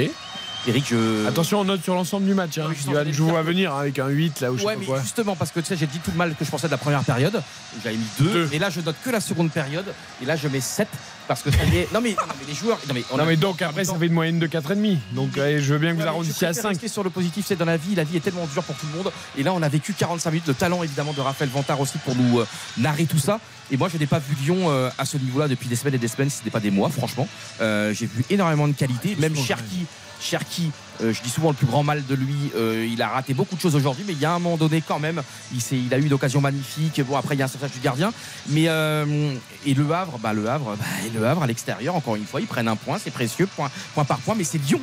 [0.67, 1.27] Eric, je.
[1.27, 2.57] Attention, on note sur l'ensemble du match.
[2.57, 2.65] Hein.
[2.69, 2.75] Oui,
[3.11, 4.99] je vous vois venir hein, avec un 8 là où je sais Ouais, mais quoi.
[4.99, 6.77] justement, parce que tu sais, j'ai dit tout le mal que je pensais de la
[6.79, 7.39] première période.
[7.83, 8.25] J'avais mis 2.
[8.31, 8.49] Deux.
[8.51, 9.85] Et là, je note que la seconde période.
[10.23, 10.87] Et là, je mets 7.
[11.27, 11.91] Parce que ça y est.
[11.93, 12.79] Non, mais, non, mais les joueurs.
[12.87, 14.97] Non, mais, on Non a- mais donc après ça fait une moyenne de 4,5.
[15.13, 16.69] Donc allez, je veux bien que vous Ouais, arrondissiez je à préfère 5.
[16.69, 17.95] rester sur le positif, c'est dans la vie.
[17.95, 19.11] La vie est tellement dure pour tout le monde.
[19.35, 22.15] Et là, on a vécu 45 minutes de talent, évidemment, de Raphaël Vantard aussi pour
[22.15, 22.45] nous euh,
[22.77, 23.39] narrer tout ça.
[23.71, 25.99] Et moi, je n'ai pas vu Lyon euh, à ce niveau-là depuis des semaines et
[25.99, 27.27] des semaines, si ce n'est pas des mois, franchement.
[27.59, 29.15] Euh, J'ai vu énormément de qualité.
[29.19, 29.87] Même Cherki,
[30.19, 30.71] Cherki
[31.01, 32.51] euh, je dis souvent le plus grand mal de lui.
[32.55, 34.81] euh, il a raté beaucoup de choses aujourd'hui, mais il y a un moment donné,
[34.81, 35.21] quand même,
[35.53, 37.01] il, a eu une occasion magnifique.
[37.03, 38.13] Bon, après, il y a un sauvetage du gardien.
[38.47, 39.33] Mais euh,
[39.65, 42.47] et le Havre, bah, le Havre, bah, le Havre à l'extérieur, encore une fois, ils
[42.47, 44.35] prennent un point, c'est précieux, point, point par point.
[44.35, 44.81] Mais c'est Lyon.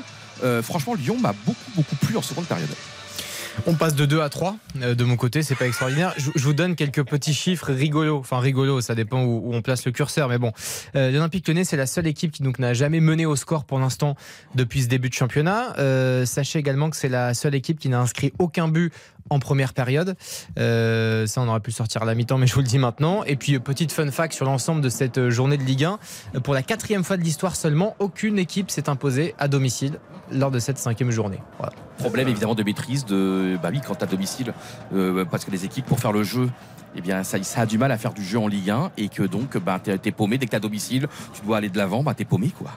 [0.62, 2.68] Franchement, Lyon m'a beaucoup, beaucoup plu en seconde période.
[3.66, 6.15] On passe de 2 à 3 euh, de mon côté, c'est pas extraordinaire.
[6.16, 8.19] Je, vous donne quelques petits chiffres rigolos.
[8.19, 10.29] Enfin, rigolos, ça dépend où, on place le curseur.
[10.29, 10.53] Mais bon,
[10.97, 14.16] euh, l'Olympique lyonnais, c'est la seule équipe qui n'a jamais mené au score pour l'instant
[14.55, 15.74] depuis ce début de championnat.
[15.79, 18.93] Euh, sachez également que c'est la seule équipe qui n'a inscrit aucun but
[19.31, 20.16] en première période.
[20.59, 23.24] Euh, ça, on aurait pu sortir à la mi-temps, mais je vous le dis maintenant.
[23.24, 25.99] Et puis, petite fun fact sur l'ensemble de cette journée de Ligue 1.
[26.35, 29.99] euh, Pour la quatrième fois de l'histoire seulement, aucune équipe s'est imposée à domicile
[30.31, 31.39] lors de cette cinquième journée.
[31.59, 31.73] Voilà.
[32.03, 34.55] Problème évidemment de maîtrise de bah oui quand à domicile
[34.93, 36.51] euh, parce que les équipes pour faire le jeu
[36.97, 39.09] eh bien ça, ça a du mal à faire du jeu en Ligue 1 et
[39.09, 41.79] que donc bah, t'es es paumé dès que t'es à domicile tu dois aller de
[41.79, 42.73] l'avant bah t'es paumé quoi.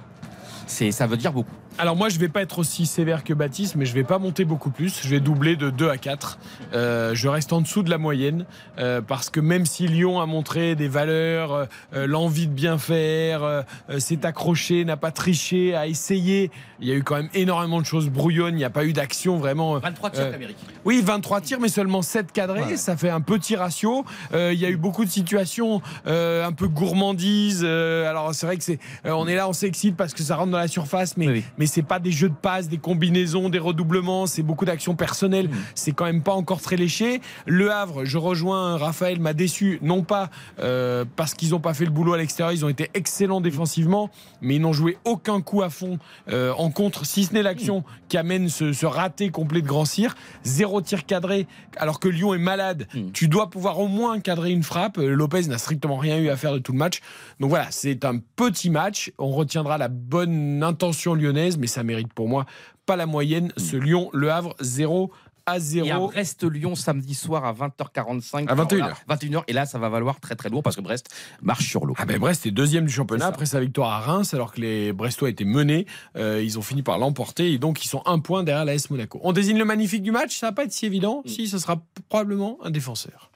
[0.68, 3.76] C'est ça veut dire beaucoup Alors moi je vais pas être aussi sévère que Baptiste,
[3.76, 5.02] mais je vais pas monter beaucoup plus.
[5.04, 6.40] Je vais doubler de 2 à 4.
[6.74, 8.46] Euh, je reste en dessous de la moyenne
[8.80, 13.66] euh, parce que même si Lyon a montré des valeurs, euh, l'envie de bien faire,
[13.98, 16.50] s'est accroché, n'a pas triché, a essayé,
[16.80, 18.54] il y a eu quand même énormément de choses brouillonnes.
[18.56, 19.76] Il n'y a pas eu d'action vraiment.
[19.76, 22.62] euh, 23 tirs euh, d'Amérique Oui, 23 tirs, mais seulement 7 cadrés.
[22.64, 22.78] Ouais.
[22.78, 24.06] Ça fait un petit ratio.
[24.34, 27.64] Euh, Il y a eu beaucoup de situations euh, un peu gourmandises.
[27.66, 30.38] Euh, alors, c'est vrai que c'est, euh, on est là, on s'excite parce que ça
[30.38, 31.44] rentre dans la surface, mais, Oui.
[31.58, 34.26] mais c'est pas des jeux de passes, des combinaisons, des redoublements.
[34.26, 35.50] C'est beaucoup d'actions personnelles.
[35.76, 37.22] C'est quand même pas encore très léché.
[37.46, 40.30] Le Havre, je rejoins Raphaël, m'a déçu, non pas
[40.60, 44.10] euh, parce qu'ils n'ont pas fait le boulot à l'extérieur, ils ont été excellents défensivement,
[44.42, 47.84] mais ils n'ont joué aucun coup à fond euh, en contre, si ce n'est l'action
[48.08, 50.16] qui amène ce, ce raté complet de Grand Cyr.
[50.44, 51.48] Zéro tir cadré,
[51.78, 52.88] alors que Lyon est malade.
[52.94, 53.12] Mm.
[53.12, 54.98] Tu dois pouvoir au moins cadrer une frappe.
[54.98, 57.00] Euh, Lopez n'a strictement rien eu à faire de tout le match.
[57.40, 59.12] Donc voilà, c'est un petit match.
[59.18, 62.46] On retiendra la bonne intention lyonnaise, mais ça mérite pour moi
[62.86, 63.52] pas la moyenne.
[63.58, 65.12] Ce Lyon, Le Havre, 0
[65.48, 66.08] à et à 0.
[66.08, 68.78] Brest-Lyon samedi soir à 20h45 À 21h.
[68.78, 71.86] Voilà, 21h et là ça va valoir très très lourd parce que Brest marche sur
[71.86, 74.62] l'eau Ah ben Brest est deuxième du championnat après sa victoire à Reims alors que
[74.62, 75.86] les Brestois étaient menés.
[76.16, 79.20] Euh, ils ont fini par l'emporter et donc ils sont un point derrière l'AS Monaco.
[79.24, 81.22] On désigne le magnifique du match, ça va pas être si évident.
[81.26, 81.30] Mm.
[81.30, 81.80] Si, ce sera
[82.10, 83.30] probablement un défenseur.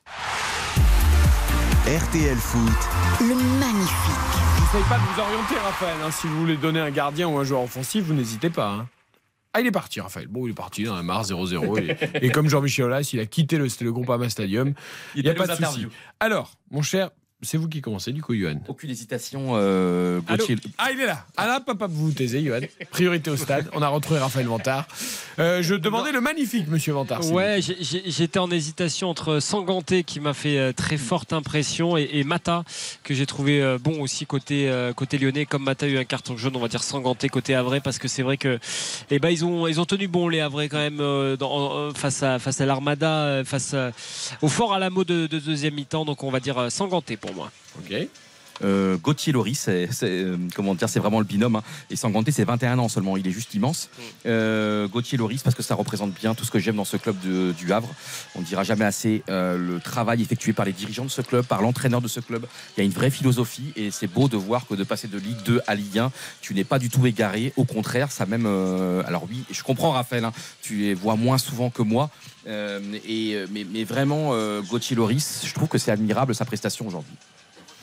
[1.85, 2.71] RTL Foot,
[3.21, 4.38] Le magnifique.
[4.71, 5.97] Je ne savez pas de vous orienter Raphaël.
[6.03, 6.11] hein.
[6.11, 8.69] Si vous voulez donner un gardien ou un joueur offensif, vous n'hésitez pas.
[8.69, 8.87] hein.
[9.53, 10.27] Ah, il est parti, Raphaël.
[10.27, 11.79] Bon, il est parti, il en a marre, 0-0.
[11.81, 11.97] Et,
[12.27, 14.73] et comme Jean-Michel Aulas, il a quitté le, le groupe Ama Stadium.
[15.15, 15.87] Il n'y a pas de souci.
[16.19, 17.09] Alors, mon cher
[17.41, 18.59] c'est vous qui commencez, du coup, Johan.
[18.67, 20.57] Aucune hésitation, euh, Gauthier.
[20.77, 21.25] Ah, il est là.
[21.37, 22.59] Ah là, papa, vous vous taisez, Johan.
[22.91, 23.69] Priorité au stade.
[23.73, 24.87] On a retrouvé Raphaël Vantard.
[25.39, 27.25] Euh, je demandais le magnifique, monsieur Vantard.
[27.31, 32.23] Ouais, j'étais en hésitation entre Sanganté qui m'a fait euh, très forte impression et, et
[32.25, 32.63] Mata
[33.03, 35.45] que j'ai trouvé euh, bon aussi côté côté lyonnais.
[35.45, 38.07] Comme Mata a eu un carton jaune, on va dire Sanganté côté Havrais parce que
[38.09, 38.59] c'est vrai que
[39.11, 40.97] eh ben ils ont ils ont tenu bon les Havrais quand même
[41.37, 43.75] dans- face à face à l'Armada, face
[44.41, 46.03] au fort à la mot de, de deuxième mi-temps.
[46.05, 47.51] Donc on va dire Sanganté pour moi.
[47.77, 47.93] Ok.
[48.63, 51.55] Euh, Gauthier Loris, c'est euh, comment dire, c'est vraiment le binôme.
[51.57, 51.63] hein.
[51.89, 53.17] Et Sanganté, c'est 21 ans seulement.
[53.17, 53.89] Il est juste immense.
[54.25, 57.15] Euh, Gauthier Loris, parce que ça représente bien tout ce que j'aime dans ce club
[57.23, 57.89] de- du Havre.
[58.35, 61.45] On ne dira jamais assez euh, le travail effectué par les dirigeants de ce club,
[61.45, 62.45] par l'entraîneur de ce club.
[62.75, 65.17] Il y a une vraie philosophie et c'est beau de voir que de passer de
[65.17, 66.11] Ligue 2 à Ligue 1,
[66.41, 67.53] tu n'es pas du tout égaré.
[67.57, 68.45] Au contraire, ça même.
[69.07, 70.25] alors oui, je comprends Raphaël.
[70.25, 72.09] hein, tu les vois moins souvent que moi.
[72.47, 74.31] Et, mais, mais vraiment,
[74.69, 77.13] Gauthier Loris, je trouve que c'est admirable sa prestation aujourd'hui.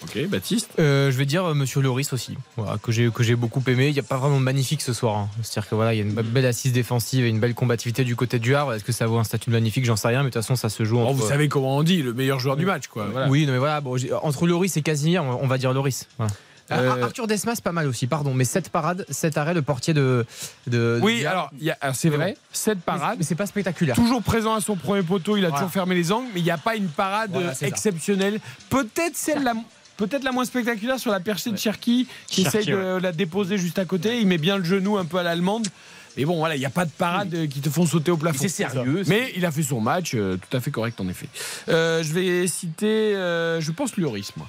[0.08, 3.34] Ok, Baptiste Euh, je vais dire euh, Monsieur Loris aussi, voilà, que j'ai que j'ai
[3.36, 3.88] beaucoup aimé.
[3.88, 5.16] Il n'y a pas vraiment de magnifique ce soir.
[5.16, 5.28] hein.
[5.42, 8.04] C'est-à-dire que voilà, il y a une be- belle assise défensive et une belle combativité
[8.04, 8.74] du côté du Havre.
[8.74, 9.84] Est-ce que ça vaut un statut de magnifique?
[9.84, 10.96] J'en sais rien, mais de toute façon, ça se joue.
[10.96, 11.20] Bon, Entre...
[11.20, 13.06] vous savez comment on dit, le meilleur joueur du match, quoi.
[13.10, 13.28] Voilà.
[13.28, 16.06] Oui, non, mais voilà, bon, entre Loris et Casimir, on va dire Loris.
[16.18, 16.32] Voilà.
[16.68, 18.34] Ah, Euh, Arthur Desmas, pas mal aussi, pardon.
[18.34, 20.26] Mais cette parade, cet arrêt, le portier de.
[20.66, 23.18] de Oui, alors, il y a- alors, c'est vrai, cette parade.
[23.18, 23.94] Mais c'est pas spectaculaire.
[23.94, 25.60] Toujours présent à son premier poteau, il a Voilà.
[25.60, 28.40] toujours fermé les angles, mais il n'y a pas une parade Voilà, euh, exceptionnelle.
[28.68, 29.52] Peut-être celle la,
[29.96, 33.78] peut-être la moins spectaculaire sur la perchée de Cherki, qui essaye de la déposer juste
[33.78, 34.20] à côté.
[34.20, 35.66] Il met bien le genou un peu à l'allemande.
[36.16, 38.38] Mais bon, voilà, il n'y a pas de parade qui te font sauter au plafond.
[38.40, 41.28] C'est sérieux, Mais il a fait son match, euh, tout à fait correct en effet.
[41.68, 44.48] Euh, je vais citer, euh, je pense, Lloris, moi.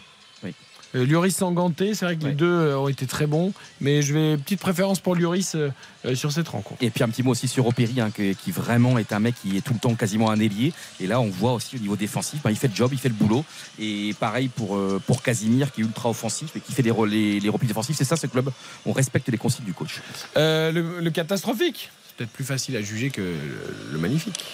[0.98, 4.14] Euh, Lloris Sanganté, c'est vrai que les deux euh, ont été très bons, mais je
[4.14, 5.70] vais petite préférence pour Lloris euh,
[6.06, 6.82] euh, sur cette rencontre.
[6.84, 9.58] Et puis un petit mot aussi sur Opéry, hein, qui vraiment est un mec qui
[9.58, 10.74] est tout le temps quasiment un ailier.
[11.00, 13.10] Et là, on voit aussi au niveau défensif, ben, il fait le job, il fait
[13.10, 13.46] le boulot.
[13.80, 17.40] Et pareil pour, euh, pour Casimir, qui est ultra offensif et qui fait les, les,
[17.40, 17.96] les replis défensifs.
[17.96, 18.52] C'est ça, ce club.
[18.86, 20.02] On respecte les consignes du coach.
[20.36, 24.46] Euh, le, le catastrophique, c'est peut-être plus facile à juger que le, le magnifique.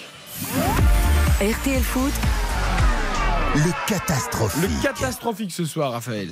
[1.41, 2.14] RTL Foot,
[3.56, 4.64] Le catastrophique.
[4.64, 6.30] Le catastrophique ce soir, Raphaël.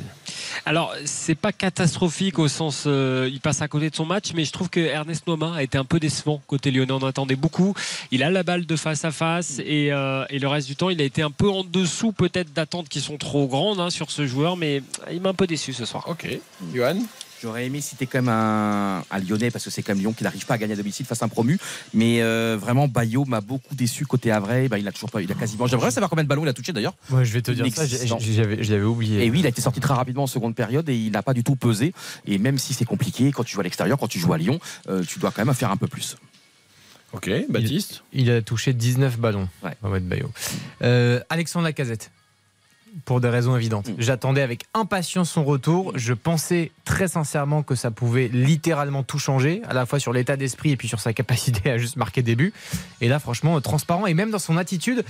[0.66, 4.44] Alors, c'est pas catastrophique au sens euh, il passe à côté de son match, mais
[4.44, 6.94] je trouve que Ernest Noma a été un peu décevant côté lyonnais.
[6.94, 7.76] On en attendait beaucoup.
[8.10, 10.90] Il a la balle de face à face et, euh, et le reste du temps,
[10.90, 14.10] il a été un peu en dessous peut-être d'attentes qui sont trop grandes hein, sur
[14.10, 14.82] ce joueur, mais
[15.12, 16.06] il m'a un peu déçu ce soir.
[16.08, 16.28] Ok.
[16.74, 16.98] Johan?
[17.42, 20.24] J'aurais aimé citer quand même un, un Lyonnais, parce que c'est quand même Lyon qui
[20.24, 21.58] n'arrive pas à gagner à domicile face à un promu.
[21.94, 24.68] Mais euh, vraiment, Bayo m'a beaucoup déçu côté Havre.
[24.70, 25.66] Ben, il a toujours pas, il a quasiment.
[25.68, 26.94] J'aimerais savoir combien de ballons il a touché d'ailleurs.
[27.10, 29.26] Ouais, je vais te dire ça, j'avais- je l'avais oublié.
[29.26, 31.34] Et oui, il a été sorti très rapidement en seconde période et il n'a pas
[31.34, 31.94] du tout pesé.
[32.26, 34.60] Et même si c'est compliqué, quand tu joues à l'extérieur, quand tu joues à Lyon,
[34.90, 36.18] euh, tu dois quand même faire un peu plus.
[37.14, 39.50] Ok, Baptiste Il a touché 19 ballons.
[39.64, 40.00] Ouais.
[40.00, 40.32] Bayo.
[40.82, 42.12] Euh, Alexandre Lacazette.
[43.06, 43.88] Pour des raisons évidentes.
[43.90, 43.96] Mm.
[44.00, 45.94] J'attendais avec impatience son retour.
[45.96, 50.36] Je pensais très sincèrement que ça pouvait littéralement tout changer, à la fois sur l'état
[50.38, 52.54] d'esprit et puis sur sa capacité à juste marquer des buts.
[53.00, 54.08] Et là, franchement, euh, transparent.
[54.08, 55.06] Et même dans son attitude,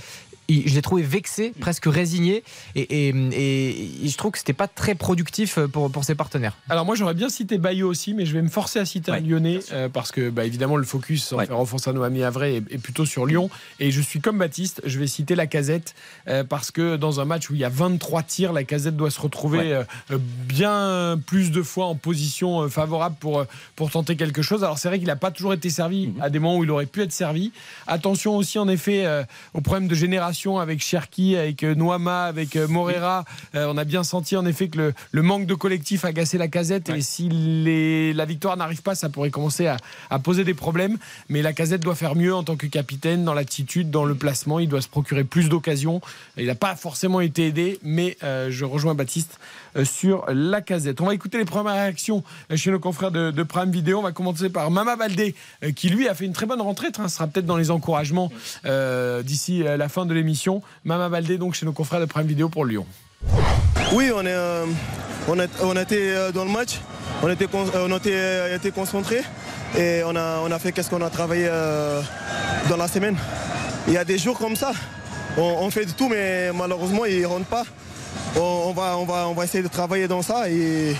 [0.48, 2.42] je l'ai trouvé vexé, presque résigné.
[2.74, 6.56] Et, et- et je trouve que c'était pas très productif pour, pour ses partenaires.
[6.68, 9.14] Alors moi j'aurais bien cité Bayo aussi, mais je vais me forcer à citer un
[9.14, 11.46] Ouais, Lyonnais euh, parce que bah, évidemment le focus sans Ouais.
[11.46, 13.48] faire offense à nos amis Havrais est, est plutôt sur Lyon.
[13.80, 15.94] Et je suis comme Baptiste, je vais citer la casette
[16.48, 19.20] parce que dans un match où il y a 23 tirs, la casette doit se
[19.20, 19.84] retrouver Ouais.
[20.10, 20.18] euh,
[20.48, 23.44] bien plus de fois en position euh, favorable pour, euh,
[23.76, 24.64] pour tenter quelque chose.
[24.64, 26.20] Alors c'est vrai qu'il n'a pas toujours été servi Mhm.
[26.22, 27.52] à des moments où il aurait pu être servi.
[27.86, 29.22] Attention aussi en effet euh,
[29.54, 33.24] au problème de génération avec Cherki, avec Noama, avec Morera.
[33.54, 36.38] Euh, on a bien senti en effet que le, le manque de collectif a gassé
[36.38, 39.76] la casette et si les- la victoire n'arrive pas, ça pourrait commencer à,
[40.10, 40.98] à poser des problèmes.
[41.28, 44.58] Mais la casette doit faire mieux en tant que capitaine dans l'attitude, dans le placement.
[44.58, 46.00] Il doit se procurer plus d'occasions.
[46.36, 49.38] Il n'a pas forcément été aidé, mais euh, je rejoins Baptiste
[49.76, 51.00] euh, sur la casette.
[51.00, 53.98] On va écouter les premières réactions euh, chez nos confrères de, de Prime Vidéo.
[53.98, 55.34] On va commencer par Mama Baldé,
[55.76, 56.88] qui lui a fait une très bonne rentrée.
[56.96, 58.30] Ce sera peut-être dans les encouragements
[58.64, 60.62] euh, d'ici la fin de l'émission.
[60.84, 62.86] Mama Baldé, donc chez nos confrères de Prime Vidéo pour Lyon.
[63.92, 64.64] Oui, on, est, euh,
[65.28, 66.80] on, a- on euh, dans le match,
[67.22, 69.22] on était, on était, était concentrés
[69.78, 72.00] et on a, on a fait qu'est-ce qu'on a travaillé euh,
[72.68, 73.16] dans la semaine.
[73.86, 74.72] Il y a des jours comme ça,
[75.36, 77.64] on, fait de tout mais malheureusement ils ne rentrent pas.
[78.36, 80.96] On, va, essayer de travailler dans ça et,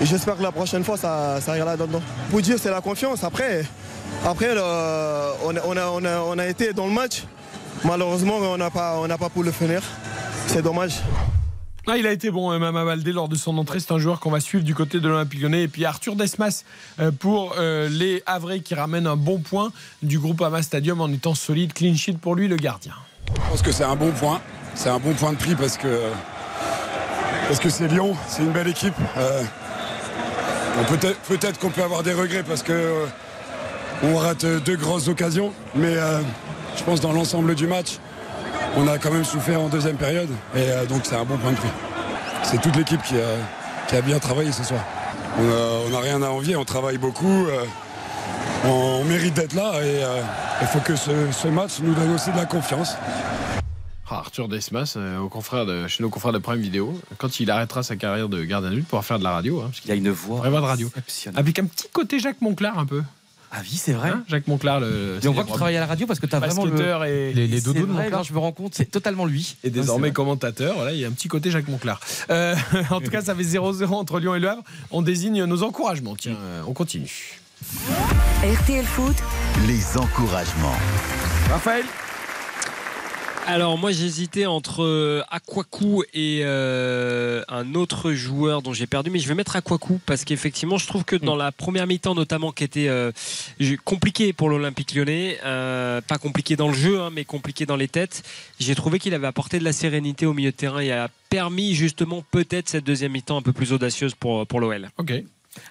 [0.00, 2.02] j'espère que la prochaine fois ça, ira là-dedans.
[2.30, 3.64] Pour dire c'est la confiance, après,
[4.24, 7.24] on, a, été dans le match,
[7.84, 9.82] malheureusement on n'a pas, pu le finir.
[10.46, 11.00] C'est dommage.
[11.88, 13.78] Ah, il a été bon, euh, Mama Baldé, lors de son entrée.
[13.78, 15.62] C'est un joueur qu'on va suivre du côté de l'Olympique lyonnais.
[15.62, 16.64] Et puis Arthur Desmas
[16.98, 19.70] euh, pour euh, les Havrais qui ramènent un bon point
[20.02, 21.72] du groupe Ama Stadium en étant solide.
[21.72, 22.92] Clean sheet pour lui, le gardien.
[23.34, 24.40] Je pense que c'est un bon point.
[24.74, 26.00] C'est un bon point de prix parce que
[27.48, 28.94] parce que c'est Lyon, c'est une belle équipe.
[29.16, 29.42] Euh,
[30.88, 33.06] peut-être peut qu'on peut avoir des regrets parce que euh,
[34.02, 36.20] on rate deux grosses occasions, mais euh,
[36.76, 37.98] je pense dans l'ensemble du match,
[38.76, 41.56] on a quand même souffert en deuxième période et donc c'est un bon point de
[41.56, 41.70] prix.
[42.42, 44.80] C'est toute l'équipe qui a, bien travaillé ce soir.
[45.38, 47.46] On n'a rien à envier, on travaille beaucoup,
[48.64, 50.02] on, mérite d'être là et
[50.60, 52.96] il faut que ce match nous donne aussi de la confiance.
[54.08, 57.50] Ah, Arthur Desmas, euh, au confrère de, chez nos confrères de Prime Vidéo, quand il
[57.50, 59.60] arrêtera sa carrière de gardien de but pour faire de la radio.
[59.60, 60.48] Hein, parce qu'il a une voix.
[60.48, 60.90] Voix de radio.
[61.34, 63.02] Avec un petit côté Jacques Monclar un peu.
[63.50, 64.10] Ah oui, c'est vrai.
[64.10, 65.18] Hein, Jacques Monclar, le.
[65.20, 67.06] Et on voit qu'il travaille à la radio parce que tu as vraiment le...
[67.06, 68.22] et les, les doudous de Monclar.
[68.22, 69.56] Je me rends compte, c'est totalement lui.
[69.64, 70.76] Et désormais commentateur.
[70.76, 71.98] Voilà, il y a un petit côté Jacques Monclar.
[72.30, 72.54] Euh,
[72.90, 74.62] en tout cas, ça fait 0-0 entre Lyon et Le Havre.
[74.92, 76.14] On désigne nos encouragements.
[76.14, 77.40] Tiens, euh, on continue.
[78.44, 79.16] RTL Foot.
[79.66, 80.76] Les encouragements.
[81.50, 81.84] Raphaël?
[83.44, 89.18] Alors moi j'hésitais entre euh, Aquaku et euh, un autre joueur dont j'ai perdu, mais
[89.20, 92.64] je vais mettre Aquaku parce qu'effectivement je trouve que dans la première mi-temps notamment qui
[92.64, 93.12] était euh,
[93.84, 98.22] compliqué pour l'Olympique lyonnais, pas compliqué dans le jeu hein, mais compliqué dans les têtes,
[98.58, 101.74] j'ai trouvé qu'il avait apporté de la sérénité au milieu de terrain et a permis
[101.74, 104.88] justement peut-être cette deuxième mi-temps un peu plus audacieuse pour, pour l'OL.
[104.98, 105.12] Ok.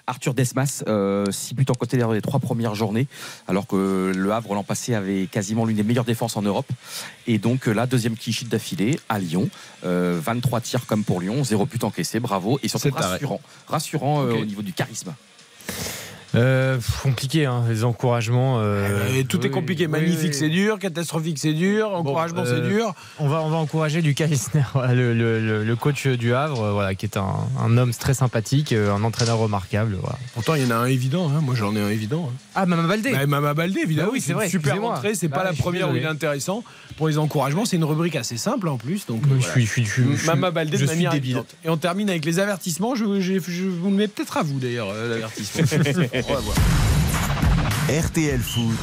[0.06, 3.06] Arthur Desmas, 6 euh, buts en côté dans les trois premières journées,
[3.48, 6.68] alors que le Havre l'an passé avait quasiment l'une des meilleures défenses en Europe.
[7.26, 9.48] Et donc la deuxième cliché d'affilée à Lyon,
[9.82, 14.32] 23 euh, tirs comme pour Lyon, 0 but encaissé, bravo, et surtout rassurant, rassurant euh,
[14.32, 15.14] au niveau du charisme.
[16.34, 18.58] Euh, compliqué, hein, les encouragements.
[18.58, 19.86] Euh, tout est compliqué.
[19.86, 20.78] Magnifique, c'est dur.
[20.78, 21.92] Catastrophique, c'est dur.
[21.94, 22.94] Encouragement, c'est euh, dur.
[23.18, 27.06] On va, on va encourager Lucas Isner, le, le, le, coach du Havre, voilà, qui
[27.06, 29.96] est un, un, homme très sympathique, un entraîneur remarquable.
[30.00, 30.18] Voilà.
[30.34, 31.30] Pourtant, il y en a un évident.
[31.30, 31.40] Hein.
[31.42, 32.30] Moi, j'en ai un évident.
[32.30, 32.36] Hein.
[32.54, 33.12] Ah, Mama Baldé.
[33.12, 34.08] Bah, Mama Baldé, évidemment.
[34.08, 34.48] Bah oui, c'est vrai.
[34.48, 35.14] Super entrée.
[35.14, 36.64] C'est pas bah, la première où il est intéressant.
[36.96, 39.06] Pour les encouragements, c'est une rubrique assez simple en plus.
[39.06, 41.42] Donc, je, suis, je, suis, Mama Baldé de manière débile.
[41.64, 42.94] Et on termine avec les avertissements.
[42.94, 45.64] Je, je vous le mets peut-être à vous d'ailleurs, l'avertissement.
[47.90, 48.78] RTL Foot.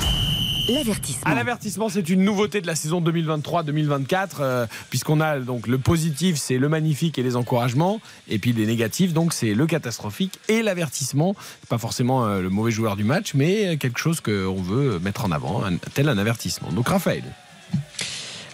[0.69, 1.31] L'avertissement.
[1.31, 6.38] À l'avertissement, c'est une nouveauté de la saison 2023-2024, euh, puisqu'on a donc le positif,
[6.38, 10.61] c'est le magnifique et les encouragements, et puis les négatifs, donc c'est le catastrophique et
[10.61, 11.35] l'avertissement.
[11.69, 15.31] Pas forcément euh, le mauvais joueur du match, mais quelque chose qu'on veut mettre en
[15.31, 15.64] avant,
[15.95, 16.72] tel un avertissement.
[16.72, 17.23] Donc Raphaël.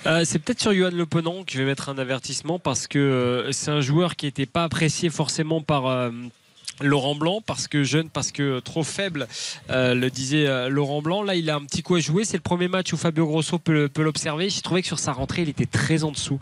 [0.06, 3.50] Euh, c'est peut-être sur Johan Le Penon que je vais mettre un avertissement parce que
[3.52, 6.12] c'est un joueur qui n'était pas apprécié forcément par,
[6.82, 9.28] Laurent Blanc parce que jeune, parce que trop faible,
[9.70, 11.24] euh, le disait euh, Laurent Blanc.
[11.24, 12.26] Là, il a un petit coup à jouer.
[12.26, 14.50] C'est le premier match où Fabio Grosso peut, l'observer.
[14.50, 16.40] J'ai trouvé que sur sa rentrée, il était très en dessous.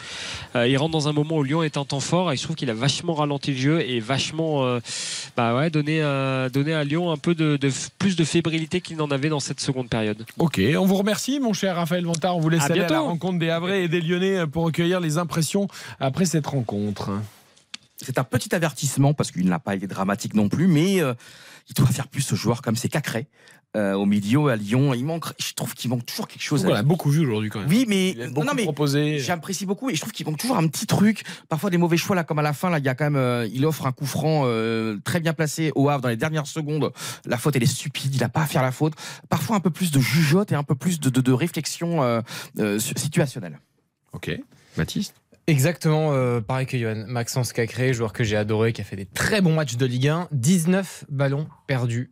[0.56, 2.56] Euh, il rentre dans un moment où Lyon est en temps fort et je trouve
[2.56, 4.78] qu'il a vachement ralenti le jeu et vachement
[5.36, 6.02] bah ouais, donné,
[6.54, 7.58] donné à Lyon un peu de,
[7.98, 10.26] plus de fébrilité qu'il n'en avait dans cette seconde période.
[10.38, 12.38] Ok, on vous remercie, mon cher Raphaël Vantard.
[12.38, 15.18] On vous laisse aller à la rencontre des Havrais et des Lyonnais pour recueillir les
[15.18, 15.68] impressions
[16.00, 17.12] après cette rencontre.
[18.00, 21.14] C'est un petit avertissement parce qu'il n'a pas été dramatique non plus, mais euh,
[21.68, 23.28] il doit faire plus ce joueur comme c'est Cacré.
[23.76, 25.26] Euh, au milieu à Lyon, il manque.
[25.40, 26.64] Je trouve qu'il manque toujours quelque chose.
[26.66, 27.70] On l'a beaucoup vu aujourd'hui quand même.
[27.70, 29.20] Oui, mais non, mais proposé.
[29.20, 31.24] J'apprécie beaucoup et je trouve qu'il manque toujours un petit truc.
[31.50, 33.18] Parfois des mauvais choix là, comme à la fin là, il y a quand même,
[33.18, 34.44] euh, il offre un coup franc
[35.04, 36.94] très bien placé au Havre dans les dernières secondes.
[37.26, 38.94] La faute elle est stupide, il n'a pas à faire la faute.
[39.28, 42.24] Parfois un peu plus de jugeote et un peu plus de, de, de réflexion
[42.78, 43.60] situationnelle.
[44.14, 44.32] Ok,
[44.78, 45.16] Baptiste?
[45.48, 47.06] Exactement, euh, pareil que Johan.
[47.08, 50.10] Maxence Cacré, joueur que j'ai adoré, qui a fait des très bons matchs de Ligue
[50.10, 50.28] 1.
[50.34, 52.12] 19 ballons perdus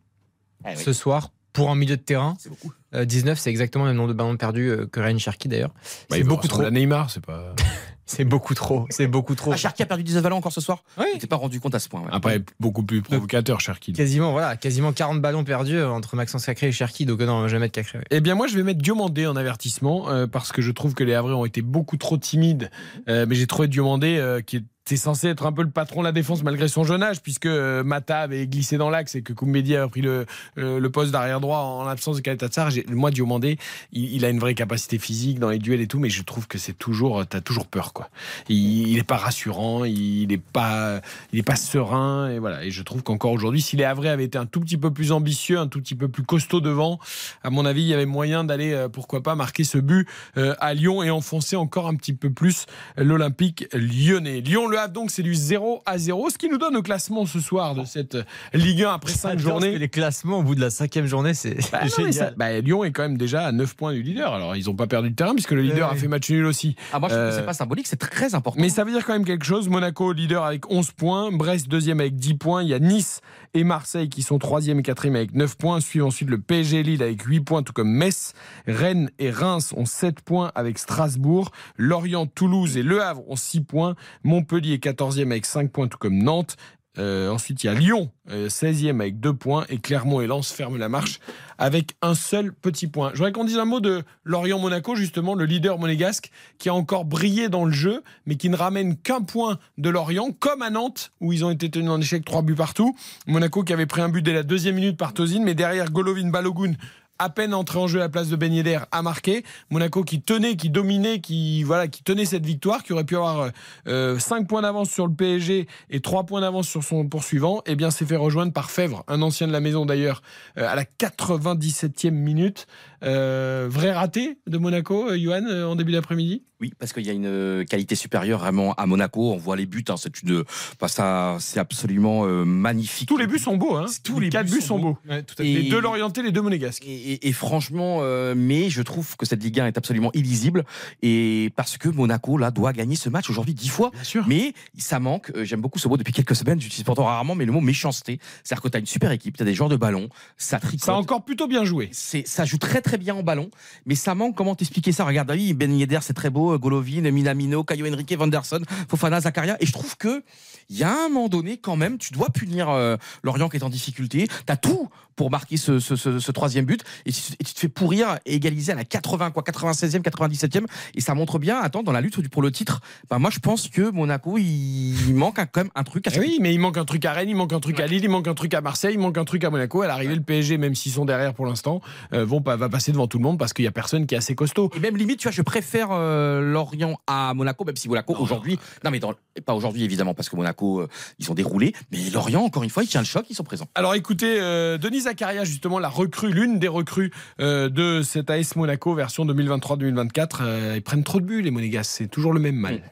[0.66, 2.34] eh ce soir pour un milieu de terrain.
[2.38, 2.72] C'est beaucoup.
[2.94, 5.74] 19, euh, c'est exactement le même nombre de ballons perdus euh, que Ryan Cherky d'ailleurs.
[6.08, 6.62] Bah, c'est beaucoup trop.
[6.62, 7.54] La Neymar, c'est pas.
[8.06, 8.86] C'est beaucoup trop.
[8.90, 9.52] C'est beaucoup trop.
[9.52, 10.84] Ah, Cherki a perdu 19 ballons encore ce soir.
[10.96, 11.06] Oui.
[11.14, 12.04] Il s'est pas rendu compte à ce point.
[12.12, 13.92] Après, beaucoup plus provocateur, Cherki.
[13.92, 17.04] Quasiment, voilà, quasiment 40 ballons perdus entre Maxence Cacré et Cherki.
[17.04, 17.98] Donc non, je vais mettre Cacré.
[18.10, 21.14] Eh bien, moi, je vais mettre Diomandé en avertissement parce que je trouve que les
[21.14, 22.70] Havrais ont été beaucoup trop timides.
[23.06, 26.12] mais j'ai trouvé Diomandé qui est c'est censé être un peu le patron de la
[26.12, 29.74] défense malgré son jeune âge, puisque euh, Mata avait glissé dans l'axe et que Koumbedi
[29.76, 32.70] a pris le, le, poste d'arrière droit en absence de Kaletatsar.
[32.88, 33.58] Moi, Diomandé,
[33.92, 36.46] il, il, a une vraie capacité physique dans les duels et tout, mais je trouve
[36.46, 38.08] que c'est toujours, t'as toujours peur, quoi.
[38.48, 41.00] Il, n'est pas rassurant, il n'est pas,
[41.32, 42.64] il est pas serein, et voilà.
[42.64, 45.10] Et je trouve qu'encore aujourd'hui, si les Havrais avaient été un tout petit peu plus
[45.10, 47.00] ambitieux, un tout petit peu plus costaud devant,
[47.42, 50.54] à mon avis, il y avait moyen d'aller, euh, pourquoi pas, marquer ce but euh,
[50.60, 52.66] à Lyon et enfoncer encore un petit peu plus
[52.96, 54.40] l'Olympique lyonnais.
[54.40, 56.30] Lyon, le donc, c'est du 0 à 0.
[56.30, 58.16] Ce qui nous donne au classement ce soir de cette
[58.52, 59.78] Ligue 1 après 5 journées.
[59.78, 62.34] Les classements au bout de la cinquième journée, c'est bah génial.
[62.36, 64.34] Bah, Lyon est quand même déjà à 9 points du leader.
[64.34, 66.76] Alors, ils n'ont pas perdu de terrain puisque le leader a fait match nul aussi.
[66.92, 68.60] Ah, moi, je trouve que c'est euh, pas symbolique, c'est très important.
[68.60, 69.68] Mais ça veut dire quand même quelque chose.
[69.68, 71.32] Monaco, leader avec 11 points.
[71.32, 72.62] Brest, deuxième avec 10 points.
[72.62, 73.20] Il y a Nice
[73.56, 75.80] et Marseille qui sont troisième et quatrième avec 9 points.
[75.80, 78.34] Suivent ensuite le PSG Lille avec 8 points, tout comme Metz.
[78.66, 81.50] Rennes et Reims ont 7 points avec Strasbourg.
[81.76, 83.94] Lorient, Toulouse et Le Havre ont 6 points.
[84.24, 86.56] Montpellier Montpellier est 14e avec 5 points, tout comme Nantes.
[86.98, 89.64] Euh, ensuite, il y a Lyon, euh, 16e avec 2 points.
[89.68, 91.20] Et Clermont et Lens ferment la marche
[91.58, 93.10] avec un seul petit point.
[93.12, 97.04] Je voudrais qu'on dise un mot de Lorient-Monaco, justement, le leader monégasque, qui a encore
[97.04, 101.12] brillé dans le jeu, mais qui ne ramène qu'un point de Lorient, comme à Nantes,
[101.20, 102.96] où ils ont été tenus en échec, 3 buts partout.
[103.26, 106.30] Monaco qui avait pris un but dès la deuxième minute par Tozin, mais derrière Golovin
[106.30, 106.74] Balogun
[107.18, 108.52] à peine entré en jeu à la place de Ben
[108.90, 109.44] a marqué.
[109.70, 113.50] Monaco qui tenait, qui dominait, qui voilà, qui tenait cette victoire, qui aurait pu avoir
[113.86, 117.76] euh, 5 points d'avance sur le PSG et 3 points d'avance sur son poursuivant, eh
[117.76, 120.22] bien s'est fait rejoindre par Fèvre, un ancien de la maison d'ailleurs,
[120.58, 122.66] euh, à la 97e minute.
[123.02, 126.42] Euh, vrai raté de Monaco, euh, Johan, euh, en début d'après-midi?
[126.58, 129.30] Oui, parce qu'il y a une qualité supérieure vraiment à Monaco.
[129.30, 130.42] On voit les buts, hein, c'est une,
[130.86, 133.08] ça, c'est absolument euh, magnifique.
[133.08, 133.84] Tous les buts sont beaux, hein.
[134.02, 134.96] Tous les quatre buts sont beaux.
[135.38, 136.86] Les deux l'orienté, les deux monégasques.
[136.86, 140.64] Et, et- et franchement, euh, mais je trouve que cette Ligue 1 est absolument illisible.
[141.02, 143.90] Et parce que Monaco là doit gagner ce match aujourd'hui dix fois.
[144.26, 145.30] Mais ça manque.
[145.42, 146.58] J'aime beaucoup ce mot depuis quelques semaines.
[146.60, 148.18] J'utilise pourtant rarement, mais le mot méchanceté.
[148.44, 150.08] C'est-à-dire que tu as une super équipe, tu as des joueurs de ballon,
[150.38, 150.86] ça tricote.
[150.86, 151.90] Ça a encore plutôt bien joué.
[151.92, 153.50] C'est, ça joue très très bien en ballon,
[153.84, 154.36] mais ça manque.
[154.36, 155.04] Comment t'expliquer ça?
[155.04, 159.56] Regarde, oui, Ben Yedder, c'est très beau, Golovin, Minamino, Caio Henrique, Vanderson, Fofana, Zakaria.
[159.60, 160.22] Et je trouve que
[160.68, 163.62] il y a un moment donné, quand même, tu dois punir euh, Lorient qui est
[163.62, 164.26] en difficulté.
[164.28, 167.54] Tu as tout pour marquer ce, ce- ce- ce troisième but et tu, et tu
[167.54, 170.66] te fais pourrir et égaliser à la 80, quoi, 96e, 97e.
[170.94, 173.68] Et ça montre bien, attends, dans la lutte pour le titre, bah, moi je pense
[173.68, 176.58] que Monaco, il, il manque un- quand même un truc à Eh oui, mais il
[176.60, 178.52] manque un truc à Rennes, il manque un truc à Lille, il manque un truc
[178.52, 179.80] à Marseille, il manque un truc à Monaco.
[179.80, 181.80] À l'arrivée, le PSG, même s'ils sont derrière pour l'instant,
[182.12, 184.14] euh, vont pas, va passer devant tout le monde parce qu'il y a personne qui
[184.14, 184.70] est assez costaud.
[184.76, 188.58] Et même limite, tu vois, je préfère euh, Lorient à Monaco, même si Monaco aujourd'hui,
[188.84, 189.14] non mais dans-
[189.46, 190.88] pas aujourd'hui évidemment parce que Monaco euh,
[191.18, 193.66] ils ont déroulé, mais Lorient encore une fois il tient le choc, ils sont présents.
[193.74, 198.56] Alors écoutez, euh, Denis Zakaria, justement, la recrue, l'une des recrues euh, de cette AS
[198.56, 202.56] Monaco version 2023-2024, euh, ils prennent trop de buts, les Monégas, c'est toujours le même
[202.56, 202.82] mal.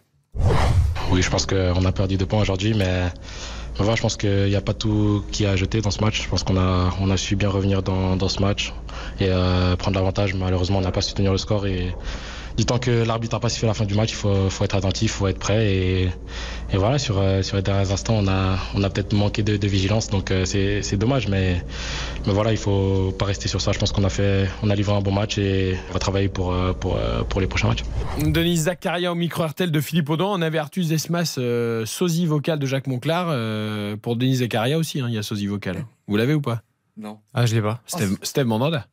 [1.11, 3.13] Oui, je pense qu'on a perdu deux points aujourd'hui, mais,
[3.77, 6.23] voilà, je pense qu'il n'y a pas tout qui a jeté dans ce match.
[6.23, 8.73] Je pense qu'on a, on a su bien revenir dans, dans ce match
[9.19, 10.35] et euh, prendre l'avantage.
[10.35, 11.67] Malheureusement, on n'a pas su tenir le score.
[11.67, 11.97] Et
[12.57, 14.77] du temps que l'arbitre n'a pas sifflé la fin du match, il faut, faut être
[14.77, 15.67] attentif, il faut être prêt.
[15.75, 16.03] Et,
[16.73, 19.57] et voilà, sur, euh, sur les derniers instants, on a, on a peut-être manqué de,
[19.57, 21.29] de vigilance, donc euh, c'est c'est dommage.
[21.29, 21.65] Mais,
[22.27, 23.73] mais voilà, il faut pas rester sur ça.
[23.73, 26.29] Je pense qu'on a, fait, on a livré un bon match et on va travailler
[26.29, 27.83] pour, euh, pour, pour les prochains matchs.
[28.23, 30.29] Denis Zakaria au micro RTL de Philippe Audon.
[30.33, 33.27] On avait Artus Desmas, euh, sosie vocal de Jacques Monclar.
[33.31, 35.85] euh, pour Denis Zakaria aussi, hein, il y a sosie vocal.
[36.07, 36.63] Vous l'avez ou pas?
[36.97, 37.19] Non.
[37.33, 37.81] Ah, je l'ai pas.
[37.87, 38.87] Steve, Steve Mandanda.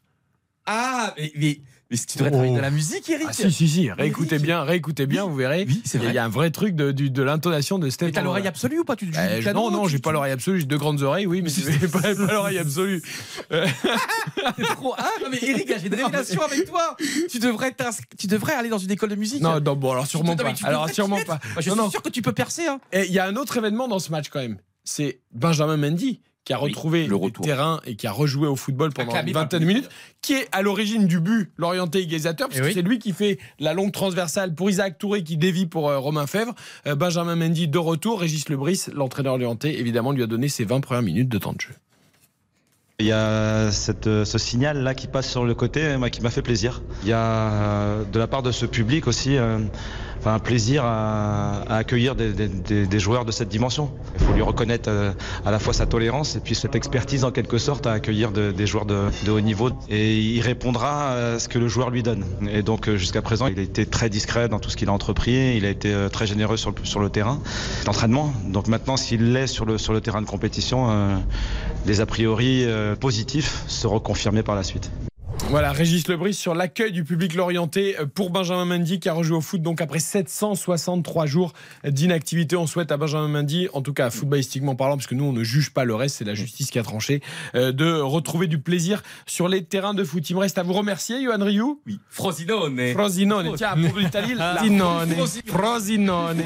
[0.65, 3.27] Ah mais, mais, mais tu devrais travailler de la musique, Eric.
[3.29, 5.67] Ah, si, si, si, réécoutez bien, réécoutez bien, vous verrez.
[5.83, 8.07] c'est Il y a- il y a un vrai truc de, de l'intonation de Steve.
[8.07, 8.95] Mais t'as l'oreille absolue ou pas?
[8.95, 11.41] Tu, Euh, du piano, non, non, j'ai pas l'oreille absolue, j'ai deux grandes oreilles, oui,
[11.41, 13.01] mais j'ai pas, pas l'oreille absolue.
[13.51, 14.95] T'es trop.
[14.97, 16.95] Ah non mais Eric, j'ai une révélation avec toi.
[17.29, 17.75] Tu devrais,
[18.17, 19.41] tu devrais aller dans une école de musique.
[19.41, 20.53] non, non, bon, alors sûrement pas.
[20.63, 21.39] Alors sûrement pas.
[21.57, 22.67] je suis sûr que tu peux percer.
[22.67, 22.79] Hein.
[22.91, 24.57] Et il y a un autre événement dans ce match quand même.
[24.83, 27.45] C'est Benjamin Mendy qui a retrouvé le le retour.
[27.45, 29.89] terrain et qui a rejoué au football pendant Acclamé une vingtaine de minutes,
[30.21, 32.73] qui est à l'origine du but l'orienté égalisateur, parce Eh que oui.
[32.73, 36.25] c'est lui qui fait la longue transversale pour Isaac Touré qui dévie pour euh, Romain
[36.25, 36.53] Fèvre.
[36.87, 40.81] Euh, Benjamin Mendy de retour, Régis Lebris, l'entraîneur orienté, évidemment lui a donné ses 20
[40.81, 41.73] premières minutes de temps de jeu.
[42.99, 46.21] Il y a cette, euh, ce signal là qui passe sur le côté moi, qui
[46.21, 46.81] m'a fait plaisir.
[47.03, 49.57] Il y a de la part de ce public aussi euh,
[50.29, 53.91] un plaisir à, à accueillir des, des- des- des joueurs de cette dimension.
[54.19, 55.11] Il faut lui reconnaître euh,
[55.45, 58.51] à la fois sa tolérance et puis cette expertise en quelque sorte à accueillir de-
[58.51, 59.69] des joueurs de, de haut niveau.
[59.89, 62.23] Et il répondra à ce que le joueur lui donne.
[62.51, 64.93] Et donc euh, jusqu'à présent, il a été très discret dans tout ce qu'il a
[64.93, 65.55] entrepris.
[65.57, 67.39] Il a été euh, très généreux sur le, sur le terrain
[67.85, 68.33] d'entraînement.
[68.47, 71.15] Donc maintenant, s'il l'est sur le, sur le terrain de compétition, euh,
[71.85, 72.65] les a priori
[72.99, 74.91] positifs seront confirmés par la suite.
[75.49, 79.41] Voilà, Régis Lebris sur l'accueil du public l'orienté pour Benjamin Mendy qui a rejoué au
[79.41, 81.51] foot donc après 763 jours
[81.83, 82.55] d'inactivité.
[82.55, 85.43] On souhaite à Benjamin Mendy, en tout cas footballistiquement parlant, parce que nous on ne
[85.43, 87.21] juge pas le reste, c'est la justice qui a tranché,
[87.55, 90.29] euh, de retrouver du plaisir sur les terrains de foot.
[90.29, 91.81] Il me reste à vous remercier, Johan Rioux.
[91.85, 91.99] Oui.
[92.09, 92.93] Frosinone.
[92.93, 95.15] Frosinone, tiens, pour l'Italie, la Frosinone.
[95.47, 96.43] Frosinone.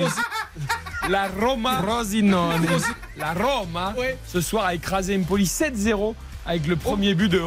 [1.10, 2.66] La Roma, Frosinone.
[3.18, 3.94] La Roma,
[4.28, 6.16] ce soir, a écrasé Empoli 7-0
[6.48, 7.42] avec le premier but de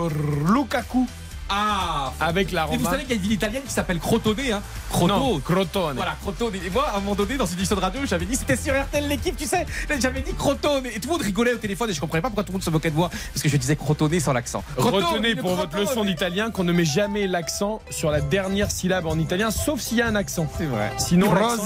[0.52, 1.08] Lukaku.
[1.48, 2.90] Ah Avec la Et vous Roma.
[2.90, 4.60] savez qu'il y a une ville italienne qui s'appelle Crotone, hein
[4.90, 5.06] Croto.
[5.06, 5.96] Non, Crotone.
[5.96, 6.54] Voilà, Crotone.
[6.56, 8.74] Et moi, à un moment donné, dans une émission de radio, j'avais dit, c'était sur
[8.74, 9.66] RTL l'équipe, tu sais.
[10.00, 10.86] J'avais dit Crotone.
[10.86, 12.62] Et tout le monde rigolait au téléphone et je comprenais pas pourquoi tout le monde
[12.64, 13.08] se moquait de moi.
[13.32, 14.62] Parce que je disais Crotone sans l'accent.
[14.76, 19.18] Retenez pour votre leçon d'italien qu'on ne met jamais l'accent sur la dernière syllabe en
[19.18, 20.46] italien, sauf s'il y a un accent.
[20.56, 20.92] C'est vrai.
[20.98, 21.56] Sinon, pas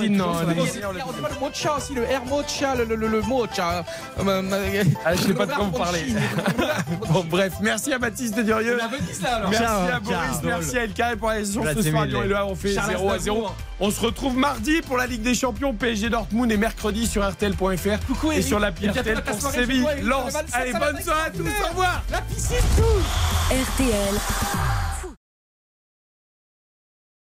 [1.29, 3.85] le mocha aussi, le air mocha, le, le, mocha.
[4.21, 6.05] Euh, Ah, je sais pas de quoi vous parlez.
[7.11, 8.79] Bon, bref, merci à Baptiste Durieux.
[9.47, 9.51] On
[9.81, 12.07] Merci à Boris, merci à El Carré pour la session Là, ce soir.
[12.07, 13.37] et on fait Charles 0 à 0.
[13.39, 13.57] Aznavour.
[13.81, 17.71] On se retrouve mardi pour la Ligue des Champions PSG Dortmund et mercredi sur RTL.fr
[17.87, 17.99] et
[18.33, 18.43] Eric.
[18.45, 19.85] sur l'appli Et RTL pour soirée, Séville,
[20.31, 22.03] ça Allez, bonne soirée à tous, au revoir.
[22.11, 24.92] La piscine touche RTL.